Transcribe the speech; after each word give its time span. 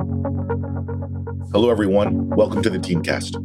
Hello, 0.00 1.68
everyone. 1.68 2.30
Welcome 2.30 2.62
to 2.62 2.70
the 2.70 2.78
Teamcast. 2.78 3.36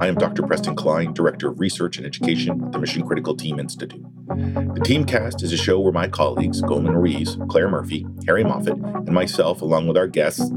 I 0.00 0.06
am 0.06 0.16
Dr. 0.16 0.42
Preston 0.42 0.76
Cline, 0.76 1.14
Director 1.14 1.48
of 1.48 1.58
Research 1.58 1.96
and 1.96 2.04
Education 2.04 2.62
at 2.62 2.72
the 2.72 2.78
Mission 2.78 3.06
Critical 3.06 3.34
Team 3.34 3.58
Institute. 3.58 4.04
The 4.26 4.80
Teamcast 4.82 5.42
is 5.42 5.52
a 5.52 5.56
show 5.56 5.78
where 5.78 5.92
my 5.92 6.08
colleagues, 6.08 6.62
Goldman 6.62 6.96
Ruiz, 6.96 7.36
Claire 7.50 7.68
Murphy, 7.68 8.06
Harry 8.26 8.42
Moffat, 8.42 8.72
and 8.72 9.12
myself, 9.12 9.60
along 9.60 9.86
with 9.86 9.98
our 9.98 10.06
guests, 10.06 10.50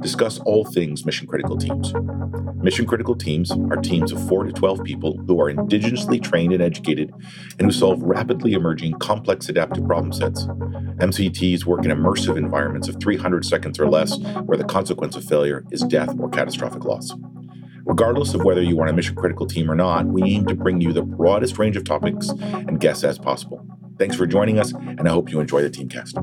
discuss 0.00 0.38
all 0.40 0.64
things 0.64 1.04
mission 1.04 1.26
critical 1.26 1.58
teams. 1.58 1.92
Mission 2.62 2.86
critical 2.86 3.14
teams 3.14 3.50
are 3.50 3.76
teams 3.76 4.10
of 4.10 4.26
4 4.26 4.44
to 4.44 4.52
12 4.52 4.84
people 4.84 5.18
who 5.26 5.38
are 5.38 5.52
indigenously 5.52 6.22
trained 6.22 6.54
and 6.54 6.62
educated 6.62 7.12
and 7.58 7.70
who 7.70 7.72
solve 7.72 8.00
rapidly 8.02 8.54
emerging 8.54 8.94
complex 8.94 9.50
adaptive 9.50 9.86
problem 9.86 10.12
sets. 10.12 10.46
MCTs 10.46 11.66
work 11.66 11.84
in 11.84 11.90
immersive 11.90 12.38
environments 12.38 12.88
of 12.88 12.98
300 13.00 13.44
seconds 13.44 13.78
or 13.78 13.88
less, 13.88 14.18
where 14.46 14.56
the 14.56 14.64
consequence 14.64 15.14
of 15.14 15.24
failure 15.24 15.64
is 15.70 15.82
death 15.82 16.14
or 16.18 16.30
catastrophic 16.30 16.84
loss. 16.86 17.12
Regardless 17.90 18.34
of 18.34 18.44
whether 18.44 18.62
you 18.62 18.78
are 18.78 18.84
on 18.84 18.88
a 18.88 18.92
mission 18.92 19.16
critical 19.16 19.48
team 19.48 19.68
or 19.68 19.74
not, 19.74 20.06
we 20.06 20.22
aim 20.22 20.46
to 20.46 20.54
bring 20.54 20.80
you 20.80 20.92
the 20.92 21.02
broadest 21.02 21.58
range 21.58 21.76
of 21.76 21.82
topics 21.82 22.28
and 22.28 22.78
guests 22.78 23.02
as 23.02 23.18
possible. 23.18 23.66
Thanks 23.98 24.14
for 24.14 24.28
joining 24.28 24.60
us, 24.60 24.72
and 24.72 25.08
I 25.08 25.10
hope 25.10 25.28
you 25.28 25.40
enjoy 25.40 25.62
the 25.62 25.70
Teamcast. 25.70 26.14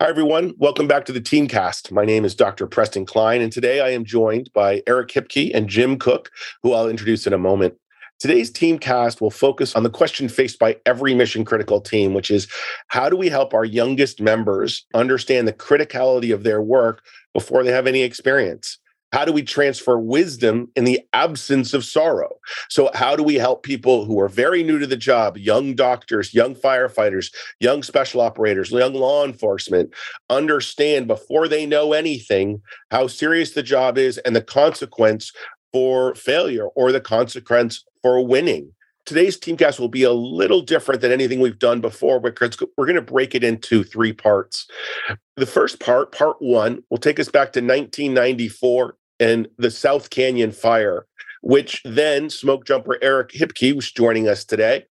Hi, 0.00 0.08
everyone. 0.08 0.52
Welcome 0.58 0.88
back 0.88 1.04
to 1.04 1.12
the 1.12 1.20
Teamcast. 1.20 1.92
My 1.92 2.04
name 2.04 2.24
is 2.24 2.34
Dr. 2.34 2.66
Preston 2.66 3.06
Cline, 3.06 3.40
and 3.40 3.52
today 3.52 3.80
I 3.80 3.90
am 3.90 4.04
joined 4.04 4.50
by 4.52 4.82
Eric 4.88 5.10
Hipke 5.10 5.52
and 5.54 5.68
Jim 5.68 5.96
Cook, 5.96 6.32
who 6.64 6.72
I'll 6.72 6.88
introduce 6.88 7.24
in 7.24 7.32
a 7.32 7.38
moment. 7.38 7.74
Today's 8.18 8.50
team 8.50 8.80
cast 8.80 9.20
will 9.20 9.30
focus 9.30 9.76
on 9.76 9.84
the 9.84 9.90
question 9.90 10.28
faced 10.28 10.58
by 10.58 10.76
every 10.84 11.14
mission 11.14 11.44
critical 11.44 11.80
team, 11.80 12.14
which 12.14 12.32
is 12.32 12.48
how 12.88 13.08
do 13.08 13.16
we 13.16 13.28
help 13.28 13.54
our 13.54 13.64
youngest 13.64 14.20
members 14.20 14.84
understand 14.92 15.46
the 15.46 15.52
criticality 15.52 16.34
of 16.34 16.42
their 16.42 16.60
work 16.60 17.04
before 17.32 17.62
they 17.62 17.70
have 17.70 17.86
any 17.86 18.02
experience? 18.02 18.78
How 19.12 19.24
do 19.24 19.32
we 19.32 19.42
transfer 19.42 19.98
wisdom 19.98 20.68
in 20.74 20.84
the 20.84 21.00
absence 21.12 21.72
of 21.72 21.84
sorrow? 21.84 22.40
So, 22.68 22.90
how 22.92 23.14
do 23.14 23.22
we 23.22 23.36
help 23.36 23.62
people 23.62 24.04
who 24.04 24.20
are 24.20 24.28
very 24.28 24.64
new 24.64 24.80
to 24.80 24.86
the 24.86 24.96
job, 24.96 25.38
young 25.38 25.74
doctors, 25.74 26.34
young 26.34 26.56
firefighters, 26.56 27.32
young 27.60 27.84
special 27.84 28.20
operators, 28.20 28.70
young 28.72 28.94
law 28.94 29.24
enforcement, 29.24 29.94
understand 30.28 31.06
before 31.06 31.46
they 31.46 31.66
know 31.66 31.92
anything 31.92 32.60
how 32.90 33.06
serious 33.06 33.52
the 33.52 33.62
job 33.62 33.96
is 33.96 34.18
and 34.18 34.34
the 34.34 34.42
consequence 34.42 35.32
for 35.72 36.14
failure 36.14 36.66
or 36.68 36.92
the 36.92 37.00
consequence 37.00 37.84
for 38.02 38.24
winning. 38.24 38.72
Today's 39.06 39.38
teamcast 39.38 39.80
will 39.80 39.88
be 39.88 40.02
a 40.02 40.12
little 40.12 40.60
different 40.60 41.00
than 41.00 41.12
anything 41.12 41.40
we've 41.40 41.58
done 41.58 41.80
before 41.80 42.20
because 42.20 42.58
we're 42.76 42.84
going 42.84 42.96
to 42.96 43.02
break 43.02 43.34
it 43.34 43.42
into 43.42 43.82
three 43.82 44.12
parts. 44.12 44.66
The 45.36 45.46
first 45.46 45.80
part, 45.80 46.12
part 46.12 46.36
one, 46.40 46.82
will 46.90 46.98
take 46.98 47.18
us 47.18 47.28
back 47.28 47.52
to 47.52 47.60
1994 47.60 48.96
and 49.18 49.48
the 49.56 49.70
South 49.70 50.10
Canyon 50.10 50.52
fire, 50.52 51.06
which 51.40 51.80
then 51.84 52.28
smoke 52.30 52.66
jumper 52.66 52.98
Eric 53.00 53.30
Hipke, 53.30 53.72
who's 53.72 53.90
joining 53.90 54.28
us 54.28 54.44
today, 54.44 54.84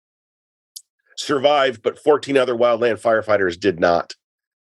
survived, 1.17 1.81
but 1.81 1.99
14 1.99 2.37
other 2.37 2.55
wildland 2.55 3.01
firefighters 3.01 3.59
did 3.59 3.79
not. 3.79 4.15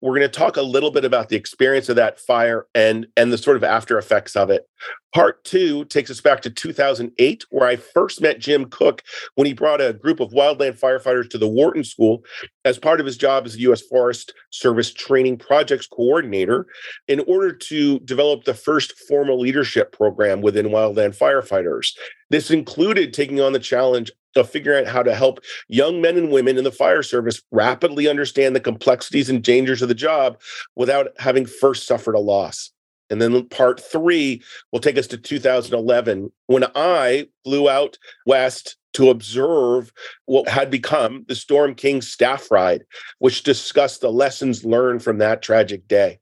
We're 0.01 0.17
going 0.17 0.21
to 0.21 0.27
talk 0.27 0.57
a 0.57 0.61
little 0.61 0.91
bit 0.91 1.05
about 1.05 1.29
the 1.29 1.37
experience 1.37 1.87
of 1.87 1.95
that 1.95 2.19
fire 2.19 2.67
and 2.75 3.07
and 3.15 3.31
the 3.31 3.37
sort 3.37 3.55
of 3.55 3.63
after 3.63 3.97
effects 3.97 4.35
of 4.35 4.49
it. 4.49 4.67
Part 5.13 5.43
two 5.43 5.85
takes 5.85 6.09
us 6.09 6.21
back 6.21 6.41
to 6.41 6.49
2008, 6.49 7.45
where 7.51 7.67
I 7.67 7.75
first 7.75 8.19
met 8.19 8.39
Jim 8.39 8.65
Cook 8.65 9.03
when 9.35 9.45
he 9.45 9.53
brought 9.53 9.79
a 9.79 9.93
group 9.93 10.19
of 10.19 10.31
wildland 10.31 10.79
firefighters 10.79 11.29
to 11.29 11.37
the 11.37 11.47
Wharton 11.47 11.83
School 11.83 12.23
as 12.65 12.79
part 12.79 12.99
of 12.99 13.05
his 13.05 13.15
job 13.15 13.45
as 13.45 13.53
the 13.53 13.61
U.S. 13.61 13.81
Forest 13.81 14.33
Service 14.49 14.91
Training 14.91 15.37
Projects 15.37 15.85
Coordinator 15.85 16.65
in 17.07 17.19
order 17.27 17.53
to 17.53 17.99
develop 17.99 18.43
the 18.43 18.55
first 18.55 18.97
formal 19.07 19.39
leadership 19.39 19.91
program 19.91 20.41
within 20.41 20.69
wildland 20.69 21.15
firefighters. 21.15 21.91
This 22.31 22.49
included 22.49 23.13
taking 23.13 23.39
on 23.39 23.53
the 23.53 23.59
challenge 23.59 24.11
of 24.35 24.49
figuring 24.49 24.87
out 24.87 24.91
how 24.91 25.03
to 25.03 25.13
help 25.13 25.41
young 25.67 26.01
men 26.01 26.17
and 26.17 26.31
women 26.31 26.57
in 26.57 26.63
the 26.63 26.71
fire 26.71 27.03
service 27.03 27.39
rapidly 27.51 28.07
understand 28.07 28.55
the 28.55 28.59
complexities 28.59 29.29
and 29.29 29.43
dangers 29.43 29.83
of 29.83 29.89
the 29.89 29.93
job 29.93 30.41
without 30.75 31.09
having 31.19 31.45
first 31.45 31.85
suffered 31.85 32.15
a 32.15 32.19
loss. 32.19 32.71
And 33.13 33.21
then 33.21 33.47
part 33.49 33.79
three 33.79 34.41
will 34.71 34.79
take 34.79 34.97
us 34.97 35.07
to 35.07 35.17
2011 35.17 36.31
when 36.47 36.65
I 36.75 37.27
flew 37.45 37.69
out 37.69 37.97
west 38.25 38.75
to 38.93 39.09
observe 39.09 39.93
what 40.25 40.47
had 40.49 40.69
become 40.69 41.25
the 41.27 41.35
Storm 41.35 41.75
King 41.75 42.01
staff 42.01 42.49
ride, 42.51 42.83
which 43.19 43.43
discussed 43.43 44.01
the 44.01 44.11
lessons 44.11 44.65
learned 44.65 45.03
from 45.03 45.19
that 45.19 45.41
tragic 45.41 45.87
day. 45.87 46.19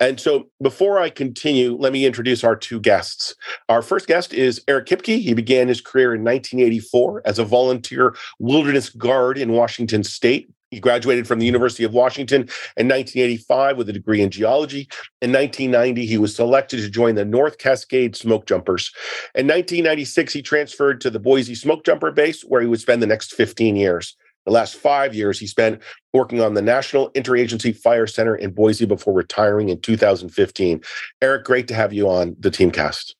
And 0.00 0.18
so 0.18 0.48
before 0.60 0.98
I 0.98 1.10
continue, 1.10 1.76
let 1.76 1.92
me 1.92 2.04
introduce 2.04 2.42
our 2.42 2.56
two 2.56 2.80
guests. 2.80 3.36
Our 3.68 3.82
first 3.82 4.08
guest 4.08 4.34
is 4.34 4.60
Eric 4.66 4.86
Hipke. 4.86 5.20
He 5.20 5.32
began 5.32 5.68
his 5.68 5.80
career 5.80 6.12
in 6.12 6.24
1984 6.24 7.22
as 7.24 7.38
a 7.38 7.44
volunteer 7.44 8.16
wilderness 8.40 8.88
guard 8.88 9.38
in 9.38 9.52
Washington 9.52 10.02
state. 10.02 10.50
He 10.72 10.80
graduated 10.80 11.28
from 11.28 11.38
the 11.38 11.44
University 11.44 11.84
of 11.84 11.92
Washington 11.92 12.40
in 12.78 12.88
1985 12.88 13.76
with 13.76 13.90
a 13.90 13.92
degree 13.92 14.22
in 14.22 14.30
geology. 14.30 14.88
In 15.20 15.30
1990, 15.30 16.06
he 16.06 16.16
was 16.16 16.34
selected 16.34 16.78
to 16.78 16.88
join 16.88 17.14
the 17.14 17.26
North 17.26 17.58
Cascade 17.58 18.16
Smoke 18.16 18.46
Jumpers. 18.46 18.90
In 19.34 19.46
1996, 19.46 20.32
he 20.32 20.40
transferred 20.40 21.02
to 21.02 21.10
the 21.10 21.20
Boise 21.20 21.54
Smoke 21.54 21.84
Jumper 21.84 22.10
Base, 22.10 22.40
where 22.40 22.62
he 22.62 22.66
would 22.66 22.80
spend 22.80 23.02
the 23.02 23.06
next 23.06 23.34
15 23.34 23.76
years. 23.76 24.16
The 24.46 24.52
last 24.52 24.74
five 24.74 25.14
years, 25.14 25.38
he 25.38 25.46
spent 25.46 25.82
working 26.14 26.40
on 26.40 26.54
the 26.54 26.62
National 26.62 27.10
Interagency 27.10 27.76
Fire 27.76 28.06
Center 28.06 28.34
in 28.34 28.52
Boise 28.52 28.86
before 28.86 29.12
retiring 29.12 29.68
in 29.68 29.78
2015. 29.78 30.80
Eric, 31.20 31.44
great 31.44 31.68
to 31.68 31.74
have 31.74 31.92
you 31.92 32.08
on 32.08 32.34
the 32.40 32.50
Teamcast. 32.50 33.12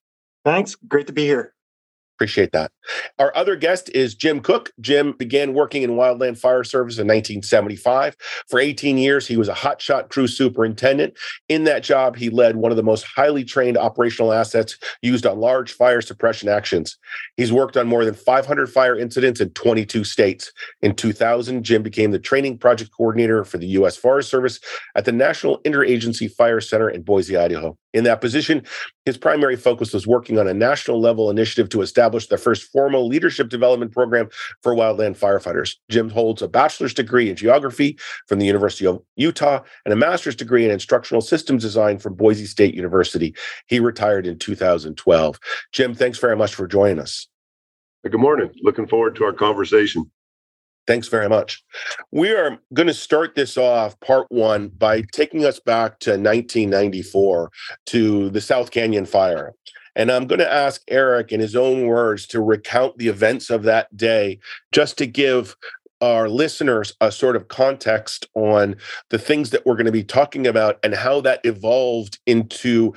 Thanks. 0.42 0.74
Great 0.88 1.06
to 1.06 1.12
be 1.12 1.26
here. 1.26 1.52
Appreciate 2.22 2.52
that. 2.52 2.70
Our 3.18 3.36
other 3.36 3.56
guest 3.56 3.90
is 3.96 4.14
Jim 4.14 4.38
Cook. 4.38 4.70
Jim 4.80 5.10
began 5.18 5.54
working 5.54 5.82
in 5.82 5.96
Wildland 5.96 6.38
Fire 6.38 6.62
Service 6.62 6.98
in 6.98 7.08
1975. 7.08 8.14
For 8.48 8.60
18 8.60 8.96
years, 8.96 9.26
he 9.26 9.36
was 9.36 9.48
a 9.48 9.54
hotshot 9.54 10.08
crew 10.08 10.28
superintendent. 10.28 11.18
In 11.48 11.64
that 11.64 11.82
job, 11.82 12.14
he 12.14 12.30
led 12.30 12.54
one 12.54 12.70
of 12.70 12.76
the 12.76 12.84
most 12.84 13.02
highly 13.02 13.42
trained 13.42 13.76
operational 13.76 14.32
assets 14.32 14.78
used 15.02 15.26
on 15.26 15.40
large 15.40 15.72
fire 15.72 16.00
suppression 16.00 16.48
actions. 16.48 16.96
He's 17.36 17.52
worked 17.52 17.76
on 17.76 17.88
more 17.88 18.04
than 18.04 18.14
500 18.14 18.70
fire 18.70 18.96
incidents 18.96 19.40
in 19.40 19.50
22 19.50 20.04
states. 20.04 20.52
In 20.80 20.94
2000, 20.94 21.64
Jim 21.64 21.82
became 21.82 22.12
the 22.12 22.20
training 22.20 22.58
project 22.58 22.92
coordinator 22.96 23.42
for 23.42 23.58
the 23.58 23.66
U.S. 23.78 23.96
Forest 23.96 24.30
Service 24.30 24.60
at 24.94 25.06
the 25.06 25.12
National 25.12 25.60
Interagency 25.62 26.30
Fire 26.30 26.60
Center 26.60 26.88
in 26.88 27.02
Boise, 27.02 27.36
Idaho. 27.36 27.76
In 27.92 28.04
that 28.04 28.20
position, 28.20 28.62
his 29.04 29.18
primary 29.18 29.56
focus 29.56 29.92
was 29.92 30.06
working 30.06 30.38
on 30.38 30.48
a 30.48 30.54
national 30.54 31.00
level 31.00 31.28
initiative 31.28 31.68
to 31.70 31.82
establish 31.82 32.26
the 32.26 32.38
first 32.38 32.70
formal 32.72 33.06
leadership 33.06 33.48
development 33.48 33.92
program 33.92 34.28
for 34.62 34.74
wildland 34.74 35.18
firefighters. 35.18 35.76
Jim 35.90 36.08
holds 36.08 36.40
a 36.40 36.48
bachelor's 36.48 36.94
degree 36.94 37.28
in 37.28 37.36
geography 37.36 37.98
from 38.28 38.38
the 38.38 38.46
University 38.46 38.86
of 38.86 39.02
Utah 39.16 39.60
and 39.84 39.92
a 39.92 39.96
master's 39.96 40.36
degree 40.36 40.64
in 40.64 40.70
instructional 40.70 41.20
systems 41.20 41.62
design 41.62 41.98
from 41.98 42.14
Boise 42.14 42.46
State 42.46 42.74
University. 42.74 43.34
He 43.66 43.80
retired 43.80 44.26
in 44.26 44.38
2012. 44.38 45.38
Jim, 45.72 45.94
thanks 45.94 46.18
very 46.18 46.36
much 46.36 46.54
for 46.54 46.66
joining 46.66 46.98
us. 46.98 47.26
Good 48.04 48.20
morning. 48.20 48.50
Looking 48.62 48.86
forward 48.86 49.16
to 49.16 49.24
our 49.24 49.32
conversation. 49.32 50.10
Thanks 50.86 51.08
very 51.08 51.28
much. 51.28 51.62
We 52.10 52.30
are 52.30 52.58
going 52.74 52.88
to 52.88 52.94
start 52.94 53.34
this 53.34 53.56
off, 53.56 53.98
part 54.00 54.26
one, 54.30 54.68
by 54.68 55.02
taking 55.12 55.44
us 55.44 55.60
back 55.60 56.00
to 56.00 56.10
1994 56.10 57.50
to 57.86 58.30
the 58.30 58.40
South 58.40 58.70
Canyon 58.70 59.06
fire. 59.06 59.54
And 59.94 60.10
I'm 60.10 60.26
going 60.26 60.38
to 60.40 60.52
ask 60.52 60.82
Eric, 60.88 61.32
in 61.32 61.40
his 61.40 61.54
own 61.54 61.86
words, 61.86 62.26
to 62.28 62.40
recount 62.40 62.98
the 62.98 63.08
events 63.08 63.50
of 63.50 63.62
that 63.64 63.94
day, 63.96 64.40
just 64.72 64.98
to 64.98 65.06
give 65.06 65.54
our 66.00 66.28
listeners 66.28 66.94
a 67.00 67.12
sort 67.12 67.36
of 67.36 67.46
context 67.46 68.26
on 68.34 68.74
the 69.10 69.18
things 69.18 69.50
that 69.50 69.64
we're 69.64 69.76
going 69.76 69.86
to 69.86 69.92
be 69.92 70.02
talking 70.02 70.48
about 70.48 70.78
and 70.82 70.94
how 70.94 71.20
that 71.20 71.40
evolved 71.44 72.18
into 72.26 72.92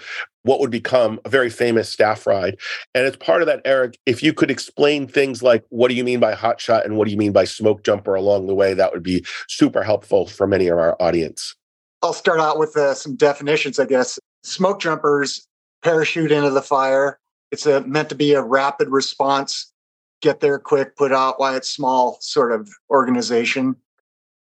what 0.45 0.59
would 0.59 0.69
become 0.69 1.19
a 1.25 1.29
very 1.29 1.49
famous 1.49 1.89
staff 1.89 2.27
ride. 2.27 2.55
And 2.93 3.05
as 3.05 3.17
part 3.17 3.41
of 3.41 3.47
that, 3.47 3.61
Eric, 3.65 3.97
if 4.05 4.21
you 4.21 4.31
could 4.31 4.51
explain 4.51 5.07
things 5.07 5.41
like 5.41 5.65
what 5.69 5.87
do 5.87 5.95
you 5.95 6.03
mean 6.03 6.19
by 6.19 6.33
hot 6.33 6.61
shot 6.61 6.85
and 6.85 6.97
what 6.97 7.05
do 7.05 7.11
you 7.11 7.17
mean 7.17 7.31
by 7.31 7.45
smoke 7.45 7.83
jumper 7.83 8.13
along 8.13 8.45
the 8.45 8.53
way, 8.53 8.75
that 8.75 8.93
would 8.93 9.01
be 9.01 9.25
super 9.47 9.81
helpful 9.81 10.27
for 10.27 10.45
many 10.45 10.67
of 10.67 10.77
our 10.77 10.95
audience. 11.01 11.55
I'll 12.03 12.13
start 12.13 12.39
out 12.39 12.59
with 12.59 12.77
uh, 12.77 12.93
some 12.93 13.15
definitions, 13.15 13.79
I 13.79 13.85
guess. 13.85 14.19
Smoke 14.43 14.79
jumpers 14.79 15.47
parachute 15.83 16.31
into 16.31 16.51
the 16.51 16.61
fire. 16.61 17.19
It's 17.51 17.65
a, 17.65 17.81
meant 17.81 18.09
to 18.09 18.15
be 18.15 18.33
a 18.33 18.43
rapid 18.43 18.89
response, 18.89 19.73
get 20.21 20.41
there 20.41 20.59
quick, 20.59 20.95
put 20.95 21.11
out 21.11 21.39
while 21.39 21.55
it's 21.55 21.71
small 21.71 22.19
sort 22.21 22.51
of 22.51 22.69
organization. 22.91 23.75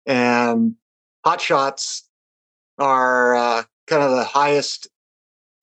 And 0.06 0.74
hot 1.22 1.42
shots 1.42 2.08
are 2.78 3.34
uh, 3.34 3.62
kind 3.86 4.02
of 4.02 4.12
the 4.12 4.24
highest 4.24 4.88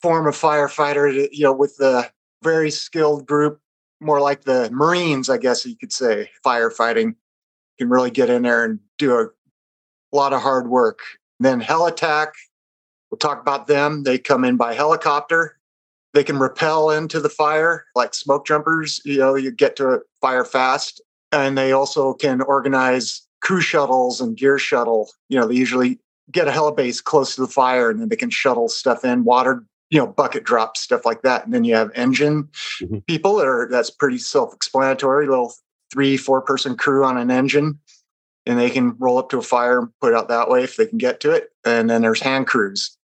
form 0.02 0.28
of 0.28 0.36
firefighter, 0.36 1.26
uh, 1.26 1.28
you 1.32 1.44
know, 1.44 1.54
with 1.54 1.76
the 1.78 2.10
very 2.44 2.72
skilled 2.72 3.26
group, 3.26 3.60
more 4.00 4.22
like 4.22 4.44
the 4.44 4.70
Marines, 4.72 5.30
I 5.30 5.38
guess 5.38 5.66
you 5.66 5.76
could 5.76 5.92
say, 5.92 6.30
firefighting 6.46 7.16
can 7.78 7.90
really 7.90 8.12
get 8.12 8.30
in 8.30 8.44
there 8.44 8.66
and 8.66 8.80
do 8.98 9.20
a 9.20 9.28
lot 10.12 10.34
of 10.34 10.42
hard 10.42 10.70
work. 10.70 11.00
then 11.40 11.62
Helitack, 11.62 12.32
we'll 13.10 13.18
talk 13.18 13.42
about 13.42 13.68
them. 13.68 14.04
They 14.04 14.18
come 14.18 14.44
in 14.44 14.58
by 14.58 14.74
helicopter. 14.74 15.58
They 16.14 16.24
can 16.24 16.40
rappel 16.40 16.90
into 16.92 17.20
the 17.20 17.30
fire 17.30 17.86
like 17.96 18.14
smoke 18.14 18.46
jumpers. 18.46 19.02
You 19.06 19.20
know, 19.20 19.36
you 19.36 19.52
get 19.52 19.76
to 19.78 19.90
a 19.90 20.00
fire 20.22 20.44
fast. 20.44 21.02
And 21.32 21.58
they 21.58 21.72
also 21.72 22.14
can 22.14 22.42
organize 22.42 23.26
crew 23.42 23.62
shuttles 23.62 24.20
and 24.20 24.36
gear 24.36 24.58
shuttle. 24.58 25.12
You 25.30 25.40
know, 25.40 25.48
they 25.48 25.56
usually 25.56 26.00
get 26.32 26.48
a 26.48 26.52
helibase 26.52 27.04
close 27.04 27.36
to 27.36 27.42
the 27.42 27.48
fire 27.48 27.90
and 27.90 28.02
then 28.02 28.10
they 28.10 28.16
can 28.16 28.30
shuttle 28.30 28.68
stuff 28.68 29.06
in, 29.06 29.24
water, 29.24 29.64
you 29.90 30.00
know, 30.00 30.08
bucket 30.08 30.44
drops, 30.44 30.80
stuff 30.82 31.06
like 31.06 31.22
that. 31.24 31.46
And 31.46 31.54
then 31.54 31.64
you 31.64 31.76
have 31.76 31.92
engine 31.96 32.50
mm-hmm. 32.82 33.00
people 33.08 33.38
that 33.38 33.48
are 33.48 33.68
that's 33.70 33.90
pretty 33.90 34.18
self-explanatory, 34.18 35.28
little 35.28 35.54
three, 35.92 36.18
four 36.18 36.42
person 36.42 36.78
crew 36.78 37.04
on 37.04 37.18
an 37.18 37.32
engine. 37.32 37.80
And 38.46 38.58
they 38.58 38.70
can 38.70 38.96
roll 38.98 39.18
up 39.18 39.30
to 39.30 39.38
a 39.38 39.44
fire 39.44 39.80
and 39.80 39.90
put 40.02 40.14
it 40.14 40.16
out 40.16 40.30
that 40.30 40.50
way 40.50 40.64
if 40.64 40.78
they 40.78 40.86
can 40.86 40.98
get 40.98 41.20
to 41.22 41.32
it. 41.32 41.50
And 41.66 41.90
then 41.90 42.02
there's 42.02 42.22
hand 42.22 42.48
crews. 42.48 42.98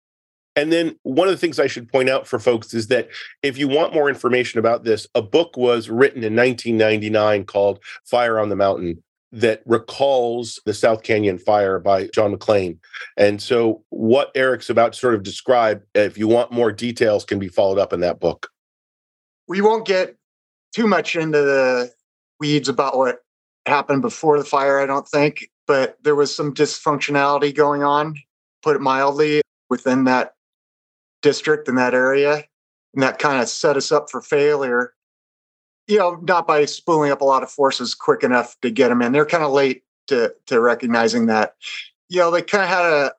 And 0.56 0.72
then 0.72 0.96
one 1.02 1.28
of 1.28 1.34
the 1.34 1.38
things 1.38 1.60
I 1.60 1.66
should 1.66 1.92
point 1.92 2.08
out 2.08 2.26
for 2.26 2.38
folks 2.38 2.72
is 2.72 2.86
that 2.88 3.10
if 3.42 3.58
you 3.58 3.68
want 3.68 3.92
more 3.92 4.08
information 4.08 4.58
about 4.58 4.84
this, 4.84 5.06
a 5.14 5.20
book 5.20 5.56
was 5.56 5.90
written 5.90 6.24
in 6.24 6.34
1999 6.34 7.44
called 7.44 7.78
Fire 8.04 8.40
on 8.40 8.48
the 8.48 8.56
Mountain 8.56 9.02
that 9.32 9.62
recalls 9.66 10.60
the 10.64 10.74
South 10.74 11.02
Canyon 11.02 11.38
fire 11.38 11.78
by 11.78 12.08
John 12.14 12.30
Maclean. 12.30 12.78
And 13.16 13.42
so, 13.42 13.82
what 13.90 14.30
Eric's 14.34 14.70
about 14.70 14.92
to 14.92 14.98
sort 14.98 15.14
of 15.14 15.22
describe, 15.22 15.82
if 15.94 16.16
you 16.16 16.28
want 16.28 16.52
more 16.52 16.72
details, 16.72 17.24
can 17.24 17.38
be 17.38 17.48
followed 17.48 17.78
up 17.78 17.92
in 17.92 18.00
that 18.00 18.20
book. 18.20 18.50
We 19.48 19.60
won't 19.60 19.86
get 19.86 20.16
too 20.74 20.86
much 20.86 21.16
into 21.16 21.42
the 21.42 21.92
weeds 22.40 22.68
about 22.68 22.96
what 22.96 23.18
happened 23.66 24.02
before 24.02 24.38
the 24.38 24.44
fire, 24.44 24.78
I 24.80 24.86
don't 24.86 25.08
think, 25.08 25.50
but 25.66 25.96
there 26.02 26.14
was 26.14 26.34
some 26.34 26.54
dysfunctionality 26.54 27.54
going 27.54 27.82
on, 27.82 28.16
put 28.62 28.76
it 28.76 28.82
mildly, 28.82 29.42
within 29.68 30.04
that 30.04 30.34
district 31.22 31.68
in 31.68 31.74
that 31.76 31.94
area. 31.94 32.44
And 32.94 33.02
that 33.02 33.18
kind 33.18 33.42
of 33.42 33.48
set 33.48 33.76
us 33.76 33.90
up 33.92 34.10
for 34.10 34.20
failure 34.20 34.94
you 35.86 35.98
know, 35.98 36.16
not 36.22 36.46
by 36.46 36.64
spooling 36.64 37.12
up 37.12 37.20
a 37.20 37.24
lot 37.24 37.42
of 37.42 37.50
forces 37.50 37.94
quick 37.94 38.22
enough 38.22 38.56
to 38.60 38.70
get 38.70 38.88
them 38.88 39.02
in. 39.02 39.12
They're 39.12 39.26
kind 39.26 39.44
of 39.44 39.52
late 39.52 39.82
to 40.08 40.34
to 40.46 40.60
recognizing 40.60 41.26
that. 41.26 41.54
You 42.08 42.20
know, 42.20 42.30
they 42.30 42.42
kind 42.42 42.64
of 42.64 42.70
had 42.70 42.84
a 42.84 43.12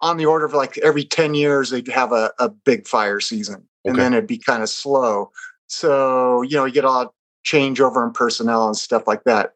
on 0.00 0.16
the 0.16 0.26
order 0.26 0.44
of 0.44 0.54
like 0.54 0.78
every 0.78 1.04
10 1.04 1.34
years 1.34 1.70
they'd 1.70 1.86
have 1.88 2.12
a, 2.12 2.32
a 2.38 2.48
big 2.48 2.86
fire 2.86 3.20
season 3.20 3.56
okay. 3.84 3.90
and 3.90 3.98
then 3.98 4.14
it'd 4.14 4.26
be 4.26 4.38
kind 4.38 4.62
of 4.62 4.68
slow. 4.68 5.30
So, 5.66 6.42
you 6.42 6.56
know, 6.56 6.64
you 6.64 6.72
get 6.72 6.84
a 6.84 6.90
lot 6.90 7.06
of 7.08 7.12
changeover 7.44 8.06
in 8.06 8.12
personnel 8.12 8.66
and 8.66 8.76
stuff 8.76 9.06
like 9.06 9.24
that. 9.24 9.52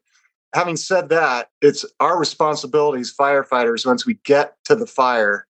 Having 0.54 0.76
said 0.76 1.08
that, 1.08 1.48
it's 1.62 1.84
our 1.98 2.18
responsibility 2.18 3.00
as 3.00 3.12
firefighters 3.12 3.86
once 3.86 4.06
we 4.06 4.14
get 4.24 4.54
to 4.66 4.76
the 4.76 4.86
fire 4.86 5.46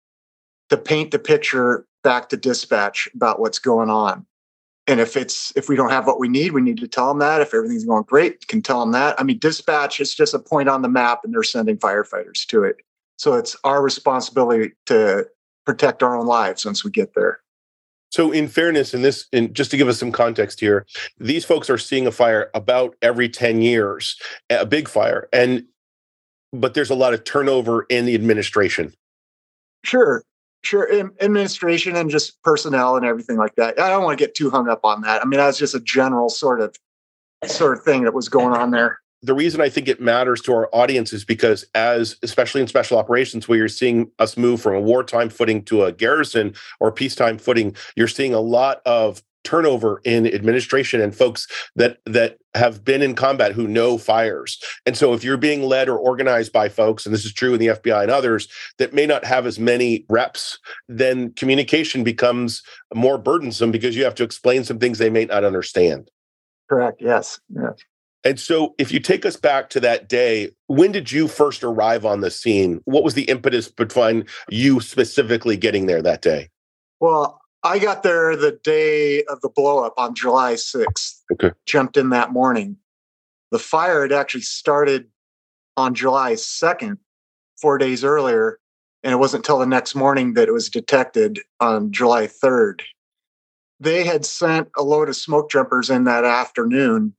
to 0.69 0.77
paint 0.77 1.11
the 1.11 1.19
picture 1.19 1.85
back 2.03 2.29
to 2.29 2.37
dispatch 2.37 3.07
about 3.13 3.39
what's 3.39 3.59
going 3.59 3.89
on 3.89 4.25
and 4.89 4.99
if 4.99 5.15
it's 5.15 5.53
if 5.55 5.69
we 5.69 5.75
don't 5.75 5.91
have 5.91 6.07
what 6.07 6.19
we 6.19 6.27
need 6.27 6.51
we 6.51 6.61
need 6.61 6.77
to 6.77 6.87
tell 6.87 7.07
them 7.07 7.19
that. 7.19 7.41
If 7.41 7.53
everything's 7.53 7.85
going 7.85 8.03
great 8.03 8.47
can 8.47 8.61
tell 8.61 8.79
them 8.79 8.91
that. 8.91 9.19
I 9.19 9.23
mean 9.23 9.37
dispatch 9.37 9.99
is 9.99 10.15
just 10.15 10.33
a 10.33 10.39
point 10.39 10.67
on 10.67 10.81
the 10.81 10.89
map 10.89 11.21
and 11.23 11.33
they're 11.33 11.43
sending 11.43 11.77
firefighters 11.77 12.45
to 12.47 12.63
it. 12.63 12.77
So 13.17 13.35
it's 13.35 13.55
our 13.63 13.83
responsibility 13.83 14.73
to 14.87 15.27
protect 15.65 16.01
our 16.01 16.17
own 16.17 16.25
lives 16.25 16.65
once 16.65 16.83
we 16.83 16.89
get 16.89 17.13
there. 17.13 17.39
So 18.11 18.31
in 18.31 18.47
fairness 18.47 18.95
in 18.95 19.03
this 19.03 19.27
in 19.31 19.53
just 19.53 19.69
to 19.71 19.77
give 19.77 19.87
us 19.87 19.99
some 19.99 20.11
context 20.11 20.59
here 20.59 20.87
these 21.19 21.45
folks 21.45 21.69
are 21.69 21.77
seeing 21.77 22.07
a 22.07 22.11
fire 22.11 22.49
about 22.55 22.95
every 23.03 23.29
10 23.29 23.61
years 23.61 24.19
a 24.49 24.65
big 24.65 24.89
fire 24.89 25.29
and 25.31 25.65
but 26.51 26.73
there's 26.73 26.89
a 26.89 26.95
lot 26.95 27.13
of 27.13 27.23
turnover 27.23 27.85
in 27.89 28.07
the 28.07 28.15
administration. 28.15 28.91
Sure 29.83 30.23
Sure, 30.61 30.91
administration 31.21 31.95
and 31.95 32.09
just 32.09 32.41
personnel 32.43 32.97
and 32.97 33.05
everything 33.05 33.37
like 33.37 33.55
that. 33.55 33.79
I 33.79 33.89
don't 33.89 34.03
want 34.03 34.19
to 34.19 34.23
get 34.23 34.35
too 34.35 34.49
hung 34.49 34.67
up 34.67 34.81
on 34.83 35.01
that. 35.01 35.21
I 35.21 35.25
mean, 35.25 35.39
that's 35.39 35.57
just 35.57 35.73
a 35.73 35.79
general 35.79 36.29
sort 36.29 36.59
of 36.59 36.75
sort 37.45 37.77
of 37.77 37.83
thing 37.83 38.03
that 38.03 38.13
was 38.13 38.27
going 38.27 38.53
on 38.53 38.71
there. 38.71 38.99
The 39.21 39.33
reason 39.33 39.59
I 39.59 39.69
think 39.69 39.87
it 39.87 39.99
matters 39.99 40.41
to 40.41 40.53
our 40.53 40.69
audience 40.73 41.11
is 41.11 41.25
because, 41.25 41.65
as 41.75 42.17
especially 42.23 42.61
in 42.61 42.67
special 42.67 42.97
operations, 42.97 43.47
where 43.47 43.57
you're 43.57 43.67
seeing 43.67 44.11
us 44.19 44.37
move 44.37 44.61
from 44.61 44.75
a 44.75 44.81
wartime 44.81 45.29
footing 45.29 45.63
to 45.65 45.83
a 45.83 45.91
garrison 45.91 46.55
or 46.79 46.91
peacetime 46.91 47.37
footing, 47.37 47.75
you're 47.95 48.07
seeing 48.07 48.33
a 48.33 48.39
lot 48.39 48.81
of 48.85 49.21
turnover 49.43 50.01
in 50.03 50.31
administration 50.33 51.01
and 51.01 51.15
folks 51.15 51.47
that 51.75 51.99
that 52.05 52.37
have 52.55 52.83
been 52.83 53.01
in 53.01 53.15
combat 53.15 53.53
who 53.53 53.67
know 53.67 53.97
fires. 53.97 54.61
And 54.85 54.97
so 54.97 55.13
if 55.13 55.23
you're 55.23 55.37
being 55.37 55.63
led 55.63 55.87
or 55.87 55.97
organized 55.97 56.51
by 56.51 56.67
folks 56.67 57.05
and 57.05 57.13
this 57.13 57.25
is 57.25 57.33
true 57.33 57.53
in 57.53 57.59
the 57.59 57.67
FBI 57.67 58.03
and 58.03 58.11
others 58.11 58.47
that 58.77 58.93
may 58.93 59.05
not 59.05 59.23
have 59.23 59.45
as 59.45 59.59
many 59.59 60.05
reps, 60.09 60.59
then 60.87 61.31
communication 61.33 62.03
becomes 62.03 62.63
more 62.93 63.17
burdensome 63.17 63.71
because 63.71 63.95
you 63.95 64.03
have 64.03 64.15
to 64.15 64.23
explain 64.23 64.63
some 64.63 64.79
things 64.79 64.97
they 64.97 65.09
may 65.09 65.25
not 65.25 65.43
understand. 65.43 66.09
Correct. 66.69 67.01
Yes. 67.01 67.39
Yes. 67.49 67.73
And 68.23 68.39
so, 68.39 68.75
if 68.77 68.91
you 68.91 68.99
take 68.99 69.25
us 69.25 69.37
back 69.37 69.69
to 69.69 69.79
that 69.79 70.09
day, 70.09 70.49
when 70.67 70.91
did 70.91 71.09
you 71.09 71.27
first 71.29 71.63
arrive 71.63 72.05
on 72.05 72.19
the 72.19 72.29
scene? 72.29 72.81
What 72.83 73.03
was 73.03 73.13
the 73.13 73.23
impetus 73.23 73.69
behind 73.69 74.27
you 74.49 74.81
specifically 74.81 75.55
getting 75.55 75.85
there 75.85 76.01
that 76.01 76.21
day? 76.21 76.49
Well, 76.99 77.39
I 77.63 77.79
got 77.79 78.03
there 78.03 78.35
the 78.35 78.53
day 78.63 79.23
of 79.23 79.41
the 79.41 79.49
blowup 79.49 79.91
on 79.97 80.15
July 80.15 80.53
6th. 80.53 81.21
Okay. 81.33 81.51
Jumped 81.65 81.97
in 81.97 82.09
that 82.09 82.31
morning. 82.31 82.77
The 83.51 83.59
fire 83.59 84.03
had 84.03 84.11
actually 84.11 84.41
started 84.41 85.09
on 85.75 85.93
July 85.93 86.33
2nd, 86.33 86.97
four 87.61 87.77
days 87.77 88.03
earlier. 88.03 88.59
And 89.03 89.13
it 89.13 89.17
wasn't 89.17 89.45
until 89.45 89.59
the 89.59 89.65
next 89.65 89.95
morning 89.95 90.33
that 90.33 90.47
it 90.47 90.53
was 90.53 90.69
detected 90.69 91.39
on 91.59 91.91
July 91.91 92.27
3rd. 92.27 92.81
They 93.79 94.03
had 94.03 94.25
sent 94.25 94.69
a 94.77 94.83
load 94.83 95.07
of 95.07 95.15
smoke 95.15 95.49
jumpers 95.49 95.89
in 95.89 96.03
that 96.03 96.25
afternoon 96.25 97.13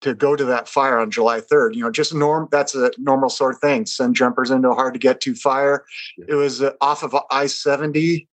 to 0.00 0.14
go 0.14 0.34
to 0.34 0.46
that 0.46 0.66
fire 0.66 0.98
on 0.98 1.10
July 1.10 1.40
3rd. 1.40 1.74
You 1.74 1.82
know, 1.82 1.90
just 1.90 2.14
norm 2.14 2.48
that's 2.50 2.74
a 2.74 2.90
normal 2.96 3.28
sort 3.28 3.54
of 3.54 3.60
thing. 3.60 3.84
Send 3.84 4.16
jumpers 4.16 4.50
into 4.50 4.70
a 4.70 4.74
hard 4.74 4.94
to 4.94 5.00
get 5.00 5.20
to 5.22 5.34
fire. 5.34 5.84
It 6.26 6.34
was 6.34 6.62
uh, 6.62 6.72
off 6.80 7.02
of 7.02 7.14
I 7.30 7.46
70 7.46 8.26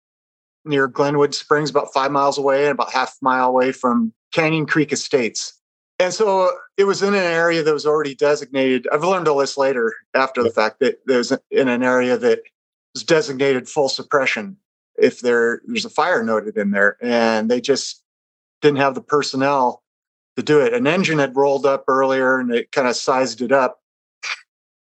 near 0.67 0.89
Glenwood 0.89 1.35
Springs, 1.35 1.71
about 1.71 1.93
five 1.93 2.11
miles 2.11 2.39
away, 2.39 2.65
and 2.65 2.73
about 2.73 2.93
half 2.93 3.17
a 3.21 3.25
mile 3.25 3.49
away 3.49 3.73
from 3.73 4.13
Canyon 4.33 4.67
Creek 4.67 4.93
Estates. 4.93 5.53
And 5.99 6.13
so 6.13 6.51
it 6.77 6.85
was 6.85 7.03
in 7.03 7.15
an 7.15 7.23
area 7.23 7.63
that 7.63 7.73
was 7.73 7.87
already 7.87 8.15
designated. 8.15 8.87
I've 8.93 9.03
learned 9.03 9.29
all 9.29 9.39
this 9.39 9.57
later 9.57 9.95
after 10.15 10.43
the 10.43 10.51
fact 10.51 10.81
that 10.81 10.99
there's 11.07 11.33
in 11.51 11.69
an 11.69 11.83
area 11.83 12.19
that 12.19 12.43
was 12.95 13.03
designated 13.03 13.69
full 13.69 13.89
suppression 13.89 14.57
if 14.99 15.21
there 15.21 15.61
there's 15.67 15.85
a 15.85 15.91
fire 15.91 16.23
noted 16.23 16.57
in 16.57 16.71
there, 16.71 16.97
and 17.01 17.51
they 17.51 17.61
just 17.61 18.03
didn't 18.61 18.79
have 18.79 18.95
the 18.95 19.03
personnel 19.03 19.83
to 20.37 20.43
do 20.43 20.61
it. 20.61 20.75
An 20.75 20.87
engine 20.87 21.19
had 21.19 21.37
rolled 21.37 21.65
up 21.65 21.85
earlier, 21.89 22.39
and 22.39 22.53
it 22.53 22.73
kind 22.73 22.89
of 22.89 22.97
sized 22.97 23.41
it 23.41 23.53
up 23.53 23.81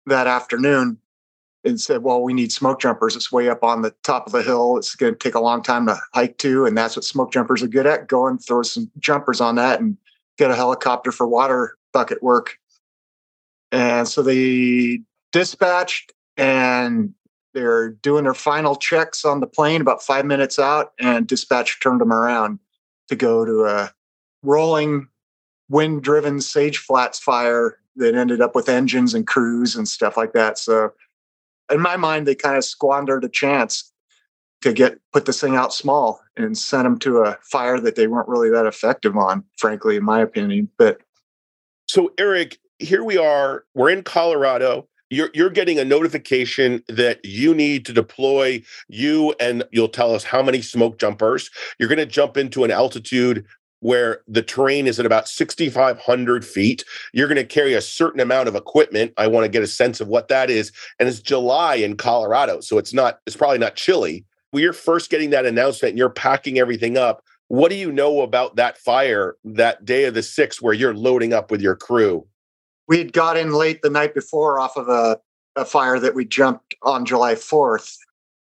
that 0.06 0.26
afternoon 0.26 0.99
and 1.66 1.80
said, 1.80 2.02
well, 2.02 2.23
we 2.23 2.32
need 2.32 2.52
smoke 2.52 2.80
jumpers. 2.80 3.16
It's 3.16 3.32
way 3.32 3.49
up 3.49 3.64
on 3.64 3.82
the 3.82 3.92
top 4.04 4.26
of 4.26 4.32
the 4.32 4.42
hill. 4.42 4.76
It's 4.76 4.94
going 4.94 5.12
to 5.12 5.18
take 5.18 5.35
a 5.35 5.40
long 5.40 5.62
time 5.62 5.87
to 5.87 5.99
hike 6.14 6.38
to. 6.38 6.64
And 6.64 6.78
that's 6.78 6.96
what 6.96 7.04
smoke 7.04 7.32
jumpers 7.32 7.62
are 7.62 7.68
good 7.68 7.87
at. 7.87 8.06
Go 8.06 8.26
and 8.28 8.42
throw 8.42 8.62
some 8.62 8.90
jumpers 8.99 9.40
on 9.40 9.56
that 9.56 9.80
and 9.80 9.96
get 10.38 10.50
a 10.50 10.54
helicopter 10.54 11.11
for 11.11 11.26
water 11.26 11.76
bucket 11.92 12.23
work. 12.23 12.58
And 13.73 14.06
so 14.06 14.23
they 14.23 15.00
dispatched 15.32 16.12
and 16.37 17.12
they're 17.52 17.90
doing 17.90 18.25
their 18.25 18.35
final 18.35 18.76
checks 18.76 19.25
on 19.25 19.40
the 19.40 19.46
plane 19.46 19.80
about 19.80 20.02
five 20.02 20.25
minutes 20.25 20.58
out. 20.58 20.92
And 21.00 21.26
dispatch 21.26 21.80
turned 21.80 22.00
them 22.00 22.12
around 22.12 22.61
to 23.08 23.16
go 23.16 23.44
to 23.44 23.64
a 23.64 23.92
rolling 24.42 25.08
wind 25.68 26.02
driven 26.02 26.40
sage 26.40 26.78
flats 26.78 27.18
fire 27.18 27.78
that 27.96 28.14
ended 28.14 28.40
up 28.40 28.54
with 28.54 28.68
engines 28.68 29.14
and 29.14 29.26
crews 29.26 29.75
and 29.75 29.88
stuff 29.88 30.16
like 30.16 30.32
that. 30.32 30.58
So 30.58 30.92
in 31.70 31.80
my 31.80 31.96
mind, 31.96 32.26
they 32.26 32.35
kind 32.35 32.56
of 32.56 32.64
squandered 32.64 33.25
a 33.25 33.28
chance 33.28 33.92
to 34.62 34.73
get 34.73 34.99
put 35.12 35.26
this 35.26 35.40
thing 35.40 35.56
out 35.56 35.73
small 35.73 36.20
and 36.37 36.56
sent 36.56 36.85
them 36.85 36.99
to 36.99 37.18
a 37.18 37.38
fire 37.42 37.78
that 37.80 37.96
they 37.96 38.06
weren't 38.06 38.28
really 38.28 38.50
that 38.50 38.66
effective 38.66 39.16
on, 39.16 39.44
frankly, 39.58 39.96
in 39.96 40.04
my 40.04 40.20
opinion. 40.20 40.68
But 40.78 41.00
so, 41.87 42.12
Eric, 42.18 42.58
here 42.78 43.04
we 43.04 43.16
are. 43.16 43.64
We're 43.75 43.90
in 43.90 44.02
Colorado. 44.02 44.88
You're 45.08 45.30
you're 45.35 45.50
getting 45.50 45.78
a 45.78 45.85
notification 45.85 46.82
that 46.88 47.25
you 47.25 47.54
need 47.54 47.87
to 47.87 47.92
deploy 47.92 48.62
you, 48.88 49.35
and 49.38 49.62
you'll 49.70 49.88
tell 49.88 50.14
us 50.14 50.25
how 50.25 50.42
many 50.42 50.62
smoke 50.62 50.99
jumpers. 50.99 51.50
You're 51.78 51.88
going 51.88 51.99
to 51.99 52.06
jump 52.06 52.37
into 52.37 52.64
an 52.64 52.73
altitude 52.73 53.46
where 53.86 54.22
the 54.26 54.42
terrain 54.42 54.88
is 54.88 54.98
at 54.98 55.06
about 55.06 55.28
6,500 55.28 56.44
feet. 56.44 56.84
You're 57.12 57.28
going 57.28 57.36
to 57.36 57.44
carry 57.44 57.72
a 57.72 57.80
certain 57.80 58.18
amount 58.18 58.48
of 58.48 58.56
equipment. 58.56 59.12
I 59.16 59.28
want 59.28 59.44
to 59.44 59.48
get 59.48 59.62
a 59.62 59.68
sense 59.68 60.00
of 60.00 60.08
what 60.08 60.26
that 60.26 60.50
is. 60.50 60.72
And 60.98 61.08
it's 61.08 61.20
July 61.20 61.76
in 61.76 61.96
Colorado. 61.96 62.58
So 62.58 62.78
it's 62.78 62.92
not, 62.92 63.20
it's 63.28 63.36
probably 63.36 63.58
not 63.58 63.76
chilly. 63.76 64.24
When 64.50 64.64
you're 64.64 64.72
first 64.72 65.08
getting 65.08 65.30
that 65.30 65.46
announcement 65.46 65.90
and 65.90 65.98
you're 65.98 66.10
packing 66.10 66.58
everything 66.58 66.98
up, 66.98 67.22
what 67.46 67.68
do 67.68 67.76
you 67.76 67.92
know 67.92 68.22
about 68.22 68.56
that 68.56 68.76
fire 68.76 69.36
that 69.44 69.84
day 69.84 70.06
of 70.06 70.14
the 70.14 70.20
6th 70.20 70.60
where 70.60 70.74
you're 70.74 70.92
loading 70.92 71.32
up 71.32 71.52
with 71.52 71.60
your 71.60 71.76
crew? 71.76 72.26
We 72.88 72.98
had 72.98 73.12
got 73.12 73.36
in 73.36 73.52
late 73.52 73.82
the 73.82 73.90
night 73.90 74.14
before 74.14 74.58
off 74.58 74.76
of 74.76 74.88
a 74.88 75.20
a 75.54 75.64
fire 75.64 75.98
that 75.98 76.14
we 76.14 76.24
jumped 76.24 76.74
on 76.82 77.06
July 77.06 77.34
4th. 77.34 77.96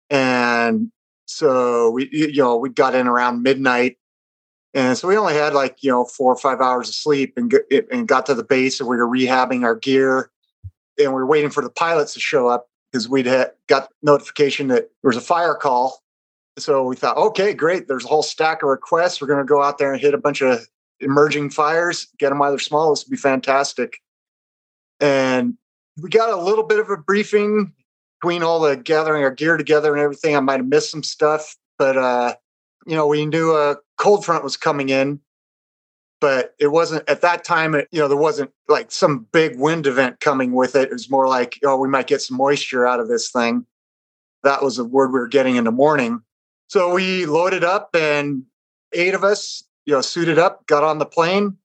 And 0.08 0.92
so 1.24 1.90
we, 1.90 2.08
you 2.12 2.34
know, 2.34 2.56
we 2.56 2.68
got 2.68 2.94
in 2.94 3.08
around 3.08 3.42
midnight. 3.42 3.96
And 4.74 4.96
so 4.96 5.06
we 5.06 5.16
only 5.16 5.34
had 5.34 5.52
like, 5.52 5.82
you 5.82 5.90
know, 5.90 6.04
four 6.04 6.32
or 6.32 6.38
five 6.38 6.60
hours 6.60 6.88
of 6.88 6.94
sleep 6.94 7.34
and, 7.36 7.52
and 7.90 8.08
got 8.08 8.26
to 8.26 8.34
the 8.34 8.44
base 8.44 8.80
and 8.80 8.88
we 8.88 8.96
were 8.96 9.08
rehabbing 9.08 9.64
our 9.64 9.74
gear 9.74 10.30
and 10.98 11.08
we 11.08 11.14
were 11.14 11.26
waiting 11.26 11.50
for 11.50 11.62
the 11.62 11.70
pilots 11.70 12.14
to 12.14 12.20
show 12.20 12.48
up 12.48 12.68
because 12.90 13.08
we'd 13.08 13.26
had, 13.26 13.52
got 13.66 13.90
notification 14.02 14.68
that 14.68 14.88
there 15.02 15.08
was 15.08 15.16
a 15.16 15.22
fire 15.22 15.54
call. 15.54 16.02
So 16.58 16.84
we 16.84 16.96
thought, 16.96 17.16
okay, 17.16 17.52
great. 17.54 17.88
There's 17.88 18.04
a 18.04 18.08
whole 18.08 18.22
stack 18.22 18.62
of 18.62 18.68
requests. 18.68 19.20
We're 19.20 19.28
going 19.28 19.40
to 19.40 19.44
go 19.44 19.62
out 19.62 19.78
there 19.78 19.92
and 19.92 20.00
hit 20.00 20.14
a 20.14 20.18
bunch 20.18 20.42
of 20.42 20.66
emerging 21.00 21.50
fires, 21.50 22.08
get 22.18 22.30
them 22.30 22.38
while 22.38 22.50
they're 22.50 22.58
small. 22.58 22.90
This 22.90 23.04
would 23.04 23.10
be 23.10 23.16
fantastic. 23.16 23.98
And 25.00 25.54
we 26.00 26.08
got 26.08 26.30
a 26.30 26.36
little 26.36 26.64
bit 26.64 26.78
of 26.78 26.88
a 26.90 26.96
briefing 26.96 27.72
between 28.20 28.42
all 28.42 28.60
the 28.60 28.76
gathering 28.76 29.24
our 29.24 29.30
gear 29.30 29.56
together 29.56 29.92
and 29.92 30.00
everything. 30.00 30.36
I 30.36 30.40
might 30.40 30.60
have 30.60 30.68
missed 30.68 30.90
some 30.90 31.02
stuff, 31.02 31.56
but 31.78 31.96
uh, 31.96 32.34
you 32.86 32.96
know, 32.96 33.06
we 33.06 33.26
knew 33.26 33.52
a 33.52 33.76
cold 33.96 34.24
front 34.24 34.44
was 34.44 34.56
coming 34.56 34.88
in, 34.88 35.20
but 36.20 36.54
it 36.58 36.68
wasn't 36.68 37.08
at 37.08 37.20
that 37.22 37.44
time. 37.44 37.74
It, 37.74 37.88
you 37.90 38.00
know, 38.00 38.08
there 38.08 38.16
wasn't 38.16 38.50
like 38.68 38.90
some 38.90 39.26
big 39.32 39.58
wind 39.58 39.86
event 39.86 40.20
coming 40.20 40.52
with 40.52 40.76
it. 40.76 40.88
It 40.88 40.92
was 40.92 41.10
more 41.10 41.28
like, 41.28 41.58
oh, 41.64 41.76
we 41.76 41.88
might 41.88 42.06
get 42.06 42.22
some 42.22 42.36
moisture 42.36 42.86
out 42.86 43.00
of 43.00 43.08
this 43.08 43.30
thing. 43.30 43.66
That 44.42 44.62
was 44.62 44.76
the 44.76 44.84
word 44.84 45.12
we 45.12 45.20
were 45.20 45.28
getting 45.28 45.56
in 45.56 45.64
the 45.64 45.72
morning. 45.72 46.22
So 46.68 46.94
we 46.94 47.26
loaded 47.26 47.64
up, 47.64 47.90
and 47.94 48.44
eight 48.92 49.14
of 49.14 49.24
us, 49.24 49.62
you 49.84 49.92
know, 49.92 50.00
suited 50.00 50.38
up, 50.38 50.66
got 50.66 50.82
on 50.82 50.98
the 50.98 51.06
plane, 51.06 51.58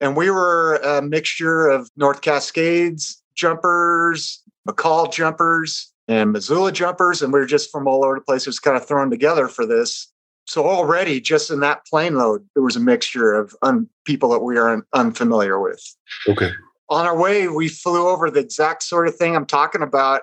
and 0.00 0.16
we 0.16 0.30
were 0.30 0.76
a 0.76 1.00
mixture 1.00 1.68
of 1.68 1.90
North 1.96 2.22
Cascades 2.22 3.22
jumpers, 3.38 4.42
McCall 4.68 5.12
jumpers, 5.12 5.92
and 6.08 6.32
Missoula 6.32 6.72
jumpers. 6.72 7.22
And 7.22 7.32
we 7.32 7.38
were 7.38 7.46
just 7.46 7.70
from 7.70 7.86
all 7.86 8.04
over 8.04 8.16
the 8.16 8.20
place, 8.20 8.44
just 8.44 8.62
kind 8.62 8.76
of 8.76 8.86
thrown 8.86 9.10
together 9.10 9.48
for 9.48 9.64
this. 9.64 10.12
So 10.48 10.66
already, 10.66 11.20
just 11.20 11.50
in 11.50 11.60
that 11.60 11.84
plane 11.84 12.16
load, 12.16 12.48
there 12.54 12.62
was 12.62 12.74
a 12.74 12.80
mixture 12.80 13.34
of 13.34 13.54
un- 13.60 13.86
people 14.06 14.30
that 14.30 14.38
we 14.38 14.56
are 14.56 14.70
un- 14.70 14.82
unfamiliar 14.94 15.60
with. 15.60 15.84
Okay. 16.26 16.50
On 16.88 17.04
our 17.04 17.16
way, 17.16 17.48
we 17.48 17.68
flew 17.68 18.08
over 18.08 18.30
the 18.30 18.40
exact 18.40 18.82
sort 18.82 19.06
of 19.06 19.14
thing 19.14 19.36
I'm 19.36 19.44
talking 19.44 19.82
about. 19.82 20.22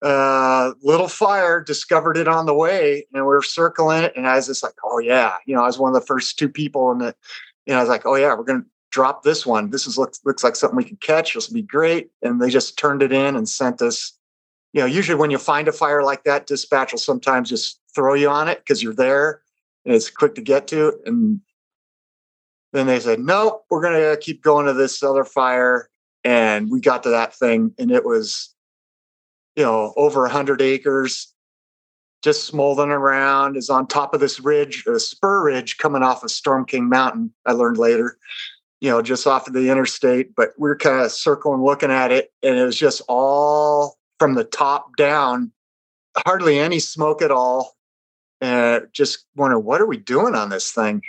Uh, 0.00 0.72
little 0.82 1.06
fire 1.06 1.62
discovered 1.62 2.16
it 2.16 2.26
on 2.26 2.46
the 2.46 2.54
way, 2.54 3.06
and 3.12 3.22
we 3.22 3.28
were 3.28 3.42
circling 3.42 4.04
it. 4.04 4.14
And 4.16 4.26
I 4.26 4.36
was 4.36 4.46
just 4.46 4.62
like, 4.62 4.72
"Oh 4.84 4.98
yeah," 4.98 5.34
you 5.46 5.54
know, 5.54 5.62
I 5.62 5.66
was 5.66 5.78
one 5.78 5.94
of 5.94 6.00
the 6.00 6.06
first 6.06 6.38
two 6.38 6.48
people 6.48 6.90
in 6.90 6.98
the. 6.98 7.14
You 7.66 7.74
know, 7.74 7.78
I 7.78 7.82
was 7.82 7.90
like, 7.90 8.06
"Oh 8.06 8.14
yeah, 8.14 8.34
we're 8.34 8.44
gonna 8.44 8.64
drop 8.90 9.22
this 9.22 9.44
one. 9.44 9.68
This 9.68 9.86
is 9.86 9.98
looks 9.98 10.18
looks 10.24 10.42
like 10.42 10.56
something 10.56 10.78
we 10.78 10.84
can 10.84 10.96
catch. 10.96 11.34
This 11.34 11.48
will 11.48 11.54
be 11.54 11.62
great. 11.62 12.10
And 12.22 12.40
they 12.40 12.48
just 12.48 12.78
turned 12.78 13.02
it 13.02 13.12
in 13.12 13.36
and 13.36 13.46
sent 13.46 13.82
us. 13.82 14.16
You 14.72 14.80
know, 14.80 14.86
usually 14.86 15.18
when 15.18 15.30
you 15.30 15.36
find 15.36 15.68
a 15.68 15.72
fire 15.72 16.02
like 16.02 16.24
that, 16.24 16.46
dispatch 16.46 16.92
will 16.92 16.98
sometimes 16.98 17.50
just 17.50 17.81
throw 17.94 18.14
you 18.14 18.28
on 18.28 18.48
it 18.48 18.58
because 18.58 18.82
you're 18.82 18.94
there 18.94 19.42
and 19.84 19.94
it's 19.94 20.10
quick 20.10 20.34
to 20.36 20.42
get 20.42 20.68
to. 20.68 20.94
And 21.06 21.40
then 22.72 22.86
they 22.86 23.00
said, 23.00 23.20
nope, 23.20 23.64
we're 23.70 23.82
gonna 23.82 24.16
keep 24.16 24.42
going 24.42 24.66
to 24.66 24.72
this 24.72 25.02
other 25.02 25.24
fire. 25.24 25.88
And 26.24 26.70
we 26.70 26.80
got 26.80 27.02
to 27.02 27.10
that 27.10 27.34
thing, 27.34 27.74
and 27.80 27.90
it 27.90 28.04
was, 28.04 28.54
you 29.56 29.64
know, 29.64 29.92
over 29.96 30.24
a 30.24 30.30
hundred 30.30 30.62
acres, 30.62 31.34
just 32.22 32.44
smoldering 32.44 32.92
around, 32.92 33.56
is 33.56 33.68
on 33.68 33.88
top 33.88 34.14
of 34.14 34.20
this 34.20 34.38
ridge, 34.38 34.86
a 34.86 35.00
spur 35.00 35.42
ridge 35.42 35.78
coming 35.78 36.04
off 36.04 36.22
of 36.22 36.30
Storm 36.30 36.64
King 36.64 36.88
Mountain. 36.88 37.34
I 37.44 37.52
learned 37.52 37.76
later 37.76 38.18
you 38.82 38.90
know, 38.90 39.00
just 39.00 39.28
off 39.28 39.46
of 39.46 39.52
the 39.52 39.70
interstate, 39.70 40.34
but 40.34 40.54
we 40.58 40.68
are 40.68 40.76
kind 40.76 41.02
of 41.02 41.12
circling 41.12 41.62
looking 41.62 41.92
at 41.92 42.10
it, 42.10 42.32
and 42.42 42.58
it 42.58 42.64
was 42.64 42.76
just 42.76 43.00
all 43.08 43.96
from 44.18 44.34
the 44.34 44.42
top 44.42 44.96
down, 44.96 45.52
hardly 46.26 46.58
any 46.58 46.80
smoke 46.80 47.22
at 47.22 47.30
all. 47.30 47.76
And 48.42 48.88
just 48.92 49.24
wonder, 49.36 49.56
what 49.56 49.80
are 49.80 49.86
we 49.86 49.96
doing 49.96 50.34
on 50.34 50.50
this 50.50 50.72
thing? 50.72 51.00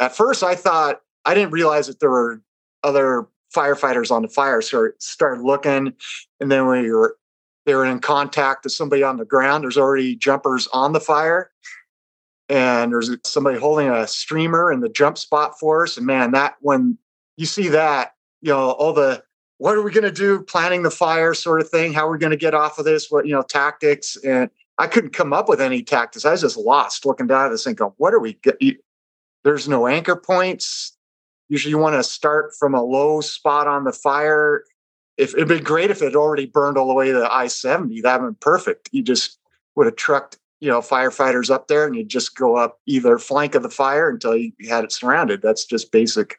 At 0.00 0.16
first, 0.16 0.42
I 0.42 0.54
thought 0.54 1.02
I 1.26 1.34
didn't 1.34 1.52
realize 1.52 1.86
that 1.88 2.00
there 2.00 2.10
were 2.10 2.40
other 2.82 3.28
firefighters 3.54 4.10
on 4.10 4.22
the 4.22 4.28
fire. 4.28 4.62
So 4.62 4.86
I 4.86 4.88
started 4.98 5.42
looking, 5.42 5.92
and 6.40 6.50
then 6.50 6.66
we 6.66 6.90
were 6.90 7.18
they 7.66 7.74
were 7.74 7.84
in 7.84 8.00
contact 8.00 8.64
with 8.64 8.72
somebody 8.72 9.02
on 9.02 9.18
the 9.18 9.26
ground. 9.26 9.62
There's 9.62 9.76
already 9.76 10.16
jumpers 10.16 10.68
on 10.72 10.94
the 10.94 11.00
fire, 11.00 11.50
and 12.48 12.92
there's 12.92 13.14
somebody 13.24 13.58
holding 13.58 13.90
a 13.90 14.06
streamer 14.06 14.72
in 14.72 14.80
the 14.80 14.88
jump 14.88 15.18
spot 15.18 15.60
for 15.60 15.82
us. 15.82 15.98
And 15.98 16.06
man, 16.06 16.30
that 16.30 16.56
when 16.60 16.96
you 17.36 17.44
see 17.44 17.68
that, 17.68 18.14
you 18.40 18.52
know, 18.52 18.70
all 18.70 18.94
the 18.94 19.22
what 19.58 19.76
are 19.76 19.82
we 19.82 19.92
going 19.92 20.04
to 20.04 20.10
do 20.10 20.40
planning 20.40 20.82
the 20.82 20.90
fire 20.90 21.34
sort 21.34 21.60
of 21.60 21.68
thing 21.68 21.92
how 21.92 22.08
are 22.08 22.12
we 22.12 22.16
going 22.16 22.30
to 22.30 22.36
get 22.36 22.54
off 22.54 22.78
of 22.78 22.86
this 22.86 23.10
what 23.10 23.26
you 23.26 23.32
know 23.34 23.42
tactics 23.42 24.16
and 24.24 24.48
i 24.80 24.86
couldn't 24.86 25.12
come 25.12 25.32
up 25.32 25.48
with 25.48 25.60
any 25.60 25.82
tactics 25.82 26.24
i 26.24 26.30
was 26.30 26.40
just 26.40 26.56
lost 26.56 27.06
looking 27.06 27.26
down 27.26 27.46
at 27.46 27.48
this 27.50 27.64
thing 27.64 27.74
going 27.74 27.92
what 27.96 28.14
are 28.14 28.20
we 28.20 28.34
get 28.42 28.56
there's 29.44 29.68
no 29.68 29.86
anchor 29.86 30.16
points 30.16 30.96
usually 31.48 31.70
you 31.70 31.78
want 31.78 31.94
to 31.94 32.02
start 32.02 32.52
from 32.58 32.74
a 32.74 32.82
low 32.82 33.20
spot 33.20 33.66
on 33.66 33.84
the 33.84 33.92
fire 33.92 34.64
if 35.16 35.34
it'd 35.34 35.48
been 35.48 35.62
great 35.62 35.90
if 35.90 36.02
it 36.02 36.16
already 36.16 36.46
burned 36.46 36.76
all 36.76 36.88
the 36.88 36.94
way 36.94 37.12
to 37.12 37.32
i-70 37.32 38.02
that 38.02 38.20
would 38.20 38.26
been 38.26 38.34
perfect 38.40 38.88
you 38.92 39.02
just 39.02 39.38
would 39.76 39.86
have 39.86 39.96
trucked 39.96 40.38
you 40.60 40.68
know 40.68 40.80
firefighters 40.80 41.50
up 41.50 41.68
there 41.68 41.86
and 41.86 41.96
you'd 41.96 42.08
just 42.08 42.36
go 42.36 42.56
up 42.56 42.78
either 42.86 43.18
flank 43.18 43.54
of 43.54 43.62
the 43.62 43.70
fire 43.70 44.10
until 44.10 44.36
you 44.36 44.52
had 44.68 44.84
it 44.84 44.92
surrounded 44.92 45.40
that's 45.40 45.64
just 45.64 45.92
basic 45.92 46.38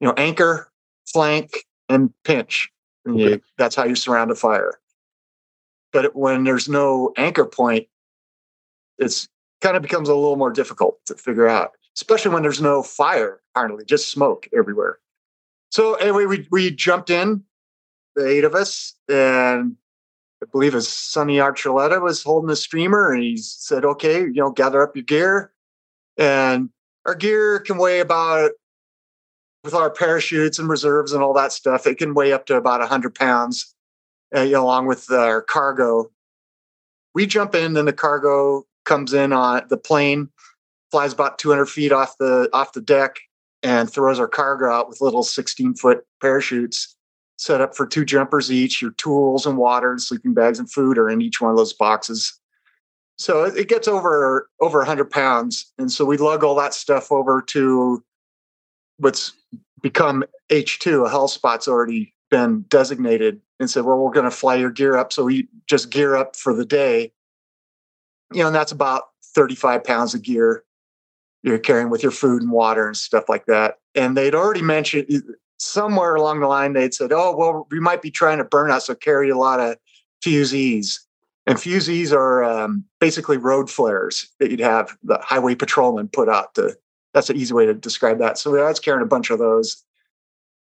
you 0.00 0.06
know, 0.06 0.14
anchor, 0.16 0.70
flank, 1.06 1.50
and 1.88 2.12
pinch. 2.24 2.70
And 3.04 3.14
okay. 3.14 3.24
you, 3.24 3.40
that's 3.56 3.74
how 3.74 3.84
you 3.84 3.94
surround 3.94 4.30
a 4.30 4.34
fire. 4.34 4.78
But 5.92 6.14
when 6.14 6.44
there's 6.44 6.68
no 6.68 7.12
anchor 7.16 7.44
point, 7.44 7.86
it's 8.98 9.28
kind 9.60 9.76
of 9.76 9.82
becomes 9.82 10.08
a 10.08 10.14
little 10.14 10.36
more 10.36 10.50
difficult 10.52 10.98
to 11.06 11.14
figure 11.14 11.48
out, 11.48 11.72
especially 11.96 12.32
when 12.32 12.42
there's 12.42 12.60
no 12.60 12.82
fire, 12.82 13.40
hardly 13.54 13.84
just 13.84 14.10
smoke 14.10 14.48
everywhere. 14.56 14.98
So 15.70 15.94
anyway, 15.94 16.26
we 16.26 16.46
we 16.50 16.70
jumped 16.70 17.10
in, 17.10 17.44
the 18.16 18.26
eight 18.26 18.44
of 18.44 18.54
us, 18.54 18.94
and 19.08 19.76
I 20.42 20.46
believe 20.50 20.72
his 20.72 20.88
Sonny 20.88 21.36
Archuleta 21.36 22.00
was 22.00 22.22
holding 22.22 22.48
the 22.48 22.56
streamer, 22.56 23.12
and 23.12 23.22
he 23.22 23.36
said, 23.36 23.84
"Okay, 23.84 24.20
you 24.20 24.34
know, 24.34 24.50
gather 24.50 24.82
up 24.82 24.96
your 24.96 25.04
gear." 25.04 25.52
And 26.16 26.70
our 27.06 27.14
gear 27.14 27.60
can 27.60 27.78
weigh 27.78 28.00
about 28.00 28.50
with 29.64 29.74
our 29.74 29.90
parachutes 29.90 30.58
and 30.58 30.68
reserves 30.68 31.12
and 31.12 31.22
all 31.22 31.34
that 31.34 31.52
stuff, 31.52 31.86
it 31.86 31.98
can 31.98 32.14
weigh 32.14 32.32
up 32.32 32.46
to 32.46 32.56
about 32.56 32.80
100 32.80 33.14
pounds, 33.14 33.74
uh, 34.34 34.40
along 34.40 34.86
with 34.86 35.10
our 35.10 35.42
cargo. 35.42 36.10
We 37.14 37.26
jump 37.26 37.54
in, 37.54 37.76
and 37.76 37.88
the 37.88 37.92
cargo 37.92 38.64
comes 38.84 39.12
in 39.12 39.32
on 39.32 39.66
the 39.68 39.76
plane, 39.76 40.28
flies 40.90 41.12
about 41.12 41.38
200 41.38 41.66
feet 41.66 41.92
off 41.92 42.16
the 42.18 42.48
off 42.52 42.72
the 42.72 42.80
deck, 42.80 43.16
and 43.62 43.90
throws 43.90 44.20
our 44.20 44.28
cargo 44.28 44.70
out 44.70 44.88
with 44.88 45.00
little 45.00 45.22
16 45.22 45.74
foot 45.74 46.04
parachutes 46.20 46.96
set 47.38 47.60
up 47.60 47.74
for 47.74 47.86
two 47.86 48.04
jumpers 48.04 48.52
each. 48.52 48.82
Your 48.82 48.90
tools 48.92 49.46
and 49.46 49.56
water 49.56 49.90
and 49.90 50.02
sleeping 50.02 50.34
bags 50.34 50.58
and 50.58 50.70
food 50.70 50.98
are 50.98 51.08
in 51.08 51.22
each 51.22 51.40
one 51.40 51.50
of 51.50 51.56
those 51.56 51.72
boxes. 51.72 52.38
So 53.16 53.44
it 53.44 53.68
gets 53.68 53.88
over 53.88 54.48
over 54.60 54.78
100 54.78 55.10
pounds, 55.10 55.72
and 55.78 55.90
so 55.90 56.04
we 56.04 56.18
lug 56.18 56.44
all 56.44 56.54
that 56.56 56.74
stuff 56.74 57.10
over 57.10 57.42
to 57.48 58.04
what's 58.98 59.32
become 59.82 60.24
H2, 60.50 61.06
a 61.06 61.10
helispot's 61.10 61.66
already 61.66 62.14
been 62.30 62.64
designated 62.68 63.40
and 63.60 63.70
said, 63.70 63.84
well, 63.84 63.98
we're 63.98 64.12
going 64.12 64.24
to 64.24 64.30
fly 64.30 64.54
your 64.54 64.70
gear 64.70 64.96
up. 64.96 65.12
So 65.12 65.24
we 65.24 65.48
just 65.66 65.90
gear 65.90 66.16
up 66.16 66.36
for 66.36 66.54
the 66.54 66.64
day. 66.64 67.12
You 68.32 68.40
know, 68.40 68.48
and 68.48 68.54
that's 68.54 68.72
about 68.72 69.04
35 69.34 69.84
pounds 69.84 70.14
of 70.14 70.22
gear 70.22 70.64
you're 71.42 71.58
carrying 71.58 71.88
with 71.88 72.02
your 72.02 72.12
food 72.12 72.42
and 72.42 72.50
water 72.50 72.86
and 72.86 72.96
stuff 72.96 73.28
like 73.28 73.46
that. 73.46 73.78
And 73.94 74.16
they'd 74.16 74.34
already 74.34 74.62
mentioned 74.62 75.22
somewhere 75.58 76.14
along 76.14 76.40
the 76.40 76.46
line, 76.46 76.72
they'd 76.72 76.94
said, 76.94 77.12
oh, 77.12 77.34
well, 77.36 77.66
we 77.70 77.80
might 77.80 78.02
be 78.02 78.10
trying 78.10 78.38
to 78.38 78.44
burn 78.44 78.70
out, 78.70 78.82
so 78.82 78.94
carry 78.94 79.30
a 79.30 79.36
lot 79.36 79.60
of 79.60 79.76
fusees. 80.24 81.00
And 81.46 81.56
fusees 81.56 82.12
are 82.12 82.44
um, 82.44 82.84
basically 83.00 83.38
road 83.38 83.70
flares 83.70 84.28
that 84.38 84.50
you'd 84.50 84.60
have 84.60 84.96
the 85.02 85.18
highway 85.22 85.54
patrolman 85.54 86.08
put 86.08 86.28
out 86.28 86.54
to 86.54 86.76
that's 87.14 87.30
an 87.30 87.36
easy 87.36 87.54
way 87.54 87.66
to 87.66 87.74
describe 87.74 88.18
that. 88.18 88.38
So 88.38 88.54
I 88.56 88.68
was 88.68 88.80
carrying 88.80 89.02
a 89.02 89.06
bunch 89.08 89.30
of 89.30 89.38
those. 89.38 89.82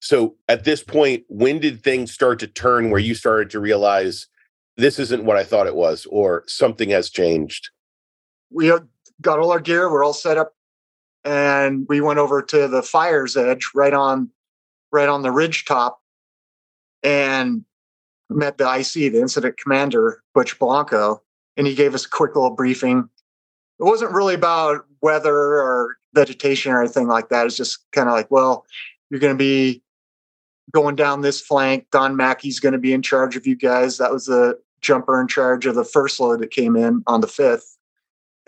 So 0.01 0.37
at 0.49 0.65
this 0.65 0.83
point, 0.83 1.25
when 1.29 1.61
did 1.61 1.83
things 1.83 2.13
start 2.13 2.39
to 2.41 2.47
turn 2.47 2.91
where 2.91 3.01
you 3.01 3.15
started 3.15 3.51
to 3.51 3.61
realize 3.61 4.27
this 4.77 4.99
isn't 4.99 5.25
what 5.25 5.37
I 5.37 5.45
thought 5.45 5.67
it 5.67 5.77
was, 5.77 6.07
or 6.11 6.43
something 6.47 6.89
has 6.91 7.11
changed? 7.11 7.69
We 8.51 8.73
got 9.21 9.39
all 9.39 9.53
our 9.53 9.61
gear, 9.61 9.91
we're 9.91 10.05
all 10.05 10.15
set 10.15 10.39
up, 10.39 10.55
and 11.25 11.87
we 11.89 12.01
went 12.01 12.19
over 12.19 12.41
to 12.43 12.67
the 12.67 12.83
fire's 12.83 13.37
edge 13.37 13.71
right 13.75 13.93
on 13.93 14.31
right 14.91 15.09
on 15.09 15.23
the 15.23 15.31
ridge 15.31 15.67
top 15.67 16.01
and 17.03 17.65
met 18.29 18.59
the 18.59 18.65
IC, 18.65 19.13
the 19.13 19.21
incident 19.21 19.57
commander, 19.59 20.23
Butch 20.35 20.59
Blanco, 20.59 21.23
and 21.57 21.67
he 21.67 21.75
gave 21.75 21.95
us 21.95 22.07
a 22.07 22.09
quick 22.09 22.35
little 22.35 22.51
briefing. 22.51 23.09
It 23.79 23.85
wasn't 23.85 24.13
really 24.13 24.35
about 24.35 24.87
weather 25.01 25.35
or 25.35 25.97
vegetation 26.15 26.73
or 26.73 26.81
anything 26.81 27.07
like 27.07 27.29
that. 27.29 27.47
It's 27.47 27.57
just 27.57 27.79
kind 27.93 28.09
of 28.09 28.15
like, 28.15 28.31
well, 28.31 28.67
you're 29.11 29.21
going 29.21 29.35
to 29.35 29.39
be 29.39 29.83
going 30.73 30.97
down 30.97 31.23
this 31.23 31.41
flank. 31.41 31.87
Don 31.91 32.17
Mackey's 32.17 32.61
going 32.61 32.73
to 32.73 32.79
be 32.79 32.93
in 32.93 33.03
charge 33.03 33.37
of 33.37 33.47
you 33.47 33.57
guys. 33.57 33.99
That 33.99 34.13
was 34.13 34.27
the 34.27 34.59
jumper 34.81 35.21
in 35.21 35.29
charge 35.29 35.67
of 35.67 35.75
the 35.75 35.85
first 35.85 36.21
load 36.21 36.41
that 36.41 36.51
came 36.51 36.77
in 36.77 37.03
on 37.07 37.21
the 37.21 37.27
fifth. 37.27 37.77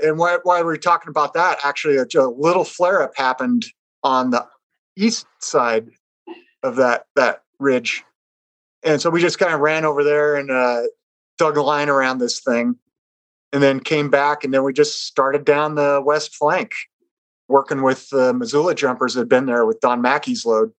And 0.02 0.18
while 0.18 0.40
we 0.44 0.62
were 0.62 0.76
talking 0.76 1.10
about 1.10 1.34
that, 1.34 1.58
actually, 1.64 1.96
a, 1.96 2.06
a 2.18 2.28
little 2.28 2.64
flare 2.64 3.02
up 3.02 3.12
happened 3.16 3.66
on 4.02 4.30
the 4.30 4.46
east 4.96 5.26
side 5.40 5.88
of 6.62 6.76
that 6.76 7.06
that 7.14 7.42
ridge, 7.58 8.04
and 8.82 9.00
so 9.00 9.10
we 9.10 9.20
just 9.20 9.38
kind 9.38 9.54
of 9.54 9.60
ran 9.60 9.84
over 9.84 10.02
there 10.02 10.34
and 10.34 10.50
uh, 10.50 10.82
dug 11.38 11.56
a 11.56 11.62
line 11.62 11.88
around 11.88 12.18
this 12.18 12.40
thing, 12.40 12.76
and 13.52 13.62
then 13.62 13.78
came 13.78 14.10
back, 14.10 14.42
and 14.42 14.52
then 14.52 14.64
we 14.64 14.72
just 14.72 15.06
started 15.06 15.44
down 15.44 15.76
the 15.76 16.02
west 16.04 16.34
flank, 16.34 16.72
working 17.48 17.82
with 17.82 18.08
the 18.10 18.32
Missoula 18.32 18.74
jumpers 18.74 19.14
that 19.14 19.20
had 19.20 19.28
been 19.28 19.46
there 19.46 19.66
with 19.66 19.80
Don 19.80 20.02
Mackey's 20.02 20.44
load. 20.44 20.72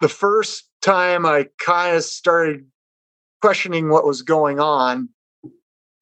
The 0.00 0.08
first 0.08 0.68
time 0.82 1.24
I 1.24 1.48
kind 1.58 1.96
of 1.96 2.04
started 2.04 2.66
questioning 3.40 3.88
what 3.90 4.06
was 4.06 4.22
going 4.22 4.60
on 4.60 5.08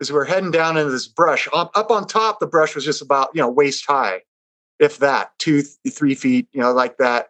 is 0.01 0.13
we're 0.13 0.25
heading 0.25 0.51
down 0.51 0.77
into 0.77 0.91
this 0.91 1.07
brush. 1.07 1.49
Up, 1.53 1.71
up 1.75 1.91
on 1.91 2.07
top, 2.07 2.41
the 2.41 2.47
brush 2.47 2.75
was 2.75 2.85
just 2.85 3.03
about 3.03 3.31
you 3.35 3.41
know 3.41 3.51
waist 3.51 3.85
high, 3.87 4.23
if 4.79 4.99
that, 4.99 5.33
two 5.39 5.63
three 5.63 6.15
feet, 6.15 6.49
you 6.53 6.61
know, 6.61 6.73
like 6.73 6.99
that. 6.99 7.29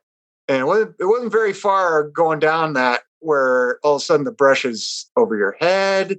And 0.49 0.59
it 0.59 0.65
wasn't, 0.65 0.97
it 0.99 1.05
wasn't 1.05 1.33
very 1.33 1.53
far 1.53 2.05
going 2.05 2.39
down 2.39 2.73
that 2.75 3.03
where 3.23 3.79
all 3.83 3.97
of 3.97 4.03
a 4.03 4.05
sudden 4.05 4.25
the 4.25 4.33
brush 4.33 4.65
is 4.65 5.11
over 5.17 5.37
your 5.37 5.57
head 5.61 6.19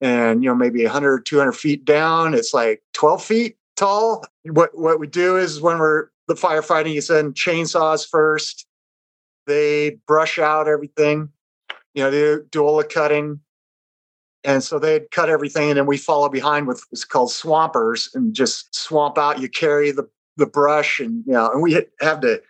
and 0.00 0.42
you 0.42 0.48
know 0.48 0.54
maybe 0.54 0.82
100 0.82 1.26
200 1.26 1.52
feet 1.52 1.84
down 1.84 2.34
it's 2.34 2.54
like 2.54 2.82
12 2.94 3.22
feet 3.22 3.56
tall 3.76 4.24
what 4.44 4.76
what 4.76 4.98
we 4.98 5.06
do 5.06 5.36
is 5.36 5.60
when 5.60 5.78
we're 5.78 6.08
the 6.26 6.34
firefighting 6.34 6.92
you 6.92 7.00
send 7.00 7.34
chainsaws 7.34 8.08
first 8.08 8.66
they 9.48 9.98
brush 10.06 10.38
out 10.38 10.68
everything 10.68 11.28
you 11.94 12.02
know 12.02 12.10
they 12.10 12.42
do 12.50 12.62
all 12.62 12.76
the 12.76 12.84
cutting 12.84 13.40
and 14.44 14.62
so 14.62 14.78
they'd 14.78 15.10
cut 15.10 15.28
everything, 15.28 15.68
and 15.68 15.76
then 15.76 15.86
we 15.86 15.96
follow 15.96 16.28
behind 16.28 16.66
with 16.66 16.82
what's 16.90 17.04
called 17.04 17.30
swampers 17.30 18.10
and 18.14 18.34
just 18.34 18.74
swamp 18.74 19.18
out. 19.18 19.40
You 19.40 19.48
carry 19.48 19.90
the 19.90 20.08
the 20.36 20.46
brush, 20.46 21.00
and 21.00 21.24
you 21.26 21.32
know, 21.32 21.50
and 21.50 21.62
we 21.62 21.72
have 22.00 22.20
to 22.20 22.40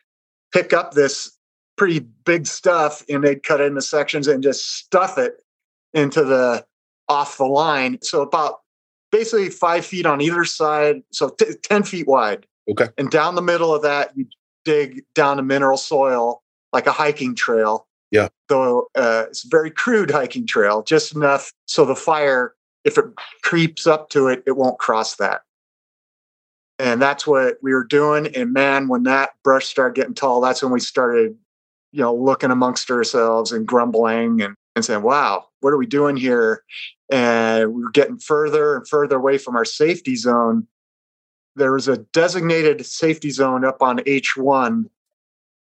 pick 0.52 0.72
up 0.72 0.92
this 0.92 1.36
pretty 1.76 2.00
big 2.00 2.46
stuff, 2.46 3.04
and 3.08 3.24
they'd 3.24 3.42
cut 3.42 3.60
it 3.60 3.64
into 3.64 3.80
sections 3.80 4.28
and 4.28 4.42
just 4.42 4.76
stuff 4.76 5.16
it 5.18 5.42
into 5.94 6.24
the 6.24 6.64
off 7.08 7.38
the 7.38 7.44
line. 7.44 7.98
So 8.02 8.20
about 8.20 8.60
basically 9.10 9.48
five 9.48 9.86
feet 9.86 10.04
on 10.04 10.20
either 10.20 10.44
side, 10.44 11.02
so 11.10 11.30
t- 11.30 11.54
ten 11.62 11.82
feet 11.82 12.06
wide. 12.06 12.46
Okay. 12.70 12.88
And 12.98 13.10
down 13.10 13.34
the 13.34 13.42
middle 13.42 13.74
of 13.74 13.82
that, 13.82 14.14
you 14.14 14.26
dig 14.64 15.02
down 15.14 15.38
to 15.38 15.42
mineral 15.42 15.78
soil 15.78 16.42
like 16.72 16.86
a 16.86 16.92
hiking 16.92 17.34
trail 17.34 17.88
yeah. 18.10 18.28
Though 18.48 18.88
uh, 18.94 19.24
it's 19.28 19.44
a 19.44 19.48
very 19.48 19.70
crude 19.70 20.10
hiking 20.10 20.46
trail, 20.46 20.82
just 20.82 21.14
enough 21.14 21.52
so 21.66 21.84
the 21.84 21.96
fire, 21.96 22.54
if 22.84 22.96
it 22.96 23.04
creeps 23.42 23.86
up 23.86 24.08
to 24.10 24.28
it, 24.28 24.42
it 24.46 24.56
won't 24.56 24.78
cross 24.78 25.16
that. 25.16 25.42
And 26.78 27.02
that's 27.02 27.26
what 27.26 27.58
we 27.60 27.74
were 27.74 27.84
doing. 27.84 28.28
And 28.34 28.52
man, 28.52 28.88
when 28.88 29.02
that 29.02 29.30
brush 29.42 29.66
started 29.66 29.96
getting 29.96 30.14
tall, 30.14 30.40
that's 30.40 30.62
when 30.62 30.72
we 30.72 30.80
started, 30.80 31.36
you 31.92 32.00
know, 32.00 32.14
looking 32.14 32.50
amongst 32.50 32.90
ourselves 32.90 33.50
and 33.52 33.66
grumbling 33.66 34.40
and, 34.40 34.54
and 34.76 34.84
saying, 34.84 35.02
wow, 35.02 35.46
what 35.60 35.70
are 35.70 35.76
we 35.76 35.86
doing 35.86 36.16
here? 36.16 36.62
And 37.10 37.74
we 37.74 37.82
were 37.82 37.90
getting 37.90 38.18
further 38.18 38.76
and 38.76 38.88
further 38.88 39.16
away 39.16 39.38
from 39.38 39.56
our 39.56 39.64
safety 39.64 40.14
zone. 40.14 40.68
There 41.56 41.72
was 41.72 41.88
a 41.88 41.98
designated 41.98 42.86
safety 42.86 43.30
zone 43.30 43.64
up 43.64 43.82
on 43.82 43.98
H1 43.98 44.84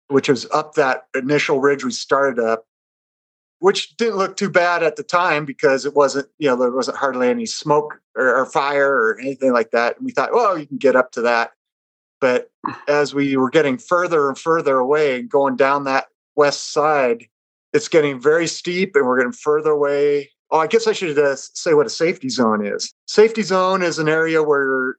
which 0.08 0.30
was 0.30 0.50
up 0.52 0.76
that 0.76 1.06
initial 1.16 1.60
ridge 1.60 1.84
we 1.84 1.92
started 1.92 2.44
up, 2.44 2.66
which 3.60 3.96
didn't 3.98 4.18
look 4.18 4.38
too 4.38 4.50
bad 4.50 4.84
at 4.84 4.96
the 4.96 5.04
time 5.04 5.46
because 5.46 5.86
it 5.86 5.96
wasn't, 5.96 6.28
you 6.38 6.48
know, 6.48 6.56
there 6.56 6.72
wasn't 6.72 6.98
hardly 6.98 7.30
any 7.30 7.46
smoke 7.46 8.00
or, 8.16 8.36
or 8.36 8.46
fire 8.46 8.94
or 8.94 9.20
anything 9.20 9.54
like 9.54 9.72
that. 9.72 9.98
And 9.98 10.06
we 10.06 10.12
thought, 10.12 10.34
well, 10.34 10.58
you 10.58 10.68
can 10.68 10.78
get 10.78 10.96
up 10.96 11.12
to 11.14 11.22
that. 11.22 11.52
But 12.22 12.52
as 12.88 13.14
we 13.14 13.36
were 13.38 13.50
getting 13.50 13.78
further 13.78 14.28
and 14.28 14.38
further 14.38 14.78
away 14.78 15.20
and 15.20 15.30
going 15.30 15.56
down 15.56 15.86
that 15.86 16.08
west 16.36 16.72
side, 16.72 17.26
it's 17.74 17.88
getting 17.88 18.22
very 18.22 18.48
steep 18.48 18.96
and 18.96 19.06
we're 19.06 19.18
getting 19.18 19.34
further 19.34 19.72
away. 19.72 20.32
Oh, 20.52 20.60
I 20.60 20.68
guess 20.68 20.88
I 20.88 20.94
should 20.94 21.18
uh, 21.18 21.36
say 21.36 21.74
what 21.74 21.88
a 21.88 21.90
safety 21.90 22.30
zone 22.30 22.66
is. 22.66 22.94
Safety 23.08 23.42
zone 23.42 23.82
is 23.82 24.00
an 24.00 24.08
area 24.08 24.44
where 24.44 24.96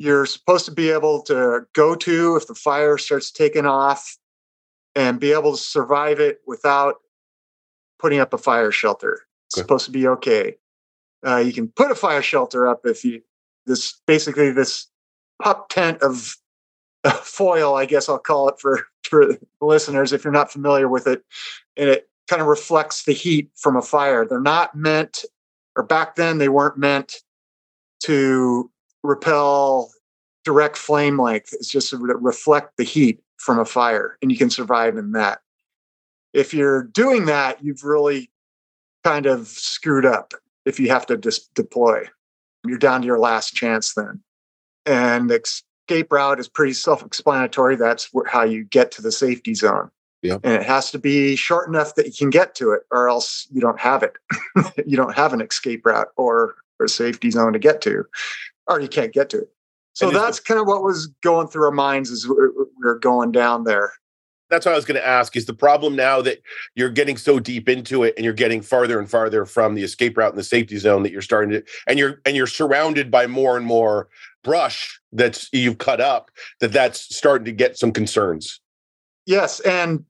you're 0.00 0.24
supposed 0.24 0.64
to 0.64 0.70
be 0.70 0.88
able 0.88 1.20
to 1.20 1.66
go 1.74 1.94
to 1.94 2.34
if 2.34 2.46
the 2.46 2.54
fire 2.54 2.96
starts 2.96 3.30
taking 3.30 3.66
off 3.66 4.16
and 4.96 5.20
be 5.20 5.30
able 5.30 5.52
to 5.52 5.58
survive 5.58 6.18
it 6.18 6.40
without 6.46 6.94
putting 7.98 8.18
up 8.18 8.32
a 8.32 8.38
fire 8.38 8.72
shelter. 8.72 9.26
It's 9.46 9.58
okay. 9.58 9.62
supposed 9.62 9.84
to 9.84 9.90
be 9.90 10.08
okay. 10.08 10.56
Uh, 11.24 11.36
you 11.36 11.52
can 11.52 11.68
put 11.68 11.90
a 11.90 11.94
fire 11.94 12.22
shelter 12.22 12.66
up 12.66 12.80
if 12.86 13.04
you 13.04 13.20
this 13.66 14.00
basically 14.06 14.50
this 14.50 14.86
pup 15.42 15.68
tent 15.68 16.00
of 16.00 16.34
uh, 17.04 17.10
foil, 17.22 17.74
I 17.74 17.84
guess 17.84 18.08
I'll 18.08 18.18
call 18.18 18.48
it 18.48 18.58
for 18.58 18.86
for 19.02 19.36
listeners 19.60 20.14
if 20.14 20.24
you're 20.24 20.32
not 20.32 20.50
familiar 20.50 20.88
with 20.88 21.06
it, 21.08 21.22
and 21.76 21.90
it 21.90 22.08
kind 22.26 22.40
of 22.40 22.48
reflects 22.48 23.04
the 23.04 23.12
heat 23.12 23.50
from 23.54 23.76
a 23.76 23.82
fire. 23.82 24.24
They're 24.24 24.40
not 24.40 24.74
meant, 24.74 25.26
or 25.76 25.82
back 25.82 26.14
then 26.14 26.38
they 26.38 26.48
weren't 26.48 26.78
meant 26.78 27.16
to 28.04 28.70
repel 29.02 29.90
direct 30.44 30.76
flame 30.76 31.20
length. 31.20 31.52
It's 31.52 31.68
just 31.68 31.90
to 31.90 31.98
reflect 31.98 32.76
the 32.76 32.84
heat 32.84 33.20
from 33.36 33.58
a 33.58 33.64
fire, 33.64 34.18
and 34.22 34.30
you 34.30 34.38
can 34.38 34.50
survive 34.50 34.96
in 34.96 35.12
that. 35.12 35.40
If 36.32 36.54
you're 36.54 36.84
doing 36.84 37.26
that, 37.26 37.62
you've 37.64 37.84
really 37.84 38.30
kind 39.02 39.26
of 39.26 39.48
screwed 39.48 40.06
up 40.06 40.34
if 40.64 40.78
you 40.78 40.88
have 40.90 41.06
to 41.06 41.16
dis- 41.16 41.48
deploy. 41.54 42.06
You're 42.66 42.78
down 42.78 43.00
to 43.00 43.06
your 43.06 43.18
last 43.18 43.54
chance 43.54 43.94
then. 43.94 44.20
And 44.86 45.30
the 45.30 45.40
escape 45.40 46.12
route 46.12 46.38
is 46.38 46.48
pretty 46.48 46.74
self 46.74 47.04
explanatory. 47.04 47.76
That's 47.76 48.10
how 48.26 48.44
you 48.44 48.64
get 48.64 48.90
to 48.92 49.02
the 49.02 49.12
safety 49.12 49.54
zone. 49.54 49.90
Yeah. 50.22 50.38
And 50.44 50.52
it 50.54 50.62
has 50.64 50.90
to 50.90 50.98
be 50.98 51.34
short 51.34 51.68
enough 51.68 51.94
that 51.94 52.06
you 52.06 52.12
can 52.12 52.30
get 52.30 52.54
to 52.56 52.72
it, 52.72 52.82
or 52.90 53.08
else 53.08 53.46
you 53.50 53.60
don't 53.60 53.80
have 53.80 54.02
it. 54.02 54.12
you 54.86 54.96
don't 54.96 55.14
have 55.16 55.32
an 55.32 55.40
escape 55.40 55.86
route 55.86 56.08
or, 56.16 56.56
or 56.78 56.86
a 56.86 56.88
safety 56.88 57.30
zone 57.30 57.54
to 57.54 57.58
get 57.58 57.80
to, 57.82 58.04
or 58.70 58.80
you 58.80 58.88
can't 58.88 59.12
get 59.12 59.30
to 59.30 59.38
it. 59.40 59.50
So 59.92 60.10
that's 60.10 60.38
the, 60.38 60.44
kind 60.44 60.60
of 60.60 60.66
what 60.66 60.82
was 60.82 61.08
going 61.22 61.48
through 61.48 61.64
our 61.64 61.72
minds 61.72 62.10
as 62.10 62.26
we 62.26 62.34
were 62.82 62.98
going 62.98 63.32
down 63.32 63.64
there. 63.64 63.92
That's 64.48 64.66
what 64.66 64.72
I 64.72 64.76
was 64.76 64.84
going 64.84 65.00
to 65.00 65.06
ask. 65.06 65.36
Is 65.36 65.46
the 65.46 65.54
problem 65.54 65.94
now 65.94 66.20
that 66.22 66.42
you're 66.74 66.90
getting 66.90 67.16
so 67.16 67.38
deep 67.38 67.68
into 67.68 68.02
it 68.02 68.14
and 68.16 68.24
you're 68.24 68.34
getting 68.34 68.62
farther 68.62 68.98
and 68.98 69.08
farther 69.08 69.44
from 69.44 69.74
the 69.74 69.82
escape 69.82 70.16
route 70.16 70.30
and 70.30 70.38
the 70.38 70.44
safety 70.44 70.76
zone 70.76 71.02
that 71.04 71.12
you're 71.12 71.22
starting 71.22 71.50
to, 71.50 71.62
and 71.86 71.98
you're 71.98 72.20
and 72.24 72.36
you're 72.36 72.48
surrounded 72.48 73.10
by 73.10 73.26
more 73.26 73.56
and 73.56 73.66
more 73.66 74.08
brush 74.42 75.00
that's 75.12 75.48
you've 75.52 75.78
cut 75.78 76.00
up 76.00 76.30
that 76.60 76.72
that's 76.72 77.14
starting 77.14 77.44
to 77.44 77.52
get 77.52 77.78
some 77.78 77.92
concerns. 77.92 78.60
Yes, 79.26 79.60
and 79.60 80.04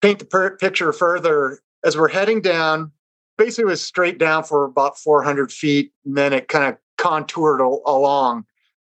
paint 0.00 0.18
the 0.18 0.24
per- 0.24 0.56
picture 0.56 0.92
further 0.92 1.60
as 1.84 1.96
we're 1.96 2.08
heading 2.08 2.40
down. 2.40 2.90
Basically, 3.38 3.64
was 3.64 3.80
straight 3.80 4.18
down 4.18 4.44
for 4.44 4.64
about 4.64 4.98
400 4.98 5.50
feet, 5.50 5.92
and 6.04 6.16
then 6.16 6.32
it 6.32 6.48
kind 6.48 6.64
of 6.64 6.76
contoured 6.98 7.60
along 7.60 8.44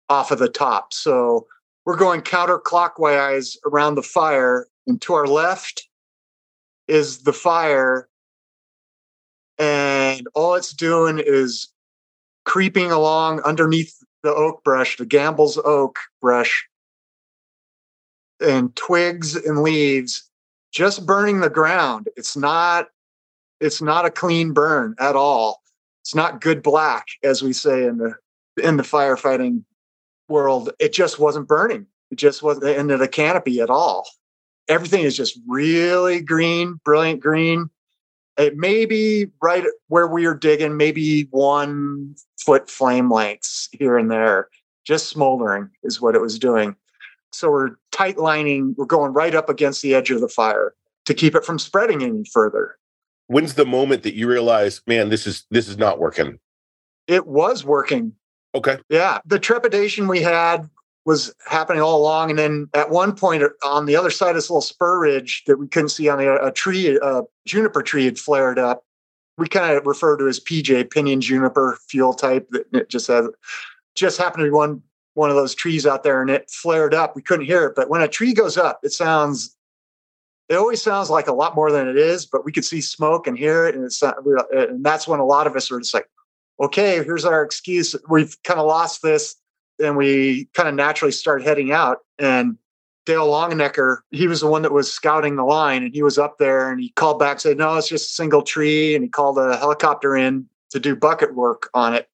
off 0.09 0.31
of 0.31 0.39
the 0.39 0.49
top. 0.49 0.93
So 0.93 1.47
we're 1.85 1.97
going 1.97 2.23
counterclockwise 2.23 3.57
around 3.67 3.95
the 3.95 4.03
fire, 4.03 4.67
and 4.87 5.01
to 5.03 5.15
our 5.15 5.27
left 5.27 5.89
is 6.89 7.23
the 7.23 7.33
fire. 7.33 8.09
And 9.59 10.27
all 10.35 10.55
it's 10.55 10.73
doing 10.73 11.21
is 11.25 11.69
creeping 12.45 12.91
along 12.91 13.41
underneath 13.41 13.95
the 14.23 14.35
oak 14.35 14.65
brush, 14.65 14.97
the 14.97 15.07
Gambel's 15.07 15.59
oak 15.65 15.99
brush, 16.21 16.67
and 18.41 18.75
twigs 18.75 19.37
and 19.37 19.63
leaves, 19.63 20.29
just 20.73 21.07
burning 21.07 21.41
the 21.41 21.51
ground. 21.51 22.09
It's 22.17 22.37
not 22.37 22.89
it's 23.61 23.81
not 23.81 24.05
a 24.05 24.11
clean 24.11 24.53
burn 24.53 24.95
at 24.99 25.17
all. 25.17 25.63
It's 26.05 26.15
not 26.15 26.43
good 26.43 26.63
black, 26.63 27.07
as 27.23 27.43
we 27.43 27.55
say 27.55 27.87
in 27.87 27.97
the 27.97 28.15
in 28.63 28.77
the 28.77 28.83
firefighting 28.83 29.65
world, 30.29 30.71
it 30.79 30.93
just 30.93 31.19
wasn't 31.19 31.49
burning. 31.49 31.87
It 32.11 32.17
just 32.17 32.43
wasn't 32.43 32.67
into 32.77 32.99
the 32.99 33.09
canopy 33.09 33.61
at 33.61 33.71
all. 33.71 34.07
Everything 34.69 35.03
is 35.03 35.17
just 35.17 35.39
really 35.49 36.21
green, 36.21 36.79
brilliant 36.85 37.21
green. 37.21 37.71
It 38.37 38.57
may 38.57 38.85
be 38.85 39.29
right 39.43 39.65
where 39.89 40.07
we 40.07 40.27
are 40.27 40.35
digging, 40.35 40.77
maybe 40.77 41.27
one 41.31 42.17
foot 42.39 42.69
flame 42.69 43.11
lengths 43.11 43.71
here 43.73 43.97
and 43.97 44.11
there, 44.11 44.49
just 44.85 45.09
smoldering 45.09 45.71
is 45.85 46.03
what 46.03 46.15
it 46.15 46.21
was 46.21 46.39
doing. 46.39 46.77
So 47.33 47.51
we're 47.51 47.71
tight 47.93 48.19
lining, 48.19 48.75
we're 48.77 48.85
going 48.85 49.15
right 49.15 49.35
up 49.35 49.49
against 49.49 49.81
the 49.81 49.95
edge 49.95 50.11
of 50.11 50.21
the 50.21 50.29
fire 50.29 50.75
to 51.07 51.15
keep 51.15 51.35
it 51.35 51.45
from 51.45 51.59
spreading 51.59 52.03
any 52.03 52.25
further. 52.31 52.77
When's 53.27 53.55
the 53.55 53.67
moment 53.67 54.03
that 54.03 54.15
you 54.15 54.29
realize, 54.29 54.83
man, 54.87 55.09
this 55.09 55.27
is 55.27 55.47
this 55.51 55.69
is 55.69 55.79
not 55.79 55.99
working? 55.99 56.39
It 57.07 57.27
was 57.27 57.65
working 57.65 58.15
Okay. 58.55 58.79
Yeah. 58.89 59.19
The 59.27 59.39
trepidation 59.39 60.07
we 60.07 60.23
had 60.23 60.69
was 61.05 61.35
happening 61.47 61.83
all 61.83 62.01
along. 62.01 62.31
And 62.31 62.39
then 62.39 62.69
at 62.73 62.91
one 62.91 63.15
point 63.15 63.43
uh, 63.43 63.49
on 63.65 63.87
the 63.87 63.97
other 63.97 64.11
side 64.11 64.31
of 64.31 64.37
this 64.37 64.49
little 64.49 64.63
spur 64.63 65.01
ridge 65.01 65.43
that 65.47 65.59
we 65.59 65.69
couldn't 65.69 65.91
see 65.91 66.09
on 66.09 66.19
the, 66.19 66.43
a 66.43 66.53
tree, 66.53 66.99
a 67.03 67.23
juniper 67.47 67.83
tree 67.83 68.05
had 68.05 68.19
flared 68.19 68.59
up. 68.59 68.85
We 69.37 69.49
kind 69.49 69.77
of 69.77 69.85
refer 69.87 70.17
to 70.17 70.29
as 70.29 70.39
PJ, 70.39 70.91
pinyon 70.91 71.21
juniper 71.21 71.77
fuel 71.89 72.15
type. 72.15 72.49
That 72.51 72.67
it 72.73 72.89
just 72.89 73.09
has, 73.09 73.27
just 73.97 74.17
happened 74.17 74.43
to 74.43 74.45
be 74.45 74.51
one 74.51 74.81
one 75.15 75.31
of 75.31 75.37
those 75.37 75.55
trees 75.57 75.87
out 75.87 76.05
there, 76.05 76.21
and 76.21 76.31
it 76.31 76.49
flared 76.51 76.95
up. 76.95 77.17
We 77.17 77.23
couldn't 77.23 77.47
hear 77.47 77.67
it, 77.67 77.75
but 77.75 77.91
when 77.91 78.01
a 78.01 78.09
tree 78.09 78.33
goes 78.33 78.57
up, 78.57 78.79
it 78.85 78.93
sounds. 78.93 79.54
It 80.49 80.57
always 80.57 80.83
sounds 80.83 81.09
like 81.09 81.27
a 81.27 81.33
lot 81.33 81.55
more 81.55 81.73
than 81.73 81.89
it 81.89 81.97
is, 81.97 82.27
but 82.27 82.45
we 82.45 82.53
could 82.53 82.65
see 82.65 82.81
smoke 82.81 83.27
and 83.27 83.37
hear 83.37 83.67
it, 83.67 83.75
and 83.75 83.85
it's 83.85 84.03
not, 84.03 84.17
uh, 84.19 84.45
and 84.51 84.85
that's 84.85 85.09
when 85.09 85.21
a 85.21 85.25
lot 85.25 85.47
of 85.47 85.57
us 85.57 85.71
were 85.71 85.81
just 85.81 85.95
like, 85.95 86.09
"Okay, 86.61 87.03
here's 87.03 87.25
our 87.25 87.43
excuse. 87.43 87.97
We've 88.11 88.37
kind 88.43 88.61
of 88.61 88.67
lost 88.67 89.03
this." 89.03 89.37
and 89.81 89.97
we 89.97 90.47
kind 90.55 90.69
of 90.69 90.75
naturally 90.75 91.13
start 91.13 91.43
heading 91.43 91.73
out. 91.73 91.99
And 92.19 92.57
Dale 93.07 93.27
Longanecker, 93.27 93.99
he 94.11 94.27
was 94.27 94.41
the 94.41 94.47
one 94.47 94.63
that 94.63 94.73
was 94.73 94.93
scouting 94.93 95.37
the 95.37 95.45
line, 95.45 95.83
and 95.83 95.95
he 95.95 96.03
was 96.03 96.19
up 96.19 96.39
there 96.39 96.71
and 96.71 96.81
he 96.81 96.91
called 96.91 97.19
back, 97.19 97.41
said, 97.41 97.59
"No, 97.59 97.77
it's 97.77 97.89
just 97.89 98.11
a 98.11 98.15
single 98.15 98.43
tree," 98.43 98.95
and 98.95 99.05
he 99.05 99.11
called 99.11 99.39
a 99.39 99.57
helicopter 99.57 100.17
in 100.17 100.49
to 100.71 100.81
do 100.81 100.97
bucket 100.97 101.35
work 101.35 101.69
on 101.75 101.95
it, 101.95 102.09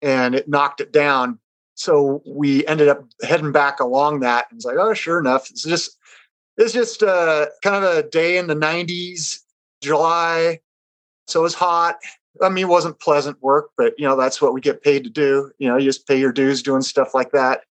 and 0.00 0.34
it 0.34 0.48
knocked 0.48 0.80
it 0.80 0.92
down. 0.92 1.38
So 1.74 2.22
we 2.26 2.66
ended 2.66 2.88
up 2.88 3.04
heading 3.22 3.52
back 3.52 3.80
along 3.80 4.20
that, 4.20 4.46
and 4.50 4.56
it's 4.56 4.64
like, 4.64 4.76
oh, 4.78 4.94
sure 4.94 5.18
enough, 5.18 5.50
it's 5.50 5.62
just 5.62 5.98
it's 6.56 6.72
just 6.72 7.02
uh, 7.02 7.46
kind 7.62 7.84
of 7.84 7.96
a 7.96 8.02
day 8.08 8.38
in 8.38 8.46
the 8.46 8.54
'90s, 8.56 9.40
July. 9.82 10.60
So 11.26 11.40
it 11.40 11.42
was 11.42 11.54
hot. 11.54 11.96
I 12.42 12.48
mean, 12.48 12.64
it 12.64 12.68
wasn't 12.68 13.00
pleasant 13.00 13.42
work, 13.42 13.70
but 13.76 13.94
you 13.98 14.06
know, 14.06 14.16
that's 14.16 14.40
what 14.40 14.54
we 14.54 14.60
get 14.60 14.82
paid 14.82 15.04
to 15.04 15.10
do. 15.10 15.50
You 15.58 15.68
know, 15.68 15.76
you 15.76 15.84
just 15.84 16.06
pay 16.06 16.18
your 16.18 16.32
dues 16.32 16.62
doing 16.62 16.82
stuff 16.82 17.14
like 17.14 17.32
that. 17.32 17.62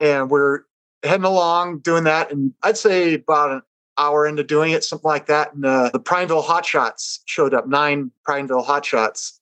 And 0.00 0.30
we're 0.30 0.60
heading 1.02 1.24
along 1.24 1.80
doing 1.80 2.04
that. 2.04 2.30
And 2.32 2.54
I'd 2.62 2.78
say 2.78 3.14
about 3.14 3.52
an 3.52 3.62
hour 3.98 4.26
into 4.26 4.44
doing 4.44 4.72
it, 4.72 4.84
something 4.84 5.08
like 5.08 5.26
that. 5.26 5.54
And 5.54 5.64
uh, 5.64 5.90
the 5.92 6.00
Prineville 6.00 6.42
Hotshots 6.42 7.18
showed 7.26 7.54
up. 7.54 7.66
Nine 7.66 8.10
Prineville 8.24 8.64
Hotshots 8.64 9.38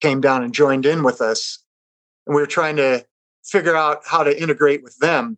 came 0.00 0.20
down 0.20 0.42
and 0.42 0.54
joined 0.54 0.86
in 0.86 1.02
with 1.02 1.20
us. 1.20 1.58
And 2.26 2.34
we 2.34 2.40
were 2.40 2.46
trying 2.46 2.76
to 2.76 3.04
figure 3.44 3.76
out 3.76 4.02
how 4.06 4.22
to 4.22 4.40
integrate 4.40 4.82
with 4.82 4.96
them. 4.98 5.36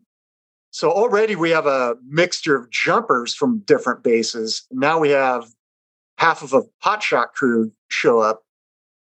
So 0.73 0.91
already 0.91 1.37
we 1.37 1.51
have 1.51 1.67
a 1.67 1.97
mixture 2.09 2.57
of 2.57 2.71
jumpers 2.71 3.35
from 3.35 3.59
different 3.61 4.03
bases. 4.03 4.67
Now 4.73 4.99
we 4.99 5.11
have 5.11 5.47
half 6.17 6.43
of 6.43 6.55
a 6.55 6.63
hotshot 6.83 7.33
crew 7.35 7.71
show 7.89 8.21
up 8.21 8.43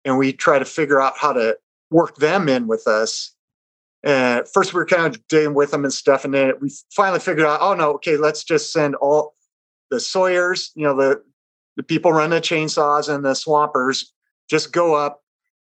and 0.04 0.18
we 0.18 0.34
try 0.34 0.60
to 0.60 0.66
figure 0.66 1.02
out 1.02 1.14
how 1.18 1.32
to 1.32 1.58
work 1.90 2.18
them 2.18 2.50
in 2.50 2.68
with 2.68 2.88
us. 2.88 3.34
And 4.04 4.46
first 4.50 4.74
we 4.74 4.80
were 4.80 4.86
kind 4.86 5.16
of 5.16 5.26
dealing 5.30 5.56
with 5.56 5.72
them 5.72 5.86
and 5.86 5.94
stuff. 5.94 6.26
And 6.26 6.34
then 6.34 6.54
we 6.60 6.72
finally 6.94 7.20
figured 7.20 7.48
out, 7.48 7.62
oh 7.62 7.74
no, 7.74 7.92
okay, 7.94 8.18
let's 8.18 8.44
just 8.44 8.74
send 8.74 8.96
all 8.96 9.36
the 9.90 10.00
Sawyers, 10.02 10.72
you 10.76 10.84
know, 10.84 10.96
the, 10.96 11.24
the 11.78 11.84
people 11.84 12.12
running 12.12 12.32
the 12.32 12.42
chainsaws 12.42 13.08
and 13.08 13.24
the 13.24 13.34
swampers 13.34 14.12
just 14.50 14.74
go 14.74 14.94
up 14.94 15.24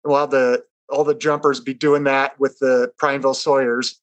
while 0.02 0.28
the 0.28 0.62
all 0.90 1.04
the 1.04 1.14
jumpers 1.14 1.60
be 1.60 1.74
doing 1.74 2.04
that 2.04 2.38
with 2.38 2.56
the 2.60 2.92
Prineville 2.98 3.34
Sawyers. 3.34 4.00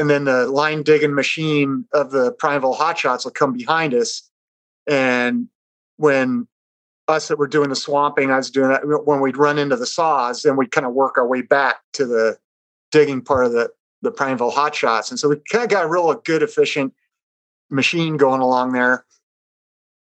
And 0.00 0.08
then 0.08 0.24
the 0.24 0.46
line 0.46 0.82
digging 0.82 1.14
machine 1.14 1.84
of 1.92 2.10
the 2.10 2.32
Prineville 2.32 2.74
Hotshots 2.74 3.24
will 3.24 3.32
come 3.32 3.52
behind 3.52 3.92
us. 3.92 4.22
And 4.88 5.48
when 5.98 6.48
us 7.06 7.28
that 7.28 7.38
were 7.38 7.46
doing 7.46 7.68
the 7.68 7.76
swamping, 7.76 8.30
I 8.30 8.38
was 8.38 8.50
doing 8.50 8.70
that 8.70 8.80
when 9.04 9.20
we'd 9.20 9.36
run 9.36 9.58
into 9.58 9.76
the 9.76 9.84
saws, 9.84 10.42
then 10.42 10.56
we'd 10.56 10.70
kind 10.70 10.86
of 10.86 10.94
work 10.94 11.18
our 11.18 11.26
way 11.26 11.42
back 11.42 11.80
to 11.92 12.06
the 12.06 12.38
digging 12.90 13.20
part 13.20 13.44
of 13.44 13.52
the 13.52 13.70
the 14.00 14.10
Prineville 14.10 14.50
hot 14.50 14.74
shots. 14.74 15.10
And 15.10 15.20
so 15.20 15.28
we 15.28 15.36
kind 15.52 15.64
of 15.64 15.68
got 15.68 15.84
a 15.84 15.88
real 15.88 16.14
good 16.14 16.42
efficient 16.42 16.94
machine 17.68 18.16
going 18.16 18.40
along 18.40 18.72
there. 18.72 19.04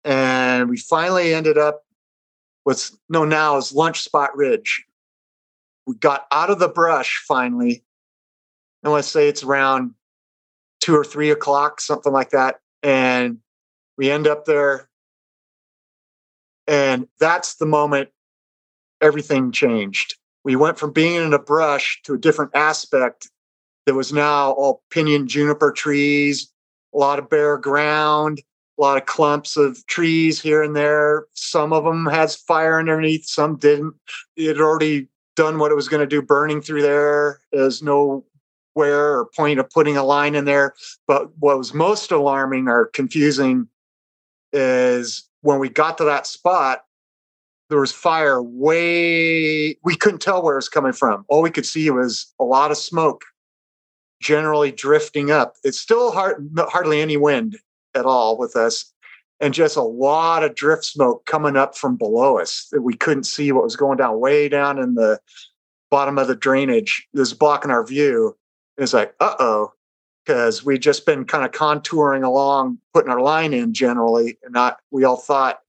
And 0.04 0.70
we 0.70 0.78
finally 0.78 1.34
ended 1.34 1.58
up 1.58 1.84
what's 2.64 2.96
known 3.10 3.28
now 3.28 3.58
as 3.58 3.74
Lunch 3.74 4.00
Spot 4.00 4.34
Ridge. 4.34 4.86
We 5.86 5.96
got 5.96 6.26
out 6.32 6.48
of 6.48 6.60
the 6.60 6.68
brush 6.68 7.22
finally. 7.28 7.84
Want 8.88 9.02
to 9.04 9.08
say 9.08 9.28
it's 9.28 9.44
around 9.44 9.92
two 10.80 10.96
or 10.96 11.04
three 11.04 11.30
o'clock, 11.30 11.80
something 11.80 12.12
like 12.12 12.30
that. 12.30 12.56
And 12.82 13.38
we 13.96 14.10
end 14.10 14.26
up 14.26 14.44
there 14.44 14.88
and 16.66 17.08
that's 17.18 17.56
the 17.56 17.66
moment 17.66 18.10
everything 19.00 19.52
changed. 19.52 20.16
We 20.44 20.56
went 20.56 20.78
from 20.78 20.92
being 20.92 21.16
in 21.16 21.32
a 21.32 21.38
brush 21.38 22.00
to 22.04 22.14
a 22.14 22.18
different 22.18 22.52
aspect 22.54 23.28
that 23.86 23.94
was 23.94 24.12
now 24.12 24.52
all 24.52 24.82
pinyon 24.90 25.26
juniper 25.26 25.72
trees, 25.72 26.50
a 26.94 26.98
lot 26.98 27.18
of 27.18 27.28
bare 27.28 27.58
ground, 27.58 28.40
a 28.78 28.82
lot 28.82 28.96
of 28.96 29.06
clumps 29.06 29.56
of 29.56 29.84
trees 29.86 30.40
here 30.40 30.62
and 30.62 30.74
there. 30.74 31.26
Some 31.34 31.72
of 31.72 31.84
them 31.84 32.06
has 32.06 32.36
fire 32.36 32.78
underneath, 32.78 33.26
some 33.26 33.56
didn't. 33.56 33.94
It 34.36 34.48
had 34.48 34.60
already 34.60 35.08
done 35.34 35.58
what 35.58 35.72
it 35.72 35.76
was 35.76 35.88
going 35.88 36.00
to 36.00 36.06
do, 36.06 36.22
burning 36.22 36.62
through 36.62 36.82
there. 36.82 37.40
There's 37.52 37.82
no 37.82 38.24
where 38.74 39.18
or 39.18 39.26
point 39.36 39.58
of 39.58 39.68
putting 39.70 39.96
a 39.96 40.04
line 40.04 40.34
in 40.34 40.44
there. 40.44 40.74
But 41.06 41.36
what 41.38 41.58
was 41.58 41.74
most 41.74 42.10
alarming 42.10 42.68
or 42.68 42.86
confusing 42.86 43.68
is 44.52 45.28
when 45.42 45.58
we 45.58 45.68
got 45.68 45.98
to 45.98 46.04
that 46.04 46.26
spot, 46.26 46.84
there 47.68 47.80
was 47.80 47.92
fire 47.92 48.42
way, 48.42 49.78
we 49.82 49.96
couldn't 49.96 50.20
tell 50.20 50.42
where 50.42 50.54
it 50.54 50.58
was 50.58 50.68
coming 50.68 50.92
from. 50.92 51.24
All 51.28 51.42
we 51.42 51.50
could 51.50 51.66
see 51.66 51.88
was 51.90 52.32
a 52.38 52.44
lot 52.44 52.70
of 52.70 52.76
smoke 52.76 53.24
generally 54.20 54.70
drifting 54.70 55.30
up. 55.30 55.54
It's 55.64 55.80
still 55.80 56.12
hard, 56.12 56.48
hardly 56.58 57.00
any 57.00 57.16
wind 57.16 57.58
at 57.94 58.06
all 58.06 58.38
with 58.38 58.56
us. 58.56 58.92
And 59.40 59.52
just 59.52 59.76
a 59.76 59.82
lot 59.82 60.44
of 60.44 60.54
drift 60.54 60.84
smoke 60.84 61.26
coming 61.26 61.56
up 61.56 61.76
from 61.76 61.96
below 61.96 62.38
us 62.38 62.68
that 62.70 62.82
we 62.82 62.94
couldn't 62.94 63.24
see 63.24 63.50
what 63.50 63.64
was 63.64 63.74
going 63.74 63.98
down 63.98 64.20
way 64.20 64.48
down 64.48 64.78
in 64.78 64.94
the 64.94 65.18
bottom 65.90 66.16
of 66.16 66.28
the 66.28 66.36
drainage. 66.36 67.08
Was 67.12 67.34
blocking 67.34 67.72
our 67.72 67.84
view. 67.84 68.36
It's 68.78 68.94
like, 68.94 69.14
uh 69.20 69.34
oh, 69.38 69.72
because 70.24 70.64
we'd 70.64 70.82
just 70.82 71.06
been 71.06 71.24
kind 71.24 71.44
of 71.44 71.50
contouring 71.50 72.24
along, 72.24 72.78
putting 72.94 73.10
our 73.10 73.20
line 73.20 73.52
in 73.52 73.74
generally, 73.74 74.38
and 74.42 74.52
not 74.52 74.78
we 74.90 75.04
all 75.04 75.16
thought 75.16 75.60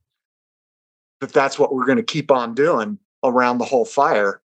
that 1.22 1.34
that's 1.34 1.58
what 1.58 1.74
we're 1.74 1.86
going 1.86 1.98
to 1.98 2.04
keep 2.04 2.32
on 2.32 2.54
doing 2.54 2.98
around 3.24 3.58
the 3.58 3.66
whole 3.66 3.86
fire. 3.86 4.42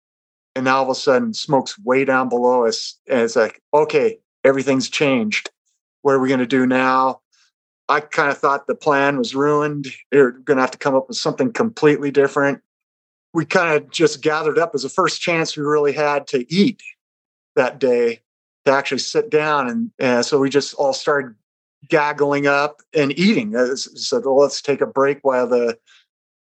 And 0.55 0.65
now 0.65 0.79
all 0.79 0.85
of 0.85 0.89
a 0.91 0.95
sudden, 0.95 1.35
smoke's 1.35 1.79
way 1.79 2.05
down 2.05 2.29
below 2.29 2.67
us, 2.67 2.99
and 3.09 3.21
it's 3.21 3.37
like, 3.37 3.63
okay, 3.75 4.19
everything's 4.45 4.89
changed. 4.89 5.51
What 6.03 6.13
are 6.13 6.21
we 6.21 6.29
going 6.29 6.41
to 6.41 6.47
do 6.47 6.67
now? 6.67 7.21
I 7.89 8.01
kind 8.01 8.31
of 8.31 8.39
thought 8.39 8.67
the 8.67 8.75
plan 8.75 9.19
was 9.19 9.35
ruined. 9.35 9.89
We're 10.11 10.33
going 10.33 10.57
to 10.57 10.63
have 10.63 10.71
to 10.73 10.79
come 10.79 10.95
up 10.95 11.09
with 11.09 11.17
something 11.17 11.53
completely 11.53 12.11
different. 12.11 12.61
We 13.33 13.45
kind 13.45 13.77
of 13.77 13.91
just 13.91 14.23
gathered 14.23 14.59
up 14.59 14.73
as 14.75 14.83
the 14.83 14.89
first 14.89 15.21
chance 15.21 15.57
we 15.57 15.63
really 15.63 15.93
had 15.93 16.27
to 16.29 16.53
eat 16.53 16.83
that 17.55 17.79
day 17.79 18.23
to 18.67 18.73
actually 18.73 18.99
sit 18.99 19.31
down. 19.31 19.69
And, 19.69 19.91
and 19.99 20.27
so 20.27 20.39
we 20.39 20.51
just 20.51 20.75
all 20.75 20.93
started 20.93 21.35
gaggling 21.89 22.47
up 22.47 22.83
and 22.93 23.17
eating. 23.19 23.57
Uh, 23.57 23.77
so 23.77 24.19
let's 24.35 24.61
take 24.61 24.81
a 24.81 24.87
break 24.87 25.21
while 25.23 25.47
the 25.47 25.79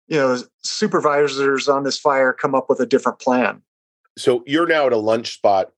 you 0.07 0.17
know 0.17 0.37
supervisors 0.63 1.67
on 1.67 1.83
this 1.83 1.99
fire 1.99 2.33
come 2.33 2.55
up 2.55 2.69
with 2.69 2.79
a 2.79 2.85
different 2.85 3.19
plan. 3.19 3.61
So 4.17 4.43
you're 4.47 4.67
now 4.67 4.87
at 4.87 4.93
a 4.93 4.97
lunch 4.97 5.33
spot. 5.33 5.71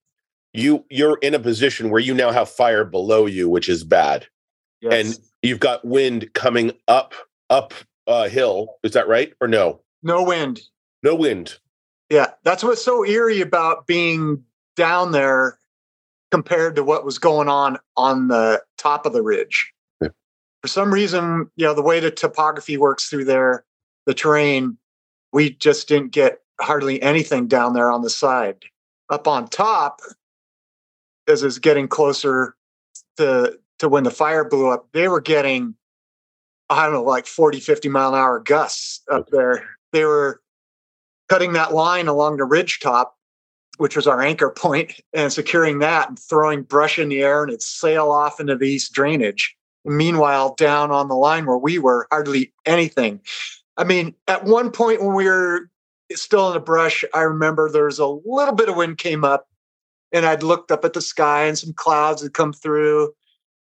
You 0.54 0.86
you're 0.90 1.18
in 1.22 1.34
a 1.34 1.40
position 1.40 1.90
where 1.90 2.02
you 2.02 2.14
now 2.14 2.32
have 2.32 2.50
fire 2.50 2.86
below 2.86 3.26
you, 3.26 3.50
which 3.50 3.70
is 3.70 3.84
bad, 3.84 4.28
yes. 4.82 4.94
and 4.94 5.20
you've 5.42 5.60
got 5.60 5.86
wind 5.86 6.32
coming 6.34 6.72
up 6.88 7.14
up 7.50 7.74
a 8.06 8.30
hill. 8.30 8.76
Is 8.84 8.94
that 8.94 9.08
right 9.08 9.34
or 9.42 9.48
no? 9.48 9.82
No 10.04 10.24
wind. 10.24 10.62
No 11.04 11.16
wind. 11.16 11.58
Yeah, 12.10 12.32
that's 12.44 12.64
what's 12.64 12.84
so 12.84 13.06
eerie 13.06 13.42
about 13.42 13.88
being 13.88 14.44
down 14.76 15.12
there 15.12 15.58
compared 16.32 16.76
to 16.76 16.84
what 16.84 17.06
was 17.06 17.20
going 17.20 17.48
on 17.50 17.78
on 17.96 18.28
the 18.28 18.62
top 18.78 19.06
of 19.06 19.14
the 19.14 19.22
ridge. 19.22 19.72
Yeah. 20.02 20.10
For 20.62 20.68
some 20.68 20.94
reason, 20.94 21.50
you 21.56 21.66
know, 21.66 21.74
the 21.74 21.82
way 21.82 22.00
the 22.00 22.12
topography 22.12 22.78
works 22.78 23.10
through 23.10 23.26
there, 23.26 23.64
the 24.06 24.14
terrain, 24.14 24.78
we 25.32 25.52
just 25.52 25.88
didn't 25.88 26.12
get 26.12 26.42
hardly 26.60 27.02
anything 27.02 27.48
down 27.48 27.74
there 27.74 27.92
on 27.92 28.02
the 28.02 28.10
side. 28.10 28.66
Up 29.10 29.28
on 29.28 29.48
top, 29.48 30.02
as 31.28 31.44
it's 31.44 31.60
getting 31.60 31.88
closer 31.88 32.56
to 33.18 33.58
to 33.80 33.90
when 33.90 34.04
the 34.04 34.12
fire 34.12 34.44
blew 34.44 34.70
up, 34.70 34.88
they 34.94 35.08
were 35.08 35.22
getting, 35.22 35.76
I 36.70 36.84
don't 36.84 36.94
know, 36.94 37.04
like 37.04 37.28
40, 37.28 37.60
50 37.60 37.90
mile 37.90 38.10
an 38.10 38.20
hour 38.20 38.40
gusts 38.40 39.02
up 39.12 39.30
there. 39.30 39.68
They 39.94 40.04
were 40.06 40.42
cutting 41.30 41.54
that 41.54 41.74
line 41.74 42.08
along 42.08 42.38
the 42.38 42.46
ridge 42.46 42.80
top 42.80 43.17
which 43.78 43.96
was 43.96 44.08
our 44.08 44.22
anchor 44.22 44.50
point, 44.50 44.94
and 45.14 45.32
securing 45.32 45.80
that 45.80 46.10
and 46.10 46.20
throwing 46.20 46.64
brush 46.64 47.00
in 47.00 47.10
the 47.10 47.22
air 47.22 47.44
and 47.44 47.52
it 47.52 47.62
sail 47.62 48.12
off 48.12 48.40
into 48.40 48.56
the 48.56 48.68
east 48.68 48.94
drainage. 48.94 49.56
Meanwhile, 49.86 50.56
down 50.56 50.92
on 50.92 51.08
the 51.08 51.16
line 51.16 51.46
where 51.46 51.58
we 51.58 51.80
were, 51.80 52.08
hardly 52.12 52.54
anything. 52.66 53.22
I 53.78 53.86
mean, 53.86 54.16
at 54.28 54.44
one 54.44 54.72
point 54.72 55.02
when 55.02 55.16
we 55.16 55.26
were 55.26 55.70
still 56.14 56.48
in 56.48 56.54
the 56.54 56.60
brush, 56.60 57.06
I 57.14 57.22
remember 57.22 57.70
there 57.70 57.86
was 57.86 58.00
a 58.00 58.08
little 58.08 58.54
bit 58.54 58.70
of 58.70 58.76
wind 58.76 58.98
came 58.98 59.24
up, 59.24 59.48
and 60.12 60.26
I'd 60.26 60.44
looked 60.44 60.72
up 60.72 60.84
at 60.84 60.94
the 60.94 61.02
sky 61.02 61.46
and 61.46 61.58
some 61.58 61.74
clouds 61.74 62.22
had 62.22 62.34
come 62.34 62.54
through. 62.54 63.14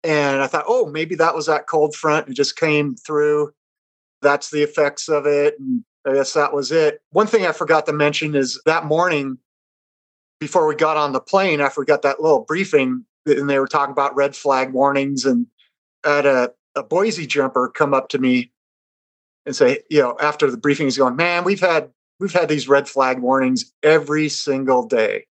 And 0.05 0.42
I 0.42 0.48
thought, 0.48 0.64
oh, 0.66 0.87
maybe 0.87 1.14
that 1.16 1.35
was 1.35 1.46
that 1.46 1.68
cold 1.68 1.94
front 1.94 2.27
and 2.27 2.37
just 2.37 2.57
came 2.57 2.96
through. 2.96 3.53
That's 4.20 4.51
the 4.51 4.62
effects 4.62 5.09
of 5.09 5.27
it. 5.27 5.59
And 5.59 5.85
I 6.05 6.14
guess 6.14 6.33
that 6.33 6.53
was 6.53 6.72
it. 6.72 7.01
One 7.11 7.29
thing 7.29 7.46
I 7.46 7.53
forgot 7.53 7.87
to 7.87 7.92
mention 7.92 8.35
is 8.35 8.61
that 8.66 8.85
morning 8.85 9.38
before 10.42 10.66
we 10.66 10.74
got 10.74 10.96
on 10.96 11.12
the 11.12 11.20
plane, 11.20 11.61
after 11.61 11.81
we 11.81 11.87
got 11.87 12.02
that 12.02 12.20
little 12.20 12.40
briefing, 12.40 13.05
and 13.26 13.48
they 13.48 13.61
were 13.61 13.68
talking 13.68 13.92
about 13.92 14.16
red 14.16 14.35
flag 14.35 14.72
warnings, 14.72 15.24
and 15.24 15.46
I 16.02 16.16
had 16.16 16.26
a, 16.26 16.50
a 16.74 16.83
Boise 16.83 17.28
jumper 17.28 17.68
come 17.68 17.94
up 17.94 18.09
to 18.09 18.18
me 18.18 18.50
and 19.46 19.55
say, 19.55 19.85
you 19.88 20.02
know, 20.02 20.16
after 20.20 20.50
the 20.50 20.57
briefing, 20.57 20.88
he's 20.88 20.98
going, 20.98 21.14
man, 21.14 21.44
we've 21.44 21.61
had 21.61 21.92
we've 22.18 22.33
had 22.33 22.48
these 22.48 22.66
red 22.66 22.88
flag 22.88 23.20
warnings 23.20 23.72
every 23.85 24.28
single 24.28 24.85
day, 24.85 25.26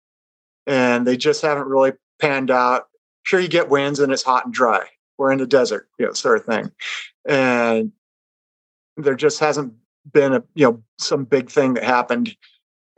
and 0.68 1.08
they 1.08 1.16
just 1.16 1.42
haven't 1.42 1.66
really 1.66 1.90
panned 2.20 2.52
out. 2.52 2.86
Sure, 3.24 3.40
you 3.40 3.48
get 3.48 3.68
winds 3.68 3.98
and 3.98 4.12
it's 4.12 4.22
hot 4.22 4.44
and 4.44 4.54
dry. 4.54 4.86
We're 5.18 5.32
in 5.32 5.38
the 5.38 5.46
desert, 5.46 5.88
you 5.98 6.06
know, 6.06 6.12
sort 6.12 6.38
of 6.38 6.44
thing, 6.44 6.70
and 7.28 7.90
there 8.96 9.16
just 9.16 9.40
hasn't 9.40 9.74
been 10.12 10.34
a 10.34 10.44
you 10.54 10.66
know 10.66 10.84
some 11.00 11.24
big 11.24 11.50
thing 11.50 11.74
that 11.74 11.82
happened 11.82 12.36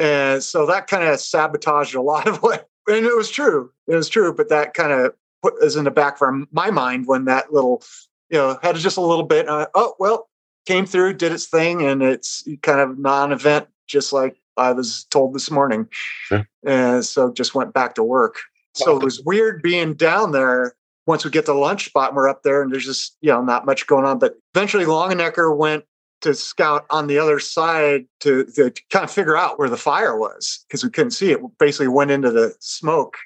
and 0.03 0.43
so 0.43 0.67
that 0.67 0.89
kind 0.89 1.05
of 1.05 1.21
sabotaged 1.21 1.95
a 1.95 2.03
lot 2.03 2.27
of 2.27 2.37
what, 2.43 2.69
and 2.89 3.07
it 3.07 3.17
was 3.17 3.31
true. 3.31 3.71
It 3.87 3.95
was 3.95 4.09
true, 4.09 4.35
but 4.35 4.49
that 4.49 4.75
kind 4.75 4.93
of 4.93 5.15
put 5.43 5.55
us 5.63 5.77
in 5.77 5.85
the 5.85 5.91
back 5.93 6.21
of 6.21 6.47
my 6.51 6.71
mind 6.71 7.07
when 7.07 7.25
that 7.27 7.53
little, 7.53 7.83
you 8.29 8.37
know, 8.39 8.59
had 8.63 8.75
just 8.77 8.97
a 8.97 9.01
little 9.01 9.25
bit. 9.25 9.49
Uh, 9.49 9.69
oh, 9.75 9.95
well, 10.01 10.29
came 10.67 10.87
through, 10.87 11.15
did 11.15 11.31
its 11.31 11.47
thing, 11.47 11.83
and 11.83 12.03
it's 12.03 12.47
kind 12.63 12.81
of 12.81 12.99
non 12.99 13.31
event, 13.31 13.69
just 13.87 14.13
like 14.13 14.37
I 14.57 14.73
was 14.73 15.05
told 15.05 15.35
this 15.35 15.53
morning. 15.53 15.89
Sure. 16.27 16.49
And 16.67 17.05
so 17.05 17.33
just 17.33 17.55
went 17.55 17.73
back 17.73 17.95
to 17.95 18.03
work. 18.03 18.37
So 18.75 18.97
it 18.97 19.05
was 19.05 19.21
weird 19.21 19.63
being 19.63 19.95
down 19.95 20.33
there 20.33 20.75
once 21.07 21.25
we 21.25 21.31
get 21.31 21.45
to 21.45 21.53
the 21.53 21.59
lunch 21.59 21.87
spot 21.87 22.09
and 22.09 22.17
we're 22.17 22.29
up 22.29 22.43
there 22.43 22.63
and 22.63 22.73
there's 22.73 22.87
just, 22.87 23.17
you 23.21 23.31
know, 23.31 23.43
not 23.43 23.67
much 23.67 23.87
going 23.87 24.07
on. 24.07 24.19
But 24.19 24.37
eventually 24.55 24.87
Longanecker 24.87 25.55
went 25.55 25.85
to 26.23 26.35
scout 26.35 26.87
on 26.91 27.07
the 27.07 27.19
other 27.19 27.39
side 27.39 28.07
to, 28.21 28.45
to 28.45 28.73
kind 28.91 29.05
of 29.05 29.11
figure 29.11 29.37
out 29.37 29.59
where 29.59 29.69
the 29.69 29.77
fire 29.77 30.17
was 30.17 30.65
because 30.67 30.83
we 30.83 30.91
couldn't 30.91 31.11
see 31.11 31.33
it. 31.33 31.41
Basically, 31.59 31.89
went 31.89 32.11
into 32.11 32.31
the 32.31 32.55
smoke. 32.61 33.17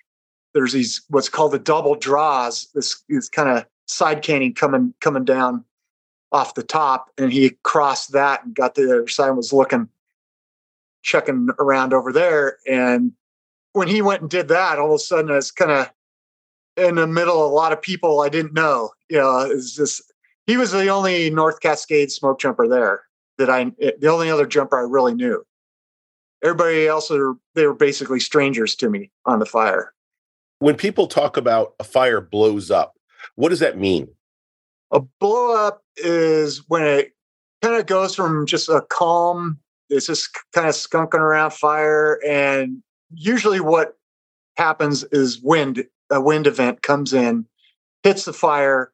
There's 0.55 0.73
these 0.73 1.03
what's 1.09 1.29
called 1.29 1.53
the 1.53 1.59
double 1.59 1.95
draws. 1.95 2.69
This 2.75 3.03
is 3.09 3.29
kind 3.29 3.49
of 3.49 3.67
side 3.87 4.23
canyon 4.23 4.55
coming 4.55 4.95
coming 5.01 5.25
down 5.25 5.65
off 6.33 6.55
the 6.55 6.63
top, 6.63 7.11
and 7.19 7.33
he 7.33 7.57
crossed 7.63 8.13
that 8.13 8.45
and 8.45 8.55
got 8.55 8.75
to 8.75 8.87
the 8.87 8.93
other 8.93 9.09
side 9.09 9.29
and 9.29 9.37
was 9.37 9.53
looking, 9.53 9.89
checking 11.03 11.49
around 11.59 11.93
over 11.93 12.13
there. 12.13 12.59
And 12.67 13.13
when 13.73 13.89
he 13.89 14.03
went 14.03 14.23
and 14.23 14.31
did 14.31 14.49
that, 14.49 14.79
all 14.79 14.89
of 14.89 14.95
a 14.95 14.99
sudden, 14.99 15.31
I 15.31 15.37
was 15.37 15.51
kind 15.51 15.71
of 15.71 15.91
in 16.77 16.97
the 16.97 17.07
middle 17.07 17.45
of 17.45 17.51
a 17.51 17.55
lot 17.55 17.73
of 17.73 17.81
people 17.81 18.21
I 18.21 18.29
didn't 18.29 18.55
know. 18.55 18.91
You 19.09 19.19
know, 19.19 19.41
it's 19.41 19.75
just 19.75 20.03
he 20.47 20.57
was 20.57 20.71
the 20.73 20.89
only 20.89 21.31
North 21.31 21.61
Cascade 21.61 22.11
smoke 22.11 22.41
jumper 22.41 22.69
there 22.69 23.03
that 23.39 23.51
I, 23.51 23.73
the 23.99 24.09
only 24.09 24.31
other 24.31 24.47
jumper 24.47 24.79
I 24.79 24.83
really 24.83 25.15
knew. 25.15 25.45
Everybody 26.43 26.87
else, 26.87 27.11
they 27.55 27.67
were 27.67 27.75
basically 27.75 28.21
strangers 28.21 28.75
to 28.77 28.89
me 28.91 29.11
on 29.25 29.39
the 29.39 29.47
fire. 29.47 29.93
When 30.59 30.77
people 30.77 31.07
talk 31.07 31.37
about 31.37 31.75
a 31.81 31.85
fire 31.85 32.21
blows 32.21 32.71
up, 32.71 32.95
what 33.35 33.49
does 33.49 33.61
that 33.61 33.79
mean? 33.79 34.09
A 34.93 35.01
blow 35.21 35.55
up 35.55 35.83
is 35.97 36.63
when 36.69 36.83
it 36.85 37.13
kind 37.63 37.75
of 37.75 37.87
goes 37.87 38.15
from 38.15 38.47
just 38.47 38.69
a 38.69 38.83
calm, 38.89 39.59
it's 39.91 40.07
just 40.07 40.31
kind 40.55 40.69
of 40.69 40.75
skunking 40.75 41.15
around 41.15 41.53
fire. 41.53 42.21
And 42.27 42.83
usually 43.13 43.61
what 43.61 43.97
happens 44.57 45.05
is 45.05 45.41
wind, 45.43 45.85
a 46.11 46.21
wind 46.21 46.47
event 46.47 46.83
comes 46.83 47.13
in, 47.13 47.47
hits 48.03 48.25
the 48.25 48.33
fire, 48.33 48.93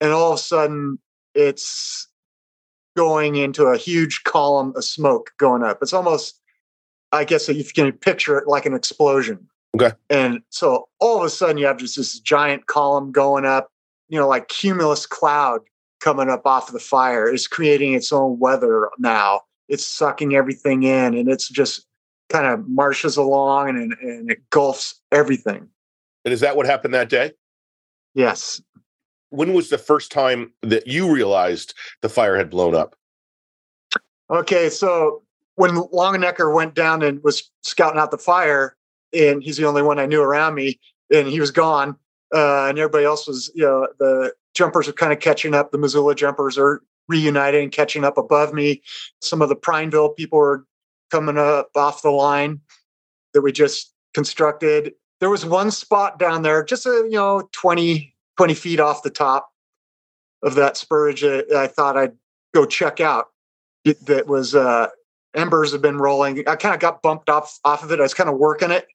and 0.00 0.12
all 0.12 0.32
of 0.32 0.38
a 0.38 0.42
sudden 0.42 0.98
it's 1.34 2.08
going 2.96 3.36
into 3.36 3.66
a 3.66 3.76
huge 3.76 4.24
column 4.24 4.72
of 4.74 4.84
smoke 4.84 5.30
going 5.38 5.62
up. 5.62 5.78
It's 5.82 5.92
almost, 5.92 6.40
I 7.12 7.24
guess, 7.24 7.48
if 7.48 7.56
you 7.56 7.64
can 7.64 7.92
picture 7.92 8.38
it 8.38 8.48
like 8.48 8.66
an 8.66 8.74
explosion. 8.74 9.46
Okay. 9.76 9.94
And 10.08 10.40
so 10.50 10.88
all 10.98 11.18
of 11.18 11.24
a 11.24 11.30
sudden 11.30 11.58
you 11.58 11.66
have 11.66 11.76
just 11.76 11.96
this 11.96 12.18
giant 12.18 12.66
column 12.66 13.12
going 13.12 13.44
up, 13.44 13.70
you 14.08 14.18
know, 14.18 14.26
like 14.26 14.48
cumulus 14.48 15.04
cloud 15.04 15.60
coming 16.00 16.30
up 16.30 16.46
off 16.46 16.68
of 16.68 16.72
the 16.72 16.80
fire. 16.80 17.28
It's 17.28 17.46
creating 17.46 17.92
its 17.92 18.12
own 18.12 18.38
weather 18.38 18.88
now. 18.98 19.42
It's 19.68 19.84
sucking 19.84 20.34
everything 20.34 20.84
in 20.84 21.14
and 21.14 21.28
it's 21.28 21.48
just 21.48 21.86
kind 22.30 22.46
of 22.46 22.66
marshes 22.66 23.16
along 23.16 23.70
and, 23.70 23.92
and 24.00 24.30
it 24.30 24.48
gulfs 24.50 25.00
everything. 25.12 25.68
And 26.24 26.32
is 26.32 26.40
that 26.40 26.56
what 26.56 26.66
happened 26.66 26.94
that 26.94 27.08
day? 27.08 27.32
Yes 28.14 28.60
when 29.36 29.52
was 29.52 29.68
the 29.68 29.78
first 29.78 30.10
time 30.10 30.52
that 30.62 30.86
you 30.86 31.12
realized 31.12 31.74
the 32.00 32.08
fire 32.08 32.36
had 32.36 32.50
blown 32.50 32.74
up? 32.74 32.96
Okay, 34.30 34.70
so 34.70 35.22
when 35.56 35.72
Longanecker 35.72 36.52
went 36.52 36.74
down 36.74 37.02
and 37.02 37.22
was 37.22 37.50
scouting 37.62 38.00
out 38.00 38.10
the 38.10 38.18
fire, 38.18 38.76
and 39.12 39.42
he's 39.42 39.58
the 39.58 39.66
only 39.66 39.82
one 39.82 39.98
I 39.98 40.06
knew 40.06 40.22
around 40.22 40.54
me, 40.54 40.80
and 41.12 41.28
he 41.28 41.38
was 41.38 41.50
gone, 41.50 41.96
uh, 42.34 42.66
and 42.66 42.78
everybody 42.78 43.04
else 43.04 43.26
was, 43.28 43.50
you 43.54 43.62
know, 43.62 43.86
the 43.98 44.32
jumpers 44.54 44.88
are 44.88 44.92
kind 44.92 45.12
of 45.12 45.20
catching 45.20 45.54
up. 45.54 45.70
The 45.70 45.78
Missoula 45.78 46.14
jumpers 46.14 46.58
are 46.58 46.82
reuniting, 47.08 47.64
and 47.64 47.72
catching 47.72 48.04
up 48.04 48.18
above 48.18 48.52
me. 48.52 48.82
Some 49.20 49.42
of 49.42 49.48
the 49.48 49.56
Prineville 49.56 50.10
people 50.10 50.40
are 50.40 50.64
coming 51.10 51.38
up 51.38 51.68
off 51.76 52.02
the 52.02 52.10
line 52.10 52.60
that 53.34 53.42
we 53.42 53.52
just 53.52 53.92
constructed. 54.14 54.94
There 55.20 55.30
was 55.30 55.46
one 55.46 55.70
spot 55.70 56.18
down 56.18 56.42
there, 56.42 56.64
just 56.64 56.86
a 56.86 57.06
you 57.08 57.16
know 57.16 57.48
20 57.52 58.15
20 58.36 58.54
feet 58.54 58.80
off 58.80 59.02
the 59.02 59.10
top 59.10 59.50
of 60.42 60.54
that 60.54 60.76
spurge 60.76 61.24
I 61.24 61.66
thought 61.66 61.96
I'd 61.96 62.12
go 62.54 62.66
check 62.66 63.00
out. 63.00 63.26
It, 63.84 64.04
that 64.06 64.26
was 64.26 64.54
uh, 64.54 64.88
embers 65.34 65.72
have 65.72 65.82
been 65.82 65.98
rolling. 65.98 66.46
I 66.48 66.56
kind 66.56 66.74
of 66.74 66.80
got 66.80 67.02
bumped 67.02 67.28
off 67.28 67.58
off 67.64 67.84
of 67.84 67.92
it. 67.92 68.00
I 68.00 68.02
was 68.02 68.14
kind 68.14 68.28
of 68.28 68.36
working 68.36 68.70
it, 68.70 68.86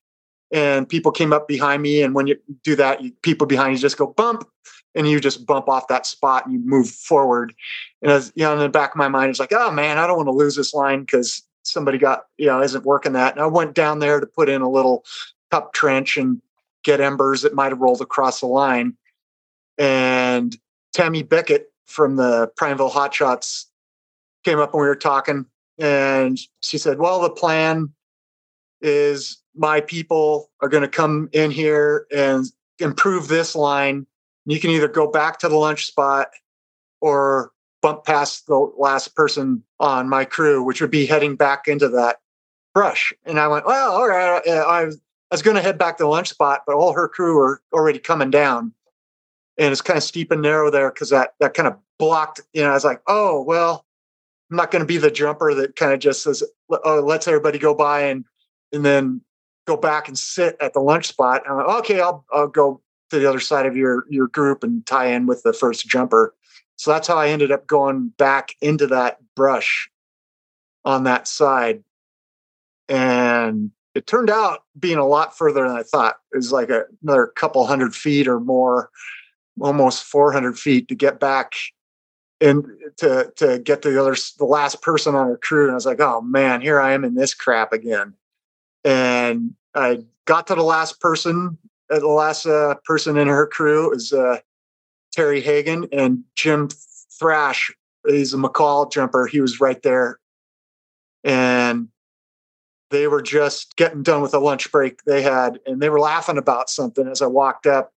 and 0.50 0.88
people 0.88 1.10
came 1.12 1.32
up 1.32 1.48
behind 1.48 1.82
me. 1.82 2.02
And 2.02 2.14
when 2.14 2.26
you 2.26 2.36
do 2.62 2.76
that, 2.76 3.02
you, 3.02 3.12
people 3.22 3.46
behind 3.46 3.72
you 3.72 3.78
just 3.78 3.96
go 3.96 4.08
bump, 4.08 4.46
and 4.94 5.08
you 5.08 5.20
just 5.20 5.46
bump 5.46 5.68
off 5.68 5.88
that 5.88 6.06
spot 6.06 6.44
and 6.44 6.52
you 6.52 6.60
move 6.60 6.88
forward. 6.90 7.54
And 8.02 8.10
as 8.10 8.32
you 8.34 8.44
know, 8.44 8.52
in 8.52 8.58
the 8.58 8.68
back 8.68 8.90
of 8.90 8.96
my 8.96 9.08
mind, 9.08 9.30
it's 9.30 9.40
like, 9.40 9.52
oh 9.52 9.70
man, 9.70 9.98
I 9.98 10.06
don't 10.06 10.16
want 10.16 10.28
to 10.28 10.32
lose 10.32 10.56
this 10.56 10.74
line 10.74 11.00
because 11.00 11.42
somebody 11.62 11.96
got 11.96 12.24
you 12.36 12.46
know 12.46 12.60
isn't 12.60 12.84
working 12.84 13.12
that. 13.14 13.34
And 13.34 13.42
I 13.42 13.46
went 13.46 13.74
down 13.74 14.00
there 14.00 14.20
to 14.20 14.26
put 14.26 14.48
in 14.48 14.60
a 14.60 14.70
little 14.70 15.04
cup 15.50 15.72
trench 15.72 16.16
and 16.16 16.40
get 16.84 17.00
embers 17.00 17.42
that 17.42 17.54
might 17.54 17.70
have 17.70 17.80
rolled 17.80 18.00
across 18.00 18.40
the 18.40 18.46
line. 18.46 18.96
And 19.82 20.56
Tami 20.96 21.28
Bickett 21.28 21.72
from 21.86 22.14
the 22.14 22.52
Prineville 22.56 22.88
Hot 22.88 23.12
Shots 23.12 23.68
came 24.44 24.60
up 24.60 24.72
and 24.72 24.80
we 24.80 24.86
were 24.86 24.94
talking. 24.94 25.44
And 25.76 26.38
she 26.60 26.78
said, 26.78 27.00
Well, 27.00 27.20
the 27.20 27.30
plan 27.30 27.92
is 28.80 29.42
my 29.56 29.80
people 29.80 30.50
are 30.60 30.68
going 30.68 30.82
to 30.84 30.88
come 30.88 31.28
in 31.32 31.50
here 31.50 32.06
and 32.14 32.46
improve 32.78 33.26
this 33.26 33.56
line. 33.56 34.06
You 34.46 34.60
can 34.60 34.70
either 34.70 34.86
go 34.86 35.10
back 35.10 35.40
to 35.40 35.48
the 35.48 35.56
lunch 35.56 35.86
spot 35.86 36.28
or 37.00 37.50
bump 37.80 38.04
past 38.04 38.46
the 38.46 38.70
last 38.78 39.16
person 39.16 39.64
on 39.80 40.08
my 40.08 40.24
crew, 40.24 40.62
which 40.62 40.80
would 40.80 40.92
be 40.92 41.06
heading 41.06 41.34
back 41.34 41.66
into 41.66 41.88
that 41.88 42.18
brush. 42.72 43.12
And 43.24 43.40
I 43.40 43.48
went, 43.48 43.66
Well, 43.66 43.90
all 43.90 44.06
right. 44.06 44.46
I 44.46 44.84
was, 44.84 45.00
I 45.32 45.34
was 45.34 45.42
going 45.42 45.56
to 45.56 45.62
head 45.62 45.76
back 45.76 45.96
to 45.96 46.04
the 46.04 46.08
lunch 46.08 46.28
spot, 46.28 46.60
but 46.68 46.76
all 46.76 46.92
her 46.92 47.08
crew 47.08 47.36
are 47.40 47.60
already 47.72 47.98
coming 47.98 48.30
down 48.30 48.72
and 49.58 49.72
it's 49.72 49.82
kind 49.82 49.96
of 49.96 50.02
steep 50.02 50.30
and 50.30 50.42
narrow 50.42 50.70
there 50.70 50.90
because 50.90 51.10
that 51.10 51.34
that 51.40 51.54
kind 51.54 51.68
of 51.68 51.76
blocked. 51.98 52.40
You 52.52 52.62
know, 52.62 52.70
I 52.70 52.74
was 52.74 52.84
like, 52.84 53.02
oh 53.06 53.42
well, 53.42 53.84
I'm 54.50 54.56
not 54.56 54.70
going 54.70 54.80
to 54.80 54.86
be 54.86 54.98
the 54.98 55.10
jumper 55.10 55.54
that 55.54 55.76
kind 55.76 55.92
of 55.92 56.00
just 56.00 56.22
says, 56.22 56.42
oh, 56.70 57.00
lets 57.00 57.28
everybody 57.28 57.58
go 57.58 57.74
by 57.74 58.02
and 58.02 58.24
and 58.72 58.84
then 58.84 59.20
go 59.66 59.76
back 59.76 60.08
and 60.08 60.18
sit 60.18 60.56
at 60.60 60.72
the 60.72 60.80
lunch 60.80 61.06
spot. 61.06 61.42
I'm 61.48 61.56
like, 61.56 61.66
okay, 61.80 62.00
I'll 62.00 62.24
I'll 62.32 62.48
go 62.48 62.80
to 63.10 63.18
the 63.18 63.28
other 63.28 63.40
side 63.40 63.66
of 63.66 63.76
your 63.76 64.04
your 64.08 64.28
group 64.28 64.62
and 64.64 64.84
tie 64.86 65.06
in 65.06 65.26
with 65.26 65.42
the 65.42 65.52
first 65.52 65.86
jumper. 65.86 66.34
So 66.76 66.90
that's 66.90 67.06
how 67.06 67.16
I 67.16 67.28
ended 67.28 67.52
up 67.52 67.66
going 67.66 68.08
back 68.18 68.56
into 68.60 68.86
that 68.88 69.18
brush 69.36 69.88
on 70.84 71.04
that 71.04 71.28
side. 71.28 71.84
And 72.88 73.70
it 73.94 74.06
turned 74.06 74.30
out 74.30 74.64
being 74.78 74.98
a 74.98 75.06
lot 75.06 75.36
further 75.36 75.62
than 75.62 75.76
I 75.76 75.82
thought. 75.82 76.16
It 76.32 76.38
was 76.38 76.50
like 76.50 76.70
a, 76.70 76.84
another 77.02 77.26
couple 77.26 77.64
hundred 77.66 77.94
feet 77.94 78.26
or 78.26 78.40
more 78.40 78.90
almost 79.60 80.04
400 80.04 80.58
feet 80.58 80.88
to 80.88 80.94
get 80.94 81.20
back 81.20 81.52
and 82.40 82.64
to 82.96 83.32
to 83.36 83.58
get 83.58 83.82
to 83.82 83.90
the 83.90 84.00
other 84.00 84.16
the 84.38 84.44
last 84.44 84.82
person 84.82 85.14
on 85.14 85.28
her 85.28 85.36
crew 85.36 85.64
and 85.64 85.72
i 85.72 85.74
was 85.74 85.86
like 85.86 86.00
oh 86.00 86.20
man 86.22 86.60
here 86.60 86.80
i 86.80 86.92
am 86.92 87.04
in 87.04 87.14
this 87.14 87.34
crap 87.34 87.72
again. 87.72 88.14
And 88.84 89.54
i 89.74 89.98
got 90.24 90.46
to 90.48 90.54
the 90.54 90.62
last 90.62 91.00
person 91.00 91.58
uh, 91.90 91.98
the 91.98 92.08
last 92.08 92.46
uh, 92.46 92.74
person 92.84 93.16
in 93.16 93.28
her 93.28 93.46
crew 93.46 93.92
is 93.92 94.12
uh, 94.12 94.38
terri 95.16 95.42
hagen 95.42 95.86
and 95.92 96.24
jim 96.34 96.68
thrash. 97.22 97.70
He's 98.06 98.34
a 98.34 98.36
mccall 98.36 98.90
jumper. 98.90 99.26
He 99.26 99.40
was 99.40 99.60
right 99.60 99.80
there. 99.82 100.18
And 101.22 101.88
they 102.90 103.06
were 103.06 103.22
just 103.22 103.76
getting 103.76 104.02
done 104.02 104.20
with 104.22 104.34
a 104.34 104.38
lunch 104.38 104.70
break 104.70 105.04
they 105.04 105.22
had, 105.22 105.60
and 105.66 105.80
they 105.80 105.88
were 105.88 106.00
laughing 106.00 106.36
about 106.36 106.68
something 106.68 107.06
as 107.06 107.22
I 107.22 107.26
walked 107.26 107.66
up. 107.66 107.92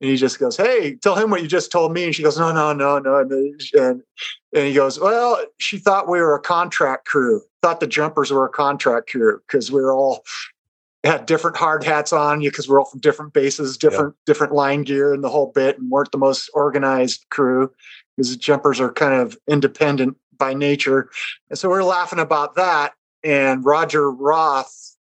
And 0.00 0.10
he 0.10 0.16
just 0.16 0.38
goes, 0.38 0.56
Hey, 0.56 0.94
tell 0.96 1.16
him 1.16 1.30
what 1.30 1.42
you 1.42 1.48
just 1.48 1.72
told 1.72 1.92
me. 1.92 2.04
And 2.04 2.14
she 2.14 2.22
goes, 2.22 2.38
No, 2.38 2.52
no, 2.52 2.72
no, 2.72 2.98
no. 2.98 3.18
And, 3.18 3.32
and, 3.74 4.02
and 4.54 4.66
he 4.66 4.72
goes, 4.72 4.98
Well, 5.00 5.44
she 5.58 5.78
thought 5.78 6.08
we 6.08 6.20
were 6.20 6.34
a 6.34 6.40
contract 6.40 7.06
crew, 7.06 7.42
thought 7.62 7.80
the 7.80 7.86
jumpers 7.86 8.30
were 8.30 8.46
a 8.46 8.50
contract 8.50 9.10
crew 9.10 9.40
because 9.46 9.72
we 9.72 9.80
were 9.80 9.92
all 9.92 10.24
had 11.04 11.26
different 11.26 11.56
hard 11.56 11.84
hats 11.84 12.12
on 12.12 12.40
you 12.40 12.50
because 12.50 12.68
we're 12.68 12.80
all 12.80 12.86
from 12.86 13.00
different 13.00 13.32
bases, 13.32 13.76
different 13.76 14.14
yeah. 14.14 14.32
different 14.32 14.52
line 14.52 14.82
gear 14.82 15.14
and 15.14 15.22
the 15.22 15.28
whole 15.28 15.52
bit, 15.54 15.78
and 15.78 15.90
weren't 15.90 16.12
the 16.12 16.18
most 16.18 16.50
organized 16.54 17.24
crew 17.30 17.70
because 18.16 18.30
the 18.30 18.36
jumpers 18.36 18.80
are 18.80 18.92
kind 18.92 19.14
of 19.14 19.36
independent 19.46 20.16
by 20.36 20.54
nature. 20.54 21.10
And 21.50 21.58
so 21.58 21.68
we 21.68 21.74
we're 21.74 21.84
laughing 21.84 22.18
about 22.18 22.54
that. 22.56 22.94
And 23.24 23.64
Roger 23.64 24.10
Roth 24.10 24.96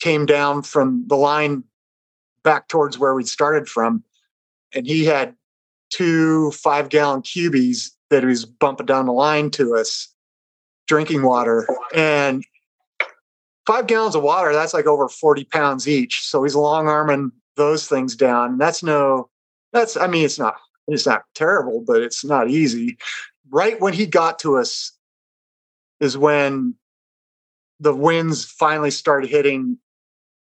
came 0.00 0.26
down 0.26 0.62
from 0.62 1.04
the 1.06 1.16
line 1.16 1.64
back 2.44 2.68
towards 2.68 2.98
where 2.98 3.14
we 3.14 3.24
started 3.24 3.68
from. 3.68 4.04
And 4.74 4.86
he 4.86 5.04
had 5.04 5.34
two 5.90 6.52
five 6.52 6.88
gallon 6.88 7.22
cubies 7.22 7.96
that 8.10 8.22
he 8.22 8.28
was 8.28 8.44
bumping 8.44 8.86
down 8.86 9.06
the 9.06 9.12
line 9.12 9.50
to 9.52 9.74
us, 9.74 10.12
drinking 10.86 11.22
water. 11.22 11.66
And 11.94 12.44
five 13.66 13.86
gallons 13.86 14.14
of 14.14 14.22
water, 14.22 14.52
that's 14.52 14.74
like 14.74 14.86
over 14.86 15.08
40 15.08 15.44
pounds 15.46 15.88
each. 15.88 16.22
So 16.22 16.42
he's 16.42 16.54
long 16.54 16.86
arming 16.86 17.32
those 17.56 17.88
things 17.88 18.14
down. 18.14 18.58
That's 18.58 18.82
no, 18.82 19.30
that's, 19.72 19.96
I 19.96 20.06
mean, 20.06 20.24
it's 20.24 20.38
not, 20.38 20.56
it's 20.86 21.06
not 21.06 21.22
terrible, 21.34 21.82
but 21.84 22.02
it's 22.02 22.24
not 22.24 22.50
easy. 22.50 22.98
Right 23.50 23.80
when 23.80 23.94
he 23.94 24.06
got 24.06 24.38
to 24.40 24.56
us 24.58 24.92
is 26.00 26.18
when 26.18 26.74
the 27.80 27.94
winds 27.94 28.44
finally 28.44 28.90
started 28.90 29.30
hitting 29.30 29.78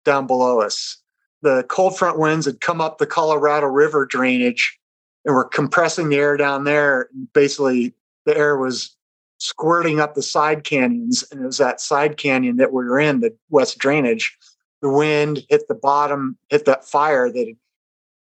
down 0.05 0.27
below 0.27 0.61
us 0.61 1.01
the 1.41 1.63
cold 1.69 1.97
front 1.97 2.19
winds 2.19 2.45
had 2.45 2.61
come 2.61 2.81
up 2.81 2.97
the 2.97 3.07
Colorado 3.07 3.67
River 3.67 4.05
drainage 4.05 4.77
and 5.25 5.35
were 5.35 5.45
compressing 5.45 6.09
the 6.09 6.17
air 6.17 6.37
down 6.37 6.63
there. 6.63 7.09
Basically, 7.33 7.93
the 8.25 8.37
air 8.37 8.57
was 8.57 8.95
squirting 9.37 9.99
up 9.99 10.15
the 10.15 10.21
side 10.21 10.63
canyons, 10.63 11.23
and 11.31 11.41
it 11.41 11.45
was 11.45 11.57
that 11.57 11.79
side 11.79 12.17
canyon 12.17 12.57
that 12.57 12.73
we 12.73 12.83
were 12.83 12.99
in, 12.99 13.21
the 13.21 13.35
west 13.49 13.77
drainage. 13.77 14.37
The 14.81 14.89
wind 14.89 15.45
hit 15.49 15.67
the 15.67 15.75
bottom, 15.75 16.37
hit 16.49 16.65
that 16.65 16.85
fire 16.85 17.31
that 17.31 17.55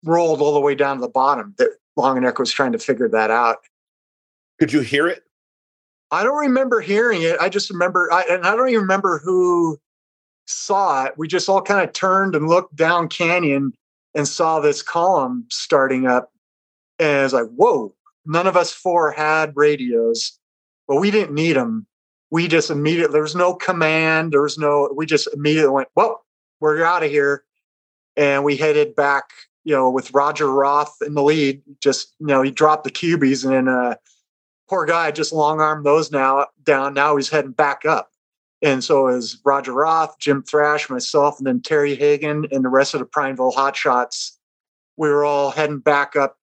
rolled 0.04 0.42
all 0.42 0.54
the 0.54 0.60
way 0.60 0.76
down 0.76 0.98
to 0.98 1.02
the 1.02 1.10
bottom. 1.10 1.56
That 1.58 1.70
Longanecker 1.98 2.40
was 2.40 2.52
trying 2.52 2.74
to 2.74 2.80
figure 2.80 3.10
that 3.10 3.32
out. 3.32 3.58
Could 4.60 4.72
you 4.74 4.82
hear 4.82 5.08
it? 5.08 5.24
I 6.12 6.24
don't 6.24 6.38
remember 6.38 6.80
hearing 6.80 7.22
it. 7.22 7.38
I 7.40 7.50
just 7.50 7.70
remember, 7.70 8.12
I, 8.12 8.24
and 8.30 8.46
I 8.46 8.56
don't 8.56 8.70
even 8.70 8.82
remember 8.82 9.20
who 9.20 9.80
saw 10.48 11.06
it, 11.06 11.14
we 11.18 11.28
just 11.28 11.50
all 11.50 11.62
kind 11.62 11.88
of 11.88 11.94
turned 11.94 12.36
and 12.36 12.48
looked 12.48 12.76
down 12.76 13.08
canyon 13.10 13.74
and 14.16 14.28
saw 14.28 14.60
this 14.60 14.82
column 14.82 15.46
starting 15.50 16.08
up. 16.08 16.32
And 17.00 17.20
it 17.20 17.24
was 17.24 17.34
like, 17.34 17.50
whoa, 17.56 17.94
none 18.26 18.48
of 18.48 18.58
us 18.58 18.72
four 18.72 19.12
had 19.12 19.54
radios, 19.56 20.40
but 20.88 20.96
we 20.96 21.12
didn't 21.12 21.36
need 21.36 21.56
them. 21.56 21.86
We 22.32 22.48
just 22.48 22.70
immediately, 22.70 23.14
there 23.14 23.22
was 23.22 23.36
no 23.36 23.54
command. 23.54 24.34
There 24.34 24.42
was 24.42 24.58
no, 24.58 24.92
we 24.96 25.06
just 25.06 25.28
immediately 25.34 25.72
went, 25.72 25.90
well, 25.96 26.26
we're 26.60 26.84
out 26.84 27.04
of 27.04 27.12
here. 27.12 27.44
And 28.16 28.44
we 28.44 28.58
headed 28.58 28.96
back, 28.96 29.26
you 29.64 29.76
know, 29.76 29.90
with 29.90 30.14
Roger 30.14 30.52
Roth 30.52 30.96
in 31.06 31.14
the 31.14 31.24
lead. 31.24 31.62
Just, 31.82 32.16
you 32.20 32.28
know, 32.28 32.42
he 32.42 32.52
dropped 32.52 32.84
the 32.84 32.90
cubies 32.90 33.44
and 33.46 33.54
then, 33.54 33.68
uh, 33.68 33.96
poor 34.68 34.86
guy 34.86 35.12
just 35.12 35.32
long 35.32 35.62
armed 35.62 35.86
those 35.86 36.12
now 36.12 36.48
down. 36.64 36.94
Now 36.94 37.16
he's 37.16 37.30
heading 37.30 37.52
back 37.52 37.86
up. 37.86 38.12
And 38.62 38.84
so 38.84 39.08
as 39.08 39.38
Roger 39.46 39.74
Roth, 39.74 40.18
Jim 40.20 40.44
Thrash, 40.44 40.90
myself, 40.90 41.38
and 41.38 41.46
then 41.46 41.60
Terri 41.60 41.98
Hagen 41.98 42.48
and 42.52 42.66
the 42.66 42.70
rest 42.70 42.94
of 42.94 43.00
the 43.00 43.06
Prineville 43.06 43.52
Hotshots, 43.52 44.32
we 44.98 45.10
were 45.10 45.26
all 45.26 45.52
heading 45.52 45.80
back 45.80 46.16
up 46.16 46.38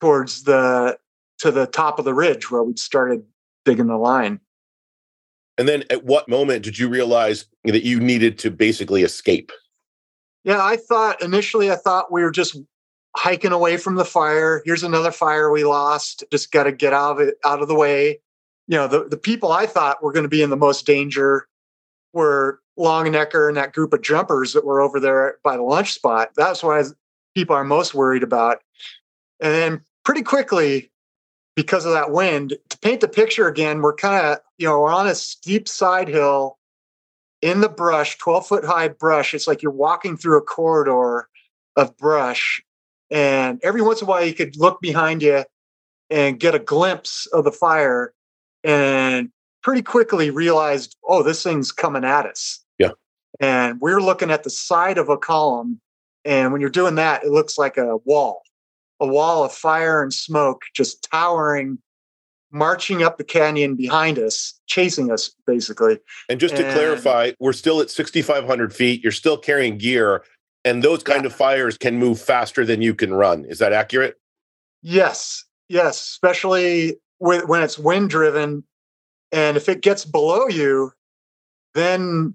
towards 0.00 0.44
the 0.44 0.98
to 1.38 1.50
the 1.50 1.66
top 1.66 1.98
of 1.98 2.04
the 2.04 2.14
ridge 2.14 2.50
where 2.50 2.62
we'd 2.62 2.78
started 2.78 3.22
digging 3.64 3.86
the 3.86 3.96
line. 3.96 4.38
And 5.56 5.66
then 5.68 5.84
at 5.90 6.04
what 6.04 6.28
moment 6.28 6.62
did 6.62 6.78
you 6.78 6.88
realize 6.88 7.46
that 7.64 7.84
you 7.84 8.00
needed 8.00 8.38
to 8.40 8.50
basically 8.50 9.02
escape? 9.02 9.50
Yeah, 10.44 10.62
I 10.62 10.76
thought 10.76 11.22
initially 11.22 11.70
I 11.70 11.76
thought 11.76 12.12
we 12.12 12.22
were 12.22 12.30
just 12.30 12.58
hiking 13.16 13.52
away 13.52 13.76
from 13.78 13.94
the 13.94 14.04
fire. 14.04 14.62
Here's 14.64 14.82
another 14.82 15.10
fire 15.10 15.50
we 15.50 15.64
lost. 15.64 16.22
Just 16.30 16.52
got 16.52 16.64
to 16.64 16.72
get 16.72 16.92
out 16.92 17.12
of 17.12 17.28
it 17.28 17.36
out 17.44 17.62
of 17.62 17.68
the 17.68 17.74
way 17.74 18.20
you 18.66 18.76
know, 18.76 18.88
the, 18.88 19.04
the 19.04 19.16
people 19.16 19.52
I 19.52 19.66
thought 19.66 20.02
were 20.02 20.12
going 20.12 20.24
to 20.24 20.28
be 20.28 20.42
in 20.42 20.50
the 20.50 20.56
most 20.56 20.86
danger 20.86 21.46
were 22.12 22.60
Longanecker 22.78 23.48
and 23.48 23.56
that 23.56 23.72
group 23.72 23.92
of 23.92 24.02
jumpers 24.02 24.52
that 24.52 24.64
were 24.64 24.80
over 24.80 24.98
there 24.98 25.38
by 25.42 25.56
the 25.56 25.62
lunch 25.62 25.92
spot. 25.92 26.30
That's 26.36 26.62
why 26.62 26.82
people 27.34 27.54
are 27.54 27.64
most 27.64 27.94
worried 27.94 28.22
about. 28.22 28.62
And 29.40 29.52
then 29.52 29.80
pretty 30.04 30.22
quickly, 30.22 30.90
because 31.56 31.84
of 31.84 31.92
that 31.92 32.10
wind, 32.10 32.54
to 32.70 32.78
paint 32.78 33.00
the 33.00 33.08
picture 33.08 33.46
again, 33.46 33.82
we're 33.82 33.94
kind 33.94 34.26
of, 34.26 34.38
you 34.58 34.66
know, 34.66 34.80
we're 34.80 34.92
on 34.92 35.06
a 35.06 35.14
steep 35.14 35.68
side 35.68 36.08
hill 36.08 36.58
in 37.42 37.60
the 37.60 37.68
brush, 37.68 38.16
12 38.18 38.46
foot 38.46 38.64
high 38.64 38.88
brush. 38.88 39.34
It's 39.34 39.46
like 39.46 39.62
you're 39.62 39.70
walking 39.70 40.16
through 40.16 40.38
a 40.38 40.42
corridor 40.42 41.28
of 41.76 41.96
brush. 41.96 42.62
And 43.10 43.60
every 43.62 43.82
once 43.82 44.00
in 44.00 44.06
a 44.06 44.10
while, 44.10 44.24
you 44.24 44.34
could 44.34 44.56
look 44.56 44.80
behind 44.80 45.22
you 45.22 45.44
and 46.10 46.40
get 46.40 46.54
a 46.54 46.58
glimpse 46.58 47.26
of 47.26 47.44
the 47.44 47.52
fire 47.52 48.14
and 48.64 49.28
pretty 49.62 49.82
quickly 49.82 50.30
realized, 50.30 50.96
oh, 51.06 51.22
this 51.22 51.42
thing's 51.42 51.70
coming 51.70 52.04
at 52.04 52.26
us. 52.26 52.64
Yeah. 52.78 52.90
And 53.40 53.80
we're 53.80 54.00
looking 54.00 54.30
at 54.30 54.42
the 54.42 54.50
side 54.50 54.98
of 54.98 55.08
a 55.08 55.16
column. 55.16 55.80
And 56.24 56.52
when 56.52 56.60
you're 56.60 56.70
doing 56.70 56.94
that, 56.96 57.22
it 57.22 57.30
looks 57.30 57.58
like 57.58 57.76
a 57.76 57.98
wall, 57.98 58.42
a 58.98 59.06
wall 59.06 59.44
of 59.44 59.52
fire 59.52 60.02
and 60.02 60.12
smoke 60.12 60.62
just 60.74 61.06
towering, 61.10 61.78
marching 62.50 63.02
up 63.02 63.18
the 63.18 63.24
canyon 63.24 63.74
behind 63.74 64.18
us, 64.18 64.58
chasing 64.66 65.10
us, 65.10 65.30
basically. 65.46 65.98
And 66.28 66.40
just 66.40 66.56
to 66.56 66.64
and, 66.64 66.74
clarify, 66.74 67.32
we're 67.40 67.52
still 67.52 67.80
at 67.80 67.90
6,500 67.90 68.72
feet. 68.74 69.02
You're 69.02 69.12
still 69.12 69.36
carrying 69.36 69.76
gear. 69.76 70.24
And 70.64 70.82
those 70.82 71.02
kind 71.02 71.22
yeah. 71.22 71.26
of 71.26 71.34
fires 71.34 71.76
can 71.76 71.98
move 71.98 72.18
faster 72.18 72.64
than 72.64 72.80
you 72.80 72.94
can 72.94 73.12
run. 73.12 73.44
Is 73.44 73.58
that 73.58 73.74
accurate? 73.74 74.16
Yes. 74.80 75.44
Yes. 75.68 76.00
Especially 76.00 76.96
when 77.24 77.62
it's 77.62 77.78
wind 77.78 78.10
driven 78.10 78.64
and 79.32 79.56
if 79.56 79.68
it 79.68 79.82
gets 79.82 80.04
below 80.04 80.46
you 80.48 80.92
then 81.74 82.34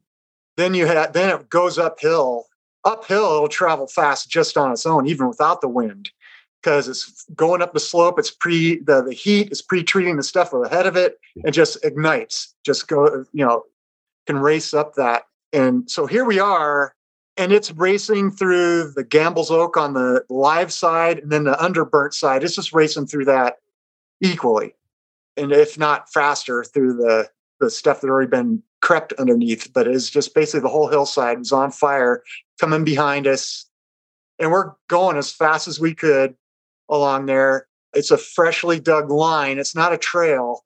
then 0.58 0.74
you 0.74 0.86
have 0.86 1.14
then 1.14 1.30
it 1.30 1.50
goes 1.50 1.78
uphill. 1.78 2.46
Uphill 2.84 3.36
it'll 3.36 3.48
travel 3.48 3.88
fast 3.88 4.30
just 4.30 4.58
on 4.58 4.72
its 4.72 4.86
own 4.86 5.08
even 5.08 5.28
without 5.28 5.62
the 5.62 5.68
wind 5.68 6.12
because 6.62 6.88
it's 6.88 7.26
going 7.36 7.62
up 7.62 7.74
the 7.74 7.80
slope 7.80 8.18
it's 8.18 8.32
pre 8.32 8.80
the, 8.80 9.02
the 9.02 9.14
heat 9.14 9.52
is 9.52 9.62
pre-treating 9.62 10.18
the 10.18 10.24
stuff 10.24 10.54
ahead 10.54 10.88
of 10.88 10.96
it 10.96 11.20
and 11.44 11.54
just 11.54 11.84
ignites 11.86 12.56
just 12.64 12.88
go 12.88 13.26
you 13.34 13.46
know 13.46 13.64
can 14.30 14.38
race 14.38 14.76
up 14.76 14.94
that. 14.94 15.24
And 15.54 15.90
so 15.90 16.06
here 16.06 16.24
we 16.24 16.40
are 16.40 16.94
and 17.36 17.52
it's 17.52 17.72
racing 17.72 18.30
through 18.30 18.92
the 18.96 19.04
Gambel's 19.04 19.50
Oak 19.50 19.76
on 19.76 19.94
the 19.94 20.24
live 20.30 20.72
side 20.72 21.18
and 21.18 21.32
then 21.32 21.46
the 21.46 21.54
underburnt 21.54 22.14
side. 22.14 22.44
It's 22.44 22.54
just 22.54 22.72
racing 22.72 23.08
through 23.08 23.26
that 23.26 23.56
equally, 24.22 24.76
and 25.40 25.52
if 25.52 25.78
not 25.78 26.12
faster, 26.12 26.64
through 26.64 26.94
the 26.94 27.30
the 27.60 27.70
stuff 27.70 28.02
that 28.02 28.10
already 28.10 28.30
been 28.30 28.64
crept 28.82 29.14
underneath. 29.14 29.72
But 29.74 29.88
it's 29.88 30.10
just 30.10 30.34
basically 30.34 30.62
the 30.62 30.70
whole 30.70 30.88
hillside 30.88 31.40
was 31.40 31.52
on 31.52 31.72
fire 31.72 32.24
coming 32.60 32.84
behind 32.84 33.28
us, 33.28 33.66
and 34.38 34.52
we're 34.52 34.74
going 34.88 35.18
as 35.18 35.32
fast 35.32 35.68
as 35.68 35.80
we 35.80 35.94
could 35.94 36.36
along 36.90 37.26
there. 37.26 37.68
It's 37.94 38.12
a 38.12 38.18
freshly 38.18 38.80
dug 38.80 39.10
line. 39.10 39.58
It's 39.58 39.76
not 39.76 39.94
a 39.94 39.98
trail. 39.98 40.64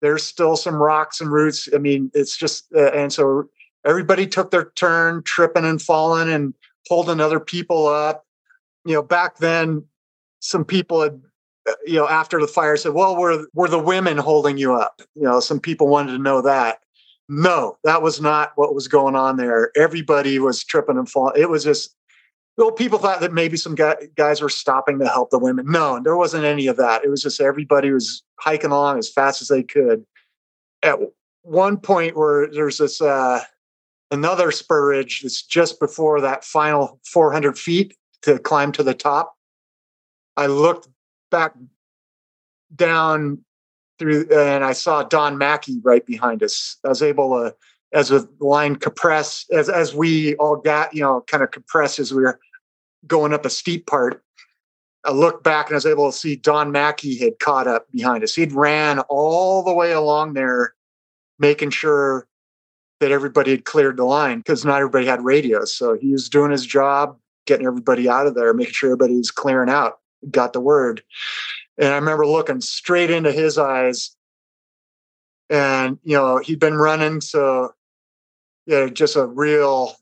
There's 0.00 0.22
still 0.22 0.56
some 0.56 0.76
rocks 0.76 1.20
and 1.20 1.30
roots. 1.30 1.68
I 1.74 1.78
mean, 1.78 2.10
it's 2.14 2.36
just 2.36 2.66
uh, 2.74 2.90
and 2.92 3.12
so 3.12 3.48
everybody 3.84 4.26
took 4.26 4.50
their 4.50 4.70
turn 4.76 5.22
tripping 5.24 5.64
and 5.64 5.80
falling 5.80 6.30
and 6.30 6.54
holding 6.88 7.20
other 7.20 7.40
people 7.40 7.86
up. 7.86 8.24
You 8.84 8.94
know, 8.94 9.02
back 9.02 9.38
then, 9.38 9.84
some 10.40 10.64
people 10.64 11.02
had 11.02 11.20
you 11.84 11.94
know, 11.94 12.08
after 12.08 12.40
the 12.40 12.48
fire 12.48 12.76
said, 12.76 12.92
well, 12.92 13.16
were, 13.16 13.46
were 13.54 13.68
the 13.68 13.78
women 13.78 14.18
holding 14.18 14.58
you 14.58 14.74
up? 14.74 15.00
You 15.14 15.22
know, 15.22 15.40
some 15.40 15.60
people 15.60 15.88
wanted 15.88 16.12
to 16.12 16.18
know 16.18 16.42
that. 16.42 16.80
No, 17.28 17.76
that 17.84 18.02
was 18.02 18.20
not 18.20 18.52
what 18.56 18.74
was 18.74 18.88
going 18.88 19.16
on 19.16 19.36
there. 19.36 19.70
Everybody 19.76 20.38
was 20.38 20.64
tripping 20.64 20.98
and 20.98 21.08
falling. 21.08 21.40
It 21.40 21.48
was 21.48 21.64
just, 21.64 21.94
well, 22.56 22.72
people 22.72 22.98
thought 22.98 23.20
that 23.20 23.32
maybe 23.32 23.56
some 23.56 23.74
guys 23.74 24.42
were 24.42 24.48
stopping 24.48 24.98
to 24.98 25.08
help 25.08 25.30
the 25.30 25.38
women. 25.38 25.66
No, 25.68 26.00
there 26.02 26.16
wasn't 26.16 26.44
any 26.44 26.66
of 26.66 26.76
that. 26.76 27.04
It 27.04 27.08
was 27.08 27.22
just 27.22 27.40
everybody 27.40 27.90
was 27.90 28.22
hiking 28.40 28.70
along 28.70 28.98
as 28.98 29.10
fast 29.10 29.40
as 29.40 29.48
they 29.48 29.62
could. 29.62 30.04
At 30.82 30.98
one 31.42 31.78
point 31.78 32.16
where 32.16 32.48
there's 32.50 32.78
this, 32.78 33.00
uh, 33.00 33.42
another 34.10 34.50
spur 34.50 34.90
ridge 34.90 35.22
that's 35.22 35.42
just 35.42 35.80
before 35.80 36.20
that 36.20 36.44
final 36.44 37.00
400 37.06 37.58
feet 37.58 37.96
to 38.22 38.38
climb 38.38 38.72
to 38.72 38.82
the 38.82 38.94
top. 38.94 39.34
I 40.36 40.46
looked 40.46 40.88
back 41.32 41.54
down 42.74 43.44
through 43.98 44.28
and 44.32 44.64
I 44.64 44.72
saw 44.72 45.02
Don 45.02 45.36
Mackey 45.36 45.80
right 45.82 46.06
behind 46.06 46.42
us. 46.42 46.76
I 46.84 46.88
was 46.88 47.02
able 47.02 47.30
to 47.30 47.54
as 47.92 48.08
the 48.08 48.26
line 48.40 48.76
compress, 48.76 49.44
as 49.52 49.68
as 49.68 49.94
we 49.94 50.34
all 50.36 50.56
got, 50.56 50.94
you 50.94 51.02
know, 51.02 51.24
kind 51.26 51.42
of 51.42 51.50
compressed 51.50 51.98
as 51.98 52.12
we 52.12 52.22
were 52.22 52.38
going 53.06 53.32
up 53.32 53.44
a 53.44 53.50
steep 53.50 53.86
part. 53.86 54.22
I 55.04 55.10
looked 55.10 55.42
back 55.42 55.66
and 55.66 55.74
I 55.74 55.76
was 55.76 55.86
able 55.86 56.10
to 56.10 56.16
see 56.16 56.36
Don 56.36 56.70
Mackey 56.70 57.18
had 57.18 57.38
caught 57.40 57.66
up 57.66 57.90
behind 57.90 58.22
us. 58.22 58.34
He'd 58.34 58.52
ran 58.52 59.00
all 59.08 59.62
the 59.64 59.74
way 59.74 59.92
along 59.92 60.34
there, 60.34 60.74
making 61.38 61.70
sure 61.70 62.28
that 63.00 63.10
everybody 63.10 63.50
had 63.50 63.64
cleared 63.64 63.96
the 63.96 64.04
line 64.04 64.38
because 64.38 64.64
not 64.64 64.76
everybody 64.76 65.06
had 65.06 65.24
radios. 65.24 65.74
So 65.74 65.98
he 66.00 66.12
was 66.12 66.28
doing 66.28 66.52
his 66.52 66.64
job, 66.64 67.18
getting 67.46 67.66
everybody 67.66 68.08
out 68.08 68.28
of 68.28 68.36
there, 68.36 68.54
making 68.54 68.74
sure 68.74 68.90
everybody 68.90 69.16
was 69.16 69.32
clearing 69.32 69.68
out, 69.68 69.98
got 70.30 70.52
the 70.52 70.60
word. 70.60 71.02
And 71.78 71.88
I 71.88 71.96
remember 71.96 72.26
looking 72.26 72.60
straight 72.60 73.10
into 73.10 73.32
his 73.32 73.58
eyes. 73.58 74.14
And, 75.50 75.98
you 76.02 76.16
know, 76.16 76.38
he'd 76.38 76.60
been 76.60 76.76
running. 76.76 77.20
So, 77.20 77.74
yeah, 78.66 78.86
just 78.86 79.16
a 79.16 79.26
real 79.26 79.96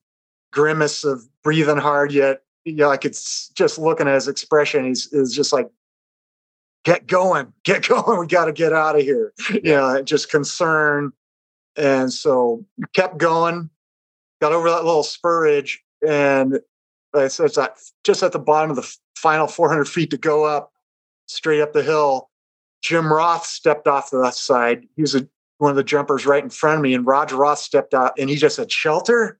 grimace 0.53 1.05
of 1.05 1.23
breathing 1.43 1.79
hard, 1.79 2.13
yet, 2.13 2.43
you 2.65 2.77
know, 2.77 2.91
I 2.91 2.97
could 2.97 3.13
just 3.13 3.79
looking 3.79 4.09
at 4.09 4.15
his 4.15 4.29
expression. 4.29 4.85
He's 4.85 5.13
is 5.13 5.35
just 5.35 5.53
like, 5.53 5.69
get 6.85 7.07
going, 7.07 7.53
get 7.65 7.87
going. 7.89 8.21
We 8.21 8.27
got 8.27 8.47
to 8.47 8.53
get 8.53 8.73
out 8.73 8.97
of 8.97 9.03
here. 9.03 9.33
Yeah. 9.51 9.61
You 9.63 9.73
know, 9.73 10.03
just 10.03 10.31
concern. 10.31 11.13
And 11.77 12.13
so 12.13 12.65
kept 12.95 13.19
going, 13.19 13.71
got 14.41 14.53
over 14.53 14.69
that 14.71 14.85
little 14.85 15.03
spur 15.03 15.45
ridge. 15.45 15.83
And 16.07 16.61
it's, 17.15 17.41
it's 17.41 17.59
at, 17.59 17.79
just 18.05 18.23
at 18.23 18.33
the 18.33 18.39
bottom 18.39 18.71
of 18.71 18.77
the 18.77 18.97
final 19.17 19.47
400 19.47 19.87
feet 19.87 20.11
to 20.11 20.17
go 20.17 20.45
up 20.45 20.73
straight 21.27 21.61
up 21.61 21.73
the 21.73 21.83
hill. 21.83 22.29
Jim 22.83 23.13
Roth 23.13 23.45
stepped 23.45 23.87
off 23.87 24.11
the 24.11 24.19
left 24.19 24.37
side. 24.37 24.87
He 24.97 25.03
was 25.03 25.15
a, 25.15 25.29
one 25.59 25.71
of 25.71 25.77
the 25.77 25.85
jumpers 25.85 26.27
right 26.27 26.43
in 26.43 26.51
front 26.51 26.77
of 26.77 26.83
me, 26.83 26.95
and 26.95 27.07
Roger 27.07 27.37
Roth 27.37 27.59
stepped 27.59 27.95
out, 27.95 28.13
and 28.19 28.31
he 28.31 28.37
just 28.37 28.57
said, 28.57 28.73
"Shelter." 28.73 29.39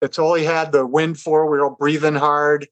That's 0.00 0.18
all 0.18 0.34
he 0.34 0.44
had. 0.44 0.72
The 0.72 0.84
wind 0.86 1.20
for. 1.20 1.48
We 1.48 1.58
were 1.58 1.66
all 1.66 1.76
breathing 1.78 2.14
hard, 2.14 2.66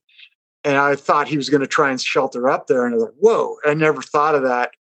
and 0.65 0.77
I 0.77 0.97
thought 0.97 1.29
he 1.29 1.37
was 1.37 1.51
going 1.51 1.61
to 1.61 1.67
try 1.67 1.91
and 1.91 2.01
shelter 2.01 2.49
up 2.49 2.67
there. 2.67 2.87
And 2.87 2.95
I 2.95 2.97
was 2.97 3.05
like, 3.05 3.15
"Whoa!" 3.21 3.57
I 3.65 3.75
never 3.75 4.03
thought 4.03 4.35
of 4.35 4.43
that. 4.45 4.71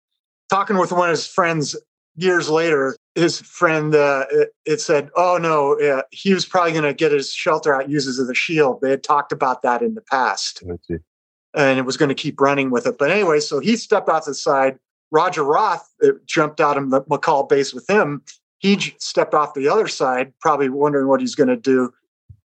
Talking 0.48 0.78
with 0.78 0.90
one 0.90 1.10
of 1.10 1.16
his 1.16 1.26
friends 1.26 1.76
years 2.22 2.48
later, 2.48 2.96
his 3.14 3.40
friend 3.40 3.94
uh, 3.94 4.26
it, 4.30 4.50
it, 4.64 4.80
said, 4.80 5.10
"Oh 5.16 5.38
no, 5.40 5.80
uh, 5.80 6.02
he 6.10 6.32
was 6.34 6.46
probably 6.46 6.72
going 6.72 6.84
to 6.84 6.94
get 6.94 7.12
his 7.12 7.32
shelter 7.32 7.74
out, 7.74 7.88
uses 7.88 8.18
of 8.18 8.26
the 8.26 8.34
shield." 8.34 8.80
They 8.80 8.90
had 8.90 9.02
talked 9.02 9.32
about 9.32 9.62
that 9.62 9.82
in 9.82 9.94
the 9.94 10.02
past 10.02 10.62
and 11.54 11.78
it 11.78 11.84
was 11.84 11.96
going 11.96 12.08
to 12.08 12.14
keep 12.14 12.40
running 12.40 12.70
with 12.70 12.86
it. 12.86 12.98
But 12.98 13.10
anyway, 13.10 13.40
so 13.40 13.58
he 13.58 13.76
stepped 13.76 14.08
off 14.08 14.24
the 14.24 14.34
side. 14.34 14.78
Roger 15.10 15.42
Roth 15.42 15.88
uh, 16.02 16.08
jumped 16.26 16.60
out 16.60 16.76
of 16.76 16.90
the 16.90 17.02
McCall 17.02 17.48
base 17.48 17.74
with 17.74 17.88
him. 17.88 18.22
He 18.58 18.94
stepped 18.98 19.34
off 19.34 19.54
the 19.54 19.68
other 19.68 19.88
side, 19.88 20.32
probably 20.40 20.68
wondering 20.68 21.08
what 21.08 21.20
he's 21.20 21.34
going 21.34 21.48
to 21.48 21.56
do. 21.56 21.92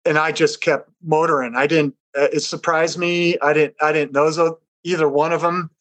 And 0.05 0.17
I 0.17 0.31
just 0.31 0.61
kept 0.61 0.89
motoring. 1.03 1.55
I 1.55 1.67
didn't. 1.67 1.95
Uh, 2.17 2.27
it 2.31 2.41
surprised 2.41 2.97
me. 2.97 3.37
I 3.39 3.53
didn't. 3.53 3.75
I 3.81 3.91
didn't 3.91 4.13
know 4.13 4.57
either 4.83 5.09
one 5.09 5.33
of 5.33 5.41
them. 5.41 5.71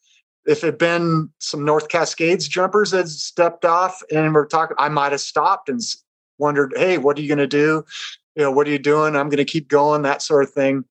If 0.45 0.63
it 0.63 0.67
had 0.67 0.77
been 0.77 1.29
some 1.39 1.65
North 1.65 1.89
Cascades 1.89 2.47
jumpers 2.47 2.91
that 2.91 3.07
stepped 3.07 3.65
off 3.65 4.01
and 4.11 4.33
we're 4.33 4.45
talking, 4.45 4.75
I 4.79 4.89
might 4.89 5.11
have 5.11 5.21
stopped 5.21 5.69
and 5.69 5.81
wondered, 6.37 6.73
"Hey, 6.75 6.97
what 6.97 7.17
are 7.17 7.21
you 7.21 7.27
going 7.27 7.37
to 7.39 7.47
do? 7.47 7.83
You 8.35 8.43
know, 8.43 8.51
what 8.51 8.67
are 8.67 8.71
you 8.71 8.79
doing? 8.79 9.15
I'm 9.15 9.29
going 9.29 9.37
to 9.37 9.45
keep 9.45 9.67
going." 9.67 10.03
That 10.03 10.21
sort 10.21 10.43
of 10.43 10.51
thing. 10.53 10.85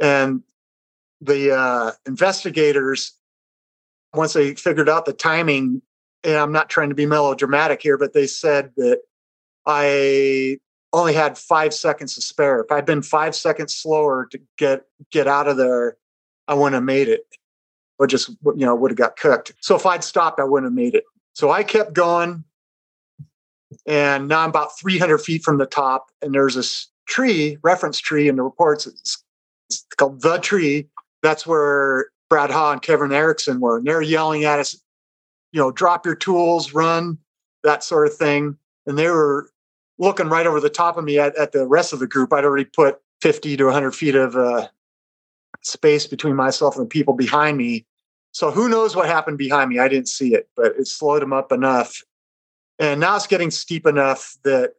And 0.00 0.42
the 1.20 1.56
uh, 1.56 1.92
investigators, 2.06 3.12
once 4.14 4.32
they 4.32 4.54
figured 4.54 4.88
out 4.88 5.06
the 5.06 5.12
timing, 5.12 5.82
and 6.24 6.36
I'm 6.36 6.52
not 6.52 6.68
trying 6.68 6.90
to 6.90 6.94
be 6.94 7.06
melodramatic 7.06 7.82
here, 7.82 7.98
but 7.98 8.12
they 8.12 8.26
said 8.26 8.72
that 8.76 9.00
I 9.66 10.58
only 10.92 11.14
had 11.14 11.38
five 11.38 11.72
seconds 11.72 12.14
to 12.14 12.20
spare. 12.20 12.60
If 12.60 12.72
I'd 12.72 12.86
been 12.86 13.02
five 13.02 13.34
seconds 13.34 13.74
slower 13.74 14.26
to 14.30 14.40
get 14.58 14.84
get 15.10 15.26
out 15.26 15.48
of 15.48 15.56
there, 15.56 15.96
I 16.48 16.54
wouldn't 16.54 16.74
have 16.74 16.84
made 16.84 17.08
it. 17.08 17.22
Or 18.00 18.06
just 18.06 18.30
you 18.30 18.66
know 18.66 18.74
would 18.74 18.90
have 18.90 18.98
got 18.98 19.16
cooked. 19.16 19.52
So 19.60 19.76
if 19.76 19.86
I'd 19.86 20.02
stopped, 20.02 20.40
I 20.40 20.44
wouldn't 20.44 20.66
have 20.66 20.74
made 20.74 20.94
it. 20.94 21.04
So 21.34 21.50
I 21.50 21.62
kept 21.62 21.92
going, 21.92 22.42
and 23.86 24.26
now 24.26 24.40
I'm 24.40 24.48
about 24.48 24.76
300 24.78 25.18
feet 25.18 25.44
from 25.44 25.58
the 25.58 25.66
top, 25.66 26.06
and 26.22 26.34
there's 26.34 26.56
this 26.56 26.88
tree, 27.06 27.58
reference 27.62 27.98
tree 27.98 28.26
in 28.28 28.36
the 28.36 28.42
reports. 28.42 28.86
It's, 28.86 29.22
it's 29.68 29.86
called 29.96 30.22
the 30.22 30.38
tree, 30.38 30.88
that's 31.22 31.46
where 31.46 32.06
Brad 32.28 32.50
Haugh 32.50 32.72
and 32.72 32.82
Kevin 32.82 33.12
Erickson 33.12 33.60
were. 33.60 33.78
And 33.78 33.86
they're 33.86 34.02
yelling 34.02 34.44
at 34.44 34.58
us, 34.58 34.76
you 35.52 35.60
know, 35.60 35.70
drop 35.70 36.06
your 36.06 36.14
tools, 36.14 36.72
run, 36.72 37.18
that 37.62 37.84
sort 37.84 38.06
of 38.06 38.16
thing. 38.16 38.56
And 38.86 38.98
they 38.98 39.08
were 39.08 39.50
looking 39.98 40.28
right 40.28 40.46
over 40.46 40.60
the 40.60 40.70
top 40.70 40.96
of 40.96 41.04
me 41.04 41.18
at, 41.18 41.36
at 41.36 41.52
the 41.52 41.66
rest 41.66 41.92
of 41.92 41.98
the 41.98 42.06
group. 42.06 42.32
I'd 42.32 42.44
already 42.44 42.64
put 42.64 43.00
50 43.20 43.56
to 43.58 43.64
100 43.64 43.92
feet 43.92 44.14
of 44.14 44.36
uh, 44.36 44.68
space 45.62 46.06
between 46.06 46.36
myself 46.36 46.76
and 46.76 46.86
the 46.86 46.88
people 46.88 47.14
behind 47.14 47.58
me. 47.58 47.86
So 48.32 48.50
who 48.50 48.68
knows 48.68 48.94
what 48.94 49.06
happened 49.06 49.38
behind 49.38 49.70
me? 49.70 49.78
I 49.78 49.88
didn't 49.88 50.08
see 50.08 50.34
it, 50.34 50.48
but 50.56 50.72
it 50.78 50.86
slowed 50.86 51.22
them 51.22 51.32
up 51.32 51.52
enough. 51.52 52.02
And 52.78 53.00
now 53.00 53.16
it's 53.16 53.26
getting 53.26 53.50
steep 53.50 53.86
enough 53.86 54.36
that 54.44 54.72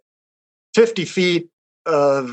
50 0.74 1.06
feet 1.06 1.50
of 1.86 2.32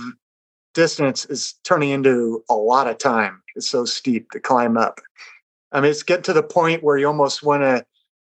distance 0.75 1.25
is 1.27 1.55
turning 1.65 1.91
into 1.91 2.45
a 2.49 2.55
lot 2.55 2.87
of 2.87 2.99
time. 2.99 3.43
It's 3.57 3.69
so 3.69 3.85
steep 3.85 4.31
to 4.31 4.41
climb 4.41 4.77
up. 4.77 5.01
I 5.73 5.81
mean, 5.81 5.91
it's 5.91 6.03
getting 6.03 6.23
to 6.25 6.33
the 6.33 6.43
point 6.43 6.83
where 6.83 6.97
you 6.97 7.07
almost 7.07 7.43
want 7.43 7.63
to 7.63 7.85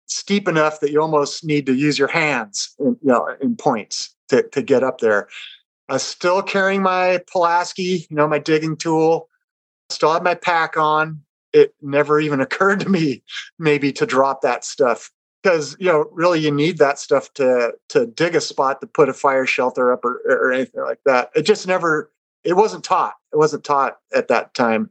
steep 0.07 0.49
enough 0.49 0.81
that 0.81 0.91
you 0.91 1.01
almost 1.01 1.45
need 1.45 1.67
to 1.67 1.75
use 1.75 1.99
your 1.99 2.09
hands, 2.09 2.75
in, 2.79 2.97
you 3.03 3.13
know, 3.13 3.29
in 3.41 3.55
points 3.57 4.15
to, 4.29 4.43
to 4.49 4.63
get 4.63 4.83
up 4.83 4.99
there. 4.99 5.29
I'm 5.89 5.99
still 5.99 6.43
carrying 6.43 6.83
my 6.83 7.21
Pulaski, 7.31 8.07
you 8.09 8.17
know, 8.17 8.27
my 8.27 8.39
digging 8.39 8.77
tool. 8.77 9.29
Still 9.91 10.13
have 10.13 10.23
my 10.23 10.35
pack 10.35 10.77
on. 10.77 11.23
It 11.53 11.75
never 11.81 12.21
even 12.21 12.41
occurred 12.43 12.81
to 12.81 12.89
me 12.89 13.23
maybe 13.59 13.93
to 13.93 14.07
drop 14.07 14.43
that 14.43 14.65
stuff 14.65 15.11
because 15.43 15.77
you 15.79 15.87
know 15.87 16.07
really 16.13 16.41
you 16.41 16.51
need 16.51 16.79
that 16.79 16.99
stuff 16.99 17.33
to 17.35 17.73
to 17.89 18.07
dig 18.07 18.35
a 18.35 18.41
spot 18.41 18.81
to 18.81 18.87
put 18.87 19.09
a 19.09 19.15
fire 19.15 19.47
shelter 19.47 19.93
up 19.93 20.05
or, 20.05 20.21
or 20.27 20.53
anything 20.53 20.83
like 20.83 21.01
that. 21.05 21.31
It 21.35 21.43
just 21.43 21.67
never 21.67 22.11
it 22.45 22.55
wasn't 22.55 22.85
taught. 22.85 23.15
It 23.33 23.37
wasn't 23.37 23.65
taught 23.65 23.99
at 24.15 24.29
that 24.29 24.55
time. 24.55 24.91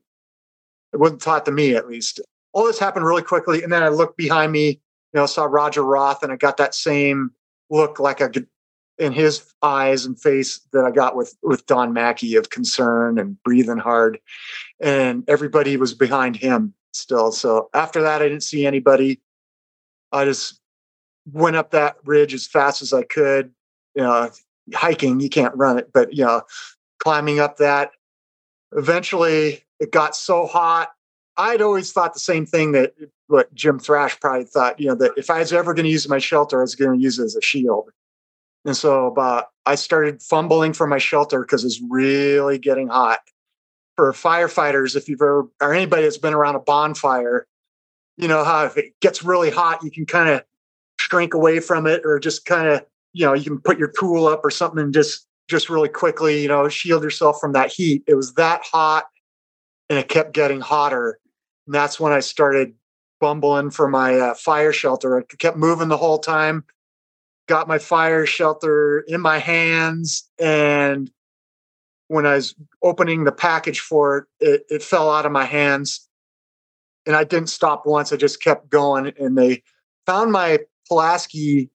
It 0.94 0.98
wasn't 0.98 1.22
taught 1.22 1.46
to 1.46 1.52
me, 1.52 1.76
at 1.76 1.88
least. 1.88 2.22
All 2.54 2.66
this 2.66 2.80
happened 2.80 3.06
really 3.06 3.24
quickly, 3.24 3.64
and 3.64 3.72
then 3.72 3.84
I 3.84 3.90
looked 3.90 4.18
behind 4.18 4.52
me. 4.52 4.82
You 5.14 5.22
know, 5.22 5.26
saw 5.26 5.46
Roger 5.46 5.84
Roth, 5.84 6.24
and 6.24 6.32
I 6.32 6.36
got 6.36 6.58
that 6.58 6.76
same 6.76 7.32
look, 7.70 8.00
like 8.00 8.22
a 8.22 8.32
in 9.00 9.14
his 9.14 9.54
eyes 9.62 10.06
and 10.06 10.20
face 10.20 10.60
that 10.74 10.84
I 10.84 10.92
got 10.92 11.16
with 11.16 11.36
with 11.44 11.66
Don 11.66 11.94
Mackey 11.94 12.36
of 12.36 12.50
concern 12.50 13.20
and 13.20 13.42
breathing 13.44 13.78
hard, 13.78 14.20
and 14.80 15.24
everybody 15.28 15.78
was 15.78 15.94
behind 15.94 16.36
him 16.36 16.74
still. 16.94 17.32
So 17.32 17.70
after 17.74 18.02
that, 18.02 18.22
I 18.22 18.28
didn't 18.28 18.44
see 18.44 18.66
anybody. 18.66 19.22
I 20.12 20.26
just 20.26 20.60
went 21.32 21.56
up 21.56 21.72
that 21.72 21.98
ridge 22.06 22.34
as 22.34 22.48
fast 22.48 22.82
as 22.82 22.94
I 22.94 23.04
could. 23.04 23.52
You 23.96 24.04
know, 24.04 24.30
hiking 24.74 25.20
you 25.20 25.30
can't 25.30 25.56
run 25.56 25.78
it, 25.78 25.92
but 25.94 26.14
you 26.14 26.26
know, 26.26 26.42
climbing 27.00 27.40
up 27.40 27.58
that. 27.58 27.92
Eventually, 28.74 29.64
it 29.80 29.92
got 29.92 30.16
so 30.16 30.46
hot. 30.46 30.90
I'd 31.38 31.62
always 31.62 31.92
thought 31.92 32.14
the 32.14 32.20
same 32.20 32.46
thing 32.46 32.72
that 32.72 32.94
what 33.28 33.54
Jim 33.54 33.80
Thrash 33.80 34.20
probably 34.20 34.46
thought, 34.46 34.80
you 34.80 34.88
know, 34.88 34.96
that 34.96 35.12
if 35.18 35.30
I 35.30 35.40
was 35.40 35.54
ever 35.54 35.74
going 35.74 35.86
to 35.86 35.92
use 35.92 36.10
my 36.10 36.18
shelter, 36.18 36.60
I 36.60 36.62
was 36.62 36.76
going 36.76 36.98
to 36.98 37.04
use 37.04 37.20
it 37.20 37.26
as 37.26 37.36
a 37.36 37.42
shield. 37.42 37.92
And 38.68 38.76
so 38.76 39.08
about 39.08 39.46
I 39.66 39.76
started 39.76 40.22
fumbling 40.22 40.74
for 40.74 40.86
my 40.88 40.98
shelter 40.98 41.40
because 41.40 41.64
it's 41.64 41.82
really 41.90 42.60
getting 42.60 42.90
hot. 42.90 43.22
For 43.96 44.12
firefighters, 44.12 44.96
if 44.96 45.08
you've 45.08 45.22
ever 45.22 45.48
or 45.62 45.74
anybody 45.74 46.04
that's 46.04 46.18
been 46.18 46.34
around 46.34 46.56
a 46.56 46.60
bonfire, 46.60 47.48
you 48.18 48.28
know 48.28 48.44
how 48.44 48.66
if 48.66 48.78
it 48.78 48.94
gets 49.00 49.24
really 49.24 49.50
hot, 49.50 49.84
you 49.84 49.90
can 49.90 50.06
kind 50.06 50.30
of 50.30 50.44
shrink 51.00 51.34
away 51.34 51.62
from 51.62 51.88
it 51.88 52.02
or 52.04 52.20
just 52.20 52.46
kind 52.46 52.68
of, 52.68 52.86
you 53.14 53.26
know, 53.26 53.34
you 53.34 53.46
can 53.46 53.60
put 53.60 53.80
your 53.80 53.92
tool 53.98 54.28
up 54.28 54.42
or 54.44 54.52
something 54.52 54.80
and 54.84 54.94
just 54.94 55.26
just 55.48 55.70
really 55.70 55.90
quickly, 55.90 56.42
you 56.42 56.50
know, 56.50 56.68
shield 56.68 57.04
yourself 57.04 57.40
from 57.40 57.54
that 57.54 57.72
heat. 57.72 58.04
It 58.06 58.16
was 58.16 58.34
that 58.34 58.62
hot 58.64 59.06
and 59.90 59.98
it 59.98 60.10
kept 60.10 60.34
getting 60.34 60.60
hotter. 60.60 61.20
And 61.66 61.74
that's 61.74 62.02
when 62.02 62.12
I 62.12 62.20
started 62.20 62.74
bumbling 63.22 63.72
for 63.72 63.88
my 63.88 64.20
uh, 64.20 64.34
fire 64.34 64.74
shelter. 64.74 65.18
I 65.18 65.24
kept 65.38 65.56
moving 65.56 65.88
the 65.88 65.98
whole 65.98 66.20
time, 66.20 66.66
got 67.48 67.68
my 67.68 67.78
fire 67.78 68.26
shelter 68.26 69.00
in 69.08 69.22
my 69.22 69.40
hands. 69.40 70.30
And 70.40 71.10
when 72.08 72.26
I 72.26 72.36
was 72.36 72.56
opening 72.84 73.24
the 73.24 73.32
package 73.32 73.80
for 73.80 74.18
it, 74.18 74.26
it, 74.40 74.64
it 74.70 74.84
fell 74.84 75.12
out 75.12 75.26
of 75.26 75.32
my 75.32 75.46
hands. 75.46 76.08
And 77.06 77.16
I 77.16 77.24
didn't 77.24 77.50
stop 77.50 77.86
once. 77.86 78.12
I 78.12 78.18
just 78.18 78.42
kept 78.42 78.70
going. 78.70 79.14
And 79.20 79.38
they 79.38 79.64
found 80.06 80.32
my 80.32 80.60
Pulaski 80.88 81.70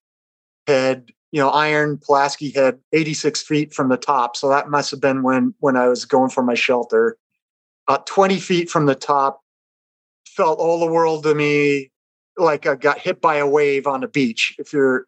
head 0.67 1.13
you 1.33 1.41
know, 1.41 1.49
iron 1.49 1.99
Pulaski 1.99 2.51
head 2.51 2.79
86 2.93 3.43
feet 3.43 3.75
from 3.75 3.89
the 3.89 3.97
top. 3.97 4.37
So 4.37 4.51
that 4.51 4.69
must 4.69 4.91
have 4.91 5.01
been 5.01 5.23
when 5.23 5.55
when 5.59 5.77
I 5.77 5.89
was 5.89 6.05
going 6.05 6.31
for 6.31 6.43
my 6.43 6.55
shelter. 6.55 7.17
About 7.89 8.07
20 8.07 8.39
feet 8.39 8.71
from 8.71 8.87
the 8.87 8.95
top, 8.95 9.41
felt 10.29 10.61
all 10.61 10.79
the 10.79 10.93
world 10.93 11.25
to 11.25 11.35
me 11.35 11.91
like 12.37 12.67
I 12.67 12.77
got 12.77 12.99
hit 12.99 13.21
by 13.21 13.37
a 13.37 13.47
wave 13.47 13.87
on 13.87 14.05
a 14.05 14.09
beach. 14.09 14.55
If 14.59 14.73
you're 14.73 15.07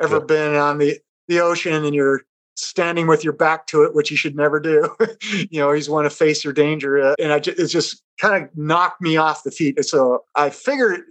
ever 0.00 0.18
yeah. 0.18 0.24
been 0.26 0.54
on 0.54 0.78
the, 0.78 0.98
the 1.28 1.40
ocean 1.40 1.84
and 1.84 1.94
you're 1.94 2.22
standing 2.56 3.06
with 3.06 3.24
your 3.24 3.32
back 3.32 3.66
to 3.66 3.82
it, 3.82 3.94
which 3.94 4.10
you 4.10 4.16
should 4.16 4.36
never 4.36 4.60
do. 4.60 4.88
you 5.50 5.60
know, 5.60 5.72
you 5.72 5.92
want 5.92 6.08
to 6.08 6.16
face 6.16 6.44
your 6.44 6.52
danger. 6.52 7.00
Uh, 7.00 7.14
and 7.18 7.32
I 7.32 7.38
just, 7.38 7.58
it 7.58 7.66
just 7.68 8.02
kind 8.20 8.42
of 8.42 8.56
knocked 8.56 9.00
me 9.00 9.16
off 9.16 9.42
the 9.42 9.50
feet. 9.50 9.76
And 9.76 9.86
so 9.86 10.24
I 10.34 10.50
figured 10.50 11.02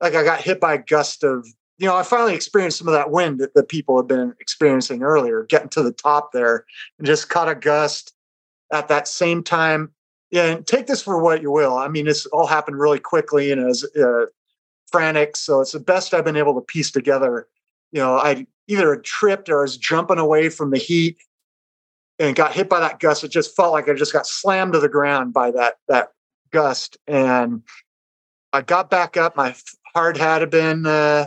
like 0.00 0.14
I 0.14 0.22
got 0.22 0.40
hit 0.40 0.60
by 0.60 0.74
a 0.74 0.78
gust 0.78 1.24
of, 1.24 1.46
you 1.78 1.86
know, 1.86 1.96
I 1.96 2.02
finally 2.02 2.34
experienced 2.34 2.78
some 2.78 2.88
of 2.88 2.94
that 2.94 3.10
wind 3.10 3.38
that 3.40 3.54
the 3.54 3.62
people 3.62 3.96
had 3.96 4.08
been 4.08 4.34
experiencing 4.40 5.02
earlier, 5.02 5.44
getting 5.44 5.68
to 5.70 5.82
the 5.82 5.92
top 5.92 6.32
there 6.32 6.64
and 6.98 7.06
just 7.06 7.28
caught 7.28 7.48
a 7.48 7.54
gust 7.54 8.14
at 8.72 8.88
that 8.88 9.08
same 9.08 9.42
time. 9.42 9.92
Yeah, 10.30 10.46
and 10.46 10.66
take 10.66 10.86
this 10.86 11.02
for 11.02 11.22
what 11.22 11.40
you 11.40 11.50
will. 11.50 11.76
I 11.76 11.88
mean, 11.88 12.08
it's 12.08 12.26
all 12.26 12.46
happened 12.46 12.78
really 12.78 12.98
quickly 12.98 13.52
and 13.52 13.60
as 13.68 13.84
uh, 13.96 14.26
frantic. 14.90 15.36
So 15.36 15.60
it's 15.60 15.72
the 15.72 15.80
best 15.80 16.14
I've 16.14 16.24
been 16.24 16.36
able 16.36 16.54
to 16.54 16.60
piece 16.60 16.90
together. 16.90 17.46
You 17.92 18.00
know, 18.00 18.16
I 18.16 18.46
either 18.68 18.96
tripped 18.96 19.48
or 19.48 19.60
I 19.60 19.62
was 19.62 19.76
jumping 19.76 20.18
away 20.18 20.48
from 20.48 20.70
the 20.70 20.78
heat 20.78 21.18
and 22.18 22.34
got 22.34 22.54
hit 22.54 22.68
by 22.68 22.80
that 22.80 23.00
gust. 23.00 23.24
It 23.24 23.30
just 23.30 23.54
felt 23.54 23.72
like 23.72 23.88
I 23.88 23.94
just 23.94 24.12
got 24.12 24.26
slammed 24.26 24.72
to 24.72 24.80
the 24.80 24.88
ground 24.88 25.32
by 25.32 25.50
that 25.52 25.74
that 25.88 26.08
gust. 26.50 26.96
And 27.06 27.62
I 28.52 28.62
got 28.62 28.90
back 28.90 29.16
up. 29.16 29.36
My 29.36 29.54
hard 29.94 30.16
hat 30.16 30.40
had 30.40 30.50
been 30.50 30.86
uh, 30.86 31.26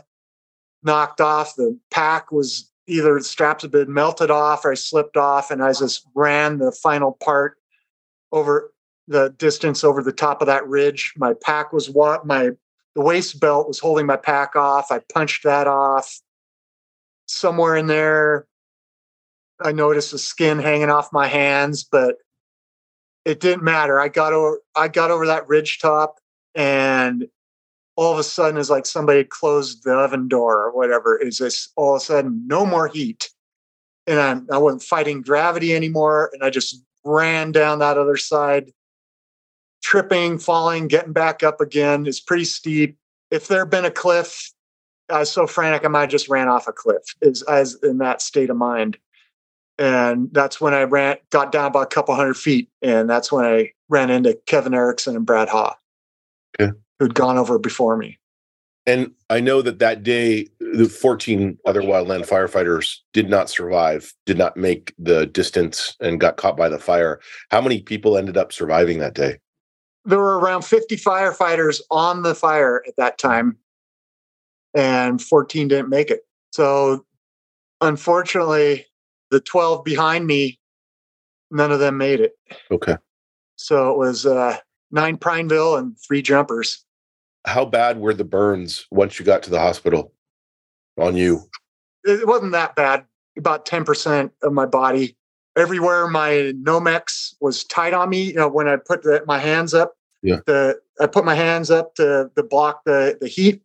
knocked 0.84 1.22
off. 1.22 1.56
The 1.56 1.78
pack 1.92 2.32
was 2.32 2.72
either 2.88 3.14
the 3.14 3.24
straps 3.24 3.62
had 3.62 3.72
been 3.72 3.94
melted 3.94 4.32
off 4.32 4.66
or 4.66 4.72
I 4.72 4.76
slipped 4.76 5.16
off, 5.16 5.52
and 5.52 5.64
I 5.64 5.74
just 5.74 6.06
ran 6.16 6.58
the 6.58 6.72
final 6.72 7.14
part 7.14 7.58
over 8.32 8.74
the 9.08 9.34
distance 9.38 9.84
over 9.84 10.04
the 10.04 10.12
top 10.12 10.42
of 10.42 10.48
that 10.48 10.68
ridge. 10.68 11.14
My 11.18 11.34
pack 11.34 11.74
was 11.74 11.90
what 11.90 12.26
my 12.26 12.52
the 12.96 13.02
waist 13.02 13.40
belt 13.40 13.68
was 13.68 13.80
holding 13.80 14.08
my 14.08 14.18
pack 14.18 14.56
off. 14.56 14.92
I 14.92 15.00
punched 15.14 15.44
that 15.44 15.68
off 15.68 16.20
somewhere 17.30 17.76
in 17.76 17.88
there, 17.88 18.48
I 19.62 19.72
noticed 19.72 20.12
the 20.12 20.18
skin 20.18 20.60
hanging 20.60 20.90
off 20.90 21.14
my 21.14 21.28
hands, 21.28 21.84
but 21.84 22.16
it 23.26 23.40
didn't 23.40 23.64
matter. 23.64 24.00
I 24.00 24.08
got 24.08 24.34
over 24.34 24.60
I 24.76 24.88
got 24.88 25.12
over 25.12 25.28
that 25.28 25.48
ridge 25.48 25.80
top 25.80 26.20
and 26.56 27.28
all 27.96 28.14
of 28.14 28.20
a 28.20 28.24
sudden 28.24 28.60
it's 28.60 28.70
like 28.70 28.86
somebody 28.86 29.24
closed 29.26 29.84
the 29.84 29.94
oven 29.94 30.28
door 30.28 30.64
or 30.64 30.72
whatever. 30.72 31.18
Is 31.18 31.38
this 31.38 31.70
all 31.76 31.96
of 31.96 32.02
a 32.02 32.06
sudden 32.06 32.48
no 32.48 32.66
more 32.66 32.88
heat. 32.88 33.30
And 34.08 34.20
I'm, 34.20 34.48
I 34.52 34.58
wasn't 34.58 34.82
fighting 34.82 35.22
gravity 35.22 35.76
anymore. 35.76 36.32
And 36.34 36.44
I 36.44 36.50
just 36.50 36.84
ran 37.04 37.52
down 37.52 37.80
that 37.80 37.98
other 37.98 38.18
side, 38.18 38.72
tripping, 39.84 40.40
falling, 40.40 40.88
getting 40.88 41.14
back 41.14 41.44
up 41.44 41.62
again. 41.62 42.08
It's 42.08 42.20
pretty 42.20 42.46
steep. 42.46 42.98
If 43.30 43.48
there 43.48 43.60
had 43.60 43.70
been 43.70 43.86
a 43.86 43.92
cliff, 43.92 44.52
I 45.10 45.20
was 45.20 45.32
so 45.32 45.48
frantic, 45.48 45.86
I 45.86 45.88
might 45.88 46.02
have 46.02 46.10
just 46.10 46.30
ran 46.30 46.48
off 46.48 46.68
a 46.68 46.72
cliff. 46.72 47.04
Is 47.22 47.42
as 47.44 47.78
in 47.84 47.98
that 48.00 48.22
state 48.22 48.50
of 48.50 48.58
mind, 48.58 48.98
and 49.80 50.30
that's 50.34 50.60
when 50.60 50.74
I 50.74 50.84
ran, 50.84 51.18
got 51.30 51.52
down 51.52 51.68
about 51.68 51.84
a 51.84 51.88
couple 51.88 52.14
hundred 52.14 52.36
feet, 52.36 52.70
and 52.82 53.10
that's 53.10 53.32
when 53.32 53.46
I 53.46 53.72
ran 53.88 54.10
into 54.10 54.38
Kevin 54.46 54.74
Erickson 54.74 55.16
and 55.16 55.26
Brad 55.26 55.48
Haugh, 55.48 55.74
okay. 56.60 56.74
who'd 57.00 57.16
gone 57.16 57.38
over 57.38 57.58
before 57.58 57.96
me. 57.96 58.20
And 58.86 59.12
I 59.30 59.40
know 59.40 59.62
that 59.62 59.80
that 59.80 60.04
day, 60.04 60.48
the 60.60 60.90
14 60.90 61.58
other 61.66 61.82
wildland 61.82 62.28
firefighters 62.28 62.98
did 63.14 63.30
not 63.30 63.50
survive, 63.50 64.14
did 64.26 64.38
not 64.38 64.58
make 64.58 64.94
the 64.98 65.28
distance, 65.28 65.96
and 66.00 66.20
got 66.20 66.38
caught 66.38 66.58
by 66.58 66.70
the 66.70 66.80
fire. 66.80 67.20
How 67.52 67.62
many 67.62 67.82
people 67.82 68.18
ended 68.18 68.36
up 68.36 68.52
surviving 68.52 69.00
that 69.00 69.14
day? 69.14 69.38
There 70.06 70.18
were 70.18 70.40
around 70.40 70.64
50 70.66 70.96
firefighters 70.98 71.82
on 71.92 72.24
the 72.24 72.34
fire 72.34 72.84
at 72.88 72.96
that 72.98 73.18
time 73.18 73.58
and 74.74 75.22
14 75.22 75.68
didn't 75.68 75.90
make 75.90 76.10
it. 76.10 76.22
So 76.52 77.06
unfortunately, 77.82 78.86
the 79.32 79.40
12 79.40 79.84
behind 79.84 80.28
me, 80.28 80.60
none 81.52 81.72
of 81.72 81.80
them 81.80 81.98
made 81.98 82.20
it. 82.20 82.34
Okay. 82.72 82.98
So 83.56 83.92
it 83.92 83.98
was 83.98 84.26
uh, 84.26 84.58
nine 84.92 85.18
Prineville 85.18 85.76
and 85.76 85.96
three 86.00 86.22
jumpers. 86.22 86.84
How 87.46 87.66
bad 87.66 88.00
were 88.00 88.14
the 88.14 88.24
burns 88.24 88.86
once 88.92 89.20
you 89.20 89.26
got 89.26 89.44
to 89.44 89.50
the 89.50 89.60
hospital 89.60 90.14
on 91.00 91.16
you? 91.16 91.42
It 92.04 92.28
wasn't 92.28 92.52
that 92.54 92.76
bad. 92.76 93.06
About 93.38 93.66
10% 93.66 94.32
of 94.44 94.54
my 94.54 94.66
body. 94.66 95.16
Everywhere 95.58 96.08
my 96.08 96.54
Nomex 96.64 97.36
was 97.42 97.64
tight 97.64 97.94
on 97.94 98.10
me, 98.10 98.24
you 98.24 98.34
know, 98.36 98.48
when 98.48 98.68
I 98.68 98.76
put 98.78 99.04
the, 99.04 99.24
my 99.26 99.40
hands 99.40 99.74
up, 99.74 99.96
yeah. 100.22 100.40
the 100.46 100.80
I 101.00 101.08
put 101.08 101.26
my 101.26 101.36
hands 101.36 101.72
up 101.72 101.96
to, 101.96 102.30
to 102.36 102.44
block 102.44 102.82
the, 102.86 103.18
the 103.20 103.28
heat 103.28 103.62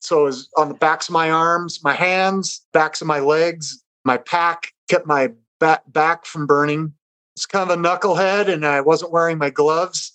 so 0.00 0.20
it 0.20 0.24
was 0.24 0.48
on 0.56 0.68
the 0.68 0.74
backs 0.74 1.08
of 1.08 1.12
my 1.12 1.30
arms, 1.30 1.82
my 1.82 1.94
hands, 1.94 2.64
backs 2.72 3.00
of 3.00 3.06
my 3.06 3.18
legs, 3.20 3.82
my 4.04 4.16
pack 4.16 4.72
kept 4.88 5.06
my 5.06 5.32
back, 5.58 5.82
back 5.88 6.24
from 6.24 6.46
burning. 6.46 6.92
It's 7.36 7.46
kind 7.46 7.70
of 7.70 7.78
a 7.78 7.80
knucklehead, 7.80 8.48
and 8.48 8.66
I 8.66 8.80
wasn't 8.80 9.12
wearing 9.12 9.38
my 9.38 9.50
gloves. 9.50 10.12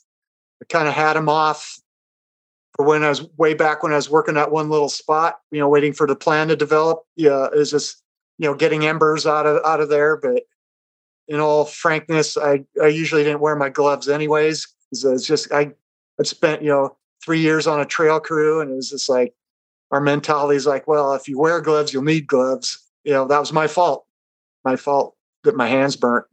I 0.62 0.66
kind 0.66 0.88
of 0.88 0.94
had 0.94 1.14
them 1.14 1.30
off 1.30 1.80
for 2.76 2.86
when 2.86 3.04
I 3.04 3.10
was 3.10 3.24
way 3.38 3.54
back 3.54 3.84
when 3.84 3.92
I 3.92 3.98
was 3.98 4.10
working 4.10 4.38
at 4.38 4.52
one 4.52 4.70
little 4.70 4.90
spot, 4.90 5.40
you 5.52 5.60
know, 5.60 5.70
waiting 5.70 5.94
for 5.94 6.08
the 6.08 6.16
plan 6.16 6.48
to 6.48 6.56
develop. 6.56 7.04
Yeah, 7.16 7.46
it 7.46 7.58
was 7.58 7.72
just, 7.72 8.02
you 8.38 8.50
know, 8.50 8.56
getting 8.56 8.86
embers 8.86 9.26
out 9.26 9.46
of 9.46 9.64
out 9.66 9.80
of 9.80 9.90
there. 9.90 10.18
But 10.18 10.44
in 11.28 11.40
all 11.40 11.66
frankness, 11.66 12.36
I, 12.38 12.66
I 12.82 12.88
usually 12.88 13.24
didn't 13.24 13.42
wear 13.42 13.56
my 13.56 13.70
gloves 13.70 14.10
anyways. 14.10 14.68
It's 14.92 15.26
just 15.26 15.52
I 15.52 15.72
I'd 16.20 16.28
spent, 16.28 16.62
you 16.62 16.70
know, 16.70 16.98
three 17.24 17.40
years 17.40 17.68
on 17.68 17.80
a 17.80 17.86
trail 17.86 18.20
crew 18.20 18.60
and 18.62 18.72
it 18.72 18.76
was 18.76 18.90
just 18.90 19.08
like 19.08 19.34
our 19.94 20.02
mentality 20.02 20.58
is 20.58 20.66
like, 20.66 20.88
well, 20.88 21.14
if 21.14 21.28
you 21.28 21.38
wear 21.38 21.62
gloves, 21.62 21.94
you'll 21.94 22.04
need 22.04 22.26
gloves. 22.26 22.80
You 23.04 23.14
know, 23.14 23.28
that 23.28 23.40
was 23.40 23.54
my 23.54 23.68
fault. 23.68 24.06
My 24.66 24.76
fault 24.76 25.16
that 25.44 25.56
my 25.56 25.68
hands 25.68 25.96
burnt. 25.96 26.26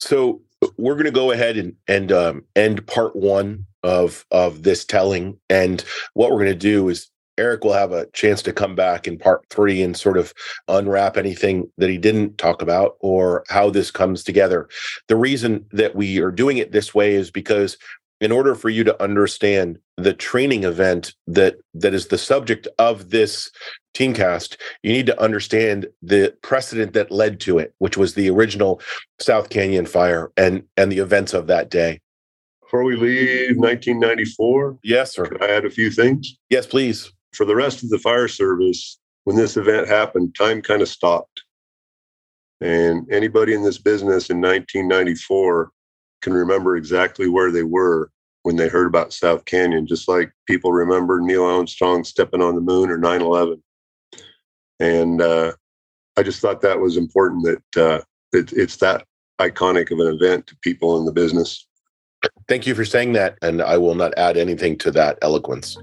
So 0.00 0.42
we're 0.76 0.94
going 0.94 1.04
to 1.04 1.12
go 1.12 1.30
ahead 1.30 1.56
and 1.56 1.74
and 1.86 2.10
um, 2.10 2.44
end 2.56 2.84
part 2.88 3.14
one 3.14 3.64
of 3.84 4.26
of 4.32 4.64
this 4.64 4.84
telling, 4.84 5.38
and 5.48 5.84
what 6.14 6.30
we're 6.30 6.38
going 6.38 6.46
to 6.46 6.54
do 6.54 6.88
is 6.88 7.08
Eric 7.38 7.62
will 7.62 7.74
have 7.74 7.92
a 7.92 8.06
chance 8.06 8.42
to 8.42 8.52
come 8.52 8.74
back 8.74 9.06
in 9.06 9.18
part 9.18 9.46
three 9.50 9.80
and 9.80 9.96
sort 9.96 10.18
of 10.18 10.34
unwrap 10.66 11.16
anything 11.16 11.70
that 11.78 11.88
he 11.88 11.96
didn't 11.96 12.38
talk 12.38 12.60
about 12.60 12.96
or 12.98 13.44
how 13.48 13.70
this 13.70 13.92
comes 13.92 14.24
together. 14.24 14.68
The 15.06 15.14
reason 15.14 15.64
that 15.70 15.94
we 15.94 16.18
are 16.18 16.32
doing 16.32 16.58
it 16.58 16.72
this 16.72 16.92
way 16.92 17.14
is 17.14 17.30
because 17.30 17.78
in 18.20 18.32
order 18.32 18.54
for 18.54 18.68
you 18.68 18.84
to 18.84 19.02
understand 19.02 19.78
the 19.96 20.12
training 20.12 20.64
event 20.64 21.14
that 21.26 21.56
that 21.74 21.94
is 21.94 22.08
the 22.08 22.18
subject 22.18 22.68
of 22.78 23.10
this 23.10 23.50
teamcast 23.94 24.56
you 24.82 24.92
need 24.92 25.06
to 25.06 25.20
understand 25.20 25.86
the 26.02 26.34
precedent 26.42 26.92
that 26.92 27.10
led 27.10 27.40
to 27.40 27.58
it 27.58 27.74
which 27.78 27.96
was 27.96 28.14
the 28.14 28.30
original 28.30 28.80
south 29.18 29.50
canyon 29.50 29.86
fire 29.86 30.30
and 30.36 30.62
and 30.76 30.92
the 30.92 30.98
events 30.98 31.34
of 31.34 31.46
that 31.46 31.70
day. 31.70 32.00
Before 32.62 32.84
we 32.84 32.96
leave 32.96 33.56
1994 33.56 34.78
yes 34.82 35.14
sir. 35.14 35.28
i 35.40 35.46
add 35.46 35.64
a 35.64 35.70
few 35.70 35.90
things? 35.90 36.36
Yes 36.50 36.66
please. 36.66 37.12
For 37.34 37.44
the 37.44 37.56
rest 37.56 37.82
of 37.82 37.90
the 37.90 37.98
fire 37.98 38.28
service 38.28 38.98
when 39.24 39.36
this 39.36 39.56
event 39.56 39.88
happened 39.88 40.34
time 40.34 40.62
kind 40.62 40.82
of 40.82 40.88
stopped. 40.88 41.42
And 42.60 43.06
anybody 43.12 43.54
in 43.54 43.62
this 43.62 43.78
business 43.78 44.30
in 44.30 44.40
1994 44.40 45.70
can 46.20 46.32
remember 46.32 46.76
exactly 46.76 47.28
where 47.28 47.50
they 47.50 47.62
were 47.62 48.10
when 48.42 48.56
they 48.56 48.68
heard 48.68 48.86
about 48.86 49.12
South 49.12 49.44
Canyon, 49.44 49.86
just 49.86 50.08
like 50.08 50.32
people 50.46 50.72
remember 50.72 51.20
Neil 51.20 51.44
Armstrong 51.44 52.04
stepping 52.04 52.42
on 52.42 52.54
the 52.54 52.60
moon 52.60 52.90
or 52.90 52.98
9 52.98 53.20
11. 53.20 53.62
And 54.80 55.20
uh, 55.20 55.52
I 56.16 56.22
just 56.22 56.40
thought 56.40 56.60
that 56.62 56.78
was 56.78 56.96
important 56.96 57.44
that 57.44 57.82
uh, 57.82 58.00
it, 58.32 58.52
it's 58.52 58.76
that 58.76 59.04
iconic 59.40 59.90
of 59.90 60.00
an 60.00 60.14
event 60.14 60.46
to 60.46 60.56
people 60.62 60.98
in 60.98 61.04
the 61.04 61.12
business. 61.12 61.66
Thank 62.48 62.66
you 62.66 62.74
for 62.74 62.84
saying 62.84 63.12
that. 63.12 63.38
And 63.42 63.62
I 63.62 63.76
will 63.76 63.94
not 63.94 64.16
add 64.16 64.36
anything 64.36 64.78
to 64.78 64.90
that 64.92 65.18
eloquence. 65.22 65.76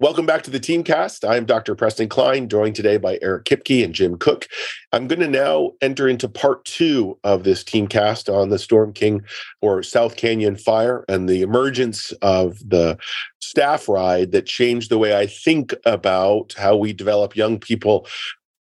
Welcome 0.00 0.26
back 0.26 0.44
to 0.44 0.50
the 0.52 0.60
Teamcast. 0.60 1.28
I'm 1.28 1.44
Dr. 1.44 1.74
Preston 1.74 2.08
Cline, 2.08 2.48
joined 2.48 2.76
today 2.76 2.98
by 2.98 3.18
Eric 3.20 3.46
Hipke 3.46 3.82
and 3.84 3.92
Jim 3.92 4.16
Cook. 4.16 4.46
I'm 4.92 5.08
going 5.08 5.18
to 5.18 5.26
now 5.26 5.72
enter 5.80 6.06
into 6.06 6.28
part 6.28 6.64
two 6.64 7.18
of 7.24 7.42
this 7.42 7.64
Teamcast 7.64 8.32
on 8.32 8.50
the 8.50 8.60
Storm 8.60 8.92
King 8.92 9.22
or 9.60 9.82
South 9.82 10.14
Canyon 10.14 10.54
fire 10.54 11.04
and 11.08 11.28
the 11.28 11.42
emergence 11.42 12.12
of 12.22 12.60
the 12.60 12.96
staff 13.40 13.88
ride 13.88 14.30
that 14.30 14.46
changed 14.46 14.88
the 14.88 14.98
way 14.98 15.18
I 15.18 15.26
think 15.26 15.74
about 15.84 16.54
how 16.56 16.76
we 16.76 16.92
develop 16.92 17.34
young 17.34 17.58
people 17.58 18.06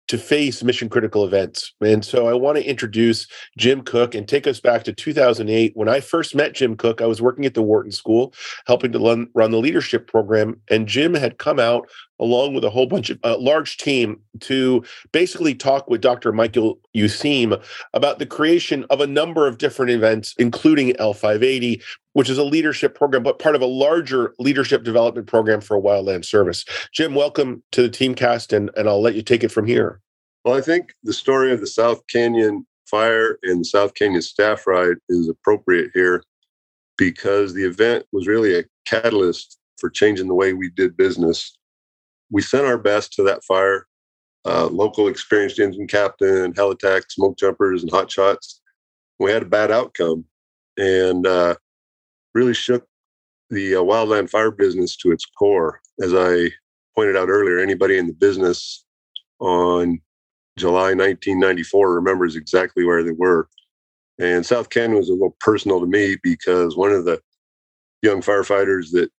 to 0.09 0.19
face 0.19 0.63
mission 0.63 0.89
critical 0.89 1.25
events. 1.25 1.73
And 1.81 2.05
so 2.05 2.29
I 2.29 2.35
want 2.35 2.59
to 2.59 2.69
introduce 2.69 3.27
Jim 3.57 3.83
Cook 3.83 4.15
and 4.15 4.29
take 4.29 4.47
us 4.47 4.61
back 4.61 4.85
to 4.85 4.93
2008. 4.93 5.73
When 5.75 5.89
I 5.89 6.01
first 6.01 6.35
met 6.35 6.55
Jim 6.55 6.77
Cook, 6.77 7.01
I 7.01 7.07
was 7.07 7.23
working 7.23 7.47
at 7.47 7.55
the 7.55 7.63
Wharton 7.63 7.93
School, 7.93 8.35
helping 8.67 8.93
to 8.93 9.27
run, 9.35 9.51
the 9.51 9.59
leadership 9.59 10.07
program. 10.07 10.61
And 10.71 10.87
Jim 10.87 11.15
had 11.15 11.39
come 11.39 11.59
out 11.59 11.89
along 12.21 12.55
with 12.55 12.65
a 12.65 12.71
whole 12.71 12.87
bunch 12.87 13.11
of 13.11 13.19
a 13.23 13.37
large 13.37 13.77
team 13.77 14.21
to 14.41 14.85
basically 15.13 15.55
talk 15.55 15.89
with 15.89 16.01
Dr. 16.01 16.33
Michael 16.33 16.79
Useem 16.97 17.63
about 17.93 18.19
the 18.19 18.27
creation 18.27 18.85
of 18.91 19.01
a 19.01 19.07
number 19.07 19.47
of 19.47 19.59
different 19.59 19.91
events, 19.91 20.35
including 20.39 20.93
L580, 20.95 21.83
which 22.13 22.31
is 22.31 22.39
a 22.39 22.45
leadership 22.45 22.95
program, 22.95 23.23
but 23.23 23.39
part 23.39 23.57
of 23.57 23.63
a 23.63 23.67
larger 23.67 24.35
leadership 24.39 24.85
development 24.85 25.27
program 25.27 25.61
for 25.61 25.77
a 25.77 25.81
wildland 25.81 26.25
service. 26.25 26.65
Jim, 26.93 27.15
welcome 27.15 27.63
to 27.73 27.83
the 27.83 27.91
Teamcast, 27.91 28.57
and, 28.57 28.71
and 28.77 28.89
I'll 28.89 29.03
let 29.03 29.15
you 29.15 29.23
take 29.23 29.43
it 29.43 29.51
from 29.51 29.67
here. 29.67 30.01
Well, 30.45 30.57
I 30.57 30.61
think 30.61 30.95
the 31.03 31.13
story 31.13 31.53
of 31.53 31.61
the 31.61 31.67
South 31.67 32.07
Canyon 32.07 32.67
fire 32.87 33.39
and 33.43 33.61
the 33.61 33.65
South 33.65 33.95
Canyon 33.95 34.23
staff 34.23 34.67
ride 34.67 34.97
is 35.09 35.29
appropriate 35.29 35.91
here 35.95 36.23
because 36.97 37.55
the 37.55 37.65
event 37.65 38.07
was 38.13 38.27
really 38.27 38.59
a 38.59 38.65
catalyst 38.85 39.59
for 39.79 39.91
changing 39.91 40.29
the 40.29 40.35
way 40.35 40.53
we 40.53 40.71
did 40.71 40.97
business. 40.97 41.57
We 42.31 42.43
sent 42.43 42.67
our 42.67 42.79
best 42.79 43.13
to 43.15 43.23
that 43.25 43.45
fire. 43.45 43.87
Uh, 44.47 44.67
local 44.67 45.09
experienced 45.09 45.59
engine 45.59 45.87
captain, 45.87 46.53
helitack, 46.53 47.05
smoke 47.11 47.39
jumpers, 47.39 47.83
and 47.83 47.91
hot 47.91 48.11
shots. 48.11 48.61
We 49.19 49.31
had 49.31 49.43
a 49.43 49.47
bad 49.47 49.71
outcome 49.71 50.27
and 50.77 51.27
uh, 51.27 51.55
really 52.35 52.53
shook 52.53 52.87
the 53.51 53.77
uh, 53.77 53.81
wildland 53.81 54.29
fire 54.29 54.51
business 54.51 54.97
to 54.97 55.13
its 55.13 55.25
core. 55.25 55.81
As 56.03 56.13
I 56.15 56.51
pointed 56.95 57.17
out 57.17 57.29
earlier, 57.29 57.59
anybody 57.59 57.97
in 57.97 58.07
the 58.07 58.13
business 58.13 58.85
on 59.41 60.01
July 60.59 60.95
1994 60.95 61.95
remembers 61.95 62.37
exactly 62.37 62.85
where 62.85 63.03
they 63.03 63.13
were. 63.13 63.49
And 64.19 64.47
South 64.47 64.71
Canyon 64.71 64.99
was 64.99 65.09
a 65.09 65.13
little 65.13 65.37
personal 65.41 65.81
to 65.81 65.87
me 65.87 66.17
because 66.23 66.77
one 66.77 66.93
of 66.93 67.05
the 67.05 67.21
young 68.03 68.21
firefighters 68.21 68.91
that 68.93 69.11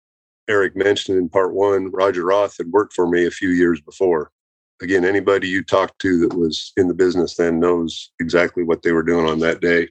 Eric 0.48 0.76
mentioned 0.76 1.18
in 1.18 1.30
part 1.30 1.54
one, 1.54 1.92
Roger 1.92 2.26
Roth, 2.26 2.58
had 2.58 2.72
worked 2.72 2.94
for 2.94 3.08
me 3.08 3.26
a 3.26 3.32
few 3.32 3.50
years 3.50 3.82
before. 3.82 4.32
Again, 4.82 5.06
anybody 5.06 5.48
you 5.48 5.64
talked 5.64 6.00
to 6.02 6.20
that 6.20 6.38
was 6.38 6.74
in 6.78 6.88
the 6.88 6.94
business 6.94 7.36
then 7.36 7.60
knows 7.60 8.12
exactly 8.20 8.64
what 8.64 8.82
they 8.82 8.92
were 8.92 9.04
doing 9.04 9.26
on 9.26 9.40
that 9.40 9.62
day. 9.62 9.88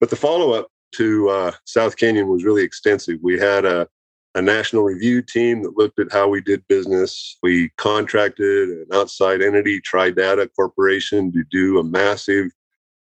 But 0.00 0.10
the 0.10 0.16
follow 0.16 0.52
up 0.52 0.68
to 0.92 1.28
uh, 1.28 1.52
South 1.64 1.96
Canyon 1.96 2.28
was 2.28 2.44
really 2.44 2.62
extensive. 2.62 3.18
We 3.22 3.38
had 3.38 3.64
a, 3.64 3.88
a 4.34 4.40
national 4.40 4.84
review 4.84 5.20
team 5.20 5.62
that 5.62 5.76
looked 5.76 5.98
at 5.98 6.12
how 6.12 6.28
we 6.28 6.40
did 6.40 6.66
business. 6.68 7.36
We 7.42 7.70
contracted 7.76 8.68
an 8.68 8.86
outside 8.92 9.42
entity, 9.42 9.80
TriData 9.80 10.48
Corporation, 10.54 11.32
to 11.32 11.44
do 11.50 11.78
a 11.78 11.84
massive 11.84 12.50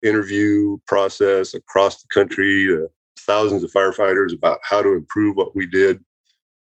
interview 0.04 0.78
process 0.86 1.54
across 1.54 2.02
the 2.02 2.08
country 2.14 2.66
to 2.66 2.90
thousands 3.22 3.64
of 3.64 3.72
firefighters 3.72 4.34
about 4.34 4.60
how 4.64 4.82
to 4.82 4.94
improve 4.94 5.38
what 5.38 5.56
we 5.56 5.66
did. 5.66 6.04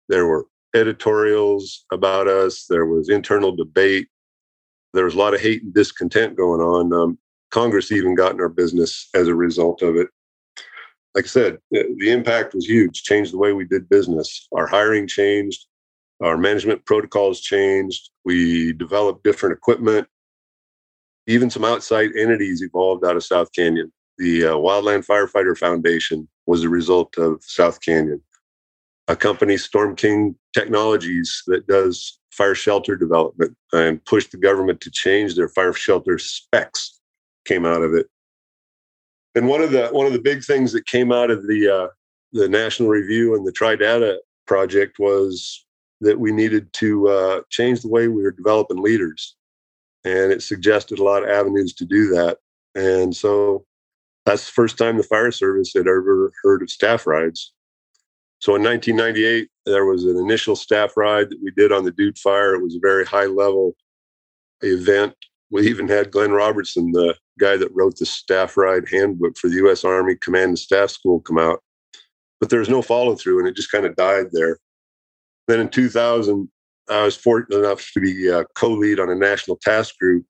There 0.10 0.26
were 0.26 0.46
editorials 0.76 1.86
about 1.92 2.28
us, 2.28 2.66
there 2.70 2.86
was 2.86 3.10
internal 3.10 3.56
debate, 3.56 4.08
there 4.94 5.06
was 5.06 5.16
a 5.16 5.20
lot 5.20 5.34
of 5.34 5.42
hate 5.42 5.64
and 5.64 5.74
discontent 5.74 6.38
going 6.38 6.62
on. 6.62 6.94
Um, 6.94 7.18
Congress 7.52 7.92
even 7.92 8.16
got 8.16 8.34
in 8.34 8.42
our 8.42 8.50
business 8.50 9.10
as 9.14 9.28
a 9.28 9.36
result 9.36 9.82
of 9.82 9.96
it. 9.96 10.08
Like 11.16 11.26
I 11.26 11.28
said, 11.28 11.60
the 11.70 12.10
impact 12.10 12.56
was 12.56 12.66
huge, 12.66 13.04
changed 13.04 13.34
the 13.34 13.38
way 13.38 13.54
we 13.54 13.66
did 13.66 13.88
business. 13.88 14.48
Our 14.52 14.66
hiring 14.66 15.08
changed, 15.08 15.68
our 16.22 16.38
management 16.38 16.86
protocols 16.86 17.42
changed, 17.42 18.10
we 18.26 18.74
developed 18.74 19.24
different 19.24 19.54
equipment, 19.54 20.08
even 21.28 21.50
some 21.50 21.64
outside 21.64 22.10
entities 22.18 22.62
evolved 22.62 23.06
out 23.06 23.16
of 23.16 23.24
South 23.24 23.52
Canyon. 23.54 23.92
The 24.18 24.46
uh, 24.46 24.54
Wildland 24.56 25.06
Firefighter 25.06 25.58
Foundation 25.58 26.28
was 26.46 26.64
a 26.64 26.70
result 26.70 27.18
of 27.18 27.44
South 27.44 27.80
Canyon. 27.82 28.22
A 29.08 29.16
company, 29.16 29.58
Storm 29.58 29.96
King 29.96 30.36
Technologies, 30.54 31.44
that 31.48 31.68
does 31.68 32.20
fire 32.32 32.56
shelter 32.56 32.96
development 32.96 33.56
and 33.74 34.04
pushed 34.06 34.32
the 34.32 34.38
government 34.38 34.82
to 34.82 34.92
change 34.92 35.36
their 35.36 35.50
fire 35.50 35.74
shelter 35.74 36.18
specs, 36.18 37.00
came 37.46 37.66
out 37.66 37.82
of 37.82 37.94
it. 37.94 38.08
And 39.36 39.48
one 39.48 39.62
of 39.62 39.72
the 39.72 39.88
one 39.88 40.06
of 40.06 40.14
the 40.14 40.22
big 40.22 40.44
things 40.44 40.72
that 40.74 40.86
came 40.86 41.12
out 41.12 41.32
of 41.32 41.48
the 41.48 41.68
uh, 41.68 41.88
the 42.32 42.48
national 42.48 42.90
review 42.90 43.36
and 43.36 43.46
the 43.46 43.52
TriData 43.52 44.18
project 44.46 45.00
was 45.00 45.66
that 46.02 46.20
we 46.20 46.32
needed 46.32 46.72
to 46.74 47.08
uh, 47.08 47.42
change 47.50 47.82
the 47.82 47.88
way 47.90 48.08
we 48.08 48.24
were 48.24 48.32
developing 48.32 48.82
leaders 48.82 49.36
and 50.04 50.32
it 50.32 50.44
suggested 50.44 51.00
a 51.00 51.04
lot 51.04 51.24
of 51.24 51.30
avenues 51.30 51.74
to 51.74 51.86
do 51.86 52.10
that. 52.10 52.38
And 52.76 53.16
so 53.16 53.66
that's 54.26 54.46
the 54.46 54.52
first 54.52 54.78
time 54.78 54.98
the 54.98 55.04
fire 55.04 55.32
service 55.32 55.74
had 55.74 55.88
ever 55.88 56.32
heard 56.44 56.62
of 56.62 56.70
staff 56.70 57.08
rides. 57.08 57.54
So 58.44 58.56
in 58.56 58.64
1998, 58.64 59.48
there 59.66 59.86
was 59.86 60.04
an 60.04 60.18
initial 60.18 60.58
staff 60.58 60.98
ride 60.98 61.30
that 61.30 61.40
we 61.42 61.52
did 61.52 61.72
on 61.72 61.86
the 61.86 61.92
Dude 61.92 62.18
Fire. 62.18 62.56
It 62.56 62.62
was 62.62 62.76
a 62.76 62.80
very 62.82 63.06
high 63.06 63.28
level 63.28 63.74
event. 64.60 65.14
We 65.50 65.66
even 65.70 65.88
had 65.88 66.12
Glenn 66.12 66.34
Robertson, 66.34 66.92
the 66.92 67.16
guy 67.40 67.56
that 67.56 67.74
wrote 67.74 67.96
the 67.98 68.06
staff 68.06 68.58
ride 68.58 68.90
handbook 68.90 69.38
for 69.38 69.48
the 69.48 69.56
U.S. 69.56 69.86
Army 69.86 70.18
Command 70.18 70.50
and 70.50 70.60
Staff 70.60 70.90
School, 70.90 71.22
come 71.22 71.38
out. 71.38 71.62
But 72.42 72.50
there 72.50 72.60
was 72.60 72.68
no 72.68 72.82
follow 72.82 73.16
through, 73.16 73.40
and 73.40 73.48
it 73.48 73.56
just 73.56 73.72
kind 73.72 73.86
of 73.86 73.96
died 73.96 74.26
there. 74.34 74.58
Then 75.48 75.62
in 75.62 75.70
2000, 75.70 76.50
I 76.90 77.06
was 77.06 77.16
fortunate 77.16 77.60
enough 77.60 77.92
to 77.94 78.02
be 78.02 78.28
a 78.28 78.44
co-lead 78.56 79.00
on 79.00 79.10
a 79.10 79.16
national 79.16 79.56
task 79.62 79.98
group 79.98 80.26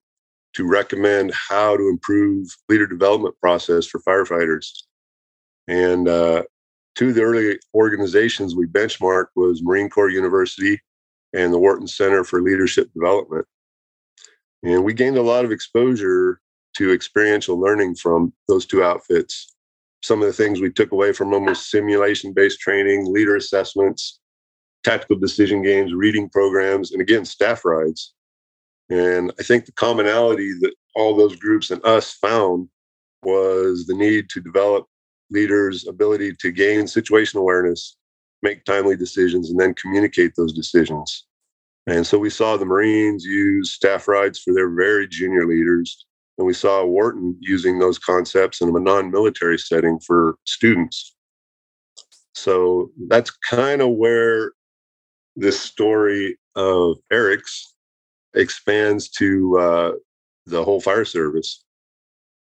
to 0.54 0.68
recommend 0.68 1.34
how 1.34 1.78
to 1.78 1.90
improve 1.90 2.46
leader 2.70 2.86
development 2.86 3.34
process 3.42 3.88
for 3.88 4.00
firefighters. 4.02 4.68
And 5.68 6.08
uh, 6.08 6.44
two 6.96 7.10
of 7.10 7.16
the 7.16 7.22
early 7.22 7.60
organizations 7.74 8.56
we 8.56 8.66
benchmarked 8.66 9.30
was 9.36 9.64
Marine 9.64 9.90
Corps 9.90 10.10
University 10.10 10.80
and 11.34 11.52
the 11.52 11.60
Wharton 11.60 11.88
Center 11.88 12.24
for 12.24 12.42
Leadership 12.42 12.92
Development. 12.94 13.46
And 14.64 14.84
we 14.84 14.94
gained 14.94 15.18
a 15.18 15.22
lot 15.22 15.46
of 15.46 15.52
exposure 15.52 16.40
to 16.78 16.94
experiential 16.94 17.60
learning 17.60 17.96
from 17.96 18.34
those 18.48 18.66
two 18.66 18.84
outfits. 18.84 19.56
Some 20.04 20.22
of 20.22 20.28
the 20.28 20.34
things 20.34 20.60
we 20.60 20.72
took 20.72 20.92
away 20.92 21.14
from 21.14 21.32
them 21.32 21.46
was 21.46 21.66
simulation 21.66 22.34
based 22.34 22.60
training, 22.60 23.12
leader 23.12 23.36
assessments, 23.36 24.20
tactical 24.84 25.18
decision 25.18 25.62
games, 25.62 25.94
reading 25.94 26.30
programs, 26.30 26.92
and 26.92 27.02
again, 27.02 27.26
staff 27.26 27.64
rides. 27.66 28.14
And 28.90 29.32
I 29.40 29.44
think 29.44 29.66
the 29.66 29.72
commonality 29.74 30.52
that 30.62 30.74
all 30.96 31.16
those 31.16 31.36
groups 31.36 31.72
and 31.72 31.84
us 31.86 32.14
found 32.14 32.68
was 33.24 33.86
the 33.86 33.96
need 33.96 34.30
to 34.30 34.42
develop 34.42 34.86
leaders' 35.34 35.88
ability 35.88 36.34
to 36.40 36.52
gain 36.52 36.82
situational 36.82 37.42
awareness, 37.42 37.98
make 38.42 38.64
timely 38.64 38.96
decisions, 38.96 39.50
and 39.50 39.60
then 39.60 39.74
communicate 39.74 40.34
those 40.36 40.54
decisions. 40.54 41.26
And 41.88 42.08
so 42.08 42.18
we 42.18 42.30
saw 42.30 42.56
the 42.56 42.66
Marines 42.66 43.26
use 43.26 43.74
staff 43.74 44.08
rides 44.08 44.40
for 44.40 44.54
their 44.54 44.70
very 44.70 45.08
junior 45.08 45.46
leaders. 45.46 46.06
And 46.38 46.48
we 46.48 46.54
saw 46.54 46.86
Wharton 46.86 47.36
using 47.42 47.80
those 47.80 48.00
concepts 48.00 48.62
in 48.62 48.70
a 48.70 48.80
non 48.80 49.12
military 49.12 49.60
setting 49.60 50.00
for 50.00 50.36
students. 50.46 51.16
So 52.34 52.90
that's 53.08 53.32
kind 53.32 53.82
of 53.82 53.90
where 53.92 54.54
this 55.36 55.60
story 55.60 56.38
of 56.56 56.98
Eric's 57.12 57.74
expands 58.34 59.10
to 59.10 59.58
uh, 59.60 59.92
the 60.46 60.64
whole 60.64 60.82
fire 60.82 61.06
service. 61.06 61.64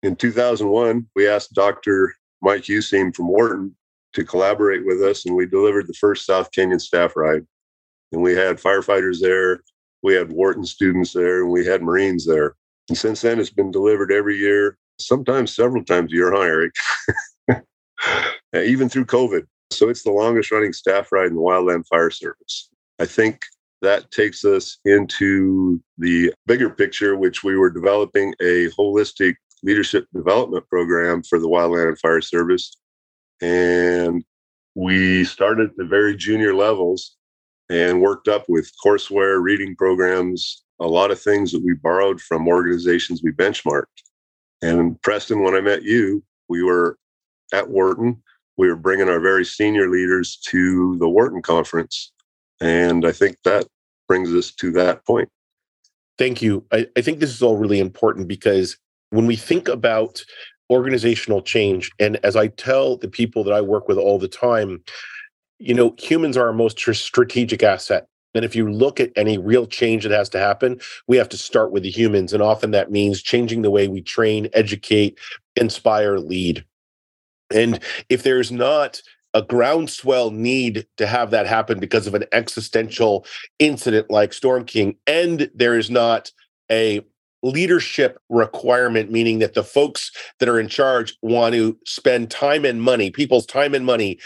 In 0.02 0.16
2001, 0.16 1.06
we 1.14 1.28
asked 1.28 1.54
Dr. 1.54 2.14
Mike 2.42 2.64
Useem 2.64 3.14
from 3.14 3.28
Wharton 3.28 3.74
to 4.12 4.24
collaborate 4.24 4.84
with 4.84 5.02
us, 5.02 5.24
and 5.24 5.34
we 5.34 5.46
delivered 5.46 5.86
the 5.86 5.94
first 5.94 6.26
South 6.26 6.50
Canyon 6.52 6.80
staff 6.80 7.16
ride. 7.16 7.46
And 8.12 8.20
we 8.20 8.34
had 8.34 8.58
firefighters 8.58 9.20
there, 9.20 9.62
we 10.02 10.14
had 10.14 10.32
Wharton 10.32 10.64
students 10.64 11.12
there, 11.12 11.42
and 11.42 11.50
we 11.50 11.64
had 11.64 11.82
Marines 11.82 12.26
there. 12.26 12.56
And 12.88 12.98
since 12.98 13.22
then, 13.22 13.40
it's 13.40 13.50
been 13.50 13.70
delivered 13.70 14.12
every 14.12 14.36
year, 14.36 14.76
sometimes 14.98 15.54
several 15.54 15.84
times 15.84 16.12
a 16.12 16.16
year, 16.16 16.32
huh, 16.32 16.40
Eric? 17.48 17.64
Even 18.54 18.88
through 18.88 19.06
COVID. 19.06 19.46
So 19.70 19.88
it's 19.88 20.02
the 20.02 20.10
longest 20.10 20.50
running 20.50 20.74
staff 20.74 21.10
ride 21.12 21.28
in 21.28 21.34
the 21.34 21.40
Wildland 21.40 21.86
Fire 21.86 22.10
Service. 22.10 22.68
I 22.98 23.06
think 23.06 23.40
that 23.80 24.10
takes 24.10 24.44
us 24.44 24.78
into 24.84 25.80
the 25.98 26.32
bigger 26.46 26.68
picture, 26.68 27.16
which 27.16 27.42
we 27.42 27.56
were 27.56 27.70
developing 27.70 28.34
a 28.40 28.68
holistic 28.78 29.34
leadership 29.62 30.06
development 30.14 30.66
program 30.68 31.22
for 31.22 31.38
the 31.38 31.48
Wildland 31.48 31.88
and 31.88 31.98
Fire 31.98 32.20
Service. 32.20 32.76
And 33.40 34.24
we 34.74 35.24
started 35.24 35.70
at 35.70 35.76
the 35.76 35.84
very 35.84 36.16
junior 36.16 36.54
levels 36.54 37.16
and 37.70 38.00
worked 38.00 38.28
up 38.28 38.44
with 38.48 38.70
courseware, 38.84 39.42
reading 39.42 39.76
programs, 39.76 40.64
a 40.80 40.86
lot 40.86 41.10
of 41.10 41.20
things 41.20 41.52
that 41.52 41.62
we 41.64 41.74
borrowed 41.74 42.20
from 42.20 42.48
organizations 42.48 43.22
we 43.22 43.32
benchmarked. 43.32 43.84
And 44.62 45.00
Preston, 45.02 45.42
when 45.42 45.54
I 45.54 45.60
met 45.60 45.82
you, 45.82 46.22
we 46.48 46.62
were 46.62 46.96
at 47.52 47.68
Wharton. 47.68 48.22
We 48.56 48.68
were 48.68 48.76
bringing 48.76 49.08
our 49.08 49.20
very 49.20 49.44
senior 49.44 49.88
leaders 49.88 50.36
to 50.48 50.96
the 50.98 51.08
Wharton 51.08 51.42
conference 51.42 52.12
and 52.62 53.04
I 53.04 53.10
think 53.10 53.36
that 53.44 53.66
brings 54.06 54.32
us 54.32 54.52
to 54.52 54.70
that 54.72 55.04
point. 55.04 55.28
Thank 56.16 56.42
you. 56.42 56.64
I, 56.72 56.86
I 56.96 57.00
think 57.00 57.18
this 57.18 57.34
is 57.34 57.42
all 57.42 57.56
really 57.56 57.80
important 57.80 58.28
because 58.28 58.76
when 59.12 59.26
we 59.26 59.36
think 59.36 59.68
about 59.68 60.24
organizational 60.70 61.42
change, 61.42 61.90
and 61.98 62.16
as 62.24 62.34
I 62.34 62.48
tell 62.48 62.96
the 62.96 63.08
people 63.08 63.44
that 63.44 63.52
I 63.52 63.60
work 63.60 63.88
with 63.88 63.98
all 63.98 64.18
the 64.18 64.26
time, 64.26 64.82
you 65.58 65.74
know, 65.74 65.94
humans 65.98 66.36
are 66.36 66.46
our 66.46 66.52
most 66.52 66.80
strategic 66.80 67.62
asset. 67.62 68.06
And 68.34 68.42
if 68.42 68.56
you 68.56 68.72
look 68.72 68.98
at 68.98 69.12
any 69.14 69.36
real 69.36 69.66
change 69.66 70.04
that 70.04 70.12
has 70.12 70.30
to 70.30 70.38
happen, 70.38 70.80
we 71.06 71.18
have 71.18 71.28
to 71.28 71.36
start 71.36 71.72
with 71.72 71.82
the 71.82 71.90
humans. 71.90 72.32
And 72.32 72.42
often 72.42 72.70
that 72.70 72.90
means 72.90 73.20
changing 73.20 73.60
the 73.60 73.70
way 73.70 73.86
we 73.86 74.00
train, 74.00 74.48
educate, 74.54 75.18
inspire, 75.56 76.16
lead. 76.16 76.64
And 77.54 77.80
if 78.08 78.22
there's 78.22 78.50
not 78.50 79.02
a 79.34 79.42
groundswell 79.42 80.30
need 80.30 80.86
to 80.96 81.06
have 81.06 81.30
that 81.32 81.46
happen 81.46 81.78
because 81.78 82.06
of 82.06 82.14
an 82.14 82.24
existential 82.32 83.26
incident 83.58 84.10
like 84.10 84.32
Storm 84.32 84.64
King, 84.64 84.96
and 85.06 85.50
there 85.54 85.76
is 85.76 85.90
not 85.90 86.32
a 86.70 87.02
leadership 87.42 88.18
requirement, 88.28 89.10
meaning 89.10 89.38
that 89.40 89.54
the 89.54 89.64
folks 89.64 90.10
that 90.38 90.48
are 90.48 90.60
in 90.60 90.68
charge 90.68 91.16
want 91.22 91.54
to 91.54 91.76
spend 91.84 92.30
time 92.30 92.64
and 92.64 92.82
money, 92.82 93.10
people's 93.10 93.46
time 93.46 93.74
and 93.74 93.84
money 93.84 94.18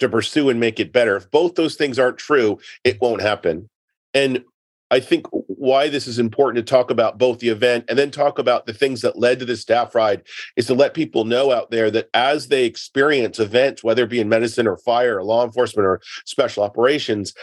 to 0.00 0.08
pursue 0.08 0.50
and 0.50 0.60
make 0.60 0.80
it 0.80 0.92
better. 0.92 1.16
If 1.16 1.30
both 1.30 1.54
those 1.54 1.76
things 1.76 1.98
aren't 1.98 2.18
true, 2.18 2.58
it 2.82 3.00
won't 3.00 3.22
happen. 3.22 3.68
And 4.12 4.44
I 4.90 5.00
think 5.00 5.26
why 5.30 5.88
this 5.88 6.06
is 6.06 6.18
important 6.18 6.64
to 6.64 6.70
talk 6.70 6.90
about 6.90 7.18
both 7.18 7.38
the 7.38 7.48
event 7.48 7.86
and 7.88 7.98
then 7.98 8.10
talk 8.10 8.38
about 8.38 8.66
the 8.66 8.74
things 8.74 9.00
that 9.00 9.18
led 9.18 9.38
to 9.38 9.44
the 9.44 9.56
staff 9.56 9.94
ride 9.94 10.22
is 10.56 10.66
to 10.66 10.74
let 10.74 10.94
people 10.94 11.24
know 11.24 11.50
out 11.50 11.70
there 11.70 11.90
that 11.90 12.10
as 12.14 12.48
they 12.48 12.64
experience 12.64 13.40
events, 13.40 13.82
whether 13.82 14.04
it 14.04 14.10
be 14.10 14.20
in 14.20 14.28
medicine 14.28 14.68
or 14.68 14.76
fire 14.76 15.18
or 15.18 15.24
law 15.24 15.44
enforcement 15.44 15.86
or 15.86 16.00
special 16.26 16.62
operations, 16.62 17.34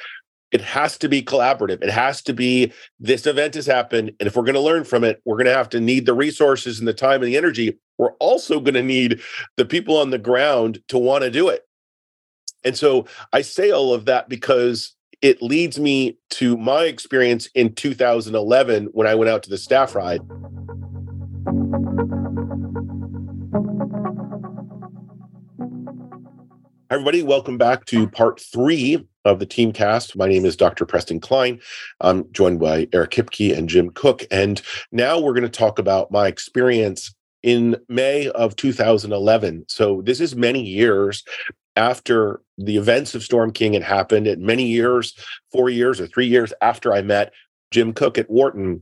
it 0.51 0.61
has 0.61 0.97
to 0.99 1.09
be 1.09 1.23
collaborative. 1.23 1.81
It 1.81 1.89
has 1.89 2.21
to 2.23 2.33
be 2.33 2.73
this 2.99 3.25
event 3.25 3.55
has 3.55 3.65
happened. 3.65 4.13
And 4.19 4.27
if 4.27 4.35
we're 4.35 4.43
going 4.43 4.55
to 4.55 4.61
learn 4.61 4.83
from 4.83 5.03
it, 5.03 5.21
we're 5.25 5.37
going 5.37 5.45
to 5.45 5.55
have 5.55 5.69
to 5.69 5.79
need 5.79 6.05
the 6.05 6.13
resources 6.13 6.79
and 6.79 6.87
the 6.87 6.93
time 6.93 7.21
and 7.21 7.31
the 7.31 7.37
energy. 7.37 7.79
We're 7.97 8.13
also 8.13 8.59
going 8.59 8.73
to 8.73 8.83
need 8.83 9.21
the 9.57 9.65
people 9.65 9.97
on 9.97 10.09
the 10.09 10.17
ground 10.17 10.81
to 10.89 10.97
want 10.97 11.23
to 11.23 11.31
do 11.31 11.47
it. 11.47 11.67
And 12.63 12.77
so 12.77 13.05
I 13.33 13.41
say 13.41 13.71
all 13.71 13.93
of 13.93 14.05
that 14.05 14.29
because 14.29 14.95
it 15.21 15.41
leads 15.41 15.79
me 15.79 16.17
to 16.31 16.57
my 16.57 16.83
experience 16.83 17.47
in 17.53 17.73
2011 17.73 18.85
when 18.91 19.07
I 19.07 19.15
went 19.15 19.29
out 19.29 19.43
to 19.43 19.49
the 19.49 19.57
staff 19.57 19.95
ride. 19.95 20.21
Everybody. 26.91 27.23
Welcome 27.23 27.57
back 27.57 27.85
to 27.85 28.05
part 28.05 28.41
three 28.41 29.07
of 29.23 29.39
the 29.39 29.45
team 29.45 29.71
cast. 29.71 30.17
My 30.17 30.27
name 30.27 30.43
is 30.43 30.57
Dr. 30.57 30.85
Preston 30.85 31.21
Cline. 31.21 31.61
I'm 32.01 32.29
joined 32.33 32.59
by 32.59 32.89
Eric 32.91 33.11
Hipke 33.11 33.57
and 33.57 33.69
Jim 33.69 33.91
Cook. 33.91 34.25
And 34.29 34.61
now 34.91 35.17
we're 35.17 35.31
going 35.31 35.43
to 35.43 35.49
talk 35.49 35.79
about 35.79 36.11
my 36.11 36.27
experience 36.27 37.15
in 37.43 37.77
May 37.87 38.27
of 38.31 38.57
2011. 38.57 39.63
So 39.69 40.01
this 40.01 40.19
is 40.19 40.35
many 40.35 40.61
years 40.61 41.23
after 41.77 42.41
the 42.57 42.75
events 42.75 43.15
of 43.15 43.23
Storm 43.23 43.53
King 43.53 43.71
had 43.71 43.83
happened, 43.83 44.27
and 44.27 44.41
many 44.41 44.67
years, 44.67 45.17
four 45.49 45.69
years 45.69 46.01
or 46.01 46.07
three 46.07 46.27
years 46.27 46.51
after 46.61 46.91
I 46.91 47.01
met 47.03 47.31
Jim 47.71 47.93
Cook 47.93 48.17
at 48.17 48.29
Wharton, 48.29 48.81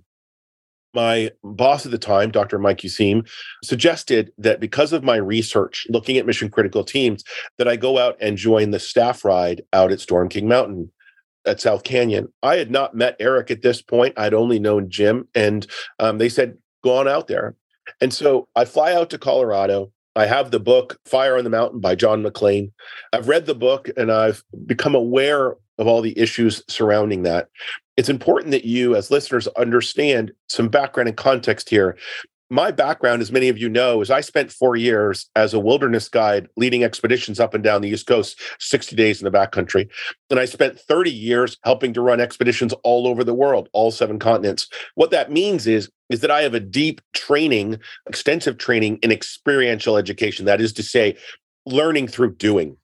my 0.99 1.31
boss 1.45 1.85
at 1.85 1.91
the 1.91 1.97
time, 1.97 2.29
Dr. 2.29 2.59
Mike 2.59 2.79
Useem, 2.79 3.25
suggested 3.63 4.33
that 4.37 4.59
because 4.59 4.91
of 4.91 5.01
my 5.01 5.15
research 5.15 5.87
looking 5.89 6.17
at 6.17 6.25
mission 6.25 6.49
critical 6.49 6.83
teams, 6.83 7.23
that 7.57 7.69
I 7.69 7.77
go 7.77 7.97
out 7.97 8.17
and 8.19 8.35
join 8.35 8.71
the 8.71 8.79
staff 8.79 9.23
ride 9.23 9.61
out 9.71 9.93
at 9.93 10.01
Storm 10.01 10.27
King 10.27 10.49
Mountain 10.49 10.91
at 11.45 11.61
South 11.61 11.83
Canyon. 11.85 12.27
I 12.43 12.57
had 12.57 12.69
not 12.69 12.95
met 12.95 13.15
Eric 13.17 13.49
at 13.49 13.61
this 13.61 13.81
point. 13.81 14.19
I'd 14.19 14.33
only 14.33 14.59
known 14.59 14.89
Jim, 14.89 15.25
and 15.33 15.65
um, 15.99 16.17
they 16.17 16.27
said, 16.27 16.57
go 16.83 16.97
on 16.97 17.07
out 17.07 17.27
there. 17.27 17.55
And 18.01 18.13
so 18.13 18.49
I 18.57 18.65
fly 18.65 18.93
out 18.93 19.09
to 19.11 19.17
Colorado. 19.17 19.93
I 20.17 20.25
have 20.25 20.51
the 20.51 20.59
book 20.59 20.99
Fire 21.05 21.37
on 21.37 21.45
the 21.45 21.49
Mountain 21.49 21.79
by 21.79 21.95
John 21.95 22.21
Maclean. 22.23 22.73
I've 23.13 23.29
read 23.29 23.45
the 23.45 23.55
book 23.55 23.89
and 23.95 24.11
I've 24.11 24.43
become 24.65 24.95
aware 24.95 25.55
of 25.79 25.87
all 25.87 26.01
the 26.01 26.17
issues 26.19 26.61
surrounding 26.67 27.23
that. 27.23 27.49
It's 27.97 28.09
important 28.09 28.51
that 28.51 28.65
you, 28.65 28.95
as 28.95 29.09
listeners, 29.09 29.47
understand 29.57 30.31
some 30.47 30.69
background 30.69 31.09
and 31.09 31.17
context 31.17 31.69
here. 31.69 31.97
My 32.51 32.71
background, 32.71 33.21
as 33.21 33.31
many 33.31 33.47
of 33.49 33.59
you 33.59 33.69
know, 33.69 34.01
is 34.01 34.09
I 34.09 34.21
spent 34.21 34.51
four 34.51 34.75
years 34.75 35.29
as 35.35 35.53
a 35.53 35.59
wilderness 35.59 36.09
guide 36.09 36.47
leading 36.57 36.83
expeditions 36.83 37.39
up 37.39 37.53
and 37.53 37.63
down 37.63 37.81
the 37.81 37.89
East 37.89 38.07
Coast, 38.07 38.41
60 38.59 38.95
days 38.95 39.21
in 39.21 39.25
the 39.25 39.37
backcountry. 39.37 39.87
And 40.31 40.39
I 40.39 40.45
spent 40.45 40.79
30 40.79 41.11
years 41.11 41.57
helping 41.63 41.93
to 41.93 42.01
run 42.01 42.19
expeditions 42.19 42.73
all 42.83 43.07
over 43.07 43.23
the 43.23 43.35
world, 43.35 43.69
all 43.71 43.91
seven 43.91 44.17
continents. 44.17 44.67
What 44.95 45.11
that 45.11 45.31
means 45.31 45.67
is 45.67 45.89
is 46.09 46.21
that 46.21 46.31
I 46.31 46.41
have 46.41 46.55
a 46.55 46.59
deep 46.59 47.01
training, 47.13 47.79
extensive 48.07 48.57
training 48.57 48.97
in 49.03 49.11
experiential 49.11 49.95
education. 49.95 50.45
That 50.45 50.59
is 50.59 50.73
to 50.73 50.83
say, 50.83 51.17
learning 51.67 52.07
through 52.07 52.35
doing. 52.35 52.77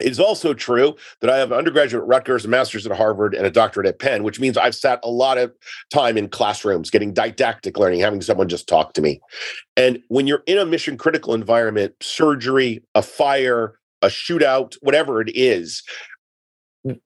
It 0.00 0.10
is 0.10 0.20
also 0.20 0.54
true 0.54 0.96
that 1.20 1.30
I 1.30 1.38
have 1.38 1.50
an 1.50 1.58
undergraduate 1.58 2.02
at 2.02 2.08
Rutgers, 2.08 2.44
a 2.44 2.48
master's 2.48 2.86
at 2.86 2.96
Harvard, 2.96 3.34
and 3.34 3.46
a 3.46 3.50
doctorate 3.50 3.86
at 3.86 3.98
Penn, 3.98 4.22
which 4.22 4.40
means 4.40 4.56
I've 4.56 4.74
sat 4.74 5.00
a 5.02 5.10
lot 5.10 5.38
of 5.38 5.52
time 5.92 6.16
in 6.16 6.28
classrooms 6.28 6.90
getting 6.90 7.12
didactic 7.12 7.78
learning, 7.78 8.00
having 8.00 8.22
someone 8.22 8.48
just 8.48 8.68
talk 8.68 8.92
to 8.94 9.02
me. 9.02 9.20
And 9.76 10.00
when 10.08 10.26
you're 10.26 10.44
in 10.46 10.58
a 10.58 10.66
mission 10.66 10.96
critical 10.96 11.34
environment, 11.34 11.94
surgery, 12.00 12.82
a 12.94 13.02
fire, 13.02 13.78
a 14.02 14.06
shootout, 14.06 14.76
whatever 14.82 15.20
it 15.20 15.30
is, 15.34 15.82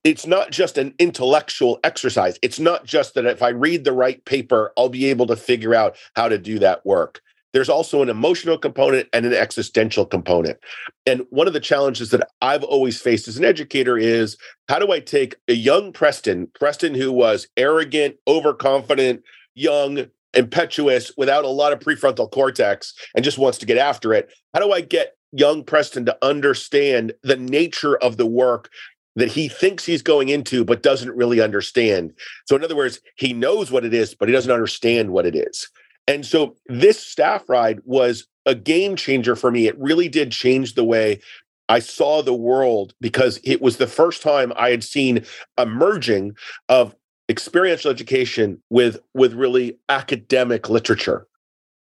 it's 0.04 0.26
not 0.26 0.50
just 0.50 0.76
an 0.76 0.94
intellectual 0.98 1.80
exercise. 1.82 2.38
It's 2.42 2.60
not 2.60 2.84
just 2.84 3.14
that 3.14 3.24
if 3.24 3.42
I 3.42 3.48
read 3.48 3.84
the 3.84 3.92
right 3.92 4.22
paper, 4.24 4.72
I'll 4.76 4.90
be 4.90 5.06
able 5.06 5.26
to 5.26 5.36
figure 5.36 5.74
out 5.74 5.96
how 6.14 6.28
to 6.28 6.38
do 6.38 6.58
that 6.58 6.84
work. 6.84 7.22
There's 7.52 7.68
also 7.68 8.02
an 8.02 8.08
emotional 8.08 8.58
component 8.58 9.08
and 9.12 9.26
an 9.26 9.34
existential 9.34 10.06
component. 10.06 10.58
And 11.06 11.26
one 11.30 11.46
of 11.46 11.52
the 11.52 11.60
challenges 11.60 12.10
that 12.10 12.26
I've 12.40 12.64
always 12.64 13.00
faced 13.00 13.28
as 13.28 13.36
an 13.36 13.44
educator 13.44 13.98
is 13.98 14.36
how 14.68 14.78
do 14.78 14.92
I 14.92 15.00
take 15.00 15.36
a 15.48 15.54
young 15.54 15.92
Preston, 15.92 16.48
Preston 16.54 16.94
who 16.94 17.12
was 17.12 17.46
arrogant, 17.56 18.16
overconfident, 18.26 19.22
young, 19.54 20.06
impetuous, 20.34 21.12
without 21.16 21.44
a 21.44 21.48
lot 21.48 21.72
of 21.72 21.80
prefrontal 21.80 22.30
cortex, 22.30 22.94
and 23.14 23.24
just 23.24 23.38
wants 23.38 23.58
to 23.58 23.66
get 23.66 23.78
after 23.78 24.14
it? 24.14 24.32
How 24.54 24.60
do 24.60 24.72
I 24.72 24.80
get 24.80 25.16
young 25.32 25.64
Preston 25.64 26.06
to 26.06 26.16
understand 26.22 27.12
the 27.22 27.36
nature 27.36 27.96
of 27.98 28.16
the 28.16 28.26
work 28.26 28.70
that 29.16 29.30
he 29.30 29.48
thinks 29.48 29.84
he's 29.84 30.02
going 30.02 30.28
into 30.28 30.64
but 30.64 30.82
doesn't 30.82 31.14
really 31.14 31.40
understand. 31.40 32.12
So 32.46 32.56
in 32.56 32.64
other 32.64 32.76
words, 32.76 33.00
he 33.16 33.32
knows 33.32 33.70
what 33.70 33.84
it 33.84 33.92
is 33.92 34.14
but 34.14 34.28
he 34.28 34.32
doesn't 34.32 34.50
understand 34.50 35.10
what 35.10 35.26
it 35.26 35.36
is. 35.36 35.68
And 36.06 36.26
so 36.26 36.56
this 36.66 36.98
staff 36.98 37.48
ride 37.48 37.80
was 37.84 38.26
a 38.44 38.54
game 38.54 38.96
changer 38.96 39.36
for 39.36 39.50
me. 39.50 39.66
It 39.66 39.78
really 39.78 40.08
did 40.08 40.32
change 40.32 40.74
the 40.74 40.84
way 40.84 41.20
I 41.68 41.78
saw 41.78 42.22
the 42.22 42.34
world 42.34 42.94
because 43.00 43.40
it 43.44 43.62
was 43.62 43.76
the 43.76 43.86
first 43.86 44.20
time 44.20 44.52
I 44.56 44.70
had 44.70 44.84
seen 44.84 45.24
a 45.56 45.64
merging 45.64 46.36
of 46.68 46.94
experiential 47.28 47.90
education 47.90 48.60
with 48.68 49.00
with 49.14 49.32
really 49.32 49.78
academic 49.88 50.68
literature. 50.68 51.26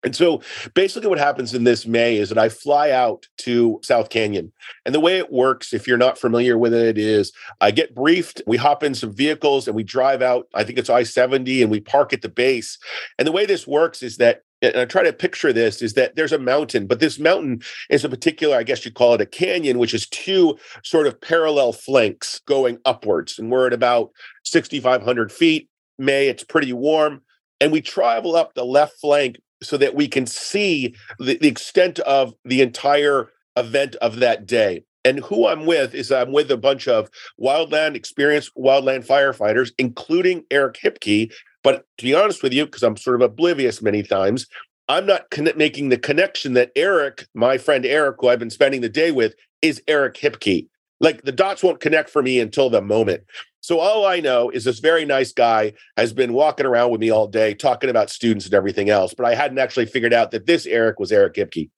And 0.04 0.14
so 0.14 0.42
basically, 0.74 1.08
what 1.08 1.18
happens 1.18 1.54
in 1.54 1.64
this 1.64 1.86
May 1.86 2.16
is 2.16 2.28
that 2.28 2.38
I 2.38 2.48
fly 2.48 2.90
out 2.90 3.26
to 3.38 3.80
South 3.82 4.10
Canyon. 4.10 4.52
And 4.86 4.94
the 4.94 5.00
way 5.00 5.18
it 5.18 5.32
works, 5.32 5.72
if 5.72 5.88
you're 5.88 5.98
not 5.98 6.18
familiar 6.18 6.56
with 6.56 6.72
it, 6.72 6.96
is 6.96 7.32
I 7.60 7.72
get 7.72 7.94
briefed, 7.94 8.40
we 8.46 8.56
hop 8.56 8.84
in 8.84 8.94
some 8.94 9.12
vehicles 9.12 9.66
and 9.66 9.74
we 9.74 9.82
drive 9.82 10.22
out, 10.22 10.46
I 10.54 10.62
think 10.62 10.78
it's 10.78 10.90
I 10.90 11.02
70, 11.02 11.62
and 11.62 11.70
we 11.70 11.80
park 11.80 12.12
at 12.12 12.22
the 12.22 12.28
base. 12.28 12.78
And 13.18 13.26
the 13.26 13.32
way 13.32 13.44
this 13.44 13.66
works 13.66 14.02
is 14.02 14.18
that 14.18 14.42
and 14.60 14.76
I 14.76 14.86
try 14.86 15.04
to 15.04 15.12
picture 15.12 15.52
this 15.52 15.82
is 15.82 15.94
that 15.94 16.16
there's 16.16 16.32
a 16.32 16.38
mountain, 16.38 16.86
but 16.86 16.98
this 16.98 17.18
mountain 17.18 17.62
is 17.90 18.04
a 18.04 18.08
particular, 18.08 18.56
I 18.56 18.64
guess 18.64 18.84
you'd 18.84 18.94
call 18.94 19.14
it 19.14 19.20
a 19.20 19.26
canyon, 19.26 19.78
which 19.78 19.94
is 19.94 20.08
two 20.08 20.58
sort 20.82 21.06
of 21.06 21.20
parallel 21.20 21.72
flanks 21.72 22.40
going 22.46 22.78
upwards. 22.84 23.38
And 23.38 23.50
we're 23.50 23.68
at 23.68 23.72
about 23.72 24.10
6,500 24.44 25.30
feet. 25.30 25.68
May, 25.98 26.28
it's 26.28 26.44
pretty 26.44 26.72
warm. 26.72 27.22
And 27.60 27.70
we 27.72 27.80
travel 27.80 28.36
up 28.36 28.54
the 28.54 28.64
left 28.64 29.00
flank 29.00 29.38
so 29.62 29.76
that 29.76 29.94
we 29.94 30.08
can 30.08 30.26
see 30.26 30.94
the, 31.18 31.36
the 31.38 31.48
extent 31.48 31.98
of 32.00 32.34
the 32.44 32.62
entire 32.62 33.30
event 33.56 33.96
of 33.96 34.20
that 34.20 34.46
day. 34.46 34.84
And 35.04 35.20
who 35.20 35.46
I'm 35.46 35.64
with 35.64 35.94
is 35.94 36.12
I'm 36.12 36.32
with 36.32 36.50
a 36.50 36.56
bunch 36.56 36.86
of 36.88 37.08
wildland 37.40 37.94
experienced 37.94 38.52
wildland 38.56 39.06
firefighters, 39.06 39.70
including 39.78 40.44
Eric 40.50 40.74
Hipke. 40.82 41.32
But 41.62 41.86
to 41.98 42.04
be 42.04 42.14
honest 42.14 42.42
with 42.42 42.52
you, 42.52 42.66
because 42.66 42.82
I'm 42.82 42.96
sort 42.96 43.16
of 43.16 43.22
oblivious 43.22 43.80
many 43.80 44.02
times, 44.02 44.46
I'm 44.88 45.06
not 45.06 45.30
con- 45.30 45.50
making 45.56 45.88
the 45.88 45.98
connection 45.98 46.54
that 46.54 46.72
Eric, 46.74 47.26
my 47.34 47.58
friend 47.58 47.84
Eric, 47.84 48.16
who 48.20 48.28
I've 48.28 48.38
been 48.38 48.50
spending 48.50 48.80
the 48.80 48.88
day 48.88 49.10
with, 49.10 49.34
is 49.62 49.82
Eric 49.86 50.14
Hipke. 50.14 50.66
Like 51.00 51.22
the 51.22 51.32
dots 51.32 51.62
won't 51.62 51.80
connect 51.80 52.10
for 52.10 52.22
me 52.22 52.40
until 52.40 52.70
the 52.70 52.82
moment. 52.82 53.22
So 53.60 53.80
all 53.80 54.06
I 54.06 54.20
know 54.20 54.50
is 54.50 54.64
this 54.64 54.78
very 54.78 55.04
nice 55.04 55.32
guy 55.32 55.72
has 55.96 56.12
been 56.12 56.32
walking 56.32 56.66
around 56.66 56.90
with 56.90 57.00
me 57.00 57.10
all 57.10 57.26
day 57.26 57.54
talking 57.54 57.90
about 57.90 58.10
students 58.10 58.44
and 58.44 58.54
everything 58.54 58.88
else, 58.88 59.14
but 59.14 59.26
I 59.26 59.34
hadn't 59.34 59.58
actually 59.58 59.86
figured 59.86 60.14
out 60.14 60.30
that 60.30 60.46
this 60.46 60.64
Eric 60.66 60.98
was 60.98 61.12
Eric 61.12 61.34
Hipke. 61.34 61.70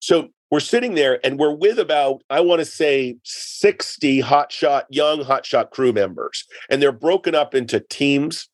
So 0.00 0.28
we're 0.50 0.60
sitting 0.60 0.94
there 0.94 1.18
and 1.24 1.38
we're 1.38 1.54
with 1.54 1.78
about, 1.78 2.22
I 2.28 2.40
want 2.40 2.58
to 2.60 2.66
say 2.66 3.16
60 3.24 4.20
hotshot, 4.20 4.82
young 4.90 5.20
hotshot 5.20 5.70
crew 5.70 5.92
members. 5.92 6.44
And 6.68 6.82
they're 6.82 6.92
broken 6.92 7.34
up 7.34 7.54
into 7.54 7.80
teams. 7.80 8.50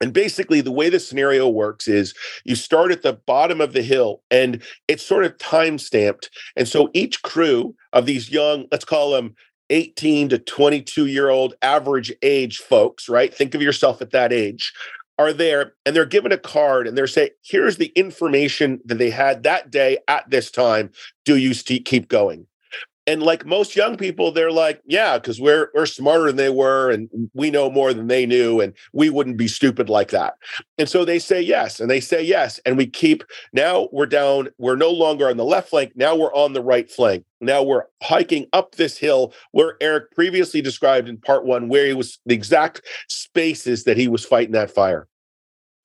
And 0.00 0.12
basically, 0.12 0.62
the 0.62 0.72
way 0.72 0.88
the 0.88 1.00
scenario 1.00 1.46
works 1.48 1.86
is 1.86 2.14
you 2.44 2.54
start 2.54 2.92
at 2.92 3.02
the 3.02 3.12
bottom 3.12 3.60
of 3.60 3.74
the 3.74 3.82
hill 3.82 4.22
and 4.30 4.62
it's 4.86 5.04
sort 5.04 5.24
of 5.24 5.36
time 5.36 5.76
stamped. 5.76 6.30
And 6.56 6.66
so 6.66 6.88
each 6.94 7.20
crew 7.22 7.74
of 7.92 8.06
these 8.06 8.30
young, 8.30 8.66
let's 8.72 8.86
call 8.86 9.10
them 9.10 9.34
18 9.70 10.30
to 10.30 10.38
22 10.38 11.06
year 11.06 11.28
old 11.28 11.54
average 11.62 12.12
age 12.22 12.58
folks, 12.58 13.08
right? 13.08 13.32
Think 13.32 13.54
of 13.54 13.62
yourself 13.62 14.00
at 14.02 14.10
that 14.10 14.32
age, 14.32 14.72
are 15.18 15.32
there 15.32 15.74
and 15.84 15.94
they're 15.94 16.06
given 16.06 16.32
a 16.32 16.38
card 16.38 16.86
and 16.86 16.96
they're 16.96 17.06
saying, 17.06 17.30
here's 17.42 17.76
the 17.76 17.92
information 17.96 18.80
that 18.84 18.98
they 18.98 19.10
had 19.10 19.42
that 19.42 19.70
day 19.70 19.98
at 20.06 20.28
this 20.30 20.50
time. 20.50 20.90
Do 21.24 21.36
you 21.36 21.54
keep 21.54 22.08
going? 22.08 22.46
And 23.08 23.22
like 23.22 23.46
most 23.46 23.74
young 23.74 23.96
people 23.96 24.30
they're 24.30 24.52
like 24.52 24.82
yeah 24.84 25.16
because 25.18 25.40
we're 25.40 25.70
we're 25.74 25.86
smarter 25.86 26.26
than 26.26 26.36
they 26.36 26.50
were 26.50 26.90
and 26.90 27.08
we 27.32 27.50
know 27.50 27.70
more 27.70 27.94
than 27.94 28.06
they 28.06 28.26
knew 28.26 28.60
and 28.60 28.74
we 28.92 29.08
wouldn't 29.08 29.38
be 29.38 29.48
stupid 29.48 29.88
like 29.88 30.10
that. 30.10 30.34
And 30.76 30.88
so 30.88 31.04
they 31.04 31.18
say 31.18 31.40
yes 31.40 31.80
and 31.80 31.90
they 31.90 32.00
say 32.00 32.22
yes 32.22 32.60
and 32.66 32.76
we 32.76 32.86
keep 32.86 33.24
now 33.54 33.88
we're 33.92 34.06
down 34.06 34.50
we're 34.58 34.76
no 34.76 34.90
longer 34.90 35.28
on 35.28 35.38
the 35.38 35.44
left 35.44 35.70
flank 35.70 35.92
now 35.96 36.14
we're 36.14 36.34
on 36.34 36.52
the 36.52 36.62
right 36.62 36.90
flank. 36.90 37.24
Now 37.40 37.62
we're 37.62 37.84
hiking 38.02 38.46
up 38.52 38.74
this 38.74 38.98
hill 38.98 39.32
where 39.52 39.76
eric 39.80 40.10
previously 40.12 40.60
described 40.60 41.08
in 41.08 41.16
part 41.16 41.46
one 41.46 41.68
where 41.68 41.86
he 41.86 41.94
was 41.94 42.18
the 42.26 42.34
exact 42.34 42.82
spaces 43.08 43.84
that 43.84 43.96
he 43.96 44.06
was 44.06 44.24
fighting 44.24 44.52
that 44.52 44.70
fire 44.70 45.08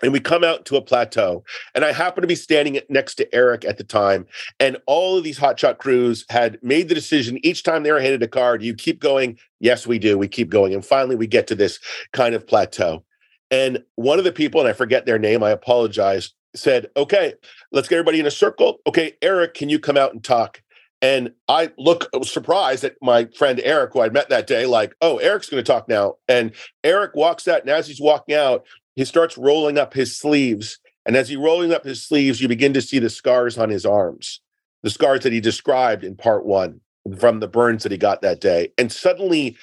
and 0.04 0.14
we 0.14 0.20
come 0.20 0.43
out 0.43 0.66
to 0.66 0.76
a 0.76 0.82
plateau 0.82 1.43
and 1.74 1.84
i 1.84 1.91
happen 1.91 2.22
to 2.22 2.28
be 2.28 2.36
standing 2.36 2.80
next 2.89 3.16
to 3.16 3.34
eric 3.34 3.66
at 3.66 3.78
the 3.78 3.84
time 3.84 4.26
and 4.60 4.78
all 4.86 5.18
of 5.18 5.24
these 5.24 5.39
hotshot 5.39 5.78
crews 5.78 6.26
had 6.30 6.58
made 6.62 6.89
the 6.89 6.95
decision 6.95 7.39
each 7.43 7.64
time 7.64 7.84
they 7.84 7.91
were 7.91 7.99
handed 7.99 8.24
a 8.24 8.28
card 8.28 8.64
you 8.64 8.74
keep 8.74 8.99
going. 8.99 9.38
Yes 9.60 9.88
we 9.88 9.99
do 9.99 10.18
we 10.18 10.28
keep 10.28 10.49
going. 10.49 10.74
And 10.74 10.86
finally 10.86 11.16
we 11.16 11.28
get 11.28 11.47
to 11.47 11.56
this 11.56 11.80
kind 12.12 12.36
of 12.36 12.45
plateau. 12.47 13.04
And 13.51 13.84
one 13.95 14.18
of 14.18 14.26
the 14.26 14.32
people 14.32 14.62
and 14.62 14.70
i 14.70 14.74
forget 14.74 15.06
their 15.06 15.20
name 15.20 15.43
i 15.43 15.49
apologize 15.49 16.34
said 16.56 16.88
okay 16.95 17.34
let's 17.72 17.88
get 17.88 17.97
everybody 17.97 18.20
in 18.20 18.26
a 18.26 18.32
circle. 18.32 18.80
Okay 18.88 19.14
eric 19.22 19.54
can 19.54 19.70
you 19.70 19.80
come 19.80 19.97
out 19.97 20.14
and 20.14 20.24
talk? 20.24 20.62
And 21.01 21.34
I 21.49 21.70
look 21.78 22.10
surprised 22.24 22.86
at 22.86 22.95
my 23.01 23.26
friend 23.36 23.60
Eric, 23.62 23.91
who 23.91 23.99
I'd 23.99 24.14
met 24.14 24.30
that 24.30 24.47
day, 24.47 24.66
like, 24.66 24.95
oh, 25.01 25.18
Eric's 25.18 25.49
going 25.49 25.62
to 25.62 25.70
talk 25.70 25.89
now. 25.89 26.16
And 26.30 26.54
Eric 26.82 27.14
walks 27.14 27.45
out, 27.45 27.60
and 27.60 27.70
as 27.70 27.88
he's 27.88 27.99
walking 27.99 28.36
out, 28.36 28.66
he 28.96 29.06
starts 29.06 29.38
rolling 29.38 29.78
up 29.78 29.94
his 29.94 30.16
sleeves. 30.16 30.80
And 31.06 31.16
as 31.18 31.30
he 31.30 31.36
rolling 31.36 31.74
up 31.74 31.84
his 31.84 32.02
sleeves, 32.02 32.41
you 32.41 32.48
begin 32.48 32.74
to 32.74 32.82
see 32.82 33.00
the 33.00 33.10
scars 33.10 33.58
on 33.58 33.70
his 33.70 33.86
arms, 33.86 34.39
the 34.84 34.89
scars 34.89 35.22
that 35.22 35.34
he 35.34 35.41
described 35.41 36.04
in 36.04 36.16
part 36.16 36.46
one 36.46 36.80
from 37.20 37.39
the 37.39 37.48
burns 37.48 37.84
that 37.84 37.91
he 37.91 37.98
got 37.98 38.22
that 38.22 38.39
day. 38.39 38.72
And 38.78 38.91
suddenly, 38.91 39.58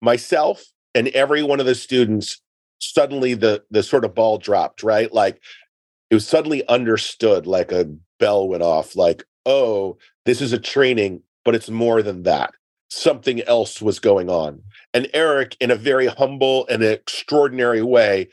myself 0.00 0.64
and 0.94 1.08
every 1.08 1.42
one 1.42 1.60
of 1.60 1.66
the 1.66 1.74
students, 1.74 2.40
suddenly 2.78 3.34
the 3.34 3.64
the 3.70 3.82
sort 3.82 4.04
of 4.04 4.14
ball 4.14 4.38
dropped, 4.38 4.82
right? 4.82 5.12
Like 5.12 5.42
it 6.10 6.14
was 6.14 6.26
suddenly 6.26 6.66
understood, 6.68 7.46
like 7.46 7.72
a 7.72 7.90
bell 8.20 8.48
went 8.48 8.62
off, 8.62 8.96
like, 8.96 9.24
oh, 9.46 9.98
this 10.24 10.40
is 10.40 10.52
a 10.52 10.58
training, 10.58 11.22
but 11.44 11.54
it's 11.54 11.70
more 11.70 12.02
than 12.02 12.22
that. 12.22 12.52
Something 12.90 13.42
else 13.42 13.82
was 13.82 13.98
going 13.98 14.30
on. 14.30 14.62
And 14.94 15.08
Eric, 15.12 15.56
in 15.60 15.70
a 15.70 15.76
very 15.76 16.06
humble 16.06 16.66
and 16.68 16.82
extraordinary 16.82 17.82
way, 17.82 18.28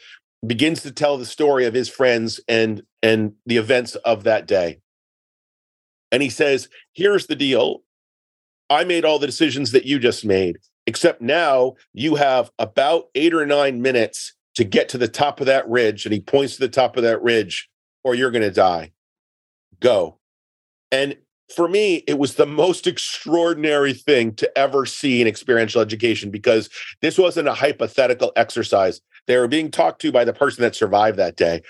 begins 0.48 0.82
to 0.84 0.92
tell 0.92 1.18
the 1.18 1.26
story 1.26 1.66
of 1.66 1.74
his 1.74 1.90
friends 1.90 2.40
and 2.48 2.84
and 3.02 3.34
the 3.46 3.58
events 3.58 3.96
of 3.96 4.24
that 4.24 4.48
day. 4.48 4.80
And 6.12 6.22
he 6.22 6.30
says 6.30 6.70
here's 6.94 7.28
the 7.28 7.36
deal. 7.36 7.82
I 8.70 8.84
made 8.84 9.06
all 9.06 9.20
the 9.20 9.28
decisions 9.28 9.72
that 9.72 9.86
you 9.86 10.00
just 10.00 10.26
made 10.26 10.58
except 10.88 11.22
now 11.22 11.74
you 11.94 12.16
have 12.16 12.52
about 12.60 13.06
8 13.16 13.34
or 13.34 13.46
9 13.46 13.82
minutes 13.82 14.34
to 14.56 14.64
get 14.64 14.90
to 14.90 14.98
the 14.98 15.08
top 15.08 15.40
of 15.40 15.48
that 15.48 15.68
ridge 15.68 16.06
and 16.06 16.14
he 16.14 16.20
points 16.20 16.56
to 16.56 16.62
the 16.62 16.70
top 16.70 16.98
of 16.98 17.04
that 17.04 17.22
ridge 17.22 17.70
or 18.04 18.16
you're 18.16 18.32
going 18.32 18.42
to 18.42 18.52
die. 18.52 18.92
Go. 19.80 20.20
And 20.92 21.18
for 21.54 21.68
me, 21.68 22.04
it 22.08 22.18
was 22.18 22.36
the 22.36 22.46
most 22.46 22.88
extraordinary 22.88 23.94
thing 23.94 24.34
to 24.36 24.58
ever 24.58 24.86
see 24.86 25.22
in 25.22 25.28
experiential 25.28 25.82
education 25.82 26.32
because 26.32 26.70
this 27.02 27.18
wasn't 27.18 27.48
a 27.48 27.54
hypothetical 27.54 28.32
exercise. 28.36 29.02
They 29.28 29.38
were 29.38 29.48
being 29.48 29.72
talked 29.72 30.02
to 30.02 30.12
by 30.12 30.26
the 30.26 30.34
person 30.34 30.62
that 30.62 30.76
survived 30.76 31.18
that 31.18 31.36
day. 31.36 31.62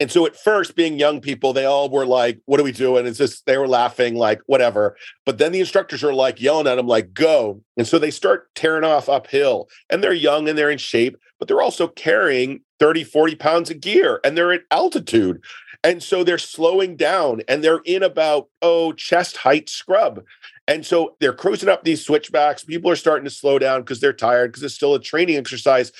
And 0.00 0.10
so 0.10 0.26
at 0.26 0.34
first, 0.34 0.74
being 0.74 0.98
young 0.98 1.20
people, 1.20 1.52
they 1.52 1.64
all 1.64 1.88
were 1.88 2.06
like, 2.06 2.40
What 2.46 2.58
are 2.58 2.64
we 2.64 2.72
doing? 2.72 3.06
It's 3.06 3.18
just 3.18 3.46
they 3.46 3.56
were 3.56 3.68
laughing, 3.68 4.16
like, 4.16 4.40
whatever. 4.46 4.96
But 5.24 5.38
then 5.38 5.52
the 5.52 5.60
instructors 5.60 6.02
are 6.02 6.12
like 6.12 6.40
yelling 6.40 6.66
at 6.66 6.74
them, 6.74 6.88
like, 6.88 7.14
go. 7.14 7.62
And 7.76 7.86
so 7.86 8.00
they 8.00 8.10
start 8.10 8.52
tearing 8.56 8.82
off 8.82 9.08
uphill. 9.08 9.68
And 9.90 10.02
they're 10.02 10.12
young 10.12 10.48
and 10.48 10.58
they're 10.58 10.70
in 10.70 10.78
shape, 10.78 11.16
but 11.38 11.46
they're 11.46 11.62
also 11.62 11.86
carrying 11.86 12.62
30, 12.80 13.04
40 13.04 13.36
pounds 13.36 13.70
of 13.70 13.80
gear 13.80 14.18
and 14.24 14.36
they're 14.36 14.52
at 14.52 14.62
altitude. 14.72 15.40
And 15.84 16.02
so 16.02 16.24
they're 16.24 16.38
slowing 16.38 16.96
down 16.96 17.42
and 17.48 17.62
they're 17.62 17.82
in 17.84 18.02
about, 18.02 18.48
oh, 18.60 18.92
chest 18.92 19.36
height 19.36 19.68
scrub. 19.68 20.24
And 20.68 20.86
so 20.86 21.16
they're 21.20 21.32
cruising 21.32 21.68
up 21.68 21.82
these 21.82 22.04
switchbacks. 22.04 22.64
People 22.64 22.90
are 22.90 22.96
starting 22.96 23.24
to 23.24 23.30
slow 23.30 23.58
down 23.58 23.82
because 23.82 24.00
they're 24.00 24.12
tired 24.12 24.52
because 24.52 24.62
it's 24.62 24.74
still 24.74 24.94
a 24.94 25.00
training 25.00 25.36
exercise 25.36 25.92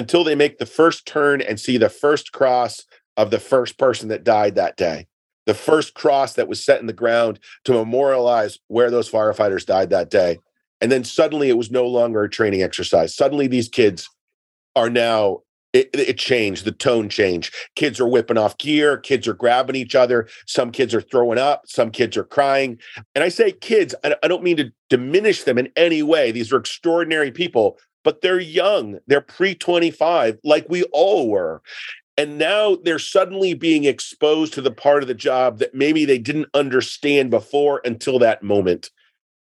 until 0.00 0.24
they 0.24 0.34
make 0.34 0.56
the 0.56 0.64
first 0.64 1.04
turn 1.04 1.42
and 1.42 1.60
see 1.60 1.76
the 1.76 1.90
first 1.90 2.32
cross 2.32 2.86
of 3.18 3.30
the 3.30 3.38
first 3.38 3.76
person 3.76 4.08
that 4.08 4.24
died 4.24 4.54
that 4.54 4.78
day. 4.78 5.06
The 5.44 5.52
first 5.52 5.92
cross 5.92 6.32
that 6.34 6.48
was 6.48 6.64
set 6.64 6.80
in 6.80 6.86
the 6.86 6.94
ground 6.94 7.38
to 7.64 7.74
memorialize 7.74 8.58
where 8.68 8.90
those 8.90 9.10
firefighters 9.10 9.66
died 9.66 9.90
that 9.90 10.08
day. 10.08 10.38
And 10.80 10.90
then 10.90 11.04
suddenly 11.04 11.50
it 11.50 11.58
was 11.58 11.70
no 11.70 11.86
longer 11.86 12.22
a 12.22 12.30
training 12.30 12.62
exercise. 12.62 13.14
Suddenly 13.14 13.46
these 13.46 13.68
kids 13.68 14.08
are 14.74 14.88
now 14.88 15.40
it, 15.74 15.90
it, 15.92 16.18
changed 16.18 16.64
the 16.64 16.72
tone 16.72 17.08
changed 17.08 17.54
kids 17.76 18.00
are 18.00 18.08
whipping 18.08 18.36
off 18.36 18.58
gear 18.58 18.96
kids 18.96 19.28
are 19.28 19.34
grabbing 19.34 19.76
each 19.76 19.94
other 19.94 20.26
some 20.44 20.72
kids 20.72 20.92
are 20.92 21.00
throwing 21.00 21.38
up 21.38 21.62
some 21.66 21.92
kids 21.92 22.16
are 22.16 22.24
crying 22.24 22.76
and 23.14 23.22
i 23.22 23.28
say 23.28 23.52
kids 23.52 23.94
I, 24.02 24.16
I 24.20 24.26
don't 24.26 24.42
mean 24.42 24.56
to 24.56 24.72
diminish 24.88 25.44
them 25.44 25.58
in 25.58 25.70
any 25.76 26.02
way 26.02 26.32
these 26.32 26.52
are 26.52 26.56
extraordinary 26.56 27.30
people 27.30 27.78
but 28.04 28.20
they're 28.20 28.40
young 28.40 28.98
they're 29.06 29.20
pre-25 29.20 30.38
like 30.44 30.66
we 30.68 30.82
all 30.92 31.28
were 31.28 31.62
and 32.16 32.36
now 32.36 32.76
they're 32.84 32.98
suddenly 32.98 33.54
being 33.54 33.84
exposed 33.84 34.52
to 34.52 34.60
the 34.60 34.70
part 34.70 35.02
of 35.02 35.08
the 35.08 35.14
job 35.14 35.58
that 35.58 35.74
maybe 35.74 36.04
they 36.04 36.18
didn't 36.18 36.48
understand 36.54 37.30
before 37.30 37.80
until 37.84 38.18
that 38.18 38.42
moment 38.42 38.90